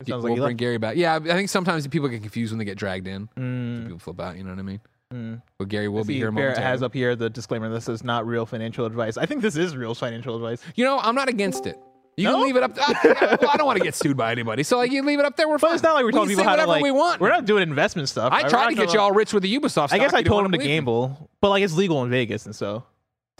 It 0.00 0.08
sounds 0.08 0.22
we'll 0.24 0.32
like 0.32 0.38
bring 0.40 0.42
left. 0.48 0.56
Gary 0.58 0.78
back. 0.78 0.96
Yeah, 0.96 1.14
I 1.16 1.20
think 1.20 1.48
sometimes 1.48 1.86
people 1.86 2.08
get 2.08 2.20
confused 2.20 2.52
when 2.52 2.58
they 2.58 2.64
get 2.64 2.76
dragged 2.78 3.06
in. 3.06 3.28
Mm, 3.36 3.84
People 3.84 3.98
flip 4.00 4.20
out. 4.20 4.36
You 4.36 4.44
know 4.44 4.50
what 4.50 4.58
I 4.58 4.62
mean? 4.62 4.80
mm. 5.12 5.42
But 5.58 5.68
Gary 5.68 5.88
will 5.88 6.00
I 6.00 6.02
be 6.04 6.14
here 6.14 6.30
Barrett 6.32 6.34
momentarily. 6.56 6.70
has 6.70 6.82
up 6.82 6.92
here 6.94 7.14
the 7.16 7.30
disclaimer. 7.30 7.68
This 7.68 7.88
is 7.88 8.02
not 8.02 8.26
real 8.26 8.44
financial 8.46 8.86
advice. 8.86 9.16
I 9.16 9.26
think 9.26 9.40
this 9.42 9.56
is 9.56 9.76
real 9.76 9.94
financial 9.94 10.34
advice. 10.36 10.60
You 10.74 10.84
know, 10.84 10.98
I'm 10.98 11.14
not 11.14 11.28
against 11.28 11.66
it. 11.66 11.78
You 12.16 12.24
No? 12.28 12.34
can 12.36 12.42
leave 12.44 12.56
it 12.56 12.62
up. 12.62 12.72
I, 12.76 13.36
well, 13.40 13.50
I 13.50 13.56
don't 13.56 13.66
want 13.66 13.78
to 13.78 13.84
get 13.84 13.94
sued 13.94 14.16
by 14.16 14.30
anybody, 14.30 14.62
so 14.62 14.76
like 14.76 14.92
you 14.92 15.02
leave 15.02 15.18
it 15.18 15.24
up 15.24 15.36
there. 15.36 15.48
We're 15.48 15.58
fine. 15.58 15.70
But 15.70 15.74
it's 15.74 15.82
not 15.82 15.94
like 15.94 16.02
we're 16.02 16.06
We 16.08 16.12
telling 16.12 16.28
can 16.28 16.36
people 16.36 16.44
how 16.44 16.56
to 16.56 16.62
whatever 16.62 16.70
like. 16.72 16.82
we 16.84 16.90
want. 16.92 17.20
We're 17.20 17.28
not 17.28 17.44
doing 17.44 17.62
investment 17.64 18.08
stuff. 18.08 18.32
I 18.32 18.42
We're 18.44 18.48
tried 18.50 18.70
to 18.70 18.74
get 18.76 18.92
you 18.94 19.00
all 19.00 19.10
rich 19.12 19.32
with 19.32 19.42
the 19.42 19.52
Ubisoft. 19.58 19.70
Stock. 19.88 19.92
I 19.92 19.98
guess 19.98 20.12
I 20.14 20.22
told 20.22 20.44
him 20.44 20.52
to 20.52 20.58
believe 20.58 20.68
me. 20.70 20.74
gamble, 20.76 21.28
but 21.40 21.50
like 21.50 21.62
it's 21.64 21.74
legal 21.74 22.02
in 22.04 22.10
Vegas, 22.10 22.46
and 22.46 22.54
so 22.54 22.84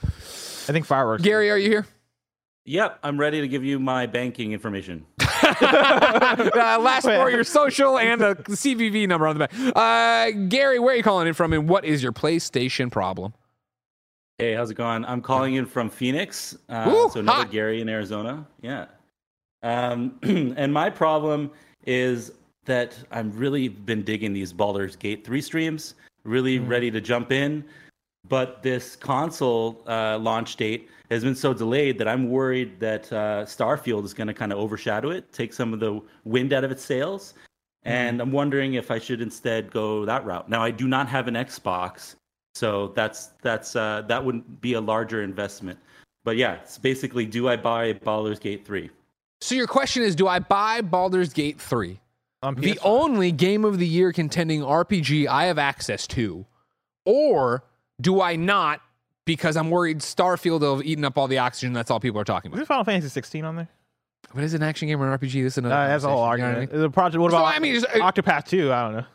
I 0.03 0.73
think 0.73 0.87
fireworks. 0.87 1.23
Gary, 1.23 1.51
are 1.51 1.57
you 1.59 1.69
here? 1.69 1.87
Yep, 2.67 2.99
I'm 3.03 3.19
ready 3.21 3.41
to 3.43 3.47
give 3.49 3.63
you 3.63 3.79
my 3.79 4.07
banking 4.07 4.53
information. 4.53 5.05
uh, 5.61 6.79
last 6.81 7.05
Wait. 7.05 7.17
four, 7.17 7.31
your 7.31 7.45
social 7.61 7.99
and 7.99 8.21
the 8.21 8.35
CVV 8.49 9.07
number 9.09 9.27
on 9.27 9.39
the 9.39 9.47
back. 9.49 9.53
Uh, 9.77 10.31
Gary, 10.49 10.79
where 10.79 10.95
are 10.95 10.97
you 10.97 11.03
calling 11.03 11.27
in 11.29 11.35
from, 11.35 11.53
and 11.53 11.69
what 11.69 11.85
is 11.85 12.03
your 12.03 12.13
PlayStation 12.13 12.91
problem? 12.91 13.35
Hey, 14.39 14.55
how's 14.55 14.71
it 14.71 14.75
going? 14.75 15.05
I'm 15.05 15.21
calling 15.23 15.55
in 15.55 15.67
from 15.67 15.89
Phoenix. 15.89 16.57
Uh, 16.69 16.91
Ooh, 16.93 17.11
so 17.13 17.21
another 17.21 17.43
hot. 17.43 17.51
Gary 17.53 17.81
in 17.81 17.89
Arizona. 17.89 18.47
Yeah. 18.63 18.87
Um, 19.63 20.19
and 20.23 20.73
my 20.73 20.91
problem 20.91 21.51
is 21.87 22.33
that 22.65 22.97
I've 23.13 23.39
really 23.39 23.69
been 23.69 24.03
digging 24.03 24.33
these 24.33 24.53
Baldur's 24.53 24.97
Gate 24.97 25.25
3 25.25 25.41
streams, 25.41 25.95
really 26.25 26.57
Hmm. 26.57 26.67
ready 26.69 26.91
to 26.91 27.01
jump 27.01 27.31
in. 27.31 27.65
But 28.29 28.63
this 28.63 28.97
console 28.97 29.83
uh, 29.87 30.19
launch 30.19 30.57
date 30.57 30.89
has 31.11 31.23
been 31.23 31.35
so 31.35 31.53
delayed 31.53 31.99
that 31.99 32.09
I'm 32.09 32.31
worried 32.31 32.81
that 32.81 33.13
uh, 33.13 33.45
Starfield 33.45 34.05
is 34.05 34.15
going 34.15 34.27
to 34.29 34.35
kind 34.35 34.53
of 34.53 34.59
overshadow 34.59 35.11
it, 35.11 35.33
take 35.33 35.53
some 35.53 35.73
of 35.73 35.81
the 35.81 36.01
wind 36.25 36.53
out 36.53 36.65
of 36.65 36.71
its 36.71 36.85
sails. 36.85 37.35
And 37.83 38.21
I'm 38.21 38.33
wondering 38.33 38.75
if 38.75 38.91
I 38.91 38.99
should 38.99 39.21
instead 39.21 39.71
go 39.71 40.07
that 40.07 40.25
route. 40.25 40.49
Now, 40.49 40.63
I 40.63 40.71
do 40.71 40.89
not 40.89 41.07
have 41.09 41.29
an 41.29 41.35
Xbox, 41.35 42.15
so 42.55 42.89
that's 42.97 43.27
that's 43.43 43.77
uh, 43.77 44.03
that 44.09 44.25
wouldn't 44.25 44.61
be 44.63 44.73
a 44.73 44.81
larger 44.81 45.23
investment. 45.23 45.79
But 46.25 46.39
yeah, 46.39 46.55
it's 46.55 46.79
basically, 46.79 47.27
do 47.27 47.49
I 47.49 47.57
buy 47.57 47.93
Baldur's 47.93 48.39
Gate 48.39 48.65
3? 48.65 48.89
So 49.45 49.55
your 49.55 49.67
question 49.67 50.03
is, 50.03 50.17
do 50.17 50.27
I 50.27 50.39
buy 50.39 50.81
Baldur's 50.81 51.35
Gate 51.35 51.61
three? 51.61 52.01
On 52.43 52.55
the 52.55 52.79
only 52.83 53.31
game 53.31 53.67
of 53.67 53.79
the 53.79 53.87
year 53.87 54.11
contending 54.11 54.63
RPG 54.63 55.27
I 55.27 55.45
have 55.45 55.59
access 55.59 56.07
to, 56.09 56.47
or 57.05 57.63
do 58.01 58.23
I 58.23 58.37
not 58.37 58.81
because 59.25 59.57
I'm 59.57 59.71
worried 59.71 59.99
Starfield 60.01 60.61
will 60.61 60.77
have 60.77 60.87
eaten 60.87 61.05
up 61.05 61.17
all 61.19 61.29
the 61.29 61.39
oxygen. 61.39 61.73
That's 61.73 61.91
all 61.91 62.01
people 62.01 62.21
are 62.21 62.25
talking 62.25 62.51
about. 62.53 62.61
Is 62.63 62.69
Final 62.69 62.85
Fantasy 62.85 63.09
16 63.09 63.45
on 63.45 63.57
there? 63.57 63.69
But 64.35 64.45
is 64.45 64.55
it 64.55 64.59
an 64.59 64.63
action 64.65 64.89
game 64.89 65.01
or 65.01 65.11
an 65.13 65.19
RPG? 65.19 65.43
This 65.43 65.55
is 65.55 65.59
another. 65.59 65.75
Uh, 65.75 65.87
that's 65.89 66.05
a 66.05 66.09
whole 66.09 66.19
conversation, 66.25 66.47
you 66.49 66.53
know 66.55 66.61
argument. 66.61 66.83
The 66.83 66.91
project. 66.91 67.21
What 67.21 67.31
So, 67.31 67.37
about 67.39 67.55
I 67.55 67.59
mean, 67.59 67.75
just- 67.75 67.87
uh, 67.87 68.01
Octopath 68.01 68.47
2? 68.47 68.73
I 68.73 68.83
don't 68.83 68.93
know. 68.93 68.97
what 68.97 69.07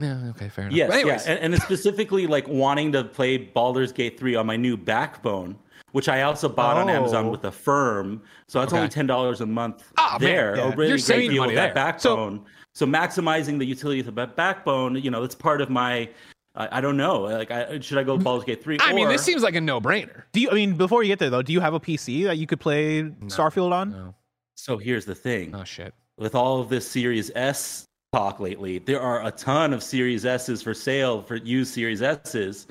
I 0.00 0.04
mean? 0.14 0.22
Yeah. 0.24 0.30
Okay. 0.30 0.48
Fair 0.48 0.64
enough. 0.66 0.76
Yes, 0.76 0.88
But 0.90 0.94
anyways, 1.00 1.26
yeah, 1.26 1.32
and, 1.32 1.40
and 1.44 1.54
it's 1.54 1.64
specifically 1.64 2.26
like 2.26 2.46
wanting 2.48 2.92
to 2.92 3.04
play 3.04 3.36
Baldur's 3.36 3.92
Gate 3.92 4.18
3 4.18 4.34
on 4.36 4.46
my 4.46 4.56
new 4.56 4.76
backbone, 4.76 5.56
which 5.92 6.08
I 6.08 6.22
also 6.22 6.48
bought 6.48 6.76
on 6.76 6.88
Amazon 6.88 7.26
Oh. 7.26 7.30
with 7.30 7.44
Affirm. 7.44 8.22
So 8.46 8.60
that's 8.60 8.72
Okay. 8.72 8.78
only 8.78 8.88
ten 8.88 9.06
dollars 9.06 9.40
a 9.40 9.46
month 9.46 9.92
man, 9.98 10.20
there. 10.20 10.56
yeah. 10.56 10.62
A 10.62 10.70
really 10.70 10.88
You're 10.88 10.96
great 10.96 11.02
saving 11.02 11.30
deal 11.30 11.42
money 11.42 11.50
with 11.50 11.56
that 11.56 11.74
there. 11.74 11.74
backbone. 11.74 12.44
So, 12.72 12.86
maximizing 12.86 13.58
the 13.58 13.64
utility 13.66 13.98
of 14.00 14.06
the 14.06 14.26
backbone, 14.26 14.94
you 14.94 15.10
know, 15.10 15.20
that's 15.22 15.34
part 15.34 15.60
of 15.60 15.68
my. 15.70 16.08
I 16.54 16.78
I 16.78 16.80
don't 16.80 16.96
know. 16.96 17.20
Like, 17.22 17.50
I, 17.50 17.78
should 17.80 17.98
I 17.98 18.02
go 18.02 18.16
Baldur's 18.18 18.44
Gate 18.44 18.62
3? 18.62 18.78
I 18.80 18.92
mean, 18.92 19.08
this 19.08 19.22
seems 19.22 19.42
like 19.42 19.54
a 19.54 19.60
no-brainer. 19.60 20.22
Do 20.32 20.40
you? 20.40 20.50
I 20.50 20.54
mean, 20.54 20.76
before 20.76 21.02
you 21.02 21.08
get 21.08 21.18
there 21.18 21.30
though, 21.30 21.42
do 21.42 21.52
you 21.52 21.60
have 21.60 21.74
a 21.74 21.80
PC 21.80 22.24
that 22.24 22.38
you 22.38 22.46
could 22.46 22.60
play 22.60 23.02
Starfield 23.26 23.72
on? 23.72 23.90
No. 23.90 24.14
So 24.56 24.76
here's 24.76 25.04
the 25.04 25.14
thing. 25.14 25.54
Oh 25.54 25.64
shit. 25.64 25.94
with 26.18 26.34
all 26.34 26.60
of 26.60 26.68
this 26.68 26.88
Series 26.88 27.30
S 27.34 27.84
talk 28.12 28.40
lately, 28.40 28.78
there 28.78 29.00
are 29.00 29.26
a 29.26 29.30
ton 29.30 29.72
of 29.72 29.82
Series 29.82 30.26
S's 30.26 30.62
for 30.62 30.74
sale 30.74 31.22
for 31.22 31.36
used 31.36 31.72
Series 31.72 32.02
S's. 32.02 32.66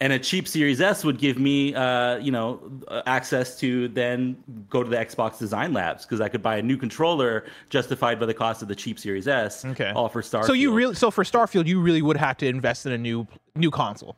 And 0.00 0.12
a 0.12 0.18
cheap 0.18 0.46
Series 0.46 0.80
S 0.80 1.02
would 1.04 1.18
give 1.18 1.40
me, 1.40 1.74
uh, 1.74 2.18
you 2.18 2.30
know, 2.30 2.60
access 3.06 3.58
to 3.58 3.88
then 3.88 4.36
go 4.70 4.84
to 4.84 4.88
the 4.88 4.96
Xbox 4.96 5.38
Design 5.40 5.72
Labs 5.72 6.04
because 6.06 6.20
I 6.20 6.28
could 6.28 6.40
buy 6.42 6.58
a 6.58 6.62
new 6.62 6.76
controller 6.76 7.46
justified 7.68 8.20
by 8.20 8.26
the 8.26 8.34
cost 8.34 8.62
of 8.62 8.68
the 8.68 8.76
cheap 8.76 8.96
Series 9.00 9.26
S. 9.26 9.64
Okay. 9.64 9.90
All 9.96 10.08
for 10.08 10.22
Starfield. 10.22 10.44
So 10.46 10.52
you 10.52 10.72
really, 10.72 10.94
so 10.94 11.10
for 11.10 11.24
Starfield, 11.24 11.66
you 11.66 11.80
really 11.80 12.00
would 12.00 12.16
have 12.16 12.36
to 12.38 12.46
invest 12.46 12.86
in 12.86 12.92
a 12.92 12.98
new 12.98 13.26
new 13.56 13.72
console. 13.72 14.16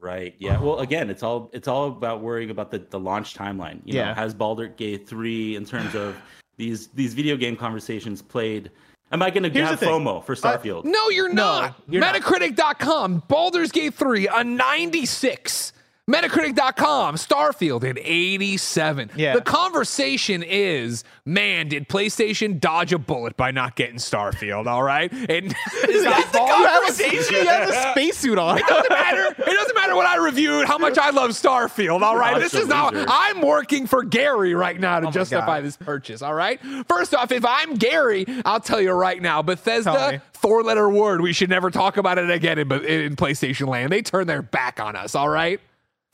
Right. 0.00 0.36
Yeah. 0.38 0.60
Well, 0.60 0.78
again, 0.78 1.10
it's 1.10 1.24
all 1.24 1.50
it's 1.52 1.66
all 1.66 1.88
about 1.88 2.20
worrying 2.20 2.50
about 2.50 2.70
the, 2.70 2.78
the 2.78 3.00
launch 3.00 3.34
timeline. 3.34 3.80
You 3.84 3.94
Yeah. 3.96 4.08
know, 4.08 4.14
has 4.14 4.32
Baldur 4.32 4.68
Gate 4.68 5.08
three 5.08 5.56
in 5.56 5.64
terms 5.64 5.96
of 5.96 6.14
these 6.56 6.86
these 6.88 7.14
video 7.14 7.36
game 7.36 7.56
conversations 7.56 8.22
played? 8.22 8.70
Am 9.14 9.22
I 9.22 9.30
going 9.30 9.44
to 9.44 9.48
Here's 9.48 9.68
have. 9.68 9.78
FOMO 9.78 10.24
for 10.24 10.34
Starfield? 10.34 10.84
No, 10.84 11.08
you're 11.08 11.32
not. 11.32 11.80
you're 11.88 12.00
not. 12.00 12.16
Metacritic.com, 12.16 13.22
Baldur's 13.28 13.70
Gate 13.70 13.94
3, 13.94 14.26
a 14.26 14.42
96. 14.42 15.72
Metacritic.com, 16.10 17.14
Starfield, 17.14 17.82
an 17.88 17.96
87. 17.98 19.10
Yeah. 19.16 19.34
The 19.34 19.40
conversation 19.40 20.42
is, 20.42 21.02
man, 21.24 21.68
did 21.68 21.88
PlayStation 21.88 22.60
dodge 22.60 22.92
a 22.92 22.98
bullet 22.98 23.38
by 23.38 23.52
not 23.52 23.74
getting 23.74 23.96
Starfield, 23.96 24.66
all 24.66 24.82
right? 24.82 25.10
And 25.10 25.50
that's 25.82 26.30
the 26.30 26.38
conversation. 26.38 27.34
You 27.44 27.46
have 27.48 27.68
a 27.70 27.90
spacesuit 27.92 28.38
on. 28.38 28.58
It 28.58 28.66
doesn't 28.66 28.90
matter. 28.92 29.34
It 29.38 29.54
doesn't 29.54 29.74
matter 29.74 29.96
what 29.96 30.06
I 30.06 30.16
reviewed, 30.16 30.66
how 30.66 30.76
much 30.78 30.98
I 30.98 31.08
love 31.10 31.30
Starfield, 31.30 32.02
all 32.02 32.16
right? 32.16 32.38
This 32.38 32.52
is 32.54 32.68
loser. 32.68 33.06
I'm 33.08 33.40
working 33.40 33.86
for 33.86 34.02
Gary 34.04 34.54
right 34.54 34.78
now 34.78 35.00
to 35.00 35.08
Oh 35.08 35.10
justify 35.10 35.58
God. 35.58 35.64
this 35.64 35.76
purchase, 35.76 36.20
all 36.22 36.34
right? 36.34 36.60
First 36.86 37.14
off, 37.14 37.32
if 37.32 37.44
I'm 37.46 37.74
Gary, 37.76 38.26
I'll 38.44 38.60
tell 38.60 38.80
you 38.80 38.92
right 38.92 39.20
now, 39.20 39.40
Bethesda, 39.42 40.22
four 40.34 40.62
letter 40.62 40.88
word, 40.88 41.22
we 41.22 41.32
should 41.32 41.50
never 41.50 41.70
talk 41.70 41.96
about 41.96 42.18
it 42.18 42.30
again 42.30 42.58
in, 42.58 42.70
in 42.84 43.16
PlayStation 43.16 43.68
land. 43.68 43.90
They 43.90 44.02
turn 44.02 44.26
their 44.26 44.42
back 44.42 44.80
on 44.80 44.96
us, 44.96 45.14
all 45.14 45.28
right? 45.28 45.60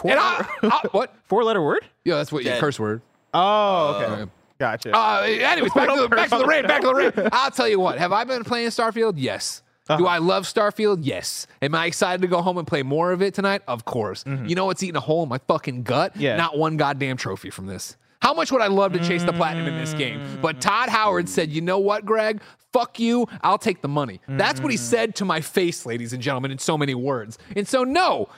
And 0.04 0.18
I, 0.18 0.46
I- 0.62 0.88
what? 0.92 1.14
Four 1.24 1.44
letter 1.44 1.62
word? 1.62 1.84
Yeah, 2.04 2.16
that's 2.16 2.32
what 2.32 2.44
your 2.44 2.54
Dead. 2.54 2.60
curse 2.60 2.78
word. 2.80 3.02
Oh, 3.34 4.02
okay. 4.02 4.30
Gotcha. 4.58 4.94
Uh, 4.96 5.22
anyways, 5.22 5.72
back 5.72 5.88
to 5.88 6.00
the, 6.02 6.08
back 6.08 6.28
to 6.30 6.38
the 6.38 6.44
rain. 6.46 6.66
Back 6.66 6.82
to 6.82 6.86
the 6.88 6.94
rain. 6.94 7.12
I'll 7.32 7.50
tell 7.50 7.68
you 7.68 7.80
what. 7.80 7.98
Have 7.98 8.12
I 8.12 8.24
been 8.24 8.44
playing 8.44 8.68
Starfield? 8.68 9.14
Yes. 9.16 9.62
Do 9.88 9.94
Uh-huh. 9.94 10.04
I 10.06 10.18
love 10.18 10.44
Starfield? 10.44 10.98
Yes. 11.02 11.46
Am 11.62 11.74
I 11.74 11.86
excited 11.86 12.20
to 12.22 12.28
go 12.28 12.42
home 12.42 12.58
and 12.58 12.66
play 12.66 12.82
more 12.82 13.10
of 13.12 13.22
it 13.22 13.32
tonight? 13.34 13.62
Of 13.66 13.84
course. 13.86 14.24
You 14.26 14.54
know 14.54 14.66
what's 14.66 14.82
eating 14.82 14.96
a 14.96 15.00
hole 15.00 15.22
in 15.22 15.28
my 15.28 15.38
fucking 15.48 15.82
gut? 15.84 16.12
Mm-hmm. 16.12 16.20
Yeah. 16.22 16.36
Not 16.36 16.58
one 16.58 16.76
goddamn 16.76 17.16
trophy 17.16 17.50
from 17.50 17.66
this. 17.66 17.96
How 18.22 18.34
much 18.34 18.52
would 18.52 18.60
I 18.60 18.66
love 18.66 18.92
to 18.92 18.98
chase 18.98 19.24
the 19.24 19.32
platinum 19.32 19.66
in 19.66 19.78
this 19.78 19.94
game? 19.94 20.20
But 20.42 20.60
Todd 20.60 20.90
Howard 20.90 21.28
said, 21.28 21.50
you 21.50 21.62
know 21.62 21.78
what, 21.78 22.04
Greg? 22.04 22.42
Fuck 22.72 23.00
you. 23.00 23.26
I'll 23.42 23.56
take 23.58 23.80
the 23.80 23.88
money. 23.88 24.20
That's 24.28 24.60
what 24.60 24.70
he 24.70 24.76
Mm-hmm. 24.76 24.84
said 24.84 25.14
to 25.16 25.24
my 25.24 25.40
face, 25.40 25.86
ladies 25.86 26.12
and 26.12 26.22
gentlemen, 26.22 26.50
in 26.50 26.58
so 26.58 26.76
many 26.76 26.94
words. 26.94 27.38
And 27.56 27.66
so, 27.66 27.82
no, 27.82 28.28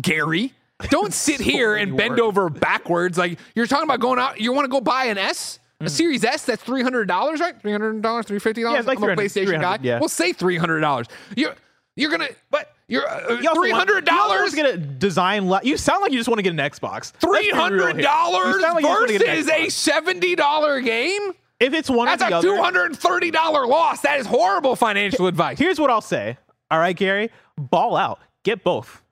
Gary, 0.00 0.52
don't 0.90 1.12
sit 1.12 1.40
here 1.52 1.74
and 1.76 1.96
bend 1.96 2.20
over 2.20 2.48
backwards. 2.50 3.18
Like 3.18 3.38
you're 3.54 3.66
talking 3.66 3.84
about 3.84 4.00
going 4.00 4.18
out. 4.18 4.40
You 4.40 4.52
want 4.52 4.64
to 4.64 4.70
go 4.70 4.80
buy 4.80 5.04
an 5.06 5.18
S? 5.18 5.58
A 5.80 5.90
Series 5.90 6.24
S, 6.24 6.46
that's 6.46 6.62
three 6.62 6.82
hundred 6.82 7.08
dollars, 7.08 7.40
right? 7.40 7.60
Three 7.60 7.72
hundred 7.72 8.00
dollars, 8.00 8.24
three 8.26 8.38
fifty 8.38 8.62
dollars. 8.62 8.84
Yeah, 8.84 8.88
like 8.88 8.98
I'm 8.98 9.10
a 9.10 9.16
PlayStation 9.16 9.60
guy. 9.60 9.78
yeah. 9.82 9.98
We'll 9.98 10.08
say 10.08 10.32
three 10.32 10.56
hundred 10.56 10.80
dollars. 10.80 11.08
You're 11.36 11.54
you're 11.96 12.10
gonna 12.10 12.28
but. 12.50 12.70
You're 12.86 13.08
uh, 13.08 13.40
You 13.40 13.54
three 13.54 13.70
hundred 13.70 14.04
dollars. 14.04 14.40
want 14.40 14.50
to 14.50 14.56
get 14.56 14.74
a 14.74 14.76
design. 14.76 15.46
La- 15.46 15.60
you 15.62 15.78
sound 15.78 16.02
like 16.02 16.12
you 16.12 16.18
just 16.18 16.28
want 16.28 16.38
to 16.38 16.42
get 16.42 16.50
an 16.52 16.58
Xbox. 16.58 17.12
Let's 17.14 17.24
be 17.24 17.28
real 17.30 17.40
Three 17.42 17.50
hundred 17.50 18.02
dollars 18.02 18.60
like 18.60 18.82
you 18.82 18.88
just 18.88 19.00
wanna 19.00 19.12
get 19.12 19.22
an 19.22 19.36
versus 19.46 19.48
a 19.50 19.68
seventy 19.70 20.34
dollar 20.34 20.80
game. 20.82 21.32
If 21.60 21.72
it's 21.72 21.88
one 21.88 22.06
That's 22.06 22.22
or 22.22 22.28
the 22.30 22.38
a 22.40 22.42
two 22.42 22.56
hundred 22.62 22.86
and 22.86 22.98
thirty 22.98 23.30
dollar 23.30 23.66
loss. 23.66 24.02
That 24.02 24.20
is 24.20 24.26
horrible 24.26 24.76
financial 24.76 25.26
advice. 25.26 25.58
Here's 25.58 25.80
what 25.80 25.90
I'll 25.90 26.02
say. 26.02 26.36
All 26.70 26.78
right, 26.78 26.94
Gary, 26.96 27.30
ball 27.56 27.96
out. 27.96 28.18
Get 28.42 28.62
both. 28.64 29.02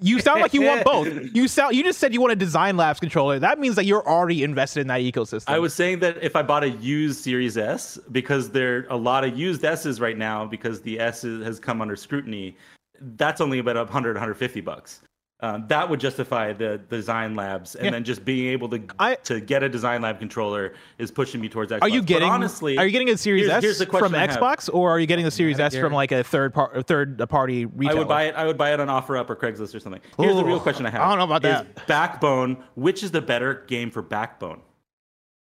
You 0.00 0.20
sound 0.20 0.40
like 0.40 0.54
you 0.54 0.62
want 0.62 0.84
both. 0.84 1.08
You 1.34 1.48
sound. 1.48 1.74
You 1.74 1.82
just 1.82 1.98
said 1.98 2.14
you 2.14 2.20
want 2.20 2.32
a 2.32 2.36
Design 2.36 2.76
Labs 2.76 3.00
controller. 3.00 3.38
That 3.38 3.58
means 3.58 3.76
that 3.76 3.84
you're 3.84 4.06
already 4.06 4.42
invested 4.42 4.80
in 4.80 4.86
that 4.88 5.00
ecosystem. 5.00 5.44
I 5.48 5.58
was 5.58 5.74
saying 5.74 6.00
that 6.00 6.22
if 6.22 6.36
I 6.36 6.42
bought 6.42 6.64
a 6.64 6.70
used 6.70 7.20
Series 7.22 7.56
S, 7.56 7.98
because 8.12 8.50
there 8.50 8.78
are 8.78 8.86
a 8.90 8.96
lot 8.96 9.24
of 9.24 9.36
used 9.36 9.64
S's 9.64 10.00
right 10.00 10.18
now, 10.18 10.46
because 10.46 10.80
the 10.82 11.00
S 11.00 11.24
is, 11.24 11.44
has 11.44 11.58
come 11.58 11.80
under 11.80 11.96
scrutiny, 11.96 12.56
that's 13.00 13.40
only 13.40 13.58
about 13.58 13.76
100, 13.76 14.14
150 14.14 14.60
bucks. 14.60 15.00
Um, 15.40 15.66
that 15.68 15.90
would 15.90 16.00
justify 16.00 16.52
the 16.52 16.78
design 16.88 17.34
labs, 17.34 17.74
and 17.74 17.86
Yeah. 17.86 17.90
then 17.90 18.04
just 18.04 18.24
being 18.24 18.48
able 18.52 18.68
to 18.70 18.78
to 19.24 19.40
get 19.40 19.62
a 19.62 19.68
design 19.68 20.00
lab 20.00 20.18
controller 20.18 20.74
is 20.96 21.10
pushing 21.10 21.40
me 21.40 21.48
towards 21.48 21.70
Xbox. 21.72 21.82
Are 21.82 21.88
you 21.88 22.00
But 22.00 22.06
getting? 22.06 22.30
honestly? 22.30 22.78
are 22.78 22.86
you 22.86 22.92
getting 22.92 23.10
a 23.10 23.16
Series 23.18 23.42
here's, 23.42 23.52
S 23.52 23.62
here's 23.62 23.78
the 23.78 23.84
question 23.86 24.10
from 24.10 24.14
I 24.14 24.20
have. 24.20 24.30
Xbox, 24.30 24.70
or 24.72 24.90
are 24.90 24.98
you 25.00 25.06
getting 25.06 25.24
the 25.24 25.30
Series 25.32 25.58
S 25.60 25.74
from 25.76 25.92
like 25.92 26.12
a 26.12 26.22
third 26.24 26.54
part, 26.54 26.86
third 26.86 27.18
party 27.28 27.64
I 27.88 27.94
would 27.94 28.08
buy 28.08 28.22
it. 28.24 28.34
I 28.36 28.46
would 28.46 28.56
buy 28.56 28.72
it 28.72 28.80
on 28.80 28.86
OfferUp 28.88 29.28
or 29.28 29.36
Craigslist 29.36 29.74
or 29.74 29.80
something. 29.80 30.00
Here's 30.18 30.36
the 30.36 30.44
real 30.44 30.60
question 30.60 30.86
I 30.86 30.90
have. 30.90 31.02
I 31.02 31.08
don't 31.10 31.18
know 31.18 31.24
about 31.34 31.44
is 31.44 31.66
that. 31.74 31.86
Backbone. 31.88 32.62
Which 32.76 33.02
is 33.02 33.10
the 33.10 33.20
better 33.20 33.64
game 33.66 33.90
for 33.90 34.02
Backbone? 34.02 34.60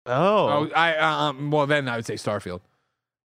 Oh, 0.06 0.70
I 0.74 0.96
um. 0.96 1.50
Well, 1.50 1.66
then 1.66 1.88
I 1.88 1.96
would 1.96 2.06
say 2.06 2.14
Starfield. 2.14 2.60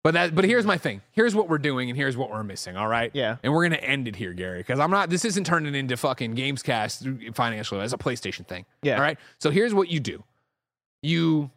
But 0.04 0.14
that. 0.14 0.36
But 0.36 0.46
here's 0.46 0.66
my 0.66 0.78
thing. 0.78 1.02
Here's 1.12 1.36
what 1.36 1.50
we're 1.50 1.58
doing, 1.58 1.90
and 1.90 1.98
here's 1.98 2.16
what 2.16 2.30
we're 2.30 2.44
missing. 2.44 2.78
All 2.78 2.88
right. 2.88 3.12
Yeah. 3.14 3.38
And 3.44 3.52
we're 3.54 3.64
gonna 3.64 3.78
end 3.78 4.08
it 4.08 4.16
here, 4.16 4.34
Gary, 4.34 4.60
because 4.60 4.80
I'm 4.80 4.92
not. 4.92 5.10
This 5.10 5.26
isn't 5.26 5.46
turning 5.46 5.76
into 5.76 5.98
fucking 5.98 6.36
Gamescast 6.36 7.36
financially 7.36 7.82
as 7.82 7.94
a 7.94 7.98
PlayStation 7.98 8.46
thing. 8.48 8.66
Yeah. 8.82 8.96
All 8.96 9.02
right. 9.02 9.18
So 9.40 9.50
here's 9.50 9.74
what 9.74 9.90
you 9.90 10.00
do. 10.00 10.24
You 11.02 11.52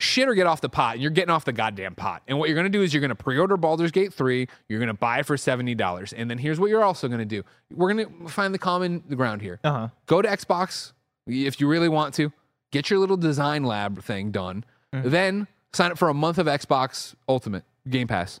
shit 0.00 0.28
or 0.28 0.34
get 0.34 0.46
off 0.46 0.60
the 0.60 0.68
pot, 0.68 0.94
and 0.94 1.02
you're 1.02 1.10
getting 1.10 1.30
off 1.30 1.44
the 1.44 1.52
goddamn 1.52 1.94
pot. 1.94 2.22
And 2.26 2.38
what 2.38 2.48
you're 2.48 2.56
gonna 2.56 2.68
do 2.68 2.82
is 2.82 2.92
you're 2.94 3.00
gonna 3.00 3.14
pre-order 3.14 3.56
Baldur's 3.56 3.90
Gate 3.90 4.12
3. 4.14 4.48
You're 4.68 4.80
gonna 4.80 4.94
buy 4.94 5.20
it 5.20 5.26
for 5.26 5.36
seventy 5.36 5.74
dollars, 5.74 6.12
and 6.12 6.30
then 6.30 6.38
here's 6.38 6.58
what 6.58 6.70
you're 6.70 6.84
also 6.84 7.08
gonna 7.08 7.24
do. 7.24 7.42
We're 7.72 7.92
gonna 7.92 8.28
find 8.28 8.52
the 8.54 8.58
common 8.58 9.00
ground 9.00 9.42
here. 9.42 9.60
Uh 9.62 9.72
huh. 9.72 9.88
Go 10.06 10.22
to 10.22 10.28
Xbox 10.28 10.92
if 11.26 11.60
you 11.60 11.68
really 11.68 11.88
want 11.88 12.14
to. 12.14 12.32
Get 12.70 12.90
your 12.90 12.98
little 12.98 13.16
design 13.16 13.64
lab 13.64 14.02
thing 14.02 14.30
done. 14.30 14.64
Mm-hmm. 14.94 15.08
Then 15.10 15.46
sign 15.72 15.90
up 15.92 15.98
for 15.98 16.08
a 16.08 16.14
month 16.14 16.38
of 16.38 16.46
Xbox 16.46 17.14
Ultimate 17.28 17.64
Game 17.88 18.06
Pass. 18.08 18.40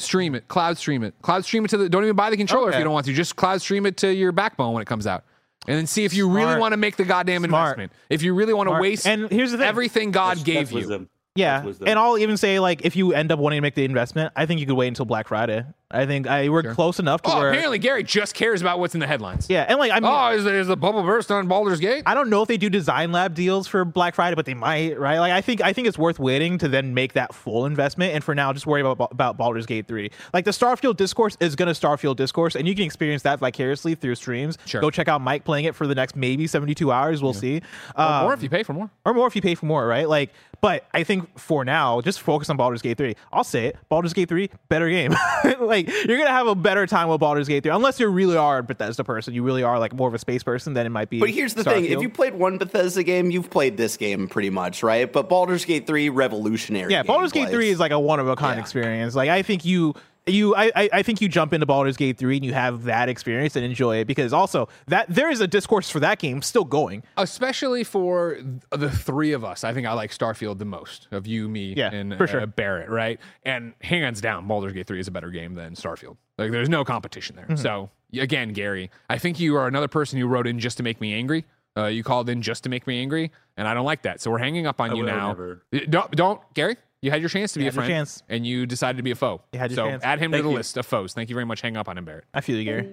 Stream 0.00 0.34
it, 0.36 0.46
cloud 0.46 0.78
stream 0.78 1.02
it, 1.02 1.12
cloud 1.22 1.44
stream 1.44 1.64
it 1.64 1.68
to 1.68 1.76
the. 1.76 1.88
Don't 1.88 2.04
even 2.04 2.14
buy 2.14 2.30
the 2.30 2.36
controller 2.36 2.68
if 2.68 2.74
Okay. 2.74 2.78
you 2.78 2.84
don't 2.84 2.92
want 2.92 3.06
to. 3.06 3.12
Just 3.12 3.34
cloud 3.34 3.60
stream 3.60 3.84
it 3.84 3.96
to 3.98 4.14
your 4.14 4.30
backbone 4.30 4.72
when 4.72 4.80
it 4.80 4.86
comes 4.86 5.08
out, 5.08 5.24
and 5.66 5.76
then 5.76 5.88
see 5.88 6.04
if 6.04 6.14
you 6.14 6.28
really 6.28 6.42
Smart. 6.44 6.60
want 6.60 6.72
to 6.72 6.76
make 6.76 6.94
the 6.96 7.04
goddamn 7.04 7.42
Smart. 7.42 7.78
investment. 7.78 7.92
If 8.08 8.22
you 8.22 8.32
really 8.32 8.54
want 8.54 8.68
to 8.68 8.70
Smart. 8.70 8.82
waste 8.82 9.06
And 9.08 9.28
here's 9.28 9.50
the 9.50 9.58
thing. 9.58 9.66
everything 9.66 10.10
God 10.12 10.38
That's- 10.38 10.44
gave 10.44 10.56
that's 10.58 10.70
you. 10.70 10.76
wisdom. 10.76 11.08
Yeah, 11.34 11.64
and 11.86 11.98
I'll 11.98 12.16
even 12.18 12.36
say 12.36 12.60
like 12.60 12.84
if 12.84 12.94
you 12.94 13.12
end 13.12 13.32
up 13.32 13.40
wanting 13.40 13.56
to 13.56 13.60
make 13.60 13.74
the 13.74 13.84
investment, 13.84 14.32
I 14.36 14.46
think 14.46 14.60
you 14.60 14.66
could 14.66 14.76
wait 14.76 14.86
until 14.88 15.04
Black 15.04 15.26
Friday. 15.28 15.64
I 15.90 16.04
think 16.04 16.26
I 16.26 16.50
we're 16.50 16.74
close 16.74 16.98
enough 16.98 17.22
to 17.22 17.30
Oh, 17.32 17.38
where. 17.38 17.48
apparently 17.48 17.78
Gary 17.78 18.02
just 18.02 18.34
cares 18.34 18.60
about 18.60 18.78
what's 18.78 18.92
in 18.92 19.00
the 19.00 19.06
headlines. 19.06 19.46
Yeah, 19.48 19.64
and 19.66 19.78
like 19.78 19.90
I 19.90 20.00
mean, 20.00 20.10
Oh, 20.12 20.28
is, 20.36 20.44
is 20.44 20.66
the 20.66 20.76
bubble 20.76 21.02
burst 21.02 21.30
on 21.30 21.48
Baldur's 21.48 21.80
Gate? 21.80 22.02
I 22.04 22.12
don't 22.12 22.28
know 22.28 22.42
if 22.42 22.48
they 22.48 22.58
do 22.58 22.68
design 22.68 23.10
lab 23.10 23.34
deals 23.34 23.66
for 23.66 23.86
Black 23.86 24.14
Friday, 24.14 24.34
but 24.36 24.44
they 24.44 24.52
might, 24.52 24.98
right? 25.00 25.18
Like 25.18 25.32
I 25.32 25.40
think 25.40 25.62
I 25.62 25.72
think 25.72 25.88
it's 25.88 25.96
worth 25.96 26.18
waiting 26.18 26.58
to 26.58 26.68
then 26.68 26.92
make 26.92 27.14
that 27.14 27.34
full 27.34 27.64
investment, 27.64 28.12
and 28.14 28.22
for 28.22 28.34
now, 28.34 28.52
just 28.52 28.66
worry 28.66 28.82
about 28.82 29.10
about 29.12 29.38
Baldur's 29.38 29.64
Gate 29.64 29.88
three. 29.88 30.10
Like 30.34 30.44
the 30.44 30.50
Starfield 30.50 30.98
discourse 30.98 31.38
is 31.40 31.56
gonna 31.56 31.70
Starfield 31.72 32.16
discourse, 32.16 32.54
and 32.54 32.68
you 32.68 32.74
can 32.74 32.84
experience 32.84 33.22
that 33.22 33.38
vicariously 33.38 33.94
through 33.94 34.16
streams. 34.16 34.58
Sure. 34.66 34.82
Go 34.82 34.90
check 34.90 35.08
out 35.08 35.22
Mike 35.22 35.44
playing 35.44 35.64
it 35.64 35.74
for 35.74 35.86
the 35.86 35.94
next 35.94 36.16
maybe 36.16 36.46
seventy 36.46 36.74
two 36.74 36.92
hours. 36.92 37.22
We'll 37.22 37.32
see. 37.32 37.62
Or 37.96 38.02
Um, 38.04 38.22
more 38.24 38.34
if 38.34 38.42
you 38.42 38.50
pay 38.50 38.62
for 38.62 38.74
more. 38.74 38.90
or 39.06 39.14
more 39.14 39.26
if 39.26 39.34
you 39.34 39.40
pay 39.40 39.54
for 39.54 39.64
more, 39.64 39.86
right? 39.86 40.06
Like, 40.06 40.34
but 40.60 40.84
I 40.92 41.02
think 41.04 41.38
for 41.38 41.64
now, 41.64 42.02
just 42.02 42.20
focus 42.20 42.50
on 42.50 42.56
Baldur's 42.58 42.82
Gate 42.82 42.98
3. 42.98 43.14
I'll 43.32 43.44
say 43.44 43.66
it. 43.66 43.76
Baldur's 43.88 44.12
Gate 44.12 44.28
3, 44.28 44.50
better 44.68 44.90
game. 44.90 45.14
like, 45.60 45.77
you're 45.86 46.18
gonna 46.18 46.30
have 46.30 46.46
a 46.46 46.54
better 46.54 46.86
time 46.86 47.08
with 47.08 47.20
Baldur's 47.20 47.46
Gate 47.48 47.62
3. 47.62 47.72
Unless 47.72 48.00
you 48.00 48.08
really 48.08 48.36
are 48.36 48.58
a 48.58 48.62
Bethesda 48.62 49.04
person, 49.04 49.34
you 49.34 49.42
really 49.42 49.62
are 49.62 49.78
like 49.78 49.92
more 49.94 50.08
of 50.08 50.14
a 50.14 50.18
space 50.18 50.42
person, 50.42 50.74
then 50.74 50.86
it 50.86 50.90
might 50.90 51.10
be. 51.10 51.20
But 51.20 51.30
here's 51.30 51.54
the 51.54 51.62
thing: 51.64 51.84
if 51.84 51.90
Starfield. 51.98 52.02
you 52.02 52.08
played 52.10 52.34
one 52.34 52.58
Bethesda 52.58 53.02
game, 53.02 53.30
you've 53.30 53.50
played 53.50 53.76
this 53.76 53.96
game 53.96 54.26
pretty 54.28 54.50
much, 54.50 54.82
right? 54.82 55.12
But 55.12 55.28
Baldur's 55.28 55.64
Gate 55.64 55.86
three, 55.86 56.08
revolutionary. 56.08 56.92
Yeah, 56.92 57.02
Baldur's 57.02 57.32
Gate 57.32 57.48
gameplay. 57.48 57.52
3 57.52 57.68
is 57.70 57.78
like 57.80 57.92
a 57.92 57.98
one 58.00 58.18
of 58.20 58.28
a 58.28 58.36
kind 58.36 58.56
Yeah. 58.56 58.62
experience. 58.62 59.14
Like 59.14 59.28
I 59.28 59.42
think 59.42 59.64
you 59.64 59.94
you 60.30 60.54
I, 60.54 60.70
I 60.74 60.88
I 60.92 61.02
think 61.02 61.20
you 61.20 61.28
jump 61.28 61.52
into 61.52 61.66
Baldur's 61.66 61.96
Gate 61.96 62.18
3 62.18 62.36
and 62.36 62.44
you 62.44 62.52
have 62.54 62.84
that 62.84 63.08
experience 63.08 63.56
and 63.56 63.64
enjoy 63.64 63.98
it 63.98 64.06
because 64.06 64.32
also 64.32 64.68
that 64.86 65.06
there 65.08 65.30
is 65.30 65.40
a 65.40 65.46
discourse 65.46 65.90
for 65.90 66.00
that 66.00 66.18
game 66.18 66.42
still 66.42 66.64
going. 66.64 67.02
especially 67.16 67.84
for 67.84 68.38
the 68.70 68.90
three 68.90 69.32
of 69.32 69.44
us. 69.44 69.64
I 69.64 69.72
think 69.72 69.86
I 69.86 69.92
like 69.92 70.10
Starfield 70.10 70.58
the 70.58 70.64
most 70.64 71.08
of 71.10 71.26
you, 71.26 71.48
me, 71.48 71.74
Yeah, 71.76 71.92
and 71.92 72.16
for 72.16 72.26
sure. 72.26 72.40
uh, 72.40 72.46
Barrett, 72.46 72.88
right? 72.90 73.18
And 73.44 73.74
hands 73.80 74.20
down, 74.20 74.46
Baldur's 74.46 74.72
Gate 74.72 74.86
3 74.86 75.00
is 75.00 75.08
a 75.08 75.10
better 75.10 75.30
game 75.30 75.54
than 75.54 75.74
Starfield. 75.74 76.16
Like, 76.38 76.50
there's 76.52 76.68
no 76.68 76.84
competition 76.84 77.36
there. 77.36 77.44
Mm-hmm. 77.46 77.56
So, 77.56 77.90
again, 78.18 78.52
Gary, 78.52 78.90
I 79.10 79.18
think 79.18 79.40
you 79.40 79.56
are 79.56 79.66
another 79.66 79.88
person 79.88 80.18
who 80.18 80.26
wrote 80.26 80.46
in 80.46 80.58
just 80.58 80.76
to 80.78 80.82
make 80.82 81.00
me 81.00 81.14
angry. 81.14 81.44
Uh, 81.76 81.86
you 81.86 82.02
called 82.02 82.28
in 82.28 82.42
just 82.42 82.64
to 82.64 82.68
make 82.68 82.86
me 82.88 83.00
angry, 83.00 83.30
and 83.56 83.68
I 83.68 83.74
don't 83.74 83.84
like 83.84 84.02
that. 84.02 84.20
So 84.20 84.30
we're 84.32 84.38
hanging 84.38 84.66
up 84.66 84.80
on 84.80 84.90
I 84.90 84.94
you 84.94 85.02
now. 85.04 85.28
never. 85.28 85.62
Don't, 85.88 86.10
don't, 86.12 86.40
Gary. 86.54 86.76
You 87.00 87.10
had 87.12 87.20
your 87.20 87.28
chance 87.28 87.52
to 87.52 87.58
be 87.60 87.64
You 87.64 87.68
a 87.68 87.72
had 87.72 87.74
your 87.76 87.84
friend, 87.84 87.92
chance. 88.08 88.22
and 88.28 88.44
you 88.46 88.66
decided 88.66 88.96
to 88.96 89.02
be 89.04 89.12
a 89.12 89.14
foe. 89.14 89.40
You 89.52 89.58
had 89.60 89.70
your 89.70 89.76
so 89.76 89.86
chance. 89.88 90.02
add 90.02 90.18
him 90.18 90.32
Thank 90.32 90.40
to 90.40 90.42
the 90.44 90.50
you. 90.50 90.56
list 90.56 90.76
of 90.76 90.84
foes. 90.86 91.12
Thank 91.14 91.28
you 91.30 91.34
very 91.34 91.46
much. 91.46 91.60
Hang 91.60 91.76
up 91.76 91.88
on 91.88 91.96
him, 91.96 92.04
Barrett. 92.04 92.24
I 92.34 92.40
feel 92.40 92.56
you, 92.56 92.64
Gary. 92.64 92.88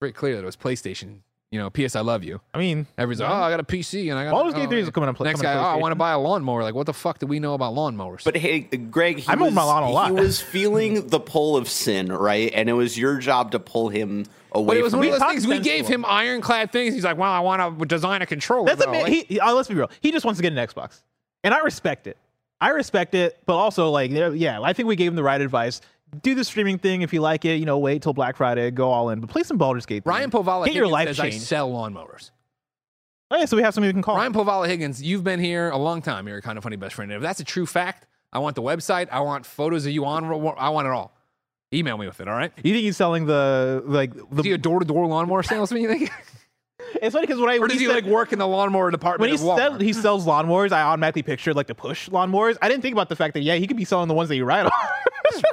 Very 0.00 0.12
clear 0.12 0.36
that 0.36 0.42
it 0.42 0.46
was 0.46 0.56
PlayStation. 0.56 1.20
You 1.50 1.58
know, 1.58 1.70
PS, 1.70 1.96
I 1.96 2.00
love 2.02 2.24
you. 2.24 2.42
I 2.52 2.58
mean, 2.58 2.86
Everybody's 2.98 3.22
like, 3.22 3.30
oh, 3.30 3.42
I 3.42 3.50
got 3.50 3.58
a 3.58 3.64
PC 3.64 4.10
and 4.10 4.18
I 4.18 4.24
got 4.24 4.32
Baldur's 4.32 4.52
oh, 4.52 4.58
Gate 4.58 4.68
3 4.68 4.80
is 4.82 4.90
coming 4.90 5.06
to 5.08 5.14
play. 5.14 5.24
Next 5.28 5.40
coming 5.40 5.54
guy, 5.56 5.62
to 5.62 5.66
oh, 5.66 5.70
I 5.72 5.76
want 5.76 5.92
to 5.92 5.96
buy 5.96 6.10
a 6.12 6.18
lawnmower. 6.18 6.62
Like, 6.62 6.74
what 6.74 6.84
the 6.84 6.92
fuck 6.92 7.20
do 7.20 7.26
we 7.26 7.40
know 7.40 7.54
about 7.54 7.72
lawnmowers? 7.74 8.22
But 8.22 8.36
hey, 8.36 8.60
Greg, 8.60 9.20
he 9.20 9.28
I 9.32 9.34
mow 9.34 9.46
was, 9.46 9.54
my 9.54 9.62
lawn 9.62 9.82
a 9.84 9.90
lot. 9.90 10.08
he 10.08 10.12
was 10.12 10.40
feeling 10.42 11.08
the 11.08 11.18
pull 11.18 11.56
of 11.56 11.66
sin, 11.70 12.12
right? 12.12 12.52
And 12.54 12.68
it 12.68 12.74
was 12.74 12.98
your 12.98 13.16
job 13.16 13.52
to 13.52 13.58
pull 13.58 13.88
him 13.88 14.26
away 14.58 14.66
But 14.68 14.76
it 14.78 14.82
was 14.82 14.94
one 14.94 15.04
of 15.06 15.12
those 15.18 15.28
things. 15.30 15.46
We 15.46 15.58
gave 15.60 15.86
him 15.88 16.04
ironclad 16.04 16.70
things. 16.72 16.94
He's 16.94 17.04
like, 17.04 17.16
well, 17.16 17.30
I 17.32 17.40
want 17.40 17.78
to 17.78 17.86
design 17.86 18.22
a 18.22 18.26
controller. 18.26 18.66
That's 18.66 18.82
a 18.84 18.90
man. 18.90 19.02
Like, 19.04 19.12
He, 19.12 19.22
he- 19.22 19.40
uh, 19.40 19.52
let's 19.54 19.68
be 19.68 19.74
real. 19.74 19.90
He 20.00 20.12
just 20.12 20.24
wants 20.24 20.38
to 20.38 20.42
get 20.42 20.52
an 20.52 20.58
Xbox, 20.58 21.02
and 21.42 21.52
I 21.54 21.60
respect 21.60 22.06
it. 22.06 22.16
I 22.60 22.70
respect 22.70 23.14
it, 23.14 23.38
but 23.46 23.54
also 23.56 23.90
like, 23.90 24.10
yeah, 24.10 24.30
yeah, 24.30 24.60
I 24.60 24.72
think 24.72 24.88
we 24.88 24.96
gave 24.96 25.10
him 25.12 25.16
the 25.16 25.22
right 25.22 25.40
advice. 25.40 25.80
Do 26.22 26.34
the 26.34 26.42
streaming 26.44 26.78
thing 26.78 27.02
if 27.02 27.12
you 27.12 27.20
like 27.20 27.44
it. 27.44 27.56
You 27.60 27.66
know, 27.66 27.78
wait 27.78 28.02
till 28.02 28.12
Black 28.14 28.36
Friday, 28.36 28.70
go 28.70 28.90
all 28.90 29.10
in, 29.10 29.20
but 29.20 29.28
play 29.30 29.42
some 29.42 29.58
Baldur's 29.58 29.86
Gate. 29.86 30.02
Ryan 30.06 30.30
Povala 30.30 30.64
get 30.64 30.74
your 30.74 30.84
Higgins 30.86 30.92
life 30.92 31.08
says 31.08 31.20
I 31.20 31.30
changed. 31.30 31.46
sell 31.46 31.70
lawnmowers. 31.70 32.30
Oh, 33.30 33.36
yeah, 33.36 33.44
so 33.44 33.56
we 33.58 33.62
have 33.62 33.74
somebody 33.74 33.90
we 33.90 33.92
can 33.92 34.02
call. 34.02 34.16
Ryan 34.16 34.32
Povala 34.32 34.66
Higgins, 34.66 35.02
you've 35.02 35.22
been 35.22 35.38
here 35.38 35.68
a 35.68 35.76
long 35.76 36.00
time. 36.00 36.26
You're 36.26 36.38
a 36.38 36.42
kind 36.42 36.56
of 36.56 36.64
funny 36.64 36.76
best 36.76 36.94
friend. 36.94 37.12
If 37.12 37.20
that's 37.20 37.40
a 37.40 37.44
true 37.44 37.66
fact, 37.66 38.06
I 38.32 38.38
want 38.38 38.56
the 38.56 38.62
website. 38.62 39.08
I 39.12 39.20
want 39.20 39.44
photos 39.44 39.84
of 39.84 39.92
you 39.92 40.06
on. 40.06 40.24
I 40.24 40.70
want 40.70 40.86
it 40.88 40.90
all. 40.92 41.14
Email 41.72 41.98
me 41.98 42.06
with 42.06 42.20
it. 42.20 42.28
All 42.28 42.34
right. 42.34 42.52
you 42.62 42.72
think 42.72 42.82
he's 42.84 42.96
selling 42.96 43.26
the 43.26 43.82
like 43.86 44.14
the? 44.14 44.38
Is 44.40 44.44
he 44.44 44.52
a 44.52 44.58
door-to-door 44.58 45.06
lawnmower 45.06 45.42
salesman? 45.42 45.82
You 45.82 45.88
think? 45.88 46.10
it's 47.02 47.14
funny 47.14 47.26
because 47.26 47.40
when 47.40 47.50
I 47.50 47.58
or 47.58 47.68
does 47.68 47.78
he 47.78 47.84
he 47.84 47.86
said, 47.92 48.04
like 48.04 48.12
work 48.12 48.32
in 48.32 48.38
the 48.38 48.46
lawnmower 48.46 48.90
department? 48.90 49.30
when 49.30 49.30
he 49.30 49.36
said 49.36 49.80
he 49.80 49.92
sells 49.92 50.26
lawnmowers, 50.26 50.72
I 50.72 50.82
automatically 50.82 51.22
pictured 51.22 51.56
like 51.56 51.66
the 51.66 51.74
push 51.74 52.08
lawnmowers. 52.08 52.56
I 52.62 52.68
didn't 52.68 52.82
think 52.82 52.94
about 52.94 53.10
the 53.10 53.16
fact 53.16 53.34
that 53.34 53.42
yeah, 53.42 53.56
he 53.56 53.66
could 53.66 53.76
be 53.76 53.84
selling 53.84 54.08
the 54.08 54.14
ones 54.14 54.28
that 54.30 54.36
you 54.36 54.44
ride 54.44 54.64
on. 54.66 54.72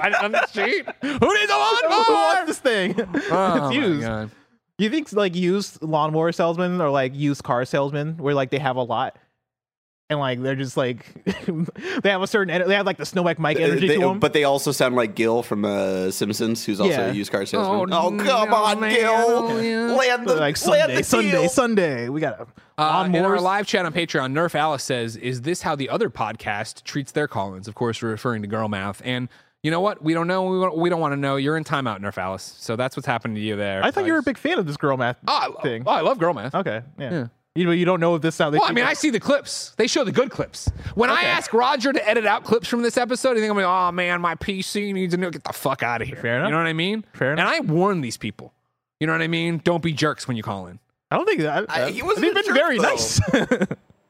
right 0.01 0.15
on 0.23 0.31
the 0.31 0.45
street. 0.47 0.85
Who 1.01 1.09
needs 1.09 1.51
a 1.51 1.53
Who 1.53 1.59
lawnmower? 1.89 2.13
wants 2.13 2.47
this 2.47 2.59
thing? 2.59 2.95
Oh, 2.97 3.07
it's 3.07 3.29
my 3.31 3.71
used. 3.71 4.01
God. 4.01 4.31
You 4.77 4.89
think 4.89 5.11
like 5.13 5.35
used 5.35 5.81
lawnmower 5.81 6.31
salesmen 6.31 6.81
or 6.81 6.89
like 6.89 7.13
used 7.15 7.43
car 7.43 7.65
salesmen 7.65 8.17
where 8.17 8.33
like 8.33 8.51
they 8.51 8.59
have 8.59 8.75
a 8.75 8.83
lot 8.83 9.17
and 10.09 10.19
like 10.19 10.41
they're 10.41 10.55
just 10.55 10.77
like 10.77 11.05
they 12.03 12.09
have 12.09 12.21
a 12.21 12.27
certain 12.27 12.53
ener- 12.53 12.67
they 12.67 12.75
have 12.75 12.85
like 12.85 12.97
the 12.97 13.05
Snow 13.05 13.23
White 13.23 13.39
Mike 13.39 13.59
energy 13.59 13.87
They- 13.87 13.95
to 13.95 14.01
them. 14.01 14.19
but 14.19 14.33
they 14.33 14.43
also 14.43 14.71
sound 14.71 14.95
like 14.95 15.15
Gil 15.15 15.41
from 15.41 15.65
uh, 15.65 16.11
Simpsons, 16.11 16.63
who's 16.65 16.79
also 16.79 16.91
Yeah. 16.93 17.07
a 17.07 17.13
used 17.13 17.31
car 17.31 17.45
salesman. 17.45 17.91
Oh, 17.93 18.05
Oh, 18.05 18.09
come 18.09 18.17
no, 18.17 18.55
on, 18.55 18.79
man. 18.79 18.93
Gil! 18.95 19.09
Oh, 19.11 19.59
yeah. 19.59 19.91
Land 19.93 20.23
the 20.27 20.33
They're 20.33 20.39
like 20.41 20.65
land 20.65 20.87
Sunday, 20.89 20.95
the 20.97 21.03
Sunday, 21.03 21.31
deal. 21.31 21.49
Sunday. 21.49 22.09
We 22.09 22.21
got 22.21 22.39
a 22.41 22.47
Uh, 22.81 23.05
in 23.11 23.23
our 23.23 23.39
live 23.39 23.65
chat 23.65 23.85
on 23.85 23.93
Patreon, 23.93 24.33
Nerf 24.33 24.53
Alice 24.53 24.83
says, 24.83 25.15
"Is 25.15 25.41
this 25.43 25.61
how 25.61 25.75
the 25.75 25.89
other 25.89 26.09
podcast 26.09 26.83
treats 26.83 27.11
their 27.11 27.27
call-ins?" 27.27 27.67
Of 27.67 27.75
course, 27.75 28.01
we're 28.01 28.09
referring 28.09 28.41
to 28.41 28.47
Girl 28.47 28.67
Math. 28.67 29.01
And 29.05 29.29
you 29.63 29.71
know 29.71 29.79
what? 29.81 30.03
We 30.03 30.13
don't 30.13 30.27
know. 30.27 30.43
We, 30.43 30.59
don't- 30.59 30.77
we 30.77 30.89
don't 30.91 30.99
want 30.99 31.13
to 31.13 31.17
know. 31.19 31.37
You're 31.37 31.57
in 31.57 31.63
timeout, 31.63 31.99
Nerf 31.99 32.17
Alice. 32.19 32.55
So 32.59 32.75
that's 32.75 32.95
what's 32.95 33.07
happening 33.07 33.35
to 33.35 33.41
you 33.41 33.55
there. 33.55 33.83
I 33.83 33.89
thought 33.91 34.05
you 34.05 34.13
were 34.13 34.19
a 34.19 34.23
big 34.23 34.37
fan 34.37 34.59
of 34.59 34.67
this 34.67 34.77
girl 34.77 34.97
math 34.97 35.17
oh, 35.27 35.55
I, 35.57 35.61
thing. 35.63 35.83
Oh, 35.87 35.91
I 35.91 36.01
love 36.01 36.19
Girl 36.19 36.33
Math. 36.35 36.53
Okay, 36.53 36.81
yeah. 36.99 37.11
Yeah. 37.11 37.27
You 37.57 37.63
know, 37.63 37.71
you 37.71 37.85
don't 37.85 38.01
know 38.01 38.15
if 38.15 38.21
this 38.21 38.37
how 38.37 38.49
they. 38.49 38.57
Well, 38.57 38.67
I 38.67 38.73
mean, 38.73 38.83
it. 38.83 38.89
I 38.89 38.93
see 38.93 39.09
the 39.09 39.19
clips. 39.19 39.71
They 39.77 39.87
show 39.87 40.03
the 40.03 40.11
good 40.11 40.29
clips. 40.29 40.69
When 40.93 41.09
I 41.09 41.23
ask 41.23 41.53
Roger 41.53 41.93
to 41.93 42.07
edit 42.07 42.25
out 42.25 42.43
clips 42.43 42.67
from 42.67 42.81
this 42.81 42.97
episode, 42.97 43.31
you 43.31 43.39
think 43.39 43.49
I'm 43.49 43.55
like, 43.55 43.65
oh 43.65 43.93
man, 43.93 44.19
my 44.19 44.35
PC 44.35 44.93
needs 44.93 45.13
to 45.13 45.17
know. 45.19 45.29
Get 45.29 45.45
the 45.45 45.53
fuck 45.53 45.81
out 45.81 46.01
of 46.01 46.07
here. 46.09 46.17
Fair 46.17 46.35
enough. 46.35 46.47
You 46.47 46.51
know 46.51 46.57
what 46.57 46.67
I 46.67 46.73
mean? 46.73 47.05
Fair 47.13 47.31
enough. 47.31 47.47
And. 47.55 47.69
I 47.69 47.73
warn 47.73 48.01
these 48.01 48.17
people. 48.17 48.53
You 48.99 49.07
know 49.07 49.13
what 49.13 49.21
I 49.21 49.27
mean? 49.27 49.61
Don't 49.63 49.81
be 49.81 49.93
jerks 49.93 50.27
when 50.27 50.35
you 50.35 50.43
call 50.43 50.67
in. 50.67 50.79
I 51.11 51.15
don't 51.15 51.25
think 51.25 51.41
that. 51.41 51.65
I- 51.69 51.83
uh, 51.83 51.87
he 51.87 52.01
wasn't 52.01 52.25
they've 52.25 52.33
been 52.33 52.43
jerk, 52.43 52.55
very 52.55 52.77
though. 52.77 52.83
nice. 52.83 53.19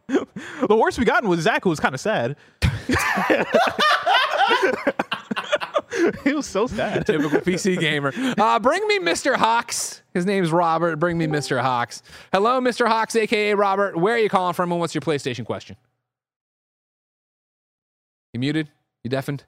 the 0.07 0.75
worst 0.75 0.97
we 0.97 1.05
gotten 1.05 1.29
was 1.29 1.41
Zach, 1.41 1.63
who 1.63 1.69
was 1.69 1.79
kind 1.79 1.93
of 1.93 2.01
sad. 2.01 2.35
he 6.23 6.33
was 6.33 6.45
so 6.45 6.67
sad. 6.67 7.05
Typical 7.05 7.39
PC 7.41 7.79
gamer. 7.79 8.13
Uh, 8.37 8.59
bring 8.59 8.85
me 8.87 8.99
Mr. 8.99 9.35
Hawks. 9.35 10.01
His 10.13 10.25
name's 10.25 10.51
Robert. 10.51 10.97
Bring 10.97 11.17
me 11.17 11.27
Mr. 11.27 11.61
Hawks. 11.61 12.01
Hello, 12.31 12.59
Mr. 12.61 12.87
Hawks, 12.87 13.15
aka 13.15 13.53
Robert. 13.53 13.95
Where 13.97 14.15
are 14.15 14.19
you 14.19 14.29
calling 14.29 14.53
from, 14.53 14.71
and 14.71 14.79
what's 14.79 14.93
your 14.95 15.01
PlayStation 15.01 15.45
question? 15.45 15.75
You 18.33 18.39
muted? 18.39 18.69
You 19.03 19.09
deafened? 19.09 19.43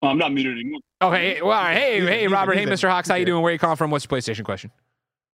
Well, 0.00 0.10
I'm 0.10 0.18
not 0.18 0.32
muted 0.32 0.58
anymore. 0.58 0.80
hey, 1.00 1.40
Well, 1.40 1.52
all 1.52 1.62
right. 1.62 1.74
hey, 1.76 2.00
hey, 2.00 2.26
Robert. 2.28 2.56
Hey, 2.56 2.66
Mr. 2.66 2.88
Hawks. 2.88 3.08
How 3.08 3.14
you 3.14 3.24
doing? 3.24 3.42
Where 3.42 3.50
are 3.50 3.52
you 3.52 3.58
calling 3.58 3.76
from? 3.76 3.90
What's 3.92 4.04
your 4.10 4.18
PlayStation 4.18 4.44
question? 4.44 4.70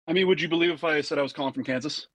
I 0.07 0.13
mean, 0.13 0.27
would 0.27 0.41
you 0.41 0.47
believe 0.47 0.71
if 0.71 0.83
I 0.83 1.01
said 1.01 1.17
I 1.17 1.21
was 1.21 1.33
calling 1.33 1.53
from 1.53 1.63
Kansas? 1.63 2.07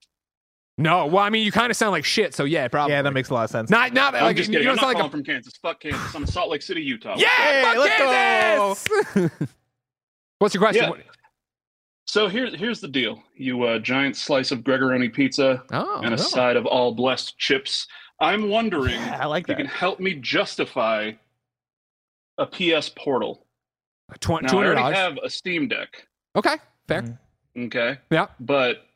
No. 0.79 1.07
Well, 1.07 1.23
I 1.23 1.29
mean, 1.29 1.45
you 1.45 1.53
kind 1.53 1.71
of 1.71 1.77
sound 1.77 1.93
like 1.93 2.05
shit. 2.05 2.35
So 2.35 2.45
yeah, 2.45 2.69
probably. 2.69 2.95
Yeah, 2.95 3.03
that 3.03 3.13
makes 3.13 3.29
a 3.29 3.35
lot 3.35 3.45
of 3.45 3.51
sense. 3.51 3.69
Not, 3.69 3.93
not 3.93 4.15
I'm 4.15 4.23
like 4.23 4.37
just 4.37 4.49
you 4.49 4.55
kidding. 4.55 4.69
I'm 4.69 4.77
don't 4.77 4.85
sound 4.85 4.95
like 4.95 5.05
a 5.07 5.11
from 5.11 5.25
Kansas. 5.25 5.55
Fuck 5.61 5.81
Kansas. 5.81 6.15
I'm 6.15 6.23
in 6.23 6.29
Salt 6.29 6.51
Lake 6.51 6.63
City, 6.63 6.81
Utah. 6.81 7.17
yeah. 7.19 7.63
fuck 7.63 7.77
let's 7.77 8.87
Kansas! 9.17 9.49
What's 10.39 10.55
your 10.55 10.63
question? 10.63 10.85
Yeah. 10.97 11.03
So 12.07 12.29
here's 12.29 12.55
here's 12.55 12.81
the 12.81 12.89
deal. 12.89 13.23
You 13.35 13.65
uh, 13.65 13.79
giant 13.81 14.17
slice 14.17 14.51
of 14.51 14.61
Gregoroni 14.61 15.13
pizza 15.13 15.63
Oh, 15.73 16.01
and 16.03 16.15
a 16.15 16.15
oh. 16.15 16.17
side 16.17 16.57
of 16.57 16.65
all 16.65 16.95
blessed 16.95 17.37
chips. 17.39 17.87
I'm 18.21 18.49
wondering 18.49 18.99
I 18.99 19.27
like 19.27 19.45
if 19.45 19.49
you 19.51 19.57
can 19.57 19.67
help 19.67 20.01
me 20.01 20.15
justify 20.15 21.13
a 22.39 22.47
PS 22.47 22.89
Portal. 22.89 23.45
Tw- 24.21 24.43
Now, 24.43 24.49
Two 24.49 24.59
I 24.61 24.67
already 24.67 24.97
have 24.97 25.19
a 25.23 25.29
Steam 25.29 25.69
Deck. 25.69 26.07
Okay, 26.35 26.57
fair. 26.87 27.03
Mm-hmm. 27.03 27.65
Okay. 27.65 27.99
Yeah. 28.11 28.29
But 28.41 28.88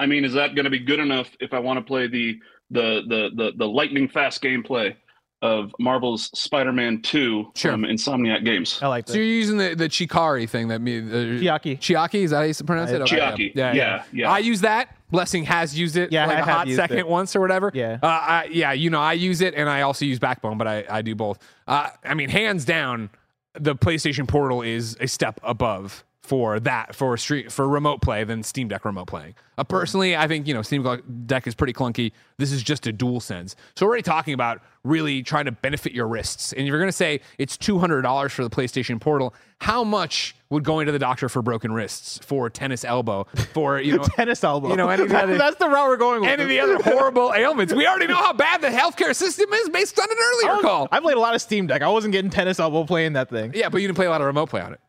I 0.00 0.06
mean, 0.06 0.24
is 0.24 0.32
that 0.32 0.54
going 0.54 0.64
to 0.64 0.70
be 0.70 0.78
good 0.78 0.98
enough 1.00 1.30
if 1.40 1.52
I 1.52 1.58
want 1.58 1.78
to 1.78 1.84
play 1.84 2.06
the 2.08 2.38
the 2.70 3.02
the 3.08 3.30
the, 3.36 3.52
the 3.56 3.66
lightning 3.66 4.08
fast 4.08 4.42
gameplay 4.42 4.96
of 5.42 5.74
Marvel's 5.78 6.30
Spider-Man 6.38 7.00
2 7.00 7.52
Sure. 7.54 7.72
from 7.72 7.82
Insomniac 7.82 8.44
Games? 8.44 8.78
I 8.82 8.88
like 8.88 9.06
that. 9.06 9.12
So 9.12 9.18
you're 9.18 9.26
using 9.26 9.56
the 9.58 9.74
the 9.74 9.88
Chikari 9.88 10.48
thing 10.48 10.68
that 10.68 10.80
me 10.80 10.98
uh, 10.98 11.02
Chiaki. 11.40 11.78
Chiaki 11.78 12.22
is 12.24 12.30
that 12.30 12.36
how 12.38 12.42
you 12.42 12.54
pronounce 12.64 12.90
it? 12.90 13.00
Uh, 13.00 13.04
Okay, 13.04 13.16
Chiaki. 13.18 13.52
Yeah, 13.54 13.72
Yeah, 13.72 14.04
yeah. 14.12 14.30
I 14.30 14.38
use 14.38 14.60
that. 14.62 14.96
Blessing 15.10 15.44
has 15.44 15.76
used 15.78 15.96
it. 15.96 16.12
Yeah, 16.12 16.26
like 16.26 16.36
I 16.36 16.40
a 16.40 16.44
hot 16.44 16.68
second 16.68 16.98
it. 16.98 17.08
once 17.08 17.34
or 17.34 17.40
whatever. 17.40 17.70
Yeah. 17.74 17.98
uh, 18.02 18.06
I, 18.06 18.48
yeah. 18.50 18.72
You 18.72 18.90
know, 18.90 19.00
I 19.00 19.14
use 19.14 19.40
it, 19.40 19.54
and 19.54 19.68
I 19.68 19.80
also 19.82 20.04
use 20.04 20.18
Backbone, 20.18 20.56
but 20.56 20.66
I 20.68 20.84
I 20.88 21.02
do 21.02 21.14
both. 21.14 21.38
Uh, 21.66 21.90
I 22.04 22.14
mean, 22.14 22.28
hands 22.28 22.64
down, 22.64 23.10
the 23.54 23.74
PlayStation 23.74 24.28
Portal 24.28 24.62
is 24.62 24.96
a 25.00 25.08
step 25.08 25.40
above 25.42 26.04
for 26.22 26.60
that 26.60 26.94
for 26.94 27.16
street 27.16 27.50
for 27.50 27.66
remote 27.68 28.02
play 28.02 28.22
than 28.24 28.42
Steam 28.42 28.68
Deck 28.68 28.84
remote 28.84 29.06
playing. 29.06 29.34
Uh, 29.58 29.64
personally, 29.64 30.16
I 30.16 30.28
think 30.28 30.46
you 30.46 30.54
know 30.54 30.62
Steam 30.62 30.86
Deck 31.26 31.46
is 31.46 31.54
pretty 31.54 31.72
clunky. 31.72 32.12
This 32.38 32.52
is 32.52 32.62
just 32.62 32.86
a 32.86 32.92
DualSense. 32.92 33.54
So 33.76 33.84
we're 33.86 33.90
already 33.90 34.02
talking 34.02 34.34
about 34.34 34.60
really 34.84 35.22
trying 35.22 35.44
to 35.46 35.52
benefit 35.52 35.92
your 35.92 36.06
wrists. 36.08 36.52
And 36.52 36.62
if 36.62 36.66
you're 36.68 36.78
going 36.78 36.88
to 36.88 36.92
say 36.92 37.20
it's 37.38 37.56
two 37.56 37.78
hundred 37.78 38.02
dollars 38.02 38.32
for 38.32 38.44
the 38.44 38.50
PlayStation 38.50 39.00
Portal, 39.00 39.34
how 39.60 39.82
much 39.82 40.36
would 40.50 40.62
going 40.62 40.86
to 40.86 40.92
the 40.92 40.98
doctor 40.98 41.28
for 41.28 41.42
broken 41.42 41.72
wrists, 41.72 42.18
for 42.24 42.48
tennis 42.50 42.84
elbow, 42.84 43.24
for 43.52 43.80
you 43.80 43.96
know 43.96 44.02
Tennis 44.16 44.44
elbow. 44.44 44.68
You 44.68 44.76
know, 44.76 44.88
any 44.88 45.02
of 45.04 45.12
other- 45.12 45.38
that's 45.38 45.56
the 45.56 45.68
route 45.68 45.88
we're 45.88 45.96
going 45.96 46.20
with. 46.20 46.30
any 46.30 46.42
of 46.42 46.48
the 46.48 46.60
other 46.60 46.78
horrible 46.82 47.32
ailments? 47.34 47.72
We 47.74 47.86
already 47.86 48.06
know 48.06 48.16
how 48.16 48.32
bad 48.34 48.60
the 48.60 48.68
healthcare 48.68 49.16
system 49.16 49.52
is 49.52 49.68
based 49.70 49.98
on 49.98 50.08
an 50.10 50.16
earlier 50.20 50.62
call. 50.62 50.88
I 50.92 51.00
played 51.00 51.16
a 51.16 51.20
lot 51.20 51.34
of 51.34 51.40
Steam 51.42 51.66
Deck. 51.66 51.82
I 51.82 51.88
wasn't 51.88 52.12
getting 52.12 52.30
tennis 52.30 52.60
elbow 52.60 52.84
playing 52.84 53.14
that 53.14 53.30
thing. 53.30 53.52
Yeah, 53.54 53.68
but 53.68 53.80
you 53.80 53.88
didn't 53.88 53.96
play 53.96 54.06
a 54.06 54.10
lot 54.10 54.20
of 54.20 54.26
remote 54.26 54.48
play 54.50 54.60
on 54.60 54.72
it. 54.74 54.80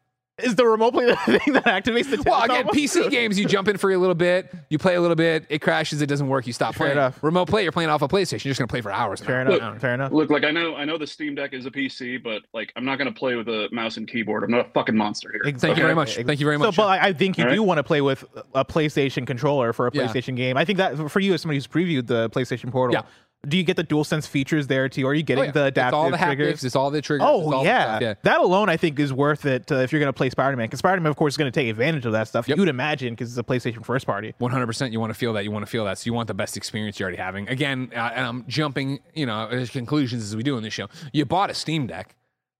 Is 0.43 0.55
the 0.55 0.65
remote 0.65 0.91
play 0.93 1.05
the 1.07 1.15
thing 1.15 1.53
that 1.53 1.65
activates 1.65 2.05
the 2.09 2.17
tennis 2.17 2.25
Well, 2.25 2.43
again, 2.43 2.57
elbow? 2.65 2.71
PC 2.71 3.09
games, 3.11 3.39
you 3.39 3.45
jump 3.45 3.67
in 3.67 3.77
for 3.77 3.91
a 3.91 3.97
little 3.97 4.15
bit, 4.15 4.53
you 4.69 4.77
play 4.77 4.95
a 4.95 5.01
little 5.01 5.15
bit, 5.15 5.45
it 5.49 5.59
crashes, 5.59 6.01
it 6.01 6.07
doesn't 6.07 6.27
work, 6.27 6.47
you 6.47 6.53
stop 6.53 6.73
Fair 6.75 6.87
playing. 6.87 6.97
enough. 6.97 7.23
Remote 7.23 7.47
play, 7.47 7.63
you're 7.63 7.71
playing 7.71 7.89
off 7.89 8.01
a 8.01 8.07
PlayStation, 8.07 8.43
you're 8.45 8.51
just 8.51 8.59
gonna 8.59 8.67
play 8.67 8.81
for 8.81 8.91
hours. 8.91 9.19
Fair 9.21 9.41
enough. 9.41 9.53
and 9.53 9.61
hours. 9.61 9.81
Fair 9.81 9.93
enough. 9.93 10.11
Look, 10.11 10.29
like 10.29 10.43
I 10.43 10.51
know 10.51 10.75
I 10.75 10.85
know 10.85 10.97
the 10.97 11.07
Steam 11.07 11.35
Deck 11.35 11.53
is 11.53 11.65
a 11.65 11.71
PC, 11.71 12.21
but 12.23 12.41
like 12.53 12.71
I'm 12.75 12.85
not 12.85 12.97
going 12.97 13.11
to 13.11 13.17
play 13.17 13.35
with 13.35 13.47
a 13.47 13.67
mouse 13.71 13.97
and 13.97 14.07
keyboard. 14.07 14.43
I'm 14.43 14.51
not 14.51 14.67
a 14.67 14.69
fucking 14.71 14.95
monster 14.95 15.31
here. 15.31 15.41
Thank 15.57 15.77
you 15.77 15.83
very 15.83 15.95
much. 15.95 16.15
Thank 16.15 16.39
you 16.39 16.45
very 16.45 16.57
much. 16.57 16.75
So, 16.75 16.81
but 16.83 16.87
I 16.87 17.07
I 17.09 17.13
think 17.13 17.37
you 17.37 17.43
All 17.45 17.49
do 17.51 17.59
right. 17.61 17.67
want 17.67 17.77
to 17.77 17.83
play 17.83 18.01
with 18.01 18.23
a 18.55 18.63
PlayStation 18.65 19.25
controller 19.27 19.73
for 19.73 19.87
a 19.87 19.91
Yeah. 19.93 20.03
PlayStation 20.07 20.35
game. 20.35 20.57
I 20.57 20.65
think 20.65 20.77
that 20.77 21.09
for 21.11 21.19
you, 21.19 21.33
as 21.33 21.41
somebody 21.41 21.57
who's 21.57 21.67
previewed 21.67 22.07
the 22.07 22.29
PlayStation 22.29 22.71
Portal, 22.71 22.93
Yeah. 22.95 23.03
Do 23.47 23.57
you 23.57 23.63
get 23.63 23.75
the 23.75 23.83
DualSense 23.83 24.27
features 24.27 24.67
there 24.67 24.87
too? 24.87 25.03
Or 25.03 25.11
Are 25.11 25.13
you 25.15 25.21
Oh, 25.21 25.25
getting 25.25 25.43
yeah. 25.45 25.51
the 25.51 25.65
it's 25.67 25.93
all 25.93 26.11
the 26.11 26.17
triggers? 26.17 26.59
haptics, 26.61 26.63
it's 26.65 26.75
all 26.75 26.91
the 26.91 27.01
triggers. 27.01 27.23
it's 27.23 27.27
all 27.29 27.53
Oh 27.55 27.59
the 27.61 27.65
yeah. 27.65 27.97
yeah. 27.99 28.13
that 28.21 28.39
alone 28.39 28.69
I 28.69 28.77
think 28.77 28.99
is 28.99 29.11
worth 29.11 29.45
it 29.47 29.71
uh, 29.71 29.75
if 29.77 29.91
you're 29.91 29.99
going 29.99 30.09
to 30.13 30.17
play 30.17 30.29
Spider-Man. 30.29 30.67
Because 30.67 30.77
Spider-Man, 30.79 31.09
of 31.09 31.15
course, 31.15 31.33
is 31.33 31.37
going 31.37 31.51
to 31.51 31.59
take 31.59 31.67
advantage 31.69 32.05
of 32.05 32.11
that 32.11 32.27
stuff. 32.27 32.47
Yep. 32.47 32.57
You'd 32.59 32.67
imagine 32.67 33.13
because 33.13 33.29
it's 33.29 33.39
a 33.39 33.43
PlayStation 33.43 33.83
first 33.83 34.05
party. 34.05 34.35
One 34.37 34.51
hundred 34.51 34.67
percent. 34.67 34.93
You 34.93 34.99
want 34.99 35.11
to 35.11 35.17
feel 35.17 35.33
that. 35.33 35.43
You 35.43 35.49
want 35.51 35.65
to 35.65 35.69
feel 35.71 35.85
that. 35.85 35.97
So 35.97 36.05
you 36.05 36.13
want 36.13 36.27
the 36.27 36.35
best 36.35 36.55
experience 36.55 36.99
you're 36.99 37.07
already 37.07 37.21
having. 37.21 37.49
Again, 37.49 37.91
uh, 37.95 38.11
and 38.13 38.25
I'm 38.27 38.45
jumping, 38.47 38.99
you 39.15 39.25
know, 39.25 39.47
as 39.47 39.71
conclusions 39.71 40.21
as 40.23 40.35
we 40.35 40.43
do 40.43 40.55
in 40.57 40.63
this 40.63 40.73
show. 40.73 40.87
You 41.11 41.25
bought 41.25 41.49
a 41.49 41.55
Steam 41.55 41.87
Deck. 41.87 42.15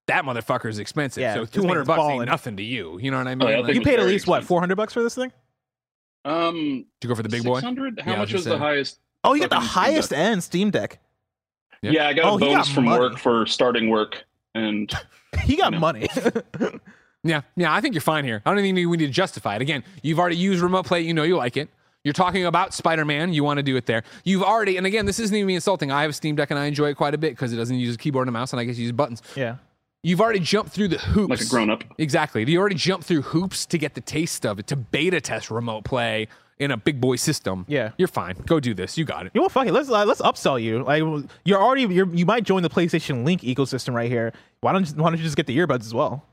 That 0.07 0.25
motherfucker 0.25 0.67
is 0.67 0.79
expensive. 0.79 1.21
Yeah, 1.21 1.35
so 1.35 1.45
two 1.45 1.67
hundred 1.67 1.85
bucks 1.85 2.01
ain't 2.01 2.25
nothing 2.25 2.57
to 2.57 2.63
you. 2.63 2.97
You 2.99 3.11
know 3.11 3.19
what 3.19 3.27
I 3.27 3.35
mean? 3.35 3.47
Oh, 3.47 3.51
yeah, 3.51 3.57
I 3.57 3.61
Like, 3.61 3.75
You 3.75 3.81
paid 3.81 3.93
at 3.93 3.99
very 3.99 4.13
least 4.13 4.25
what 4.25 4.43
400 4.43 4.75
bucks 4.75 4.93
for 4.93 5.03
this 5.03 5.13
thing? 5.13 5.31
Um, 6.25 6.85
Did 6.99 7.07
you 7.07 7.07
go 7.09 7.15
for 7.15 7.23
the 7.23 7.29
big 7.29 7.43
boy? 7.43 7.55
600? 7.55 7.99
How 7.99 8.11
Yeah, 8.11 8.17
much 8.17 8.33
was 8.33 8.45
the 8.45 8.57
highest? 8.57 8.99
Oh, 9.23 9.33
you 9.33 9.41
got 9.41 9.49
the 9.49 9.59
highest 9.59 10.09
Deck? 10.11 10.19
end 10.19 10.43
Steam 10.43 10.71
Deck. 10.71 10.99
Yeah. 11.81 11.91
Yeah, 11.91 12.07
I 12.07 12.13
got 12.13 12.25
Oh, 12.25 12.37
a 12.37 12.39
he 12.39 12.53
got 12.55 12.67
from 12.67 12.85
money. 12.85 12.99
work 12.99 13.17
for 13.17 13.45
starting 13.45 13.89
work, 13.89 14.23
and 14.55 14.91
He 15.43 15.55
got 15.55 15.65
You 15.67 15.71
know. 15.71 15.79
money. 15.79 16.07
Yeah, 17.23 17.41
yeah, 17.55 17.71
I 17.71 17.81
think 17.81 17.93
you're 17.93 18.01
fine 18.01 18.25
here. 18.25 18.41
I 18.47 18.51
don't 18.51 18.63
think 18.63 18.75
we 18.75 18.83
need 18.97 19.05
to 19.05 19.11
justify 19.11 19.55
it. 19.55 19.61
Again, 19.61 19.83
you've 20.01 20.17
already 20.17 20.37
used 20.37 20.59
remote 20.63 20.87
play. 20.87 21.01
You 21.01 21.13
know 21.13 21.21
you 21.21 21.37
like 21.37 21.55
it. 21.55 21.69
You're 22.03 22.15
talking 22.15 22.47
about 22.47 22.73
Spider 22.73 23.05
Man. 23.05 23.31
You 23.31 23.43
want 23.43 23.57
to 23.57 23.63
do 23.63 23.75
it 23.77 23.85
there. 23.85 24.01
You've 24.23 24.41
already, 24.41 24.75
and 24.77 24.87
again, 24.87 25.05
this 25.05 25.19
isn't 25.19 25.35
even 25.35 25.45
me 25.45 25.53
insulting. 25.53 25.91
I 25.91 26.01
have 26.01 26.09
a 26.09 26.13
Steam 26.13 26.35
Deck 26.35 26.49
and 26.49 26.59
I 26.59 26.65
enjoy 26.65 26.87
it 26.89 26.95
quite 26.95 27.13
a 27.13 27.19
bit 27.19 27.33
because 27.33 27.53
it 27.53 27.57
doesn't 27.57 27.75
use 27.77 27.93
a 27.93 27.97
keyboard 27.99 28.27
and 28.27 28.35
a 28.35 28.39
mouse, 28.39 28.53
and 28.53 28.59
I 28.59 28.63
get 28.63 28.75
to 28.75 28.81
use 28.81 28.91
buttons. 28.91 29.21
yeah. 29.35 29.57
You've 30.01 30.19
already 30.19 30.39
jumped 30.39 30.71
through 30.71 30.87
the 30.87 30.97
hoops. 30.97 31.29
like 31.29 31.41
a 31.41 31.45
grown 31.45 31.69
up. 31.69 31.83
Exactly. 31.99 32.43
You 32.49 32.59
already 32.59 32.73
jumped 32.73 33.05
through 33.05 33.21
hoops 33.21 33.67
to 33.67 33.77
get 33.77 33.93
the 33.93 34.01
taste 34.01 34.43
of 34.47 34.57
it, 34.57 34.65
to 34.67 34.75
beta 34.75 35.21
test 35.21 35.51
remote 35.51 35.83
play 35.83 36.27
in 36.61 36.71
a 36.71 36.77
big 36.77 37.01
boy 37.01 37.15
system. 37.15 37.65
Yeah. 37.67 37.91
You're 37.97 38.07
fine. 38.07 38.35
Go 38.45 38.59
do 38.59 38.73
this. 38.73 38.97
You 38.97 39.03
got 39.03 39.25
it. 39.25 39.31
You 39.33 39.41
know? 39.41 39.49
Fuck 39.49 39.67
it. 39.67 39.73
Let's 39.73 39.89
uh, 39.89 40.05
let's 40.05 40.21
upsell 40.21 40.61
you. 40.61 40.83
Like 40.83 41.03
you're 41.43 41.61
already 41.61 41.81
you're, 41.93 42.07
you 42.13 42.25
might 42.25 42.43
join 42.43 42.63
the 42.63 42.69
PlayStation 42.69 43.25
Link 43.25 43.41
ecosystem 43.41 43.93
right 43.93 44.09
here. 44.09 44.31
Why 44.61 44.71
don't 44.71 44.87
you, 44.87 44.95
why 44.95 45.09
don't 45.09 45.17
you 45.17 45.23
just 45.23 45.35
get 45.35 45.47
the 45.47 45.57
earbuds 45.57 45.81
as 45.81 45.93
well? 45.93 46.25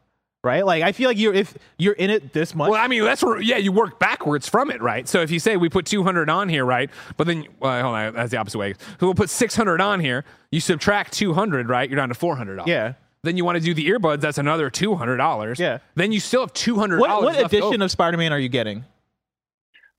Right? 0.44 0.64
Like 0.64 0.84
I 0.84 0.92
feel 0.92 1.08
like 1.08 1.18
you're 1.18 1.34
if 1.34 1.56
you're 1.78 1.94
in 1.94 2.10
it 2.10 2.32
this 2.32 2.54
much. 2.54 2.70
Well, 2.70 2.80
I 2.80 2.86
mean, 2.86 3.02
that's 3.02 3.24
where, 3.24 3.40
yeah, 3.40 3.56
you 3.56 3.72
work 3.72 3.98
backwards 3.98 4.48
from 4.48 4.70
it, 4.70 4.80
right? 4.80 5.08
So 5.08 5.20
if 5.20 5.30
you 5.30 5.40
say 5.40 5.56
we 5.56 5.68
put 5.68 5.84
200 5.86 6.30
on 6.30 6.48
here, 6.48 6.64
right? 6.64 6.90
But 7.16 7.26
then, 7.26 7.46
well, 7.58 7.82
hold 7.82 7.96
on, 7.96 8.14
that's 8.14 8.30
the 8.30 8.36
opposite 8.36 8.58
way. 8.58 8.74
So 8.74 9.06
we'll 9.06 9.14
put 9.14 9.30
600 9.30 9.80
on 9.80 9.98
here. 9.98 10.24
You 10.52 10.60
subtract 10.60 11.12
200, 11.14 11.68
right? 11.68 11.90
You're 11.90 11.96
down 11.96 12.08
to 12.10 12.14
400. 12.14 12.62
yeah. 12.66 12.92
Then 13.24 13.36
you 13.36 13.44
want 13.44 13.58
to 13.58 13.60
do 13.60 13.74
the 13.74 13.88
earbuds. 13.88 14.20
That's 14.20 14.38
another 14.38 14.70
$200. 14.70 15.58
Yeah. 15.58 15.78
Then 15.96 16.12
you 16.12 16.20
still 16.20 16.42
have 16.42 16.52
$200. 16.52 17.00
What 17.00 17.22
what 17.22 17.36
edition 17.44 17.82
of 17.82 17.90
Spider-Man 17.90 18.32
are 18.32 18.38
you 18.38 18.48
getting? 18.48 18.84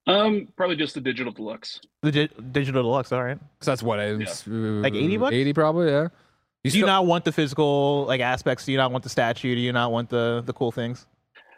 Um, 0.10 0.48
probably 0.58 0.76
just 0.76 0.96
the 0.96 1.02
digital 1.02 1.32
deluxe. 1.32 1.80
The 2.02 2.12
di- 2.12 2.30
digital 2.52 2.84
deluxe. 2.84 3.12
All 3.12 3.24
right. 3.24 3.38
So 3.62 3.72
that's 3.72 3.84
what 3.84 4.00
it's 4.00 4.48
Like 4.48 4.94
80 4.96 5.18
bucks? 5.18 5.34
80 5.34 5.54
probably, 5.54 5.88
yeah. 5.92 6.04
You 6.04 6.10
Do 6.72 6.78
you 6.78 6.82
still- 6.84 6.88
not 6.88 7.06
want 7.06 7.26
the 7.26 7.32
physical 7.32 8.06
like 8.08 8.22
aspects? 8.22 8.66
Do 8.66 8.72
you 8.72 8.78
not 8.78 8.92
want 8.92 9.04
the 9.04 9.10
statue? 9.10 9.56
Do 9.56 9.62
you 9.62 9.72
not 9.72 9.92
want 9.92 10.10
the 10.10 10.44
the 10.46 10.54
cool 10.54 10.72
things? 10.72 11.06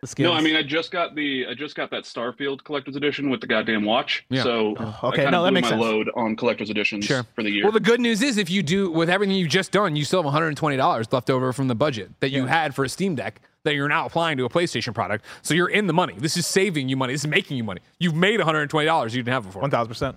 The 0.02 0.08
skins? 0.08 0.26
No, 0.26 0.34
I 0.34 0.42
mean 0.42 0.56
I 0.56 0.64
just 0.64 0.92
got 0.92 1.16
the 1.16 1.46
I 1.48 1.54
just 1.54 1.76
got 1.76 1.90
that 1.92 2.04
Starfield 2.04 2.64
collector's 2.64 2.96
edition 2.96 3.30
with 3.30 3.40
the 3.42 3.48
goddamn 3.48 3.84
watch. 3.86 4.26
Yeah. 4.30 4.44
So 4.44 4.76
Oh, 4.80 5.00
I 5.04 5.08
okay, 5.08 5.16
kinda 5.18 5.32
no, 5.32 5.44
that 5.44 5.50
blew 5.52 5.54
makes 5.56 5.66
my 5.66 5.70
sense. 5.72 5.82
load 5.82 6.10
on 6.16 6.36
collector's 6.36 6.70
editions 6.70 7.06
Sure. 7.06 7.24
for 7.36 7.44
the 7.44 7.50
year. 7.52 7.64
Well, 7.64 7.72
the 7.72 7.80
good 7.80 8.00
news 8.02 8.22
is 8.22 8.38
if 8.38 8.50
you 8.50 8.62
do 8.64 8.92
with 8.92 9.10
everything 9.10 9.36
you've 9.36 9.50
just 9.50 9.72
done, 9.72 9.96
you 9.96 10.04
still 10.06 10.22
have 10.22 10.32
$120 10.34 11.12
left 11.14 11.30
over 11.30 11.52
from 11.54 11.68
the 11.68 11.76
budget 11.76 12.12
that 12.20 12.30
you 12.32 12.46
had 12.48 12.76
for 12.76 12.84
a 12.84 12.90
Steam 12.90 13.16
Deck 13.16 13.42
that 13.64 13.76
you're 13.76 13.88
now 13.88 14.06
applying 14.06 14.38
to 14.38 14.46
a 14.46 14.50
PlayStation 14.50 14.94
product. 14.94 15.26
So 15.42 15.54
you're 15.54 15.70
in 15.70 15.88
the 15.88 15.94
money. 15.94 16.16
This 16.18 16.36
is 16.38 16.48
saving 16.48 16.90
you 16.90 16.98
money. 16.98 17.14
This 17.14 17.22
is 17.22 17.28
making 17.28 17.58
you 17.58 17.64
money. 17.64 17.82
You've 18.00 18.16
made 18.16 18.40
$120 18.40 19.04
you 19.04 19.10
didn't 19.10 19.28
have 19.34 19.44
before. 19.46 19.62
one 19.62 19.72
thousand 19.72 19.90
percent. 19.90 20.16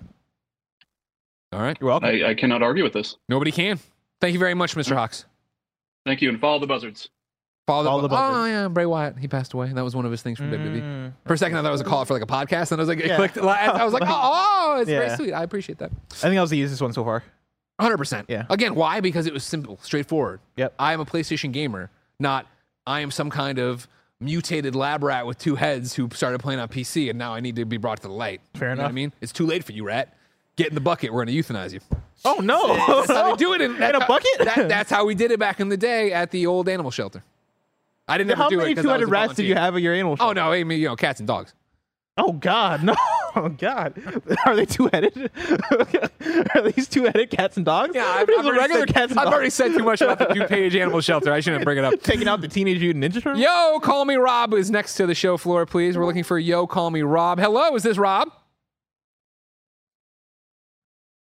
All 1.53 1.61
right. 1.61 1.77
You're 1.79 1.89
welcome. 1.89 2.09
I, 2.09 2.29
I 2.29 2.33
cannot 2.33 2.61
argue 2.63 2.83
with 2.83 2.93
this. 2.93 3.17
Nobody 3.29 3.51
can. 3.51 3.79
Thank 4.19 4.33
you 4.33 4.39
very 4.39 4.53
much, 4.53 4.75
Mr. 4.75 4.95
Hawks. 4.95 5.25
Thank 6.05 6.21
you, 6.21 6.29
and 6.29 6.39
follow 6.39 6.59
the 6.59 6.67
buzzards. 6.67 7.09
Follow 7.67 7.83
the, 7.83 7.89
Follow 7.89 8.01
the 8.03 8.07
buzzard. 8.09 8.35
Oh 8.41 8.45
yeah, 8.45 8.67
Bray 8.67 8.85
Wyatt. 8.85 9.17
He 9.17 9.27
passed 9.27 9.53
away. 9.53 9.71
That 9.73 9.83
was 9.83 9.95
one 9.95 10.05
of 10.05 10.11
his 10.11 10.21
things 10.21 10.37
from 10.37 10.51
WWE. 10.51 10.81
Mm. 10.81 11.13
For 11.25 11.33
a 11.33 11.37
second, 11.37 11.57
I 11.57 11.61
thought 11.61 11.69
it 11.69 11.71
was 11.71 11.81
a 11.81 11.85
call 11.85 12.05
for 12.05 12.13
like 12.13 12.21
a 12.21 12.27
podcast, 12.27 12.71
and 12.71 12.79
I 12.79 12.83
was 12.83 12.89
like, 12.89 12.99
it 12.99 13.07
Yeah. 13.07 13.15
clicked. 13.15 13.37
I 13.39 13.83
was 13.83 13.91
like, 13.93 14.03
oh, 14.05 14.07
oh, 14.77 14.81
it's 14.81 14.89
very 14.89 15.09
sweet. 15.15 15.33
I 15.33 15.41
appreciate 15.43 15.79
that. 15.79 15.91
I 16.11 16.15
think 16.15 16.35
that 16.35 16.41
was 16.41 16.51
the 16.51 16.57
easiest 16.59 16.81
one 16.81 16.93
so 16.93 17.03
far. 17.03 17.23
100%. 17.81 18.25
Yeah. 18.27 18.45
Again, 18.49 18.75
why? 18.75 18.99
Because 18.99 19.25
it 19.25 19.33
was 19.33 19.43
simple, 19.43 19.79
straightforward. 19.81 20.39
Yep. 20.57 20.75
I 20.77 20.93
am 20.93 20.99
a 21.01 21.05
PlayStation 21.05 21.51
gamer, 21.51 21.89
not 22.19 22.45
I 22.87 23.01
am 23.01 23.11
some 23.11 23.29
kind 23.29 23.59
of 23.59 23.87
mutated 24.19 24.75
lab 24.75 25.03
rat 25.03 25.25
with 25.25 25.37
two 25.37 25.55
heads 25.55 25.93
who 25.93 26.09
started 26.13 26.39
playing 26.39 26.59
on 26.59 26.67
PC 26.69 27.09
and 27.09 27.19
now 27.19 27.33
I 27.33 27.39
need 27.39 27.55
to 27.57 27.65
be 27.65 27.77
brought 27.77 28.01
to 28.01 28.07
the 28.07 28.13
light. 28.13 28.41
Fair 28.53 28.69
enough. 28.69 28.75
You 28.75 28.77
know 28.77 28.83
what 28.83 28.89
I 28.89 28.93
mean? 28.93 29.13
It's 29.21 29.33
too 29.33 29.45
late 29.45 29.63
for 29.63 29.71
you, 29.73 29.85
rat. 29.85 30.15
Get 30.55 30.69
in 30.69 30.75
the 30.75 30.81
bucket. 30.81 31.11
We're 31.11 31.25
going 31.25 31.35
to 31.35 31.53
euthanize 31.53 31.73
you. 31.73 31.81
Oh 32.23 32.39
no! 32.41 32.75
That's 32.87 33.11
how 33.11 33.31
they 33.31 33.37
do 33.37 33.53
it 33.53 33.61
in, 33.61 33.75
In 33.75 33.95
a 33.95 34.05
bucket? 34.07 34.39
That, 34.39 34.67
that's 34.69 34.89
how 34.89 35.05
we 35.05 35.13
did 35.13 35.31
it 35.31 35.39
back 35.39 35.59
in 35.59 35.69
the 35.69 35.77
day 35.77 36.13
at 36.13 36.31
the 36.31 36.47
old 36.47 36.69
animal 36.69 36.89
shelter. 36.91 37.21
I 38.07 38.17
didn't 38.17 38.31
ever 38.31 38.43
How 38.43 38.49
do 38.49 38.57
many 38.57 38.71
it 38.71 38.79
I 38.79 38.81
two 38.81 38.87
was 38.87 39.03
rats 39.05 39.35
did 39.35 39.43
you 39.45 39.55
have 39.55 39.75
at 39.75 39.81
your 39.81 39.93
animal? 39.93 40.15
Oh 40.19 40.31
no, 40.31 40.51
I 40.51 40.63
mean 40.63 40.79
you 40.79 40.87
know 40.87 40.95
cats 40.95 41.19
and 41.19 41.27
dogs. 41.27 41.53
Oh 42.17 42.31
God, 42.31 42.83
no! 42.83 42.95
Oh 43.37 43.49
God, 43.49 44.01
are 44.45 44.55
they 44.55 44.65
two-headed? 44.65 45.29
are 46.55 46.71
these 46.71 46.87
two-headed 46.87 47.29
cats 47.31 47.57
and 47.57 47.65
dogs? 47.65 47.93
Yeah, 47.93 48.05
I've, 48.05 48.29
I've 48.29 48.45
already 48.45 48.59
regular 48.59 48.87
said, 48.87 48.93
cats 48.93 49.11
and 49.11 49.19
I've 49.19 49.25
dogs. 49.25 49.33
already 49.33 49.49
said 49.49 49.73
too 49.73 49.83
much 49.83 49.99
about 49.99 50.19
the 50.19 50.25
DuPage 50.27 50.73
Animal 50.79 51.01
Shelter. 51.01 51.33
I 51.33 51.41
shouldn't 51.41 51.65
bring 51.65 51.77
it 51.77 51.83
up. 51.83 52.01
Taking 52.01 52.29
out 52.29 52.39
the 52.39 52.47
Teenage 52.47 52.79
Mutant 52.79 53.03
Ninja 53.03 53.21
Turtles. 53.21 53.39
Yo, 53.39 53.79
call 53.81 54.05
me 54.05 54.15
Rob 54.15 54.53
is 54.53 54.71
next 54.71 54.95
to 54.95 55.05
the 55.05 55.13
show 55.15 55.35
floor, 55.35 55.65
please. 55.65 55.97
We're 55.97 56.05
looking 56.05 56.23
for 56.23 56.39
Yo, 56.39 56.65
call 56.65 56.91
me 56.91 57.01
Rob. 57.01 57.37
Hello, 57.39 57.75
is 57.75 57.83
this 57.83 57.97
Rob? 57.97 58.29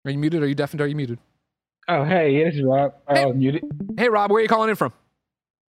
Are 0.05 0.11
you 0.11 0.19
muted? 0.19 0.43
Are 0.43 0.47
you 0.47 0.55
deafened? 0.55 0.79
Are 0.81 0.87
you 0.87 0.95
muted? 0.95 1.17
Oh, 1.87 2.03
hey, 2.03 2.37
yeah, 2.37 2.45
this 2.45 2.55
is 2.55 2.63
Rob. 2.63 2.93
I 3.07 3.25
was 3.25 3.35
muted. 3.35 3.63
Hey, 3.97 4.09
Rob, 4.09 4.29
where 4.29 4.39
are 4.39 4.43
you 4.43 4.49
calling 4.49 4.69
in 4.69 4.75
from? 4.75 4.93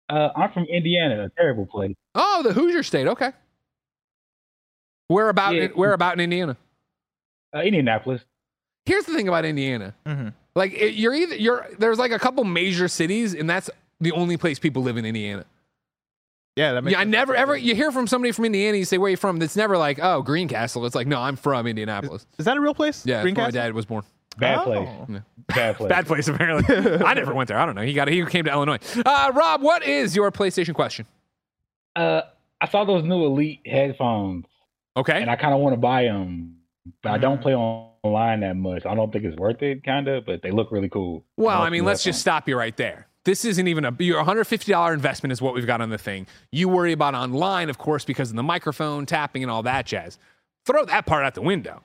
Uh, 0.08 0.28
I'm 0.36 0.52
from 0.52 0.64
Indiana, 0.64 1.24
a 1.24 1.30
terrible 1.30 1.66
place. 1.66 1.94
Oh, 2.14 2.42
the 2.44 2.52
Hoosier 2.52 2.82
State. 2.84 3.08
Okay. 3.08 3.32
Where 5.12 5.28
about? 5.28 5.54
Yeah. 5.54 5.68
where 5.68 5.92
about 5.92 6.14
in 6.14 6.20
Indiana? 6.20 6.56
Uh, 7.54 7.60
Indianapolis. 7.60 8.22
Here's 8.86 9.04
the 9.04 9.14
thing 9.14 9.28
about 9.28 9.44
Indiana. 9.44 9.94
Mm-hmm. 10.06 10.28
Like 10.54 10.72
it, 10.74 10.94
you're 10.94 11.14
either 11.14 11.36
you're 11.36 11.66
there's 11.78 11.98
like 11.98 12.12
a 12.12 12.18
couple 12.18 12.44
major 12.44 12.88
cities, 12.88 13.34
and 13.34 13.48
that's 13.48 13.70
the 14.00 14.12
only 14.12 14.36
place 14.36 14.58
people 14.58 14.82
live 14.82 14.96
in 14.96 15.04
Indiana. 15.04 15.44
Yeah, 16.56 16.72
that 16.74 16.84
makes 16.84 16.92
Yeah, 16.92 17.00
I 17.00 17.04
never 17.04 17.34
ever 17.34 17.56
you 17.56 17.74
hear 17.74 17.90
from 17.92 18.06
somebody 18.06 18.32
from 18.32 18.44
Indiana. 18.44 18.76
You 18.76 18.84
say 18.84 18.98
where 18.98 19.10
you 19.10 19.16
from. 19.16 19.40
It's 19.40 19.56
never 19.56 19.78
like 19.78 19.98
oh 20.02 20.22
Greencastle. 20.22 20.84
It's 20.84 20.94
like 20.94 21.06
no, 21.06 21.20
I'm 21.20 21.36
from 21.36 21.66
Indianapolis. 21.66 22.26
Is 22.38 22.44
that 22.44 22.56
a 22.56 22.60
real 22.60 22.74
place? 22.74 23.06
Yeah, 23.06 23.22
that's 23.22 23.36
where 23.36 23.46
my 23.46 23.50
dad 23.50 23.72
was 23.72 23.86
born. 23.86 24.02
Bad 24.38 24.58
Oh. 24.58 24.64
place. 24.64 24.88
Yeah. 25.08 25.20
Bad 25.54 25.76
place. 25.76 25.88
Bad 25.88 26.06
place 26.06 26.28
apparently. 26.28 26.76
I 27.06 27.14
never 27.14 27.34
went 27.34 27.48
there. 27.48 27.58
I 27.58 27.64
don't 27.66 27.74
know. 27.74 27.82
He 27.82 27.92
got 27.92 28.08
he 28.08 28.24
came 28.26 28.44
to 28.44 28.50
Illinois. 28.50 28.78
Uh, 29.04 29.30
Rob, 29.34 29.62
what 29.62 29.82
is 29.86 30.14
your 30.16 30.30
PlayStation 30.32 30.74
question? 30.74 31.06
Uh, 31.96 32.22
I 32.60 32.68
saw 32.68 32.84
those 32.84 33.04
new 33.04 33.24
Elite 33.24 33.60
headphones, 33.66 34.46
Okay. 34.96 35.20
and 35.20 35.30
I 35.30 35.36
kind 35.36 35.54
of 35.54 35.60
want 35.60 35.74
to 35.74 35.80
buy 35.80 36.04
them, 36.04 36.56
but 37.02 37.12
I 37.12 37.18
don't 37.18 37.40
play 37.40 37.54
on- 37.54 37.92
online 38.02 38.40
that 38.40 38.56
much. 38.56 38.84
I 38.84 38.94
don't 38.94 39.12
think 39.12 39.24
it's 39.24 39.36
worth 39.36 39.62
it, 39.62 39.84
kind 39.84 40.08
of, 40.08 40.26
but 40.26 40.42
they 40.42 40.50
look 40.50 40.72
really 40.72 40.88
cool. 40.88 41.24
Well, 41.36 41.58
Those 41.58 41.66
I 41.66 41.70
mean, 41.70 41.84
let's 41.84 42.02
just 42.02 42.20
stop 42.20 42.48
you 42.48 42.56
right 42.56 42.76
there. 42.76 43.06
This 43.24 43.44
isn't 43.44 43.68
even 43.68 43.84
a 43.84 43.94
your 44.00 44.22
$150 44.22 44.92
investment 44.92 45.32
is 45.32 45.40
what 45.40 45.54
we've 45.54 45.66
got 45.66 45.80
on 45.80 45.90
the 45.90 45.98
thing. 45.98 46.26
You 46.50 46.68
worry 46.68 46.92
about 46.92 47.14
online, 47.14 47.70
of 47.70 47.78
course, 47.78 48.04
because 48.04 48.30
of 48.30 48.36
the 48.36 48.42
microphone 48.42 49.06
tapping 49.06 49.42
and 49.44 49.50
all 49.50 49.62
that 49.62 49.86
jazz. 49.86 50.18
Throw 50.66 50.84
that 50.86 51.06
part 51.06 51.24
out 51.24 51.34
the 51.34 51.42
window. 51.42 51.82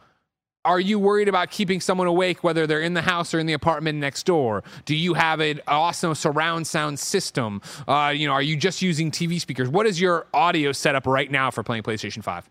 Are 0.66 0.80
you 0.80 1.00
worried 1.00 1.30
about 1.30 1.52
keeping 1.52 1.80
someone 1.80 2.08
awake, 2.08 2.44
whether 2.44 2.68
they're 2.68 2.82
in 2.82 2.94
the 2.96 3.04
house 3.04 3.34
or 3.34 3.40
in 3.40 3.46
the 3.46 3.54
apartment 3.54 4.00
next 4.00 4.26
door? 4.26 4.64
Do 4.86 4.96
you 4.96 5.14
have 5.14 5.40
an 5.40 5.62
awesome 5.68 6.14
surround 6.16 6.68
sound 6.68 7.00
system? 7.00 7.62
Uh, 7.88 8.12
you 8.14 8.28
know, 8.28 8.34
are 8.34 8.42
you 8.42 8.58
just 8.58 8.82
using 8.82 9.12
TV 9.12 9.40
speakers? 9.40 9.70
What 9.70 9.86
is 9.86 10.02
your 10.02 10.26
audio 10.34 10.72
setup 10.72 11.06
right 11.06 11.32
now 11.32 11.52
for 11.52 11.64
playing 11.64 11.84
PlayStation 11.84 12.24
5? 12.24 12.50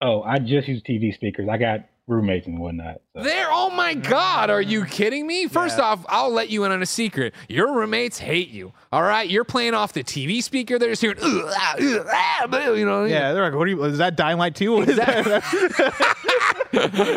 Oh, 0.00 0.22
I 0.22 0.38
just 0.38 0.66
use 0.66 0.82
TV 0.82 1.14
speakers. 1.14 1.48
I 1.48 1.58
got 1.58 1.80
roommates 2.06 2.46
and 2.46 2.58
whatnot. 2.58 3.00
So. 3.16 3.22
There, 3.22 3.46
oh 3.50 3.70
my 3.70 3.94
God, 3.94 4.50
are 4.50 4.60
you 4.60 4.84
kidding 4.84 5.26
me? 5.26 5.46
First 5.46 5.78
off, 5.78 6.04
I'll 6.08 6.30
let 6.30 6.50
you 6.50 6.64
in 6.64 6.72
on 6.72 6.82
a 6.82 6.86
secret. 6.86 7.34
Your 7.48 7.74
roommates 7.74 8.18
hate 8.18 8.48
you. 8.48 8.72
All 8.92 9.02
right, 9.02 9.28
you're 9.28 9.44
playing 9.44 9.74
off 9.74 9.92
the 9.92 10.02
TV 10.02 10.42
speaker. 10.42 10.78
They're 10.78 10.90
just 10.90 11.02
hearing, 11.02 11.18
"Ugh, 11.22 11.44
ah, 11.46 11.74
ugh, 11.78 12.06
ah," 12.12 12.72
you 12.72 12.84
know. 12.84 13.04
Yeah, 13.04 13.32
they're 13.32 13.44
like, 13.44 13.54
what 13.54 13.66
are 13.68 13.70
you? 13.70 13.82
Is 13.84 13.98
that 13.98 14.16
Dying 14.16 14.38
Light 14.38 14.54
2? 14.56 14.72
What 14.72 14.88
is 14.88 14.96
that? 14.96 15.26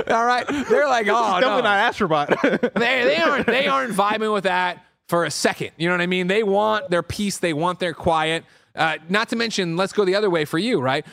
All 0.10 0.26
right, 0.26 0.46
they're 0.70 0.88
like, 0.88 1.08
oh 1.08 1.40
Definitely 1.40 1.42
no, 1.42 1.62
not 1.62 1.94
Astrobot. 1.94 2.74
they 2.74 3.04
they 3.04 3.18
aren't 3.18 3.46
they 3.46 3.68
aren't 3.68 3.94
vibing 3.94 4.34
with 4.34 4.44
that 4.46 4.86
for 5.08 5.26
a 5.26 5.32
second. 5.32 5.72
You 5.78 5.88
know 5.88 5.94
what 5.96 6.02
I 6.02 6.08
mean? 6.08 6.28
They 6.28 6.44
want 6.44 6.90
their 6.90 7.04
peace. 7.04 7.38
They 7.38 7.54
want 7.54 7.80
their 7.80 7.94
quiet. 7.94 8.46
Uh, 8.76 8.98
not 9.10 9.30
to 9.30 9.36
mention, 9.36 9.78
let's 9.78 9.94
go 9.94 10.04
the 10.06 10.16
other 10.16 10.30
way 10.30 10.46
for 10.46 10.58
you, 10.58 10.82
right? 10.82 11.06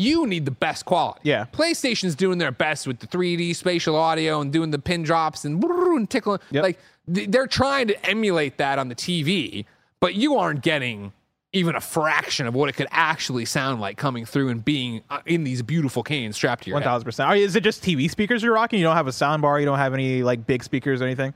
You 0.00 0.26
need 0.26 0.44
the 0.44 0.50
best 0.50 0.84
quality. 0.86 1.20
Yeah. 1.24 1.46
PlayStation's 1.52 2.14
doing 2.14 2.38
their 2.38 2.50
best 2.52 2.86
with 2.86 3.00
the 3.00 3.06
3D 3.06 3.54
spatial 3.54 3.96
audio 3.96 4.40
and 4.40 4.52
doing 4.52 4.70
the 4.70 4.78
pin 4.78 5.02
drops 5.02 5.44
and, 5.44 5.62
and 5.62 6.08
tickling. 6.08 6.40
Yep. 6.50 6.62
Like 6.62 6.78
they're 7.06 7.46
trying 7.46 7.88
to 7.88 8.06
emulate 8.06 8.56
that 8.58 8.78
on 8.78 8.88
the 8.88 8.94
TV, 8.94 9.64
but 10.00 10.14
you 10.14 10.36
aren't 10.36 10.62
getting 10.62 11.12
even 11.52 11.74
a 11.74 11.80
fraction 11.80 12.46
of 12.46 12.54
what 12.54 12.68
it 12.68 12.74
could 12.76 12.86
actually 12.92 13.44
sound 13.44 13.80
like 13.80 13.96
coming 13.98 14.24
through 14.24 14.48
and 14.50 14.64
being 14.64 15.02
uh, 15.10 15.18
in 15.26 15.42
these 15.42 15.62
beautiful 15.62 16.02
canes 16.02 16.36
strapped 16.36 16.62
to 16.62 16.70
your 16.70 16.74
One 16.76 16.82
head. 16.82 16.88
thousand 16.88 17.04
percent. 17.04 17.28
Are 17.28 17.34
Is 17.36 17.56
it 17.56 17.64
just 17.64 17.82
TV 17.82 18.08
speakers 18.08 18.42
you're 18.42 18.54
rocking? 18.54 18.78
You 18.78 18.84
don't 18.84 18.96
have 18.96 19.08
a 19.08 19.12
sound 19.12 19.42
bar. 19.42 19.58
You 19.58 19.66
don't 19.66 19.78
have 19.78 19.92
any 19.92 20.22
like 20.22 20.46
big 20.46 20.62
speakers 20.62 21.02
or 21.02 21.06
anything. 21.06 21.34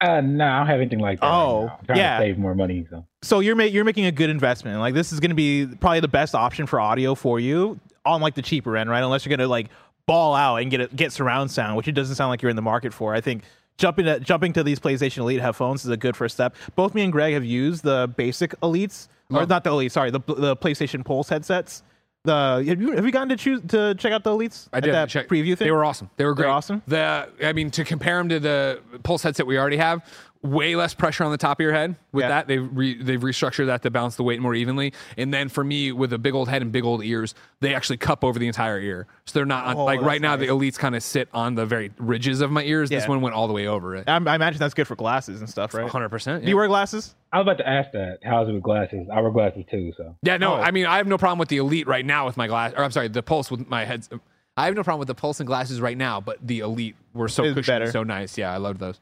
Uh, 0.00 0.20
no, 0.20 0.46
I 0.46 0.58
don't 0.58 0.66
have 0.66 0.80
anything 0.80 0.98
like 0.98 1.20
that. 1.20 1.26
Oh, 1.26 1.70
trying 1.86 1.98
yeah. 1.98 2.18
to 2.18 2.24
save 2.24 2.38
more 2.38 2.54
money. 2.54 2.86
So 2.90 3.06
So 3.22 3.40
you're 3.40 3.56
ma- 3.56 3.64
you're 3.64 3.84
making 3.84 4.06
a 4.06 4.12
good 4.12 4.28
investment. 4.30 4.78
Like 4.80 4.94
this 4.94 5.12
is 5.12 5.20
going 5.20 5.30
to 5.30 5.36
be 5.36 5.66
probably 5.80 6.00
the 6.00 6.08
best 6.08 6.34
option 6.34 6.66
for 6.66 6.80
audio 6.80 7.14
for 7.14 7.40
you 7.40 7.80
on 8.04 8.20
like 8.20 8.34
the 8.34 8.42
cheaper 8.42 8.76
end, 8.76 8.90
right? 8.90 9.02
Unless 9.02 9.24
you're 9.24 9.30
going 9.30 9.46
to 9.46 9.48
like 9.48 9.68
ball 10.06 10.34
out 10.34 10.56
and 10.56 10.70
get 10.70 10.80
a, 10.80 10.86
get 10.88 11.12
surround 11.12 11.50
sound, 11.50 11.76
which 11.76 11.88
it 11.88 11.92
doesn't 11.92 12.16
sound 12.16 12.28
like 12.28 12.42
you're 12.42 12.50
in 12.50 12.56
the 12.56 12.62
market 12.62 12.92
for. 12.92 13.14
I 13.14 13.20
think 13.20 13.44
jumping 13.78 14.04
to, 14.04 14.20
jumping 14.20 14.52
to 14.54 14.62
these 14.62 14.78
PlayStation 14.78 15.18
Elite 15.18 15.40
headphones 15.40 15.84
is 15.84 15.90
a 15.90 15.96
good 15.96 16.16
first 16.16 16.34
step. 16.34 16.54
Both 16.74 16.94
me 16.94 17.02
and 17.02 17.12
Greg 17.12 17.34
have 17.34 17.44
used 17.44 17.82
the 17.82 18.12
basic 18.16 18.58
Elites, 18.60 19.08
or 19.30 19.46
not 19.46 19.64
the 19.64 19.70
Elite, 19.70 19.92
sorry, 19.92 20.10
the 20.10 20.20
the 20.20 20.56
PlayStation 20.56 21.04
Pulse 21.04 21.28
headsets. 21.28 21.82
The 22.24 22.64
have 22.66 22.80
you 22.80 22.92
have 22.92 23.04
you 23.04 23.12
gotten 23.12 23.28
to 23.28 23.36
choose 23.36 23.60
to 23.68 23.94
check 23.96 24.10
out 24.12 24.24
the 24.24 24.30
Elites? 24.30 24.68
I 24.72 24.78
At 24.78 24.84
did 24.84 24.94
that 24.94 25.10
check. 25.10 25.28
preview 25.28 25.56
thing. 25.58 25.66
They 25.66 25.70
were 25.70 25.84
awesome. 25.84 26.08
They 26.16 26.24
were 26.24 26.34
great. 26.34 26.44
They're 26.44 26.52
awesome? 26.52 26.82
The 26.86 27.28
I 27.42 27.52
mean, 27.52 27.70
to 27.72 27.84
compare 27.84 28.16
them 28.16 28.30
to 28.30 28.40
the 28.40 28.80
Pulse 29.02 29.22
headset 29.22 29.46
we 29.46 29.58
already 29.58 29.76
have, 29.76 30.02
way 30.44 30.76
less 30.76 30.92
pressure 30.92 31.24
on 31.24 31.30
the 31.32 31.38
top 31.38 31.58
of 31.58 31.62
your 31.64 31.72
head. 31.72 31.96
With 32.12 32.22
Yeah. 32.24 32.28
that, 32.28 32.46
they've 32.48 32.68
re, 32.70 33.02
they've 33.02 33.20
restructured 33.20 33.66
that 33.66 33.80
to 33.82 33.90
balance 33.90 34.16
the 34.16 34.22
weight 34.22 34.40
more 34.40 34.54
evenly. 34.54 34.92
And 35.16 35.32
then 35.32 35.48
for 35.48 35.64
me, 35.64 35.90
with 35.90 36.12
a 36.12 36.18
big 36.18 36.34
old 36.34 36.48
head 36.50 36.60
and 36.60 36.70
big 36.70 36.84
old 36.84 37.02
ears, 37.02 37.34
they 37.60 37.74
actually 37.74 37.96
cup 37.96 38.22
over 38.22 38.38
the 38.38 38.46
entire 38.46 38.78
ear. 38.78 39.06
So 39.24 39.38
they're 39.38 39.46
not 39.46 39.64
on, 39.64 39.76
Oh, 39.78 39.84
like 39.84 40.00
right 40.02 40.20
that's 40.20 40.22
now. 40.22 40.36
The 40.36 40.48
Elites 40.48 40.78
kind 40.78 40.94
of 40.94 41.02
sit 41.02 41.28
on 41.32 41.54
the 41.54 41.64
very 41.64 41.92
ridges 41.98 42.42
of 42.42 42.50
my 42.52 42.62
ears. 42.62 42.90
This 42.90 43.08
one 43.08 43.22
went 43.22 43.34
all 43.34 43.48
the 43.48 43.54
way 43.54 43.66
over 43.66 43.96
it. 43.96 44.04
I, 44.06 44.16
I 44.16 44.34
imagine 44.34 44.58
that's 44.58 44.74
good 44.74 44.86
for 44.86 44.96
glasses 44.96 45.40
and 45.40 45.48
stuff, 45.48 45.72
right? 45.72 45.88
Hundred 45.88 46.10
percent. 46.10 46.44
Do 46.44 46.50
you 46.50 46.56
wear 46.56 46.68
glasses? 46.68 47.14
I 47.32 47.38
was 47.38 47.44
about 47.46 47.58
to 47.58 47.68
ask 47.68 47.90
that. 47.92 48.18
How's 48.22 48.48
it 48.48 48.52
with 48.52 48.62
glasses? 48.62 49.08
I 49.12 49.20
wear 49.22 49.30
glasses 49.30 49.64
too. 49.70 49.92
So 49.96 50.14
Yeah, 50.22 50.36
no, 50.36 50.54
Oh. 50.54 50.60
I 50.60 50.70
mean, 50.72 50.84
I 50.86 50.98
have 50.98 51.06
no 51.06 51.16
problem 51.18 51.38
with 51.38 51.48
the 51.48 51.56
Elite 51.56 51.86
right 51.88 52.04
now 52.04 52.26
with 52.26 52.36
my 52.36 52.46
glass. 52.48 52.74
Or 52.76 52.84
I'm 52.84 52.90
sorry, 52.90 53.08
the 53.08 53.22
Pulse 53.22 53.50
with 53.50 53.66
my 53.68 53.84
heads. 53.86 54.08
I 54.56 54.66
have 54.66 54.74
no 54.74 54.84
problem 54.84 55.00
with 55.00 55.08
the 55.08 55.14
Pulse 55.16 55.40
and 55.40 55.46
glasses 55.46 55.80
right 55.80 55.96
now, 55.96 56.20
but 56.20 56.38
the 56.46 56.60
Elite 56.60 56.94
were 57.14 57.28
so 57.28 57.44
Is 57.44 57.54
cushiony, 57.54 57.80
better. 57.80 57.90
so 57.90 58.02
nice. 58.04 58.36
Yeah, 58.38 58.52
I 58.52 58.58
loved 58.58 58.78
those. 58.78 59.00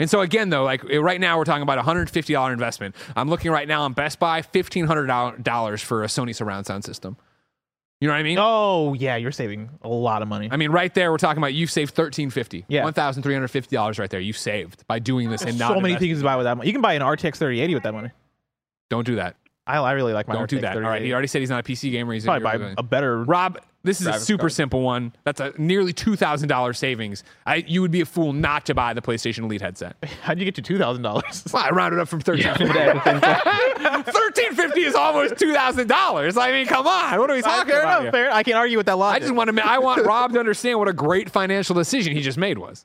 And 0.00 0.08
so 0.08 0.20
again, 0.20 0.50
though, 0.50 0.64
like 0.64 0.84
eh, 0.90 0.98
right 0.98 1.20
now, 1.20 1.38
we're 1.38 1.44
talking 1.44 1.62
about 1.62 1.78
a 1.78 1.82
hundred 1.82 2.08
fifty 2.10 2.32
dollar 2.32 2.52
investment. 2.52 2.94
I'm 3.16 3.28
looking 3.28 3.50
right 3.50 3.66
now 3.66 3.82
on 3.82 3.92
Best 3.92 4.18
Buy, 4.18 4.42
fifteen 4.42 4.86
hundred 4.86 5.06
dollars 5.42 5.82
for 5.82 6.04
a 6.04 6.06
Sony 6.06 6.34
surround 6.34 6.66
sound 6.66 6.84
system. 6.84 7.16
You 8.00 8.06
know 8.06 8.14
what 8.14 8.20
I 8.20 8.22
mean? 8.22 8.38
Oh 8.40 8.94
yeah, 8.94 9.16
you're 9.16 9.32
saving 9.32 9.70
a 9.82 9.88
lot 9.88 10.22
of 10.22 10.28
money. 10.28 10.48
I 10.52 10.56
mean, 10.56 10.70
right 10.70 10.94
there, 10.94 11.10
we're 11.10 11.18
talking 11.18 11.38
about 11.38 11.54
you've 11.54 11.70
saved 11.70 11.94
thirteen 11.94 12.30
fifty. 12.30 12.64
Yeah. 12.68 12.84
one 12.84 12.92
thousand 12.92 13.24
three 13.24 13.34
hundred 13.34 13.48
fifty 13.48 13.74
dollars 13.74 13.98
right 13.98 14.08
there. 14.08 14.20
You've 14.20 14.38
saved 14.38 14.86
by 14.86 15.00
doing 15.00 15.30
this 15.30 15.42
and 15.42 15.58
not 15.58 15.68
so 15.68 15.74
many 15.80 15.94
investing. 15.94 16.10
things 16.10 16.18
to 16.20 16.24
buy 16.24 16.36
with 16.36 16.44
that 16.44 16.56
money. 16.56 16.68
You 16.68 16.72
can 16.72 16.82
buy 16.82 16.94
an 16.94 17.02
RTX 17.02 17.36
3080 17.36 17.74
with 17.74 17.82
that 17.82 17.94
money. 17.94 18.10
Don't 18.90 19.04
do 19.04 19.16
that. 19.16 19.34
I, 19.68 19.76
I 19.78 19.92
really 19.92 20.12
like 20.12 20.26
my 20.26 20.34
Don't 20.34 20.44
RTX 20.46 20.48
do 20.48 20.60
that. 20.62 20.76
All 20.76 20.82
right, 20.82 21.02
he 21.02 21.12
already 21.12 21.28
said 21.28 21.40
he's 21.40 21.50
not 21.50 21.60
a 21.60 21.62
PC 21.62 21.90
gamer. 21.90 22.12
He's 22.14 22.24
Probably 22.24 22.42
buy 22.42 22.74
a 22.78 22.82
better. 22.82 23.22
Rob, 23.24 23.58
this 23.84 24.00
is 24.00 24.06
a 24.06 24.18
super 24.18 24.42
card. 24.44 24.52
simple 24.52 24.80
one. 24.82 25.12
That's 25.24 25.40
a 25.40 25.52
nearly 25.58 25.92
two 25.92 26.16
thousand 26.16 26.48
dollars 26.48 26.78
savings. 26.78 27.22
I, 27.46 27.56
you 27.56 27.80
would 27.82 27.90
be 27.90 28.00
a 28.00 28.06
fool 28.06 28.32
not 28.32 28.66
to 28.66 28.74
buy 28.74 28.94
the 28.94 29.02
PlayStation 29.02 29.44
Elite 29.44 29.60
headset. 29.60 29.96
How'd 30.22 30.38
you 30.38 30.44
get 30.44 30.54
to 30.56 30.62
two 30.62 30.78
thousand 30.78 31.02
dollars? 31.02 31.44
Well, 31.52 31.62
I 31.62 31.70
rounded 31.70 32.00
up 32.00 32.08
from 32.08 32.20
thirteen 32.20 32.54
fifty. 32.54 32.66
Thirteen 34.10 34.54
fifty 34.54 34.82
is 34.82 34.94
almost 34.94 35.36
two 35.38 35.52
thousand 35.52 35.88
dollars. 35.88 36.36
I 36.36 36.50
mean, 36.52 36.66
come 36.66 36.86
on, 36.86 37.18
what 37.18 37.30
are 37.30 37.34
we 37.34 37.42
talking 37.42 37.70
Fair 37.72 37.82
about? 37.82 38.00
enough. 38.02 38.12
Fair. 38.12 38.32
I 38.32 38.42
can't 38.42 38.56
argue 38.56 38.76
with 38.76 38.86
that 38.86 38.98
logic. 38.98 39.16
I 39.22 39.26
just 39.26 39.34
want 39.34 39.54
to. 39.54 39.66
I 39.66 39.78
want 39.78 40.04
Rob 40.06 40.32
to 40.32 40.38
understand 40.40 40.78
what 40.78 40.88
a 40.88 40.92
great 40.92 41.30
financial 41.30 41.74
decision 41.74 42.14
he 42.14 42.22
just 42.22 42.38
made 42.38 42.58
was. 42.58 42.84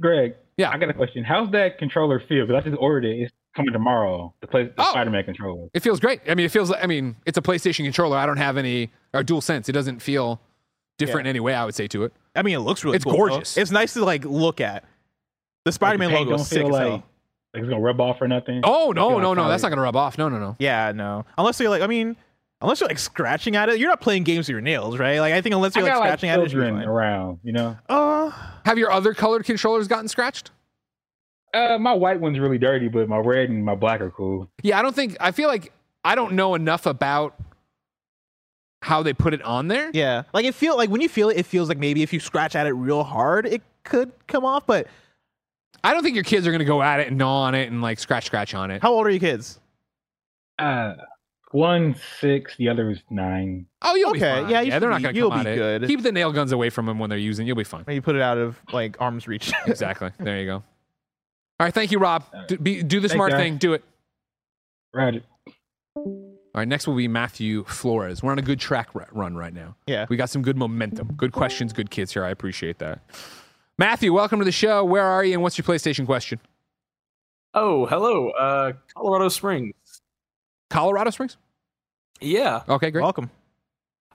Greg, 0.00 0.34
Yeah. 0.56 0.70
I 0.70 0.78
got 0.78 0.88
a 0.88 0.94
question. 0.94 1.24
How's 1.24 1.50
that 1.52 1.76
controller 1.78 2.20
feel? 2.26 2.46
Because 2.46 2.62
I 2.64 2.68
just 2.70 2.80
ordered 2.80 3.04
it. 3.04 3.20
It's 3.22 3.32
coming 3.54 3.72
tomorrow. 3.72 4.34
The, 4.40 4.46
play, 4.46 4.64
the 4.64 4.72
Oh. 4.78 4.90
Spider-Man 4.90 5.24
controller. 5.24 5.68
It 5.74 5.80
feels 5.82 6.00
great. 6.00 6.20
I 6.28 6.34
mean, 6.34 6.46
it 6.46 6.52
feels. 6.52 6.72
I 6.72 6.86
mean, 6.86 7.16
it's 7.26 7.38
a 7.38 7.42
PlayStation 7.42 7.84
controller. 7.84 8.16
I 8.16 8.26
don't 8.26 8.36
have 8.36 8.56
any 8.56 8.90
or 9.14 9.22
DualSense. 9.22 9.68
It 9.68 9.72
doesn't 9.72 10.00
feel 10.00 10.40
different 10.98 11.26
in 11.26 11.30
any 11.30 11.40
way. 11.40 11.54
I 11.54 11.64
would 11.64 11.74
say 11.74 11.88
to 11.88 12.04
it. 12.04 12.12
I 12.36 12.42
mean, 12.42 12.54
it 12.54 12.60
looks 12.60 12.84
really. 12.84 12.96
It's 12.96 13.04
cool, 13.04 13.12
though. 13.12 13.28
gorgeous. 13.28 13.56
It's 13.56 13.70
nice 13.70 13.94
to 13.94 14.04
like 14.04 14.24
look 14.24 14.60
at. 14.60 14.84
The 15.64 15.72
Spider-Man 15.72 16.10
Like, 16.10 16.18
the 16.24 16.30
logo 16.30 16.40
is 16.42 16.48
sick 16.48 16.58
feel 16.62 16.70
like, 16.70 16.90
like 16.92 17.02
it's 17.54 17.68
gonna 17.68 17.80
rub 17.80 18.00
off 18.00 18.22
or 18.22 18.28
nothing. 18.28 18.60
Oh 18.64 18.90
I 18.90 18.94
no, 18.94 19.18
no, 19.18 19.28
like 19.30 19.36
no! 19.36 19.48
That's 19.48 19.62
not 19.62 19.68
gonna 19.68 19.82
rub 19.82 19.96
off. 19.96 20.16
No, 20.16 20.28
no, 20.28 20.38
no. 20.38 20.56
Yeah, 20.58 20.92
no. 20.94 21.26
Unless 21.36 21.60
you're 21.60 21.68
like, 21.68 21.82
I 21.82 21.86
mean, 21.86 22.16
unless 22.62 22.80
you're 22.80 22.88
like 22.88 22.98
scratching 22.98 23.56
at 23.56 23.68
it, 23.68 23.78
you're 23.78 23.88
not 23.90 24.00
playing 24.00 24.22
games 24.24 24.46
with 24.46 24.52
your 24.54 24.60
nails, 24.62 24.98
right? 24.98 25.18
Like 25.18 25.34
I 25.34 25.40
think 25.42 25.54
unless 25.54 25.74
you're 25.74 25.82
like 25.84 25.92
got 25.92 25.98
like 26.00 26.08
scratching 26.08 26.30
at 26.30 26.38
it, 26.38 26.44
it 26.44 26.50
should 26.50 26.56
be 26.58 26.62
children 26.62 26.80
fine. 26.82 26.88
around. 26.88 27.40
You 27.42 27.52
know, 27.52 27.76
Uh, 27.88 28.30
Have 28.64 28.78
your 28.78 28.90
other 28.90 29.12
colored 29.12 29.44
controllers 29.44 29.86
gotten 29.88 30.08
scratched? 30.08 30.50
Uh, 31.54 31.78
my 31.78 31.92
white 31.92 32.20
one's 32.20 32.38
really 32.38 32.58
dirty, 32.58 32.88
but 32.88 33.08
my 33.08 33.18
red 33.18 33.48
and 33.50 33.64
my 33.64 33.74
black 33.74 34.00
are 34.00 34.10
cool. 34.10 34.50
Yeah, 34.62 34.78
I 34.78 34.82
don't 34.82 34.94
think. 34.94 35.16
I 35.20 35.30
feel 35.32 35.48
like 35.48 35.72
I 36.04 36.14
don't 36.14 36.32
know 36.34 36.54
enough 36.54 36.86
about 36.86 37.34
how 38.82 39.02
they 39.02 39.12
put 39.12 39.34
it 39.34 39.42
on 39.42 39.68
there. 39.68 39.90
yeah. 39.92 40.22
Like 40.32 40.44
it 40.44 40.54
feel 40.54 40.76
like 40.76 40.88
when 40.90 41.00
you 41.00 41.08
feel 41.08 41.28
it, 41.28 41.36
it 41.36 41.46
feels 41.46 41.68
like 41.68 41.78
maybe 41.78 42.02
if 42.02 42.12
you 42.12 42.20
scratch 42.20 42.54
at 42.56 42.66
it 42.66 42.72
real 42.72 43.02
hard, 43.04 43.46
it 43.46 43.62
could 43.84 44.10
come 44.26 44.44
off. 44.44 44.66
But 44.66 44.86
I 45.84 45.92
don't 45.92 46.02
think 46.02 46.14
your 46.14 46.24
kids 46.24 46.46
are 46.46 46.52
gonna 46.52 46.64
go 46.64 46.82
at 46.82 47.00
it 47.00 47.08
and 47.08 47.18
gnaw 47.18 47.42
on 47.42 47.54
it 47.54 47.70
and 47.70 47.82
like 47.82 47.98
scratch, 47.98 48.24
scratch 48.26 48.54
on 48.54 48.70
it. 48.70 48.80
How 48.82 48.92
old 48.92 49.06
are 49.06 49.10
you 49.10 49.20
kids? 49.20 49.60
Uh, 50.58 50.94
One 51.52 51.94
six, 52.20 52.56
the 52.56 52.68
other 52.68 52.90
is 52.90 53.00
nine. 53.10 53.66
Oh, 53.82 53.94
you'll 53.96 54.12
be 54.12 54.18
Okay, 54.20 54.42
fine. 54.42 54.50
yeah, 54.50 54.60
you 54.60 54.68
yeah, 54.70 54.78
they're 54.78 54.88
not 54.90 54.98
be- 54.98 55.02
going 55.04 55.14
to 55.14 55.18
you'll 55.18 55.30
come 55.30 55.44
be 55.44 55.50
at 55.50 55.82
it. 55.82 55.86
Keep 55.86 56.02
the 56.02 56.12
nail 56.12 56.32
guns 56.32 56.52
away 56.52 56.70
from 56.70 56.86
them 56.86 56.98
when 56.98 57.10
they're 57.10 57.18
using. 57.18 57.46
You'll 57.46 57.56
be 57.56 57.64
fine. 57.64 57.84
You 57.88 58.00
put 58.02 58.14
it 58.16 58.22
out 58.22 58.38
of 58.38 58.58
like 58.72 58.96
arm's 59.00 59.26
reach. 59.26 59.52
exactly. 59.66 60.10
There 60.18 60.38
you 60.38 60.46
go. 60.46 60.62
All 61.60 61.66
right. 61.66 61.74
Thank 61.74 61.92
you, 61.92 61.98
Rob. 61.98 62.24
Do, 62.48 62.56
be, 62.56 62.82
do 62.82 63.00
the 63.00 63.08
Thanks, 63.08 63.14
smart 63.14 63.32
guys. 63.32 63.38
thing. 63.40 63.58
Do 63.58 63.74
it. 63.74 63.84
Right. 64.94 65.22
All 65.94 66.32
right. 66.54 66.66
Next 66.66 66.86
will 66.86 66.96
be 66.96 67.06
Matthew 67.06 67.64
Flores. 67.64 68.22
We're 68.22 68.32
on 68.32 68.38
a 68.38 68.42
good 68.42 68.58
track 68.58 68.88
run 68.94 69.36
right 69.36 69.52
now. 69.52 69.76
Yeah. 69.86 70.06
We 70.08 70.16
got 70.16 70.30
some 70.30 70.40
good 70.40 70.56
momentum. 70.56 71.12
Good 71.18 71.32
questions. 71.32 71.74
Good 71.74 71.90
kids 71.90 72.14
here. 72.14 72.24
I 72.24 72.30
appreciate 72.30 72.78
that. 72.78 73.02
Matthew, 73.76 74.14
welcome 74.14 74.38
to 74.38 74.44
the 74.46 74.52
show. 74.52 74.82
Where 74.84 75.04
are 75.04 75.22
you, 75.22 75.34
and 75.34 75.42
what's 75.42 75.58
your 75.58 75.66
PlayStation 75.66 76.06
question? 76.06 76.40
Oh, 77.52 77.84
hello. 77.84 78.30
Uh, 78.30 78.72
Colorado 78.96 79.28
Springs. 79.28 79.74
Colorado 80.70 81.10
Springs. 81.10 81.36
Yeah. 82.22 82.62
Okay, 82.70 82.90
great. 82.90 83.02
Welcome. 83.02 83.30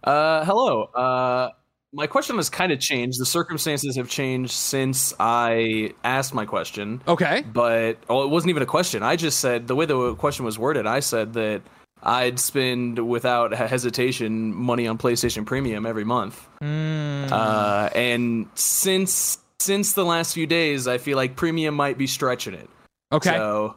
Uh, 0.03 0.43
hello. 0.45 0.85
Uh, 0.85 1.49
my 1.95 2.07
question 2.07 2.35
has 2.35 2.49
kind 2.49 2.71
of 2.71 2.79
changed. 2.79 3.19
The 3.19 3.25
circumstances 3.25 3.95
have 3.95 4.09
changed 4.09 4.51
since 4.51 5.13
I 5.19 5.93
asked 6.03 6.33
my 6.33 6.45
question. 6.45 7.01
Okay. 7.07 7.43
But 7.53 7.97
well, 8.09 8.23
it 8.23 8.29
wasn't 8.29 8.49
even 8.49 8.61
a 8.61 8.67
question. 8.67 9.01
I 9.01 9.15
just 9.15 9.39
said 9.39 9.67
the 9.67 9.75
way 9.75 9.85
the 9.85 10.13
question 10.15 10.43
was 10.43 10.59
worded. 10.59 10.85
I 10.85 10.99
said 10.99 11.33
that 11.33 11.61
I'd 12.03 12.37
spend 12.39 12.99
without 13.07 13.53
hesitation 13.53 14.53
money 14.53 14.87
on 14.87 14.97
PlayStation 14.97 15.45
Premium 15.45 15.85
every 15.85 16.03
month. 16.03 16.45
Mm. 16.61 17.31
Uh, 17.31 17.89
and 17.95 18.47
since 18.55 19.39
since 19.59 19.93
the 19.93 20.03
last 20.03 20.33
few 20.33 20.45
days, 20.45 20.87
I 20.87 20.97
feel 20.97 21.15
like 21.15 21.37
Premium 21.37 21.75
might 21.75 21.97
be 21.97 22.07
stretching 22.07 22.53
it. 22.53 22.69
Okay. 23.13 23.31
So 23.31 23.75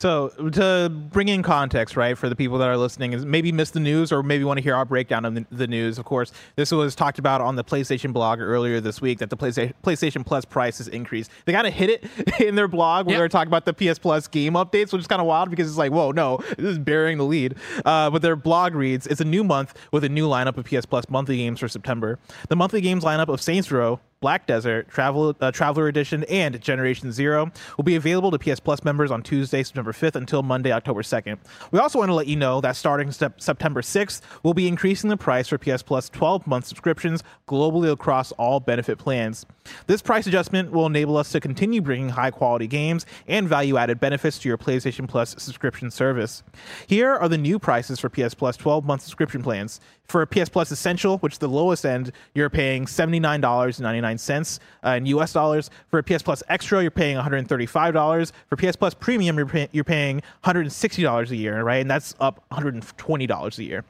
So 0.00 0.28
to 0.52 0.90
bring 0.90 1.28
in 1.28 1.42
context, 1.42 1.96
right, 1.96 2.18
for 2.18 2.28
the 2.28 2.36
people 2.36 2.58
that 2.58 2.68
are 2.68 2.76
listening, 2.76 3.12
is 3.12 3.24
maybe 3.24 3.52
missed 3.52 3.72
the 3.74 3.80
news 3.80 4.12
or 4.12 4.22
maybe 4.22 4.44
want 4.44 4.58
to 4.58 4.62
hear 4.62 4.74
our 4.74 4.84
breakdown 4.84 5.24
of 5.24 5.34
the, 5.34 5.46
the 5.50 5.66
news. 5.66 5.98
Of 5.98 6.04
course, 6.04 6.32
this 6.56 6.72
was 6.72 6.94
talked 6.94 7.18
about 7.18 7.40
on 7.40 7.56
the 7.56 7.64
PlayStation 7.64 8.12
blog 8.12 8.40
earlier 8.40 8.80
this 8.80 9.00
week 9.00 9.20
that 9.20 9.30
the 9.30 9.36
PlayStation, 9.36 9.72
PlayStation 9.82 10.26
Plus 10.26 10.44
price 10.44 10.78
has 10.78 10.88
increased. 10.88 11.30
They 11.46 11.52
kind 11.52 11.66
of 11.66 11.72
hit 11.72 11.88
it 11.90 12.40
in 12.40 12.54
their 12.56 12.68
blog 12.68 13.06
when 13.06 13.12
Yep. 13.12 13.18
they 13.18 13.22
were 13.22 13.28
talking 13.28 13.48
about 13.54 13.64
the 13.64 13.72
PS 13.72 13.98
Plus 13.98 14.26
game 14.26 14.54
updates, 14.54 14.92
which 14.92 15.00
is 15.00 15.06
kind 15.06 15.20
of 15.22 15.26
wild 15.26 15.48
because 15.48 15.68
it's 15.68 15.78
like, 15.78 15.92
whoa, 15.92 16.10
no, 16.10 16.38
this 16.58 16.66
is 16.66 16.78
burying 16.78 17.16
the 17.16 17.24
lead. 17.24 17.54
Uh, 17.84 18.10
but 18.10 18.20
their 18.20 18.36
blog 18.36 18.74
reads, 18.74 19.06
"It's 19.06 19.20
a 19.20 19.24
new 19.24 19.44
month 19.44 19.74
with 19.92 20.04
a 20.04 20.08
new 20.08 20.28
lineup 20.28 20.58
of 20.58 20.64
PS 20.66 20.84
Plus 20.86 21.08
monthly 21.08 21.36
games 21.38 21.60
for 21.60 21.68
September. 21.68 22.18
The 22.48 22.56
monthly 22.56 22.80
games 22.80 23.04
lineup 23.04 23.28
of 23.28 23.40
Saints 23.40 23.70
Row." 23.70 24.00
Black 24.24 24.46
Desert, 24.46 24.88
Travel, 24.88 25.36
uh, 25.38 25.50
Traveler 25.50 25.86
Edition, 25.86 26.24
and 26.30 26.58
Generation 26.58 27.12
Zero 27.12 27.52
will 27.76 27.84
be 27.84 27.94
available 27.94 28.30
to 28.30 28.38
PS 28.38 28.58
Plus 28.58 28.82
members 28.82 29.10
on 29.10 29.22
Tuesday, 29.22 29.62
September 29.62 29.92
5th 29.92 30.16
until 30.16 30.42
Monday, 30.42 30.72
October 30.72 31.02
2nd. 31.02 31.36
We 31.72 31.78
also 31.78 31.98
want 31.98 32.08
to 32.08 32.14
let 32.14 32.26
you 32.26 32.36
know 32.36 32.62
that 32.62 32.74
starting 32.74 33.12
sep- 33.12 33.38
September 33.38 33.82
6th, 33.82 34.22
we'll 34.42 34.54
be 34.54 34.66
increasing 34.66 35.10
the 35.10 35.18
price 35.18 35.48
for 35.48 35.58
PS 35.58 35.82
Plus 35.82 36.08
12 36.08 36.46
month 36.46 36.64
subscriptions 36.64 37.22
globally 37.46 37.92
across 37.92 38.32
all 38.32 38.60
benefit 38.60 38.96
plans. 38.96 39.44
This 39.88 40.00
price 40.00 40.26
adjustment 40.26 40.72
will 40.72 40.86
enable 40.86 41.18
us 41.18 41.30
to 41.32 41.38
continue 41.38 41.82
bringing 41.82 42.08
high 42.08 42.30
quality 42.30 42.66
games 42.66 43.04
and 43.28 43.46
value 43.46 43.76
added 43.76 44.00
benefits 44.00 44.38
to 44.38 44.48
your 44.48 44.56
PlayStation 44.56 45.06
Plus 45.06 45.34
subscription 45.36 45.90
service. 45.90 46.42
Here 46.86 47.14
are 47.14 47.28
the 47.28 47.36
new 47.36 47.58
prices 47.58 48.00
for 48.00 48.08
PS 48.08 48.32
Plus 48.32 48.56
12 48.56 48.86
month 48.86 49.02
subscription 49.02 49.42
plans. 49.42 49.82
For 50.06 50.20
a 50.22 50.26
PS 50.26 50.48
Plus 50.50 50.70
Essential, 50.70 51.18
which 51.18 51.34
is 51.34 51.38
the 51.38 51.48
lowest 51.48 51.86
end, 51.86 52.12
you're 52.34 52.50
paying 52.50 52.84
$79.99 52.86 54.60
uh, 54.84 54.90
in 54.90 55.06
US 55.06 55.32
dollars. 55.32 55.70
For 55.88 55.98
a 55.98 56.02
PS 56.02 56.22
Plus 56.22 56.42
Extra, 56.48 56.82
you're 56.82 56.90
paying 56.90 57.16
$135. 57.16 58.32
For 58.48 58.56
PS 58.56 58.76
Plus 58.76 58.94
Premium, 58.94 59.36
you're, 59.36 59.46
pay- 59.46 59.68
you're 59.72 59.82
paying 59.84 60.22
$160 60.44 61.30
a 61.30 61.36
year, 61.36 61.62
right? 61.62 61.76
And 61.80 61.90
that's 61.90 62.14
up 62.20 62.44
$120 62.52 63.58
a 63.58 63.64
year. 63.64 63.84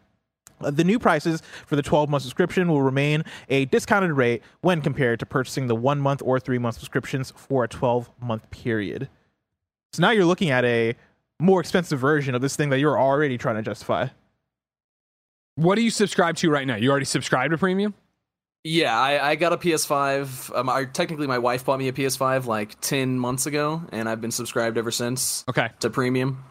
Uh, 0.61 0.71
The 0.71 0.85
new 0.85 0.99
prices 1.01 1.43
for 1.67 1.75
the 1.77 1.83
12 1.83 2.09
month 2.09 2.23
subscription 2.23 2.69
will 2.69 2.83
remain 2.83 3.25
a 3.49 3.65
discounted 3.67 4.13
rate 4.13 4.43
when 4.61 4.81
compared 4.83 5.19
to 5.21 5.27
purchasing 5.27 5.67
the 5.67 5.75
one 5.75 6.01
month 6.01 6.23
or 6.25 6.39
three 6.39 6.59
month 6.59 6.77
subscriptions 6.77 7.33
for 7.37 7.65
a 7.65 7.69
12 7.69 8.09
month 8.21 8.49
period. 8.51 9.09
So 9.93 10.01
now 10.01 10.11
you're 10.11 10.25
looking 10.25 10.51
at 10.51 10.65
a 10.65 10.95
more 11.41 11.61
expensive 11.61 11.99
version 11.99 12.35
of 12.37 12.41
this 12.41 12.55
thing 12.55 12.71
that 12.71 12.79
you're 12.79 12.99
already 12.99 13.37
trying 13.37 13.57
to 13.57 13.63
justify. 13.63 14.09
What 15.57 15.77
do 15.77 15.83
you 15.83 15.91
subscribe 15.91 16.37
to 16.37 16.51
right 16.51 16.67
now? 16.67 16.77
You 16.77 16.91
already 16.91 17.05
subscribed 17.05 17.53
to 17.53 17.59
Premium? 17.59 17.95
Yeah, 18.65 18.99
I, 18.99 19.31
I 19.31 19.35
got 19.35 19.53
a 19.53 19.59
PS5. 19.59 20.57
Um, 20.57 20.69
I, 20.71 20.87
technically, 20.87 21.27
my 21.27 21.39
wife 21.39 21.67
bought 21.67 21.79
me 21.79 21.89
a 21.89 21.93
PS5 21.93 22.47
like 22.47 22.81
10 22.81 23.19
months 23.19 23.45
ago, 23.45 23.83
and 23.93 24.09
I've 24.09 24.23
been 24.23 24.31
subscribed 24.31 24.79
ever 24.79 24.91
since. 24.91 25.45
Okay. 25.49 25.69
To 25.81 25.91
premium. 25.91 26.43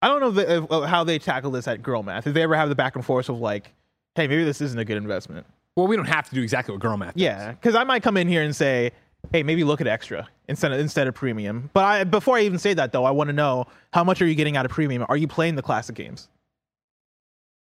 I 0.00 0.08
don't 0.08 0.20
know 0.20 0.30
the, 0.30 0.64
uh, 0.64 0.86
how 0.86 1.04
they 1.04 1.18
tackle 1.18 1.50
this 1.50 1.68
at 1.68 1.82
Girl 1.82 2.02
Math. 2.02 2.26
If 2.26 2.32
they 2.32 2.42
ever 2.42 2.56
have 2.56 2.70
the 2.70 2.74
back 2.74 2.96
and 2.96 3.04
forth 3.04 3.28
of 3.28 3.38
like, 3.38 3.74
hey, 4.14 4.26
maybe 4.26 4.44
this 4.44 4.62
isn't 4.62 4.78
a 4.78 4.84
good 4.84 4.96
investment. 4.96 5.46
Well, 5.76 5.86
we 5.86 5.94
don't 5.94 6.06
have 6.06 6.26
to 6.30 6.34
do 6.34 6.42
exactly 6.42 6.72
what 6.72 6.80
Girl 6.80 6.96
Math. 6.96 7.12
Yeah, 7.16 7.52
because 7.52 7.74
I 7.74 7.84
might 7.84 8.02
come 8.02 8.16
in 8.16 8.26
here 8.26 8.42
and 8.42 8.56
say, 8.56 8.92
hey, 9.30 9.42
maybe 9.42 9.62
look 9.62 9.82
at 9.82 9.86
extra 9.86 10.26
instead 10.48 10.72
of 10.72 10.80
instead 10.80 11.06
of 11.06 11.14
premium. 11.14 11.68
But 11.74 11.84
I, 11.84 12.04
before 12.04 12.38
I 12.38 12.42
even 12.42 12.58
say 12.58 12.72
that 12.74 12.92
though, 12.92 13.04
I 13.04 13.10
want 13.10 13.28
to 13.28 13.34
know 13.34 13.66
how 13.92 14.04
much 14.04 14.22
are 14.22 14.26
you 14.26 14.34
getting 14.34 14.56
out 14.56 14.64
of 14.64 14.72
premium? 14.72 15.04
Are 15.10 15.18
you 15.18 15.28
playing 15.28 15.56
the 15.56 15.62
classic 15.62 15.96
games? 15.96 16.28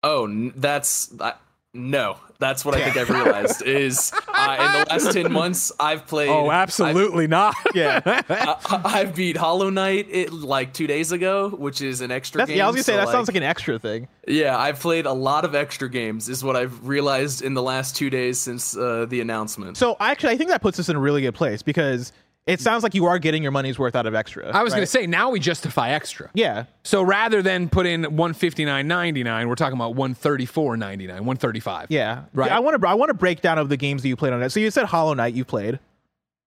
Oh, 0.05 0.51
that's. 0.55 1.11
I, 1.21 1.35
no, 1.75 2.19
that's 2.39 2.65
what 2.65 2.77
I 2.77 2.85
think 2.85 2.97
I've 2.97 3.11
realized 3.25 3.63
is 3.63 4.13
uh, 4.29 4.57
in 4.61 4.73
the 4.73 4.87
last 4.91 5.13
10 5.13 5.33
months, 5.33 5.73
I've 5.81 6.07
played. 6.07 6.29
Oh, 6.29 6.51
absolutely 6.51 7.27
not. 7.27 7.55
Yeah. 7.75 8.01
I, 8.05 8.81
I've 8.85 9.17
beat 9.17 9.37
Hollow 9.37 9.69
Knight 9.69 10.07
it 10.09 10.33
like 10.33 10.73
two 10.73 10.87
days 10.87 11.11
ago, 11.11 11.49
which 11.49 11.81
is 11.81 12.01
an 12.03 12.13
extra 12.13 12.39
That's, 12.39 12.49
game. 12.49 12.59
yeah, 12.59 12.65
I 12.65 12.69
was 12.69 12.77
gonna 12.77 12.85
say 12.85 12.93
so, 12.93 12.99
that 12.99 13.09
sounds 13.09 13.27
like 13.27 13.37
an 13.37 13.43
extra 13.43 13.81
thing. 13.81 14.07
Yeah, 14.29 14.57
I've 14.57 14.79
played 14.79 15.07
a 15.07 15.13
lot 15.13 15.45
of 15.45 15.57
extra 15.57 15.91
games, 15.91 16.29
is 16.29 16.45
what 16.45 16.55
I've 16.55 16.87
realized 16.87 17.43
in 17.43 17.55
the 17.55 17.63
last 17.63 17.97
two 17.97 18.11
days 18.11 18.41
since 18.41 18.77
uh, 18.77 19.07
the 19.09 19.21
announcement. 19.21 19.77
So 19.77 19.97
actually, 19.99 20.35
I 20.35 20.37
think 20.37 20.51
that 20.51 20.63
puts 20.63 20.79
us 20.79 20.89
in 20.89 20.95
a 20.95 21.01
really 21.01 21.23
good 21.23 21.35
place 21.35 21.63
because 21.63 22.13
it 22.47 22.61
sounds 22.61 22.83
like 22.83 22.95
you 22.95 23.07
are 23.07 23.19
getting 23.19 23.43
your 23.43 23.53
money's 23.53 23.79
worth 23.79 23.97
out 23.97 24.07
of 24.07 24.15
extra. 24.15 24.51
I 24.51 24.63
was 24.63 24.75
going 24.75 24.83
to 24.83 24.87
say 24.87 25.07
now 25.07 25.31
we 25.31 25.41
justify 25.41 25.91
extra. 25.91 26.31
Yeah. 26.35 26.65
So 26.83 27.03
rather 27.03 27.41
than 27.41 27.69
put 27.71 27.87
in 27.87 28.03
159.99, 28.03 29.49
we're 29.49 29.55
talking 29.55 29.77
about 29.77 29.95
134.99, 29.95 31.09
135. 31.09 31.87
Yeah. 31.91 32.25
Right. 32.35 32.51
I 32.51 32.61
want 32.61 32.81
to. 32.81 32.89
I 32.89 32.95
want 32.95 33.09
to 33.11 33.15
break 33.15 33.41
down 33.41 33.59
of 33.59 33.69
the 33.69 33.77
games 33.77 34.03
that 34.03 34.09
you 34.09 34.17
played 34.17 34.33
on 34.33 34.43
it. 34.43 34.51
So 34.51 34.61
you 34.61 34.71
said 34.71 34.85
Hollow 34.87 35.15
Knight 35.15 35.35
you 35.35 35.45
played. 35.45 35.79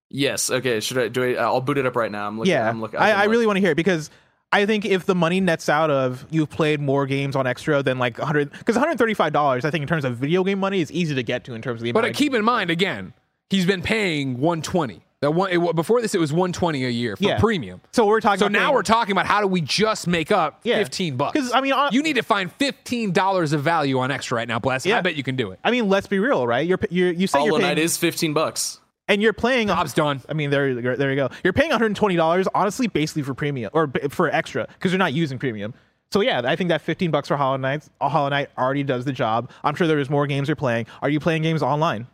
Yes. 0.10 0.52
Okay. 0.52 0.80
Should 0.80 0.98
I 1.00 1.08
do 1.08 1.24
it? 1.24 1.38
I'll 1.38 1.62
boot 1.62 1.78
it 1.78 1.86
up 1.86 1.96
right 1.96 2.12
now. 2.12 2.28
I'm 2.28 2.38
looking. 2.38 2.52
yeah. 2.52 2.70
I'm 2.70 2.80
looking. 2.80 3.00
I, 3.00 3.12
I 3.12 3.24
really 3.26 3.48
want 3.48 3.58
to 3.58 3.62
hear 3.62 3.72
it 3.72 3.76
because 3.76 4.10
I 4.52 4.66
think 4.66 4.86
if 4.86 5.06
the 5.06 5.16
money 5.16 5.42
nets 5.42 5.68
out 5.68 5.90
of 5.92 6.26
you've 6.30 6.50
played 6.50 6.80
more 6.80 7.06
games 7.06 7.36
on 7.36 7.46
extra 7.48 7.84
than 7.84 7.98
like 7.98 8.18
100, 8.18 8.52
because 8.52 8.76
135 8.76 9.34
dollars, 9.34 9.66
I 9.66 9.72
think 9.72 9.82
in 9.82 9.88
terms 9.88 10.06
of 10.06 10.16
video 10.16 10.44
game 10.44 10.60
money 10.60 10.80
is 10.80 10.92
easy 10.92 11.16
to 11.16 11.24
get 11.24 11.44
to 11.46 11.56
in 11.56 11.62
terms 11.62 11.82
of 11.82 11.84
the. 11.84 11.92
But 11.92 12.06
amount 12.06 12.16
keep 12.16 12.34
in 12.34 12.46
mind, 12.46 12.70
again, 12.70 13.14
he's 13.50 13.66
been 13.66 13.82
paying 13.82 14.40
120. 14.40 15.02
The 15.22 15.32
one 15.32 15.52
it, 15.52 15.76
before 15.76 16.00
this, 16.02 16.14
it 16.14 16.20
was 16.20 16.32
120 16.32 16.86
a 16.86 16.90
year 16.90 17.16
for 17.16 17.24
Yeah. 17.24 17.40
premium. 17.40 17.82
So 17.92 18.06
we're 18.06 18.20
talking. 18.22 18.38
So 18.38 18.46
about 18.46 18.52
now 18.52 18.66
paying- 18.66 18.74
we're 18.76 18.84
talking 18.84 19.12
about 19.14 19.26
how 19.26 19.42
do 19.42 19.48
we 19.48 19.62
just 19.62 20.06
make 20.08 20.32
up 20.32 20.60
Yeah. 20.64 20.78
15 20.78 21.18
bucks? 21.18 21.34
'Cause, 21.40 21.52
I 21.56 21.62
mean, 21.62 21.74
you 21.92 22.04
need 22.04 22.18
to 22.18 22.22
find 22.22 22.52
15 22.52 23.14
dollars 23.14 23.52
of 23.52 23.62
value 23.64 23.98
on 23.98 24.12
extra 24.12 24.36
right 24.36 24.48
now, 24.48 24.60
Bless. 24.60 24.86
I 24.86 25.02
bet 25.02 25.16
you 25.16 25.24
can 25.24 25.36
do 25.36 25.50
it. 25.52 25.60
I 25.64 25.72
mean, 25.72 25.90
let's 25.90 26.06
be 26.06 26.20
real, 26.20 26.46
right? 26.46 26.68
You're 26.68 26.78
you're 26.92 27.12
you 27.12 27.26
say 27.26 27.40
Hollow 27.40 27.48
you're 27.52 27.60
paying, 27.60 27.70
Knight 27.70 27.80
is 27.80 27.98
15 27.98 28.34
bucks. 28.34 28.80
and 29.08 29.22
you're 29.24 29.34
playing. 29.34 29.70
Job's 29.70 29.94
done. 29.94 30.22
I 30.30 30.34
mean, 30.34 30.52
there 30.52 30.76
there 30.96 31.10
you 31.10 31.16
go. 31.16 31.30
You're 31.44 31.54
paying 31.54 31.72
120 31.72 32.16
dollars, 32.16 32.48
honestly, 32.54 32.86
basically 32.86 33.24
for 33.24 33.34
premium 33.34 33.72
or 33.74 33.92
for 34.12 34.30
extra 34.30 34.68
because 34.74 34.92
you're 34.92 35.00
not 35.00 35.14
using 35.14 35.40
premium. 35.40 35.74
So 36.12 36.22
yeah, 36.22 36.42
I 36.46 36.56
think 36.56 36.68
that 36.70 36.82
15 36.82 37.10
bucks 37.10 37.28
for 37.28 37.38
Hollow 37.38 37.58
Knight, 37.58 37.84
Hollow 38.00 38.30
Knight 38.30 38.50
already 38.56 38.84
does 38.84 39.04
the 39.04 39.14
job. 39.14 39.50
I'm 39.64 39.74
sure 39.74 39.88
there's 39.88 40.12
more 40.12 40.28
games 40.28 40.48
you're 40.48 40.56
playing. 40.56 40.86
Are 41.02 41.10
you 41.10 41.20
playing 41.20 41.42
games 41.42 41.64
online? 41.64 42.06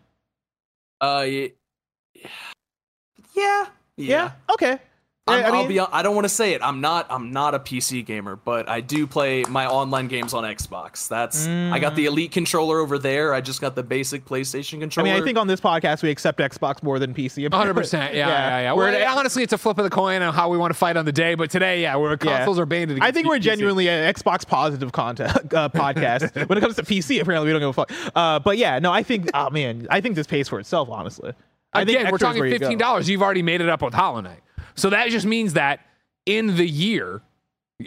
Uh. 1.02 1.26
y- 1.28 1.52
Yeah. 3.36 3.66
Yeah. 3.98 4.32
Okay. 4.52 4.80
I'm, 5.26 5.40
I 5.40 5.48
I'll 5.48 5.54
mean- 5.54 5.68
be. 5.70 5.80
I 5.80 6.02
don't 6.04 6.16
want 6.16 6.26
to 6.26 6.30
say 6.30 6.54
it. 6.54 6.62
I'm 6.62 6.82
not. 6.82 7.08
I'm 7.10 7.32
not 7.32 7.56
a 7.56 7.60
PC 7.60 8.06
gamer, 8.06 8.36
but 8.36 8.68
I 8.68 8.82
do 8.82 9.08
play 9.08 9.44
my 9.48 9.66
online 9.68 10.10
games 10.10 10.34
on 10.34 10.44
Xbox. 10.44 11.08
That's. 11.08 11.48
I 11.48 11.80
got 11.80 11.96
the 11.96 12.08
Elite 12.08 12.34
controller 12.34 12.80
over 12.82 13.00
there. 13.00 13.34
I 13.34 13.40
just 13.40 13.62
got 13.62 13.74
the 13.74 13.84
basic 13.84 14.26
PlayStation 14.26 14.82
controller. 14.82 15.08
I 15.10 15.14
mean, 15.14 15.22
I 15.22 15.26
think 15.26 15.38
on 15.38 15.48
this 15.48 15.62
podcast 15.62 16.04
we 16.04 16.10
accept 16.10 16.40
Xbox 16.40 16.84
more 16.84 17.00
than 17.00 17.14
PC. 17.14 17.48
100%. 17.48 17.94
Yeah, 18.14 18.28
yeah, 18.28 18.60
yeah. 18.60 18.74
We're 18.74 18.92
Well, 18.92 18.96
at- 19.02 19.18
honestly, 19.18 19.44
it's 19.44 19.54
a 19.54 19.58
flip 19.58 19.78
of 19.78 19.86
the 19.86 19.90
coin 19.90 20.22
on 20.22 20.34
how 20.34 20.50
we 20.50 20.58
want 20.58 20.72
to 20.74 20.78
fight 20.78 20.98
on 20.98 21.06
the 21.06 21.14
day. 21.14 21.36
But 21.36 21.50
today, 21.50 21.82
yeah, 21.84 21.96
we're 21.96 22.18
consoles 22.18 22.60
are 22.60 22.66
banded. 22.66 22.98
I 22.98 23.08
against 23.08 23.14
think 23.16 23.28
we're 23.30 23.38
PC. 23.38 23.42
genuinely 23.44 23.88
an 23.88 24.14
Xbox 24.14 24.46
positive 24.46 24.92
content 24.92 25.32
uh, 25.54 25.70
podcast. 25.70 26.48
when 26.50 26.58
it 26.58 26.62
comes 26.62 26.76
to 26.76 26.84
PC, 26.84 27.22
apparently 27.22 27.48
we 27.48 27.54
don't 27.58 27.62
give 27.62 27.70
a 27.70 27.74
fuck. 27.74 27.92
Uh, 28.14 28.40
but 28.40 28.58
yeah, 28.58 28.78
no, 28.80 28.92
I 28.92 29.04
think, 29.04 29.30
oh 29.34 29.50
man, 29.52 29.88
I 29.90 30.02
think 30.02 30.16
this 30.18 30.28
pays 30.28 30.50
for 30.50 30.60
itself, 30.60 30.90
honestly. 30.90 31.32
I 31.74 31.86
think 31.86 32.00
Again, 32.00 32.12
we're 32.12 32.18
talking 32.18 32.44
you 32.44 32.52
fifteen 32.52 32.78
dollars. 32.78 33.10
You've 33.10 33.22
already 33.22 33.42
made 33.42 33.62
it 33.62 33.70
up 33.70 33.82
with 33.82 33.94
Hollow 33.94 34.22
Knight, 34.22 34.42
so 34.76 34.90
that 34.90 35.10
just 35.10 35.26
means 35.26 35.54
that 35.54 35.82
in 36.26 36.56
the 36.56 36.68
year 36.68 37.22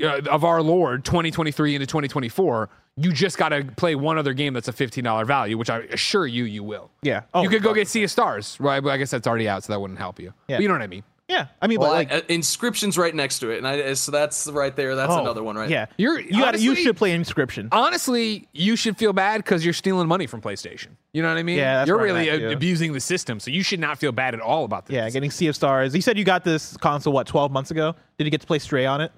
uh, 0.03 0.21
of 0.31 0.45
our 0.45 0.63
Lord, 0.63 1.05
2023 1.05 1.75
into 1.75 1.87
2024, 1.87 2.69
you 2.97 3.13
just 3.13 3.39
got 3.39 3.51
to 3.51 3.65
play 3.77 3.95
one 3.95 4.19
other 4.19 4.33
game 4.33 4.55
that's 4.55 4.69
a 4.69 4.73
fifteen 4.73 5.05
dollar 5.05 5.25
value, 5.25 5.57
which 5.59 5.71
I 5.71 5.81
assure 5.81 6.27
you, 6.27 6.45
you 6.45 6.63
will. 6.63 6.91
Yeah. 7.03 7.23
Oh, 7.35 7.43
you 7.43 7.49
could 7.49 7.63
go 7.63 7.75
get 7.75 7.89
Sea 7.89 8.05
of 8.05 8.11
Stars, 8.11 8.57
right? 8.59 8.83
But 8.83 8.91
I 8.91 8.97
guess 8.97 9.11
that's 9.11 9.27
already 9.27 9.49
out, 9.49 9.65
so 9.65 9.73
that 9.73 9.81
wouldn't 9.81 9.99
help 9.99 10.19
you. 10.19 10.33
Yeah. 10.49 10.57
But 10.57 10.63
you 10.63 10.69
know 10.69 10.75
what 10.75 10.83
I 10.83 10.87
mean? 10.87 11.05
Yeah, 11.29 11.49
I 11.61 11.67
mean, 11.67 11.81
Well, 11.81 11.91
but 11.91 11.95
like, 11.95 12.13
I- 12.13 12.17
uh, 12.19 12.21
Inscryption's 12.29 12.97
right 12.97 13.13
next 13.13 13.41
to 13.41 13.51
it, 13.51 13.59
and 13.59 13.67
I, 13.67 13.95
so 13.95 14.13
that's 14.13 14.47
right 14.47 14.75
there. 14.77 14.95
That's 14.95 15.13
Oh, 15.13 15.21
another 15.23 15.43
one, 15.43 15.57
right? 15.57 15.69
yeah, 15.69 15.87
You're 15.99 16.21
you 16.21 16.41
got 16.41 16.61
you 16.61 16.77
should 16.77 16.97
play 16.97 17.17
Inscryption. 17.19 17.69
Honestly, 17.73 18.47
you 18.53 18.77
should 18.77 18.97
feel 18.97 19.13
bad 19.13 19.39
because 19.39 19.65
you're 19.65 19.75
stealing 19.75 20.07
money 20.07 20.29
from 20.29 20.41
PlayStation. 20.41 20.91
You 21.13 21.23
know 21.23 21.29
what 21.29 21.39
I 21.39 21.43
mean? 21.43 21.59
Yeah, 21.59 21.79
that's 21.79 21.89
you're 21.89 21.99
really 22.01 22.29
a- 22.29 22.53
abusing 22.53 22.93
the 22.93 23.01
system, 23.01 23.41
so 23.41 23.51
you 23.51 23.65
should 23.65 23.81
not 23.81 23.99
feel 23.99 24.13
bad 24.13 24.35
at 24.35 24.41
all 24.41 24.65
about 24.65 24.87
this. 24.87 24.95
Yeah, 24.95 25.11
getting 25.11 25.33
Sea 25.33 25.49
of 25.49 25.57
Stars. 25.57 25.97
You 25.97 26.01
said 26.01 26.17
you 26.17 26.25
got 26.25 26.45
this 26.45 26.77
console 26.77 27.13
what 27.13 27.27
12 27.27 27.51
months 27.51 27.73
ago. 27.73 27.97
Did 28.19 28.25
you 28.25 28.31
get 28.31 28.43
to 28.43 28.47
play 28.47 28.61
Stray 28.61 28.87
on 28.87 29.01
it? 29.01 29.11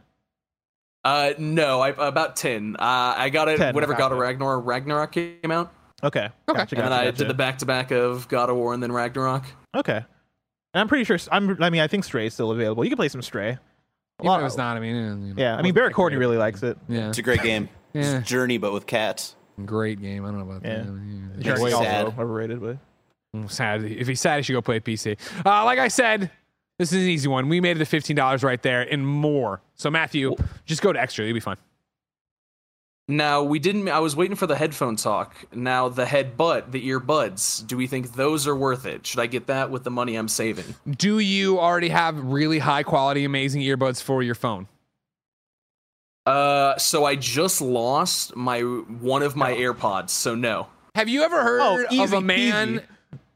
Uh, 1.05 1.32
no, 1.39 1.80
I, 1.80 1.90
about 1.90 2.36
ten. 2.36 2.76
Uh, 2.78 3.14
I 3.16 3.28
got 3.28 3.48
it 3.48 3.59
10, 3.59 3.74
whenever 3.74 3.93
okay. 3.93 4.01
God 4.01 4.12
of 4.12 4.18
Ragnarok 4.18 4.64
Ragnarok 4.66 5.12
came 5.12 5.51
out, 5.51 5.72
Okay. 6.02 6.28
Okay. 6.48 6.59
Gotcha, 6.59 6.74
and 6.76 6.85
then 6.85 6.90
gotcha, 6.90 6.94
I 7.02 7.05
gotcha. 7.06 7.16
did 7.18 7.28
the 7.28 7.35
back 7.35 7.59
to 7.59 7.66
back 7.66 7.90
of 7.90 8.28
God 8.28 8.51
of 8.51 8.56
War 8.56 8.72
and 8.74 8.82
then 8.82 8.93
Ragnarok. 8.93 9.44
Okay. 9.76 10.05
And 10.78 10.82
I'm 10.82 10.88
pretty 10.88 11.02
sure. 11.02 11.18
I'm. 11.32 11.60
I 11.60 11.70
mean, 11.70 11.80
I 11.80 11.88
think 11.88 12.05
Stray 12.05 12.26
is 12.26 12.34
still 12.34 12.52
available. 12.52 12.84
You 12.84 12.90
can 12.90 12.96
play 12.96 13.09
some 13.09 13.20
Stray. 13.20 13.59
A 14.20 14.24
lot- 14.24 14.38
if 14.38 14.46
it's 14.46 14.56
not. 14.56 14.76
I 14.76 14.80
mean, 14.80 14.94
you 14.94 15.34
know, 15.34 15.34
Yeah, 15.36 15.56
I 15.56 15.62
mean, 15.62 15.74
Barrett 15.74 15.92
Courtney 15.92 16.18
really 16.18 16.36
likes 16.36 16.62
it. 16.62 16.78
Yeah, 16.88 17.09
It's 17.09 17.18
a 17.18 17.22
great 17.22 17.42
game. 17.42 17.68
Yeah. 17.94 18.18
It's 18.18 18.28
Journey, 18.28 18.59
but 18.59 18.72
with 18.72 18.86
cats. 18.86 19.34
great 19.64 20.00
game. 20.00 20.24
I 20.24 20.28
don't 20.28 20.38
know 20.38 20.44
about 20.55 20.64
Yeah. 20.64 20.82
that. 20.82 21.32
Yeah. 21.38 21.42
Journey 21.42 21.64
me 21.64 21.72
also 21.72 21.84
sad. 21.84 22.06
overrated, 22.18 22.60
but 22.60 22.76
I'm 23.34 23.48
sad. 23.48 23.82
If 23.82 24.06
he's 24.06 24.20
sad, 24.20 24.36
he 24.36 24.42
should 24.44 24.52
go 24.52 24.60
play 24.62 24.78
PC. 24.78 25.16
Uh, 25.44 25.64
like 25.64 25.78
I 25.80 25.88
said, 25.88 26.30
this 26.78 26.92
is 26.92 27.02
an 27.02 27.09
easy 27.09 27.26
one. 27.28 27.48
We 27.48 27.60
made 27.60 27.76
it 27.76 27.80
to 27.80 27.86
fifteen 27.86 28.14
dollars 28.14 28.44
right 28.44 28.62
there 28.62 28.82
and 28.82 29.05
more. 29.05 29.62
So 29.74 29.90
Matthew, 29.90 30.36
just 30.66 30.80
go 30.82 30.92
to 30.92 31.00
extra. 31.00 31.24
You'll 31.24 31.34
be 31.34 31.40
fine. 31.40 31.56
Now 33.10 33.43
we 33.43 33.59
didn't. 33.59 33.89
I 33.89 34.01
was 34.01 34.14
waiting 34.14 34.36
for 34.36 34.47
the 34.47 34.55
headphone 34.55 34.97
talk. 34.97 35.35
Now 35.55 35.89
the 35.89 36.05
headbutt, 36.05 36.72
the 36.72 36.89
earbuds. 36.90 37.66
Do 37.66 37.78
we 37.78 37.86
think 37.86 38.12
those 38.12 38.47
are 38.47 38.55
worth 38.55 38.85
it? 38.85 39.06
Should 39.06 39.18
I 39.20 39.26
get 39.26 39.47
that 39.47 39.70
with 39.70 39.82
the 39.85 39.90
money 39.90 40.14
I'm 40.16 40.28
saving? 40.28 40.74
Do 40.89 41.18
you 41.18 41.59
already 41.59 41.89
have 41.89 42.22
really 42.22 42.59
high 42.59 42.82
quality, 42.82 43.24
amazing 43.24 43.62
earbuds 43.62 44.02
for 44.02 44.22
your 44.22 44.35
phone? 44.35 44.68
Uh, 46.26 46.76
so 46.76 47.06
I 47.06 47.14
just 47.16 47.62
lost 47.62 48.36
my 48.36 48.60
one 48.60 49.22
of 49.22 49.35
my 49.35 49.55
AirPods. 49.55 50.10
So 50.10 50.35
no. 50.35 50.66
Have 50.94 51.09
you 51.09 51.22
ever 51.22 51.43
heard 51.43 51.86
Oh, 51.90 52.02
of 52.05 52.12
a 52.12 52.20
man 52.20 52.82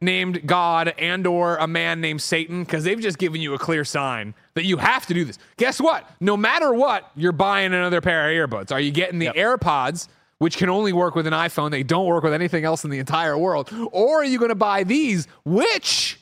named 0.02 0.46
God 0.46 0.94
and 0.98 1.26
or 1.26 1.56
a 1.56 1.66
man 1.66 2.00
named 2.00 2.20
Satan? 2.20 2.64
Because 2.64 2.84
they've 2.84 3.00
just 3.00 3.18
given 3.18 3.40
you 3.40 3.54
a 3.54 3.58
clear 3.58 3.84
sign 3.84 4.34
that 4.54 4.64
you 4.64 4.76
have 4.76 5.06
to 5.06 5.14
do 5.14 5.24
this. 5.24 5.38
Guess 5.56 5.80
what? 5.80 6.08
No 6.20 6.36
matter 6.36 6.74
what, 6.74 7.10
you're 7.16 7.32
buying 7.32 7.72
another 7.72 8.00
pair 8.00 8.30
of 8.30 8.50
earbuds. 8.50 8.72
Are 8.72 8.80
you 8.80 8.90
getting 8.90 9.18
the 9.18 9.28
AirPods, 9.28 10.08
which 10.38 10.56
can 10.56 10.68
only 10.68 10.92
work 10.92 11.14
with 11.14 11.26
an 11.26 11.32
iPhone? 11.32 11.70
They 11.70 11.82
don't 11.82 12.06
work 12.06 12.24
with 12.24 12.34
anything 12.34 12.64
else 12.64 12.84
in 12.84 12.90
the 12.90 12.98
entire 12.98 13.38
world. 13.38 13.72
Or 13.92 14.20
are 14.20 14.24
you 14.24 14.38
going 14.38 14.50
to 14.50 14.54
buy 14.54 14.84
these, 14.84 15.28
which 15.44 16.18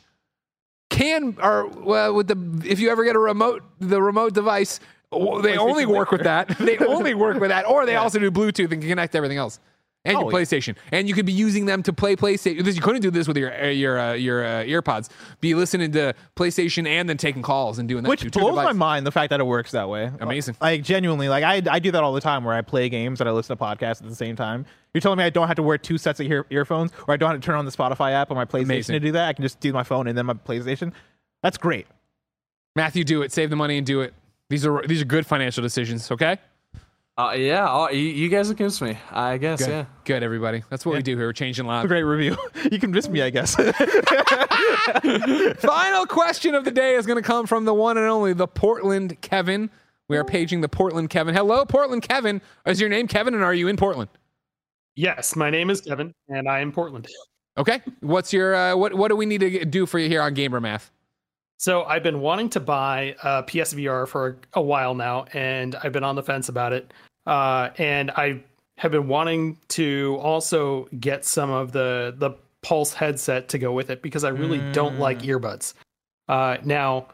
can 0.90 1.36
or 1.40 1.68
well, 1.68 2.14
with 2.14 2.28
the 2.28 2.68
if 2.68 2.78
you 2.78 2.90
ever 2.90 3.04
get 3.04 3.16
a 3.16 3.18
remote 3.18 3.62
the 3.78 4.02
remote 4.02 4.34
device 4.34 4.80
they 5.10 5.56
only 5.56 5.86
work 5.86 6.10
with 6.10 6.24
that 6.24 6.48
they 6.58 6.76
only 6.78 7.14
work 7.14 7.40
with 7.40 7.48
that 7.48 7.66
or 7.66 7.86
they 7.86 7.96
also 7.96 8.18
do 8.18 8.30
bluetooth 8.30 8.70
and 8.70 8.82
can 8.82 8.90
connect 8.90 9.14
everything 9.14 9.38
else 9.38 9.60
and 10.04 10.16
Oh, 10.16 10.20
your 10.22 10.30
yeah. 10.32 10.38
PlayStation, 10.38 10.76
and 10.92 11.08
you 11.08 11.14
could 11.14 11.26
be 11.26 11.32
using 11.32 11.66
them 11.66 11.82
to 11.82 11.92
play 11.92 12.16
PlayStation. 12.16 12.74
You 12.74 12.80
couldn't 12.80 13.02
do 13.02 13.10
this 13.10 13.28
with 13.28 13.36
your 13.36 13.52
uh, 13.52 13.66
your 13.68 13.98
uh, 13.98 14.12
your 14.14 14.44
uh, 14.44 14.48
earpods. 14.64 15.08
Be 15.40 15.54
listening 15.54 15.92
to 15.92 16.14
PlayStation 16.36 16.86
and 16.86 17.08
then 17.08 17.16
taking 17.18 17.42
calls 17.42 17.78
and 17.78 17.88
doing 17.88 18.02
that. 18.04 18.08
which 18.08 18.30
blows 18.32 18.54
my 18.56 18.72
mind 18.72 19.06
the 19.06 19.10
fact 19.12 19.28
that 19.30 19.40
it 19.40 19.44
works 19.44 19.72
that 19.72 19.88
way. 19.88 20.10
Amazing. 20.20 20.56
Like 20.60 20.82
genuinely, 20.82 21.28
like 21.28 21.44
I 21.44 21.62
I 21.70 21.78
do 21.80 21.90
that 21.90 22.02
all 22.02 22.12
the 22.14 22.20
time 22.20 22.44
where 22.44 22.54
I 22.54 22.62
play 22.62 22.88
games 22.88 23.20
and 23.20 23.28
I 23.28 23.32
listen 23.32 23.56
to 23.56 23.62
podcasts 23.62 24.02
at 24.02 24.08
the 24.08 24.14
same 24.16 24.36
time. 24.36 24.64
You're 24.94 25.02
telling 25.02 25.18
me 25.18 25.24
I 25.24 25.30
don't 25.30 25.46
have 25.46 25.56
to 25.56 25.62
wear 25.62 25.76
two 25.78 25.98
sets 25.98 26.18
of 26.18 26.26
ear- 26.26 26.46
earphones, 26.50 26.92
or 27.06 27.14
I 27.14 27.16
don't 27.16 27.30
have 27.30 27.40
to 27.40 27.44
turn 27.44 27.56
on 27.56 27.64
the 27.64 27.70
Spotify 27.70 28.12
app 28.12 28.30
on 28.30 28.36
my 28.36 28.44
PlayStation 28.44 28.62
Amazing. 28.64 28.92
to 28.94 29.00
do 29.00 29.12
that. 29.12 29.28
I 29.28 29.32
can 29.34 29.42
just 29.42 29.60
do 29.60 29.72
my 29.72 29.82
phone 29.84 30.06
and 30.08 30.16
then 30.16 30.26
my 30.26 30.34
PlayStation. 30.34 30.92
That's 31.42 31.58
great. 31.58 31.86
Matthew, 32.74 33.04
do 33.04 33.22
it. 33.22 33.32
Save 33.32 33.50
the 33.50 33.56
money 33.56 33.76
and 33.76 33.86
do 33.86 34.00
it. 34.00 34.14
These 34.48 34.64
are 34.66 34.82
these 34.86 35.02
are 35.02 35.04
good 35.04 35.26
financial 35.26 35.62
decisions. 35.62 36.10
Okay. 36.10 36.38
Uh, 37.20 37.32
yeah, 37.32 37.70
uh, 37.70 37.90
you, 37.90 37.98
you 37.98 38.28
guys 38.30 38.48
against 38.48 38.80
me. 38.80 38.96
I 39.10 39.36
guess. 39.36 39.58
Good. 39.58 39.68
Yeah. 39.68 39.84
Good, 40.04 40.22
everybody. 40.22 40.62
That's 40.70 40.86
what 40.86 40.94
we 40.94 41.02
do 41.02 41.18
here. 41.18 41.26
We're 41.26 41.34
changing 41.34 41.66
lives. 41.66 41.86
great 41.86 42.04
review. 42.04 42.34
you 42.72 42.78
can 42.78 42.92
miss 42.92 43.10
me, 43.10 43.20
I 43.20 43.28
guess. 43.28 43.54
Final 45.60 46.06
question 46.06 46.54
of 46.54 46.64
the 46.64 46.70
day 46.70 46.94
is 46.94 47.04
going 47.04 47.18
to 47.18 47.22
come 47.22 47.46
from 47.46 47.66
the 47.66 47.74
one 47.74 47.98
and 47.98 48.06
only 48.06 48.32
the 48.32 48.46
Portland 48.46 49.20
Kevin. 49.20 49.68
We 50.08 50.16
are 50.16 50.24
paging 50.24 50.62
the 50.62 50.68
Portland 50.68 51.10
Kevin. 51.10 51.34
Hello, 51.34 51.66
Portland 51.66 52.02
Kevin. 52.02 52.40
Is 52.64 52.80
your 52.80 52.88
name 52.88 53.06
Kevin, 53.06 53.34
and 53.34 53.44
are 53.44 53.54
you 53.54 53.68
in 53.68 53.76
Portland? 53.76 54.08
Yes, 54.96 55.36
my 55.36 55.50
name 55.50 55.68
is 55.68 55.82
Kevin, 55.82 56.14
and 56.28 56.48
I 56.48 56.60
am 56.60 56.72
Portland. 56.72 57.06
Okay. 57.58 57.82
What's 58.00 58.32
your 58.32 58.54
uh, 58.54 58.76
what? 58.76 58.94
What 58.94 59.08
do 59.08 59.16
we 59.16 59.26
need 59.26 59.40
to 59.40 59.66
do 59.66 59.84
for 59.84 59.98
you 59.98 60.08
here 60.08 60.22
on 60.22 60.32
Gamer 60.32 60.60
Math? 60.60 60.90
So 61.58 61.84
I've 61.84 62.02
been 62.02 62.20
wanting 62.20 62.48
to 62.50 62.60
buy 62.60 63.14
a 63.22 63.42
PSVR 63.42 64.08
for 64.08 64.38
a 64.54 64.62
while 64.62 64.94
now, 64.94 65.26
and 65.34 65.76
I've 65.76 65.92
been 65.92 66.04
on 66.04 66.14
the 66.14 66.22
fence 66.22 66.48
about 66.48 66.72
it. 66.72 66.90
Uh, 67.30 67.70
and 67.78 68.10
I 68.10 68.42
have 68.76 68.90
been 68.90 69.06
wanting 69.06 69.56
to 69.68 70.18
also 70.20 70.88
get 70.98 71.24
some 71.24 71.48
of 71.48 71.70
the 71.70 72.12
the 72.18 72.32
Pulse 72.62 72.92
headset 72.92 73.48
to 73.50 73.58
go 73.58 73.72
with 73.72 73.88
it 73.88 74.02
because 74.02 74.22
I 74.22 74.30
really 74.30 74.58
don't 74.72 74.98
like 74.98 75.20
earbuds. 75.20 75.72
Uh, 76.28 76.58
now, 76.62 77.06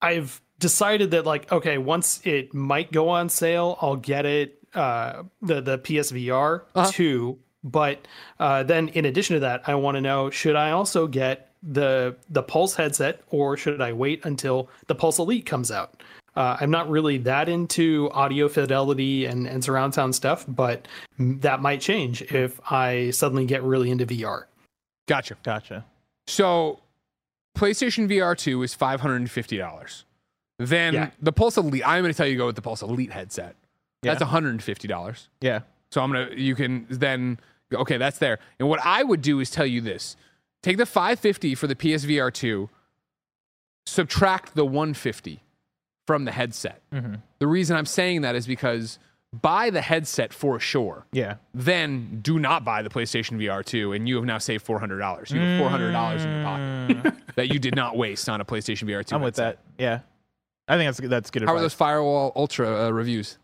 I've 0.00 0.40
decided 0.58 1.12
that 1.12 1.26
like 1.26 1.52
okay, 1.52 1.76
once 1.76 2.20
it 2.24 2.54
might 2.54 2.90
go 2.92 3.10
on 3.10 3.28
sale, 3.28 3.78
I'll 3.82 3.96
get 3.96 4.24
it. 4.24 4.58
Uh, 4.74 5.24
the 5.42 5.60
the 5.60 5.78
PSVR 5.78 6.62
two, 6.90 7.38
but 7.62 8.08
uh, 8.40 8.62
then 8.62 8.88
in 8.88 9.04
addition 9.04 9.34
to 9.34 9.40
that, 9.40 9.68
I 9.68 9.74
want 9.74 9.96
to 9.96 10.00
know 10.00 10.30
should 10.30 10.56
I 10.56 10.70
also 10.70 11.06
get 11.06 11.52
the 11.62 12.16
the 12.30 12.42
Pulse 12.42 12.74
headset 12.74 13.20
or 13.28 13.58
should 13.58 13.82
I 13.82 13.92
wait 13.92 14.24
until 14.24 14.70
the 14.86 14.94
Pulse 14.94 15.18
Elite 15.18 15.44
comes 15.44 15.70
out? 15.70 16.02
Uh, 16.34 16.56
I'm 16.60 16.70
not 16.70 16.88
really 16.88 17.18
that 17.18 17.48
into 17.48 18.08
audio 18.12 18.48
fidelity 18.48 19.26
and, 19.26 19.46
and 19.46 19.62
surround 19.62 19.92
sound 19.94 20.14
stuff, 20.14 20.44
but 20.48 20.88
that 21.18 21.60
might 21.60 21.80
change 21.80 22.22
if 22.22 22.58
I 22.70 23.10
suddenly 23.10 23.44
get 23.44 23.62
really 23.62 23.90
into 23.90 24.06
VR. 24.06 24.44
Gotcha. 25.06 25.36
Gotcha. 25.42 25.84
So, 26.26 26.80
PlayStation 27.56 28.08
VR 28.08 28.36
2 28.36 28.62
is 28.62 28.74
$550. 28.74 30.04
Then 30.58 30.94
Yeah. 30.94 31.10
the 31.20 31.32
Pulse 31.32 31.56
Elite, 31.58 31.82
I'm 31.86 32.02
going 32.02 32.12
to 32.12 32.16
tell 32.16 32.26
you 32.26 32.36
go 32.38 32.46
with 32.46 32.56
the 32.56 32.62
Pulse 32.62 32.80
Elite 32.82 33.12
headset. 33.12 33.56
That's 34.02 34.20
Yeah. 34.20 34.26
$150. 34.28 35.28
Yeah. 35.42 35.60
So 35.90 36.00
I'm 36.02 36.12
going 36.12 36.30
to, 36.30 36.40
you 36.40 36.54
can 36.54 36.86
then, 36.88 37.38
okay, 37.74 37.98
that's 37.98 38.18
there. 38.18 38.38
And 38.58 38.68
what 38.70 38.80
I 38.84 39.02
would 39.02 39.20
do 39.20 39.40
is 39.40 39.50
tell 39.50 39.66
you 39.66 39.82
this 39.82 40.16
take 40.62 40.78
the 40.78 40.86
550 40.86 41.54
for 41.56 41.66
the 41.66 41.74
PSVR 41.74 42.32
2, 42.32 42.70
subtract 43.86 44.54
the 44.54 44.64
150 44.64 45.42
from 46.06 46.24
the 46.24 46.32
headset. 46.32 46.80
Mhm. 46.92 47.22
The 47.38 47.46
reason 47.46 47.76
I'm 47.76 47.86
saying 47.86 48.22
that 48.22 48.34
is 48.34 48.46
because 48.46 48.98
buy 49.32 49.70
the 49.70 49.80
headset 49.80 50.32
for 50.34 50.60
sure 50.60 51.06
Yeah. 51.12 51.36
then 51.54 52.20
do 52.22 52.38
not 52.38 52.64
buy 52.64 52.82
the 52.82 52.90
PlayStation 52.90 53.38
VR 53.38 53.62
2 53.64 53.92
and 53.92 54.06
you 54.08 54.16
have 54.16 54.24
now 54.24 54.38
saved 54.38 54.64
$400. 54.66 55.30
You 55.30 55.40
have 55.40 55.58
$400 55.60 56.24
in 56.24 56.30
your 56.30 56.44
pocket 56.44 57.14
that 57.36 57.48
you 57.52 57.58
did 57.58 57.74
not 57.74 57.96
waste 57.96 58.28
on 58.28 58.40
a 58.40 58.44
PlayStation 58.44 58.86
VR 58.88 59.02
2. 59.02 59.14
I'm 59.14 59.22
with 59.22 59.36
that. 59.36 59.58
Yeah. 59.78 60.00
I 60.68 60.76
think 60.76 60.94
that's 60.94 61.08
that's 61.08 61.30
good 61.30 61.42
How 61.44 61.54
are 61.54 61.60
those 61.60 61.74
Firewall 61.74 62.32
Ultra 62.36 62.86
uh, 62.86 62.90
reviews? 62.90 63.38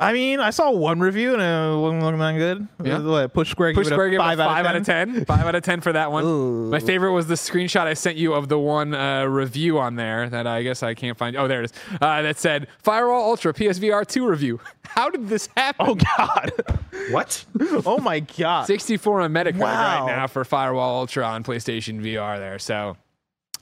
I 0.00 0.12
mean, 0.12 0.38
I 0.38 0.50
saw 0.50 0.70
one 0.70 1.00
review 1.00 1.34
and 1.34 1.42
it 1.42 1.80
wasn't 1.80 2.02
looking 2.04 2.20
that 2.20 2.36
good. 2.36 2.68
Yeah. 2.84 3.00
What, 3.00 3.32
Push 3.32 3.50
Square 3.50 3.74
Push 3.74 3.86
gave 3.86 3.92
it 3.92 3.94
Square 3.96 4.06
a 4.06 4.10
gave 4.10 4.20
it 4.20 4.22
a 4.22 4.26
five, 4.26 4.38
five 4.38 4.66
out 4.66 4.76
of 4.76 4.86
10. 4.86 5.24
Five 5.24 5.44
out 5.44 5.54
of 5.56 5.62
10 5.64 5.80
for 5.80 5.92
that 5.92 6.12
one. 6.12 6.24
Ooh. 6.24 6.70
My 6.70 6.78
favorite 6.78 7.12
was 7.12 7.26
the 7.26 7.34
screenshot 7.34 7.80
I 7.86 7.94
sent 7.94 8.16
you 8.16 8.32
of 8.34 8.48
the 8.48 8.60
one 8.60 8.94
uh, 8.94 9.24
review 9.24 9.80
on 9.80 9.96
there 9.96 10.28
that 10.30 10.46
I 10.46 10.62
guess 10.62 10.84
I 10.84 10.94
can't 10.94 11.18
find. 11.18 11.36
Oh, 11.36 11.48
there 11.48 11.62
it 11.62 11.72
is. 11.72 11.72
Uh, 12.00 12.22
that 12.22 12.38
said 12.38 12.68
Firewall 12.78 13.28
Ultra 13.28 13.52
PSVR 13.52 14.06
2 14.06 14.24
review. 14.28 14.60
How 14.84 15.10
did 15.10 15.28
this 15.28 15.48
happen? 15.56 15.86
Oh 15.88 15.94
God. 16.16 16.52
What? 17.10 17.44
oh 17.86 17.98
my 17.98 18.20
God. 18.20 18.66
64 18.66 19.22
on 19.22 19.32
Metacritic 19.32 19.56
Wow. 19.56 20.06
right 20.06 20.16
now 20.16 20.26
for 20.26 20.44
Firewall 20.44 21.00
Ultra 21.00 21.24
on 21.24 21.42
PlayStation 21.42 22.02
VR 22.02 22.38
there. 22.38 22.58
So 22.58 22.96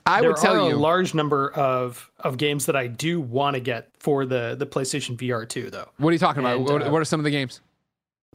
I 0.07 0.21
there 0.21 0.29
would 0.29 0.37
tell 0.37 0.65
are 0.65 0.69
you 0.69 0.75
a 0.75 0.77
large 0.77 1.13
number 1.13 1.51
of 1.51 2.09
of 2.21 2.37
games 2.37 2.65
that 2.67 2.75
I 2.75 2.87
do 2.87 3.19
want 3.21 3.55
to 3.55 3.59
get 3.59 3.89
for 3.99 4.25
the 4.25 4.55
the 4.57 4.65
PlayStation 4.65 5.17
VR 5.17 5.47
2 5.47 5.69
though. 5.69 5.89
What 5.97 6.09
are 6.09 6.13
you 6.13 6.19
talking 6.19 6.41
about? 6.41 6.57
And, 6.57 6.65
what, 6.65 6.81
uh, 6.87 6.89
what 6.91 7.01
are 7.01 7.05
some 7.05 7.19
of 7.19 7.23
the 7.25 7.31
games? 7.31 7.61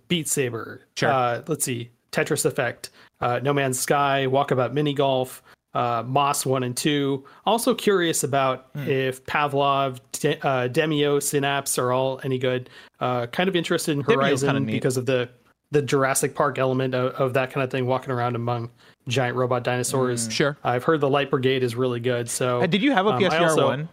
Beat 0.09 0.29
Saber. 0.29 0.83
Sure. 0.97 1.11
Uh, 1.11 1.43
let's 1.47 1.65
see. 1.65 1.91
Tetris 2.11 2.45
Effect, 2.45 2.91
uh, 3.21 3.41
No 3.43 3.53
Man's 3.55 3.79
Sky, 3.81 4.27
Walkabout 4.29 4.75
Mini 4.75 4.93
Golf, 4.93 5.43
uh, 5.73 6.03
Moss 6.07 6.45
1 6.45 6.63
and 6.63 6.77
2. 6.77 7.25
Also 7.47 7.75
curious 7.75 8.23
about 8.23 8.67
Hmm. 8.75 8.87
if 8.91 9.25
Pavlov, 9.25 9.99
De- 10.13 10.39
uh, 10.47 10.69
Demeo, 10.69 11.23
Synapse 11.23 11.79
are 11.79 11.91
all 11.93 12.21
any 12.23 12.37
good. 12.39 12.69
Uh, 13.01 13.27
kind 13.29 13.49
of 13.49 13.57
interested 13.57 13.93
in 13.93 14.03
Horizon 14.03 14.67
because 14.67 14.99
of 14.99 15.07
the, 15.07 15.31
the 15.73 15.83
Jurassic 15.83 16.35
Park 16.37 16.59
element 16.59 16.95
of, 16.95 17.13
of 17.15 17.35
that 17.35 17.51
kind 17.51 17.65
of 17.65 17.71
thing, 17.71 17.87
walking 17.87 18.11
around 18.13 18.37
among 18.37 18.71
giant 19.09 19.37
robot 19.37 19.65
dinosaurs. 19.65 20.31
Sure. 20.33 20.57
I've 20.63 20.85
heard 20.85 21.01
the 21.01 21.09
Light 21.09 21.31
Brigade 21.31 21.65
is 21.65 21.75
really 21.75 21.99
good. 21.99 22.31
So, 22.31 22.63
Uh, 22.63 22.67
did 22.67 22.83
you 22.83 22.93
have 22.93 23.07
a 23.07 23.11
um, 23.11 23.17
I 23.17 23.23
PSVR 23.29 23.41
also- 23.49 23.67
one? 23.67 23.89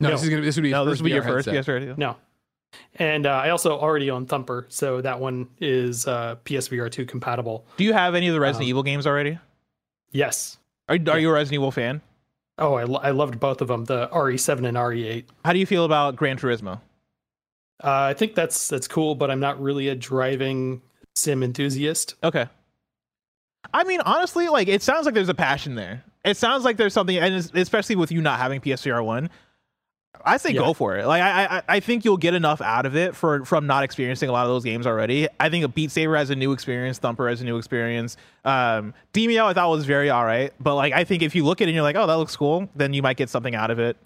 No, 0.00 0.08
No. 0.08 0.14
this 0.16 0.24
is 0.24 0.28
gonna 0.28 0.42
this 0.42 0.56
would 0.56 0.62
be 0.62 0.70
No, 0.72 0.82
your 0.82 0.86
this 0.86 0.92
first 0.92 1.02
would 1.02 1.08
be 1.08 1.14
your 1.14 1.22
VR 1.22 1.26
first 1.26 1.48
headset. 1.48 1.64
PSVR. 1.82 1.96
No. 1.98 2.16
And 2.96 3.26
uh, 3.26 3.30
I 3.30 3.50
also 3.50 3.78
already 3.78 4.10
own 4.10 4.26
Thumper, 4.26 4.66
so 4.68 5.00
that 5.00 5.20
one 5.20 5.48
is 5.60 6.06
uh, 6.08 6.34
PSVR 6.44 6.90
2 6.90 7.06
compatible. 7.06 7.64
Do 7.76 7.84
you 7.84 7.92
have 7.92 8.16
any 8.16 8.26
of 8.26 8.34
the 8.34 8.40
Resident 8.40 8.64
Um, 8.66 8.70
Evil 8.70 8.82
games 8.82 9.06
already? 9.06 9.38
Yes. 10.10 10.58
Are, 10.88 10.98
are 11.08 11.18
you 11.20 11.30
a 11.30 11.32
Resident 11.32 11.54
Evil 11.60 11.70
fan? 11.70 12.00
Oh, 12.58 12.74
I, 12.74 12.82
lo- 12.84 13.00
I 13.02 13.10
loved 13.12 13.38
both 13.38 13.60
of 13.60 13.68
them, 13.68 13.84
the 13.84 14.08
RE7 14.08 14.66
and 14.66 14.76
RE8. 14.76 15.24
How 15.44 15.52
do 15.52 15.58
you 15.60 15.66
feel 15.66 15.84
about 15.84 16.16
Gran 16.16 16.36
Turismo? 16.36 16.80
Uh, 17.82 18.10
I 18.10 18.14
think 18.14 18.34
that's 18.34 18.68
that's 18.68 18.86
cool, 18.88 19.14
but 19.14 19.30
I'm 19.30 19.40
not 19.40 19.60
really 19.60 19.88
a 19.88 19.94
driving 19.94 20.80
sim 21.14 21.42
enthusiast. 21.42 22.14
Okay. 22.22 22.46
I 23.72 23.84
mean, 23.84 24.00
honestly, 24.02 24.48
like 24.48 24.68
it 24.68 24.82
sounds 24.82 25.06
like 25.06 25.14
there's 25.14 25.28
a 25.28 25.34
passion 25.34 25.74
there. 25.74 26.04
It 26.24 26.36
sounds 26.36 26.64
like 26.64 26.76
there's 26.76 26.92
something, 26.94 27.16
and 27.16 27.34
especially 27.54 27.96
with 27.96 28.10
you 28.12 28.20
not 28.22 28.38
having 28.38 28.60
PSVR 28.60 29.04
one, 29.04 29.30
I 30.24 30.36
say 30.38 30.50
Yeah. 30.50 30.60
go 30.60 30.72
for 30.74 30.96
it. 30.96 31.06
Like 31.06 31.22
I, 31.22 31.44
I, 31.58 31.62
I 31.68 31.80
think 31.80 32.04
you'll 32.04 32.16
get 32.16 32.34
enough 32.34 32.60
out 32.62 32.86
of 32.86 32.96
it 32.96 33.14
for 33.16 33.44
from 33.44 33.66
not 33.66 33.84
experiencing 33.84 34.28
a 34.28 34.32
lot 34.32 34.44
of 34.46 34.50
those 34.50 34.64
games 34.64 34.86
already. 34.86 35.28
I 35.40 35.50
think 35.50 35.64
a 35.64 35.68
Beat 35.68 35.90
Saber 35.90 36.16
has 36.16 36.30
a 36.30 36.36
new 36.36 36.52
experience, 36.52 36.98
Thumper 36.98 37.28
has 37.28 37.40
a 37.40 37.44
new 37.44 37.56
experience. 37.58 38.16
Um, 38.44 38.94
Demeo 39.12 39.44
I 39.44 39.52
thought 39.54 39.70
was 39.70 39.84
very 39.84 40.08
all 40.10 40.24
right, 40.24 40.52
but 40.60 40.76
like 40.76 40.92
I 40.92 41.04
think 41.04 41.22
if 41.22 41.34
you 41.34 41.44
look 41.44 41.60
at 41.60 41.64
it 41.64 41.70
and 41.70 41.74
you're 41.74 41.82
like, 41.82 41.96
oh, 41.96 42.06
that 42.06 42.14
looks 42.16 42.36
cool, 42.36 42.68
then 42.74 42.92
you 42.94 43.02
might 43.02 43.16
get 43.16 43.28
something 43.28 43.54
out 43.54 43.70
of 43.70 43.78
it. 43.78 43.96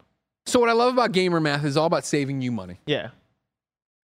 So 0.47 0.59
what 0.59 0.69
I 0.71 0.73
love 0.73 0.93
about 0.93 1.13
gamer 1.13 1.41
math 1.41 1.65
is 1.65 1.77
all 1.77 1.87
about 1.87 2.05
saving 2.07 2.41
you 2.41 2.51
money. 2.51 2.79
Yeah. 2.87 3.11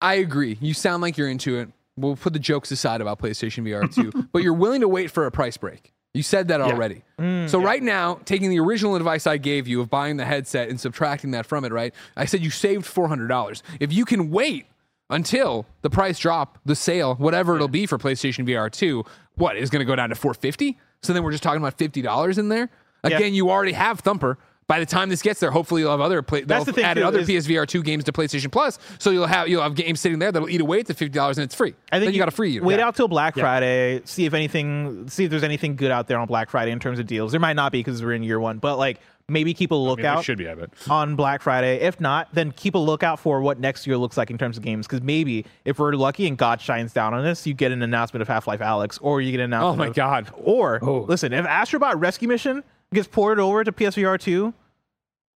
I 0.01 0.15
agree. 0.15 0.57
You 0.59 0.73
sound 0.73 1.03
like 1.03 1.17
you're 1.17 1.29
into 1.29 1.59
it. 1.59 1.69
We'll 1.97 2.15
put 2.15 2.33
the 2.33 2.39
jokes 2.39 2.71
aside 2.71 3.01
about 3.01 3.19
PlayStation 3.19 3.63
VR 3.67 3.93
2, 3.93 4.29
but 4.33 4.43
you're 4.43 4.53
willing 4.53 4.81
to 4.81 4.87
wait 4.87 5.11
for 5.11 5.25
a 5.25 5.31
price 5.31 5.57
break. 5.57 5.93
You 6.13 6.23
said 6.23 6.49
that 6.49 6.59
already. 6.59 7.03
Mm, 7.17 7.49
so 7.49 7.61
right 7.61 7.81
now, 7.81 8.19
taking 8.25 8.49
the 8.49 8.59
original 8.59 8.95
advice 8.97 9.25
I 9.25 9.37
gave 9.37 9.65
you 9.65 9.79
of 9.79 9.89
buying 9.89 10.17
the 10.17 10.25
headset 10.25 10.67
and 10.67 10.77
subtracting 10.79 11.31
that 11.31 11.45
from 11.45 11.63
it, 11.63 11.71
right? 11.71 11.93
I 12.17 12.25
said 12.25 12.43
you 12.43 12.49
saved 12.49 12.85
$400. 12.85 13.61
If 13.79 13.93
you 13.93 14.03
can 14.03 14.29
wait 14.29 14.65
until 15.09 15.65
the 15.83 15.89
price 15.89 16.19
drop, 16.19 16.57
the 16.65 16.75
sale, 16.75 17.15
whatever 17.15 17.55
it'll 17.55 17.69
be 17.69 17.85
for 17.85 17.97
PlayStation 17.97 18.45
VR 18.45 18.69
2, 18.69 19.05
what 19.35 19.55
is 19.55 19.69
going 19.69 19.79
to 19.79 19.85
go 19.85 19.95
down 19.95 20.09
to 20.09 20.15
450? 20.15 20.77
So 21.01 21.13
then 21.13 21.23
we're 21.23 21.31
just 21.31 21.43
talking 21.43 21.61
about 21.61 21.77
$50 21.77 22.37
in 22.37 22.49
there. 22.49 22.69
Again, 23.03 23.33
you 23.33 23.49
already 23.49 23.71
have 23.71 24.01
Thumper. 24.01 24.37
By 24.71 24.79
the 24.79 24.85
time 24.85 25.09
this 25.09 25.21
gets 25.21 25.41
there, 25.41 25.51
hopefully 25.51 25.81
you'll 25.81 25.91
have 25.91 25.99
other 25.99 26.21
play, 26.21 26.43
That's 26.43 26.63
they'll 26.63 26.73
the 26.73 26.79
thing, 26.79 26.85
added 26.85 27.01
too, 27.01 27.07
other 27.07 27.19
is- 27.19 27.27
PSVR 27.27 27.67
2 27.67 27.83
games 27.83 28.05
to 28.05 28.13
PlayStation 28.13 28.49
Plus, 28.49 28.79
so 28.99 29.09
you'll 29.09 29.27
have 29.27 29.49
you'll 29.49 29.61
have 29.61 29.75
games 29.75 29.99
sitting 29.99 30.17
there 30.19 30.31
that'll 30.31 30.47
eat 30.49 30.61
away 30.61 30.79
at 30.79 30.85
the 30.85 30.93
fifty 30.93 31.13
dollars 31.13 31.37
and 31.37 31.43
it's 31.43 31.53
free. 31.53 31.75
I 31.91 31.97
think 31.97 32.05
then 32.05 32.13
you, 32.13 32.19
got 32.19 32.29
a 32.29 32.31
free 32.31 32.51
year. 32.51 32.63
Wait 32.63 32.79
Yeah. 32.79 32.87
out 32.87 32.95
till 32.95 33.09
Black 33.09 33.35
Friday. 33.35 33.99
See 34.05 34.23
if 34.25 34.33
anything. 34.33 35.09
See 35.09 35.25
if 35.25 35.29
there's 35.29 35.43
anything 35.43 35.75
good 35.75 35.91
out 35.91 36.07
there 36.07 36.17
on 36.17 36.25
Black 36.25 36.49
Friday 36.49 36.71
in 36.71 36.79
terms 36.79 36.99
of 36.99 37.05
deals. 37.05 37.31
There 37.31 37.41
might 37.41 37.57
not 37.57 37.73
be 37.73 37.79
because 37.79 38.01
we're 38.01 38.13
in 38.13 38.23
year 38.23 38.39
one, 38.39 38.59
but 38.59 38.77
like 38.77 39.01
maybe 39.27 39.53
keep 39.53 39.71
a 39.71 39.75
there 39.75 39.81
lookout. 39.81 40.23
should 40.23 40.37
be 40.37 40.45
of 40.45 40.65
on 40.89 41.17
Black 41.17 41.41
Friday. 41.41 41.81
If 41.81 41.99
not, 41.99 42.29
then 42.33 42.53
keep 42.53 42.75
a 42.75 42.77
lookout 42.79 43.19
for 43.19 43.41
what 43.41 43.59
next 43.59 43.85
year 43.85 43.97
looks 43.97 44.15
like 44.15 44.31
in 44.31 44.37
terms 44.37 44.55
of 44.55 44.63
games. 44.63 44.87
Because 44.87 45.01
maybe 45.01 45.45
if 45.65 45.79
we're 45.79 45.91
lucky 45.95 46.27
and 46.27 46.37
God 46.37 46.61
shines 46.61 46.93
down 46.93 47.13
on 47.13 47.25
us, 47.25 47.45
you 47.45 47.53
get 47.53 47.73
an 47.73 47.81
announcement 47.81 48.21
of 48.21 48.29
Half 48.29 48.47
Life 48.47 48.61
Alyx, 48.61 48.99
or 49.01 49.19
you 49.19 49.31
get 49.31 49.41
an 49.41 49.53
oh 49.53 49.57
announcement. 49.57 49.79
Oh 49.79 49.83
my 49.83 49.87
of- 49.87 49.95
God. 49.95 50.33
Or 50.41 50.79
oh. 50.81 51.01
listen, 51.09 51.33
if 51.33 51.45
Astrobot 51.45 51.99
Rescue 51.99 52.29
Mission 52.29 52.63
gets 52.93 53.07
ported 53.07 53.41
over 53.41 53.63
to 53.63 53.71
PSVR 53.71 54.17
two. 54.17 54.53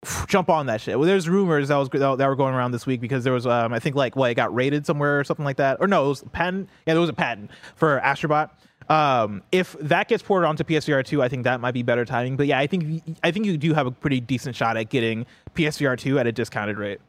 Jump 0.28 0.50
on 0.50 0.68
that 0.68 0.82
shit. 0.82 0.98
Well, 0.98 1.08
there's 1.08 1.28
rumors 1.30 1.70
that 1.70 1.76
was 1.78 1.90
that 1.90 2.28
were 2.28 2.36
going 2.36 2.54
around 2.54 2.72
this 2.72 2.86
week 2.86 3.02
because 3.02 3.24
there 3.24 3.34
was, 3.34 3.46
um, 3.46 3.74
I 3.74 3.80
think, 3.80 3.96
like, 3.96 4.16
what 4.16 4.32
it 4.32 4.36
got 4.36 4.54
rated 4.54 4.86
somewhere 4.86 5.20
or 5.20 5.24
something 5.24 5.46
like 5.46 5.58
that, 5.58 5.78
or 5.80 5.88
no, 5.88 6.06
it 6.06 6.10
was 6.10 6.22
a 6.22 6.30
patent. 6.30 6.70
Yeah, 6.86 6.94
there 6.94 7.02
was 7.02 7.10
a 7.10 7.14
patent 7.14 7.52
for 7.76 8.00
Astrobot. 8.04 8.50
Um, 8.88 9.42
if 9.52 9.76
that 9.80 10.08
gets 10.08 10.22
ported 10.22 10.48
onto 10.48 10.64
PSVR 10.64 11.04
two, 11.04 11.24
I 11.24 11.28
think 11.28 11.44
that 11.46 11.60
might 11.60 11.74
be 11.74 11.82
better 11.82 12.06
timing. 12.06 12.38
But 12.38 12.48
yeah, 12.48 12.60
I 12.60 12.68
think 12.68 13.04
I 13.24 13.32
think 13.32 13.46
you 13.46 13.58
do 13.58 13.74
have 13.74 13.88
a 13.88 13.92
pretty 13.92 14.20
decent 14.20 14.56
shot 14.56 14.78
at 14.78 14.90
getting 14.90 15.26
PSVR 15.56 15.98
two 15.98 16.20
at 16.20 16.28
a 16.28 16.32
discounted 16.32 16.78
rate. 16.78 17.00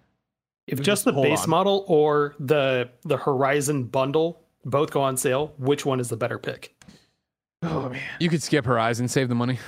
If 0.66 0.80
just 0.80 1.04
the 1.04 1.12
hold 1.12 1.24
base 1.26 1.44
on. 1.44 1.50
model 1.50 1.84
or 1.86 2.34
the 2.40 2.88
the 3.04 3.18
Horizon 3.18 3.84
bundle 3.84 4.40
both 4.64 4.90
go 4.90 5.02
on 5.02 5.16
sale, 5.16 5.52
which 5.58 5.84
one 5.84 6.00
is 6.00 6.08
the 6.08 6.16
better 6.16 6.38
pick? 6.38 6.74
Oh 7.62 7.90
man, 7.90 8.00
You 8.20 8.28
could 8.28 8.42
skip 8.42 8.64
Horizon, 8.64 9.06
save 9.08 9.28
the 9.28 9.34
money. 9.34 9.58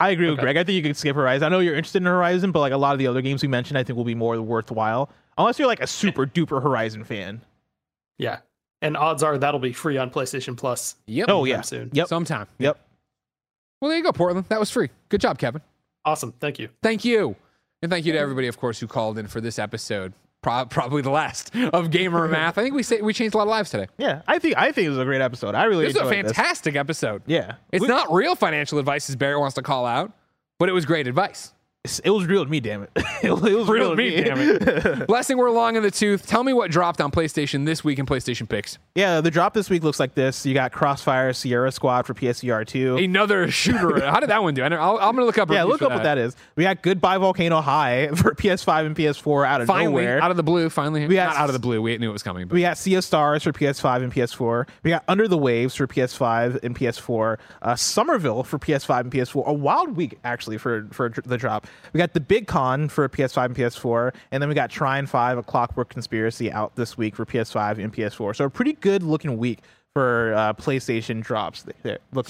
I 0.00 0.10
agree 0.10 0.30
with 0.30 0.38
Greg. 0.38 0.56
I 0.56 0.64
think 0.64 0.76
you 0.76 0.82
could 0.82 0.96
skip 0.96 1.14
Horizon. 1.14 1.44
I 1.44 1.48
know 1.50 1.60
you're 1.60 1.74
interested 1.74 1.98
in 1.98 2.06
Horizon, 2.06 2.52
but 2.52 2.60
like 2.60 2.72
a 2.72 2.76
lot 2.76 2.92
of 2.92 2.98
the 2.98 3.06
other 3.06 3.20
games 3.20 3.42
we 3.42 3.48
mentioned, 3.48 3.78
I 3.78 3.84
think 3.84 3.96
will 3.96 4.04
be 4.04 4.14
more 4.14 4.40
worthwhile. 4.40 5.10
Unless 5.36 5.58
you're 5.58 5.68
like 5.68 5.80
a 5.80 5.86
super 5.86 6.26
duper 6.26 6.62
Horizon 6.62 7.04
fan. 7.04 7.42
Yeah. 8.18 8.38
And 8.82 8.96
odds 8.96 9.22
are 9.22 9.36
that'll 9.36 9.60
be 9.60 9.72
free 9.72 9.98
on 9.98 10.10
PlayStation 10.10 10.56
Plus. 10.56 10.96
Yep. 11.06 11.28
Oh 11.28 11.44
yeah, 11.44 11.60
soon. 11.60 11.90
Yep. 11.92 12.08
Sometime. 12.08 12.46
Yep. 12.58 12.80
Well, 13.80 13.90
there 13.90 13.98
you 13.98 14.04
go, 14.04 14.12
Portland. 14.12 14.46
That 14.48 14.58
was 14.58 14.70
free. 14.70 14.88
Good 15.10 15.20
job, 15.20 15.38
Kevin. 15.38 15.60
Awesome. 16.04 16.32
Thank 16.40 16.58
you. 16.58 16.70
Thank 16.82 17.04
you. 17.04 17.36
And 17.82 17.90
thank 17.90 18.04
you 18.06 18.12
to 18.12 18.18
everybody, 18.18 18.46
of 18.46 18.58
course, 18.58 18.80
who 18.80 18.86
called 18.86 19.18
in 19.18 19.26
for 19.26 19.40
this 19.40 19.58
episode. 19.58 20.12
Pro- 20.42 20.64
probably 20.64 21.02
the 21.02 21.10
last 21.10 21.54
of 21.54 21.90
Gamer 21.90 22.26
Math. 22.28 22.56
I 22.56 22.62
think 22.62 22.74
we 22.74 22.82
say 22.82 23.02
we 23.02 23.12
changed 23.12 23.34
a 23.34 23.38
lot 23.38 23.44
of 23.44 23.50
lives 23.50 23.68
today. 23.70 23.88
Yeah, 23.98 24.22
I 24.26 24.38
think 24.38 24.56
I 24.56 24.72
think 24.72 24.86
it 24.86 24.90
was 24.90 24.98
a 24.98 25.04
great 25.04 25.20
episode. 25.20 25.54
I 25.54 25.64
really 25.64 25.84
This 25.84 25.96
is 25.96 26.00
a 26.00 26.04
enjoyed 26.06 26.24
this. 26.24 26.32
fantastic 26.32 26.76
episode. 26.76 27.22
Yeah, 27.26 27.56
It's 27.72 27.82
We- 27.82 27.88
not 27.88 28.12
real 28.12 28.34
financial 28.34 28.78
advice, 28.78 29.10
as 29.10 29.16
Barrett 29.16 29.38
wants 29.40 29.54
to 29.56 29.62
call 29.62 29.84
out, 29.84 30.12
but 30.58 30.68
it 30.68 30.72
was 30.72 30.86
great 30.86 31.06
advice. 31.06 31.52
It 32.04 32.10
was 32.10 32.26
real 32.26 32.44
to 32.44 32.50
me, 32.50 32.60
damn 32.60 32.82
it. 32.82 32.90
it 33.22 33.30
was 33.32 33.40
real, 33.42 33.64
Real 33.64 33.90
to 33.92 33.96
me, 33.96 34.14
me, 34.14 34.22
damn 34.22 34.38
it. 34.38 35.06
Blessing, 35.06 35.38
we're 35.38 35.50
long 35.50 35.76
in 35.76 35.82
the 35.82 35.90
tooth. 35.90 36.26
Tell 36.26 36.44
me 36.44 36.52
what 36.52 36.70
dropped 36.70 37.00
on 37.00 37.10
PlayStation 37.10 37.64
this 37.64 37.82
week 37.82 37.98
in 37.98 38.04
PlayStation 38.04 38.46
picks. 38.46 38.76
yeah, 38.94 39.22
the 39.22 39.30
drop 39.30 39.54
this 39.54 39.70
week 39.70 39.82
looks 39.82 39.98
like 39.98 40.14
this. 40.14 40.44
You 40.44 40.52
got 40.52 40.72
Crossfire 40.72 41.32
Sierra 41.32 41.72
Squad 41.72 42.04
for 42.04 42.12
PSVR 42.12 42.66
two. 42.66 42.98
Another 42.98 43.50
shooter. 43.50 43.98
How 44.04 44.20
did 44.20 44.28
that 44.28 44.42
one 44.42 44.52
do? 44.52 44.62
I 44.62 44.68
know, 44.68 44.76
I'll, 44.76 44.96
I'm 44.98 45.14
going 45.16 45.22
to 45.22 45.24
look 45.24 45.38
up. 45.38 45.50
Yeah, 45.50 45.62
look 45.64 45.78
for 45.78 45.86
up 45.86 45.92
what 45.92 46.02
that 46.02 46.18
is. 46.18 46.36
We 46.54 46.64
got 46.64 46.82
Goodbye 46.82 47.16
Volcano 47.16 47.62
High 47.62 48.08
for 48.08 48.34
PS5 48.34 48.84
and 48.84 48.94
PS4 48.94 49.46
out 49.46 49.62
of 49.62 49.66
Finally, 49.66 50.02
nowhere. 50.04 50.22
out 50.22 50.30
of 50.30 50.36
the 50.36 50.42
blue. 50.42 50.68
Finally, 50.68 51.06
We 51.06 51.14
got- 51.14 51.30
not 51.30 51.36
out 51.38 51.48
of 51.48 51.54
the 51.54 51.60
blue. 51.60 51.80
We 51.80 51.96
knew 51.96 52.10
it 52.10 52.12
was 52.12 52.22
coming. 52.22 52.46
But 52.46 52.56
We 52.56 52.60
got 52.60 52.76
Sea 52.76 52.96
of 52.96 53.04
Stars 53.04 53.42
for 53.42 53.52
PS5 53.54 54.02
and 54.02 54.12
PS4. 54.12 54.68
We 54.82 54.90
got 54.90 55.02
Under 55.08 55.26
the 55.26 55.38
Waves 55.38 55.74
for 55.76 55.86
PS5 55.86 56.62
and 56.62 56.76
PS4. 56.76 57.38
Uh, 57.62 57.74
Somerville 57.74 58.42
for 58.42 58.58
PS5 58.58 59.00
and 59.00 59.10
PS4. 59.12 59.46
A 59.46 59.52
wild 59.54 59.96
week 59.96 60.18
actually 60.24 60.58
for 60.58 60.86
for 60.92 61.08
the 61.24 61.38
drop. 61.38 61.66
We 61.92 61.98
got 61.98 62.12
the 62.12 62.20
Big 62.20 62.46
Con 62.46 62.88
for 62.88 63.08
PS5 63.08 63.46
and 63.46 63.56
PS4, 63.56 64.14
and 64.30 64.42
then 64.42 64.48
we 64.48 64.54
got 64.54 64.70
Trine 64.70 65.06
5: 65.06 65.38
A 65.38 65.42
Clockwork 65.42 65.88
Conspiracy 65.88 66.52
out 66.52 66.76
this 66.76 66.96
week 66.96 67.16
for 67.16 67.26
PS5 67.26 67.82
and 67.82 67.92
PS4. 67.92 68.36
So 68.36 68.44
a 68.44 68.50
pretty 68.50 68.74
good 68.74 69.02
looking 69.02 69.38
week 69.38 69.60
for 69.92 70.32
uh, 70.34 70.52
PlayStation 70.54 71.22
drops. 71.22 71.64
There, 71.82 71.98
look, 72.12 72.26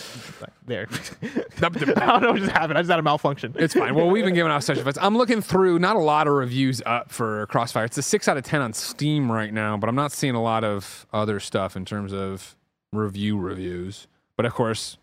there. 0.67 0.89
I 1.63 1.69
don't 1.69 2.23
know 2.23 2.33
what 2.33 2.41
just 2.41 2.53
happened. 2.53 2.79
I 2.79 2.83
just 2.83 2.91
had 2.91 2.99
a 2.99 3.03
malfunction. 3.03 3.55
It's 3.59 3.75
fine. 3.75 3.95
Well, 3.95 4.09
we've 4.09 4.25
been 4.25 4.35
giving 4.35 4.51
off 4.51 4.63
such 4.63 4.79
advice. 4.79 4.97
I'm 5.01 5.17
looking 5.17 5.43
through 5.43 5.79
not 5.79 5.97
a 5.97 6.01
lot 6.01 6.27
of 6.27 6.33
reviews 6.33 6.81
up 6.87 7.11
for 7.13 7.47
Crossfire. 7.47 7.85
It's 7.85 7.99
a 7.99 8.03
six 8.03 8.29
out 8.29 8.37
of 8.37 8.45
ten 8.45 8.63
on 8.63 8.73
Steam 8.73 9.31
right 9.31 9.53
now, 9.53 9.77
but 9.77 9.89
I'm 9.89 9.95
not 9.95 10.13
seeing 10.13 10.35
a 10.35 10.43
lot 10.43 10.65
of 10.65 11.07
other 11.13 11.39
stuff 11.39 11.77
in 11.77 11.85
terms 11.85 12.13
of 12.13 12.57
review 12.93 13.39
reviews. 13.39 14.07
But 14.37 14.47
of 14.47 14.55
course, 14.55 14.97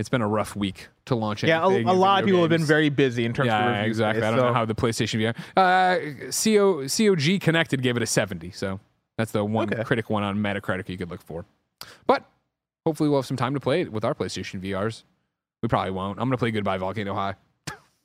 it's 0.00 0.08
been 0.08 0.22
a 0.22 0.26
rough 0.28 0.56
week 0.56 0.88
to 1.04 1.14
launch. 1.14 1.44
yeah, 1.44 1.62
a, 1.62 1.68
a 1.68 1.92
lot 1.92 2.20
of 2.22 2.26
people 2.26 2.40
have 2.40 2.48
been 2.50 2.64
very 2.64 2.88
busy 2.88 3.24
in 3.26 3.32
terms 3.34 3.48
yeah, 3.48 3.60
of 3.68 3.76
reviews. 3.76 3.98
exactly. 3.98 4.22
guys, 4.22 4.32
I 4.32 4.36
don't 4.36 4.46
know 4.46 4.54
how 4.54 4.64
the 4.64 4.74
PlayStation 4.74 5.20
VR. 5.20 5.36
Uh, 5.56 6.32
CO, 6.32 6.88
COG 6.88 7.40
Connected 7.40 7.82
gave 7.82 7.96
it 7.96 8.02
a 8.02 8.06
70, 8.06 8.50
so 8.52 8.80
that's 9.18 9.30
the 9.32 9.44
one 9.44 9.72
Okay. 9.72 9.84
critic 9.84 10.08
one 10.08 10.22
on 10.22 10.38
Metacritic 10.38 10.88
you 10.88 10.96
could 10.96 11.10
look 11.10 11.20
for. 11.22 11.44
But 12.06 12.24
hopefully, 12.86 13.08
we'll 13.10 13.18
have 13.18 13.26
some 13.26 13.36
time 13.36 13.52
to 13.54 13.60
play 13.60 13.82
it 13.82 13.92
with 13.92 14.04
our 14.04 14.14
PlayStation 14.14 14.60
VRs. 14.62 15.04
We 15.62 15.68
probably 15.68 15.90
won't. 15.92 16.18
I'm 16.18 16.26
gonna 16.28 16.38
play 16.38 16.50
Goodbye 16.50 16.78
Volcano 16.78 17.12
High. 17.14 17.34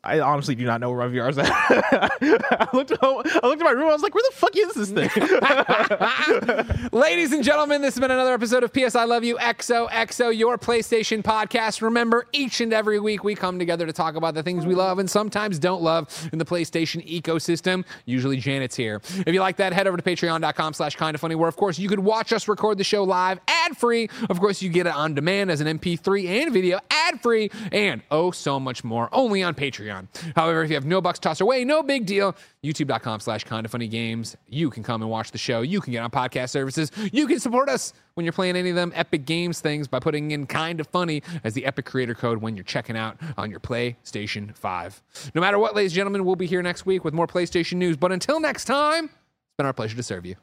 I 0.05 0.19
honestly 0.19 0.53
do 0.55 0.65
not 0.65 0.79
know 0.79 0.91
where 0.91 1.07
my 1.09 1.13
VR's 1.13 1.37
at. 1.39 1.47
I 1.51 2.67
looked 2.73 2.91
at 2.91 2.99
home, 2.99 3.23
I 3.25 3.47
looked 3.47 3.61
at 3.61 3.65
my 3.65 3.71
room. 3.71 3.89
I 3.89 3.93
was 3.93 4.03
like, 4.03 4.13
"Where 4.13 4.23
the 4.29 4.35
fuck 4.35 4.55
is 4.55 4.73
this 4.73 4.91
thing?" 4.91 6.89
Ladies 6.91 7.31
and 7.31 7.43
gentlemen, 7.43 7.81
this 7.81 7.95
has 7.95 7.99
been 8.01 8.11
another 8.11 8.33
episode 8.33 8.63
of 8.63 8.71
PS 8.71 8.95
I 8.95 9.05
Love 9.05 9.23
You 9.23 9.37
XOXO, 9.37 10.37
your 10.37 10.57
PlayStation 10.57 11.23
podcast. 11.23 11.81
Remember, 11.81 12.27
each 12.33 12.61
and 12.61 12.71
every 12.71 12.99
week 12.99 13.23
we 13.23 13.33
come 13.33 13.57
together 13.57 13.85
to 13.87 13.93
talk 13.93 14.15
about 14.15 14.35
the 14.35 14.43
things 14.43 14.65
we 14.65 14.75
love 14.75 14.99
and 14.99 15.09
sometimes 15.09 15.57
don't 15.57 15.81
love 15.81 16.29
in 16.31 16.37
the 16.39 16.45
PlayStation 16.45 17.05
ecosystem. 17.09 17.83
Usually 18.05 18.37
Janet's 18.37 18.75
here. 18.75 19.01
If 19.25 19.29
you 19.29 19.39
like 19.39 19.57
that, 19.57 19.73
head 19.73 19.87
over 19.87 19.97
to 19.97 20.03
patreon.com 20.03 20.73
slash 20.73 20.95
kind 20.95 21.15
of 21.15 21.21
funny, 21.21 21.35
where 21.35 21.49
of 21.49 21.55
course 21.55 21.79
you 21.79 21.89
could 21.89 21.99
watch 21.99 22.31
us 22.31 22.47
record 22.47 22.77
the 22.77 22.83
show 22.83 23.03
live 23.03 23.39
ad 23.47 23.75
free. 23.75 24.09
Of 24.29 24.39
course, 24.39 24.61
you 24.61 24.69
get 24.69 24.85
it 24.85 24.93
on 24.93 25.15
demand 25.15 25.49
as 25.49 25.61
an 25.61 25.79
MP3 25.79 26.27
and 26.43 26.53
video 26.53 26.79
ad 26.91 27.21
free, 27.21 27.49
and 27.71 28.01
oh, 28.11 28.29
so 28.31 28.59
much 28.59 28.83
more 28.83 29.09
only 29.11 29.41
on 29.41 29.55
Patreon. 29.55 29.94
However, 30.35 30.63
if 30.63 30.69
you 30.69 30.75
have 30.75 30.85
no 30.85 31.01
bucks 31.01 31.19
tossed 31.19 31.41
away, 31.41 31.63
no 31.65 31.83
big 31.83 32.05
deal. 32.05 32.35
YouTube.com 32.63 33.19
slash 33.19 33.43
kind 33.43 33.65
of 33.65 33.71
funny 33.71 33.87
games. 33.87 34.35
You 34.49 34.69
can 34.69 34.83
come 34.83 35.01
and 35.01 35.09
watch 35.09 35.31
the 35.31 35.37
show. 35.37 35.61
You 35.61 35.81
can 35.81 35.93
get 35.93 36.03
on 36.03 36.11
podcast 36.11 36.49
services. 36.49 36.91
You 37.11 37.27
can 37.27 37.39
support 37.39 37.69
us 37.69 37.93
when 38.15 38.25
you're 38.25 38.33
playing 38.33 38.55
any 38.55 38.69
of 38.69 38.75
them 38.75 38.91
Epic 38.95 39.25
Games 39.25 39.59
things 39.59 39.87
by 39.87 39.99
putting 39.99 40.31
in 40.31 40.45
kind 40.47 40.79
of 40.79 40.87
funny 40.87 41.21
as 41.43 41.53
the 41.53 41.65
Epic 41.65 41.85
creator 41.85 42.15
code 42.15 42.41
when 42.41 42.55
you're 42.55 42.63
checking 42.63 42.97
out 42.97 43.17
on 43.37 43.51
your 43.51 43.59
PlayStation 43.59 44.55
5. 44.55 45.03
No 45.35 45.41
matter 45.41 45.59
what, 45.59 45.75
ladies 45.75 45.91
and 45.91 45.97
gentlemen, 45.97 46.25
we'll 46.25 46.35
be 46.35 46.47
here 46.47 46.61
next 46.61 46.85
week 46.85 47.03
with 47.03 47.13
more 47.13 47.27
PlayStation 47.27 47.73
news. 47.75 47.97
But 47.97 48.11
until 48.11 48.39
next 48.39 48.65
time, 48.65 49.05
it's 49.05 49.57
been 49.57 49.65
our 49.65 49.73
pleasure 49.73 49.95
to 49.95 50.03
serve 50.03 50.25
you. 50.25 50.35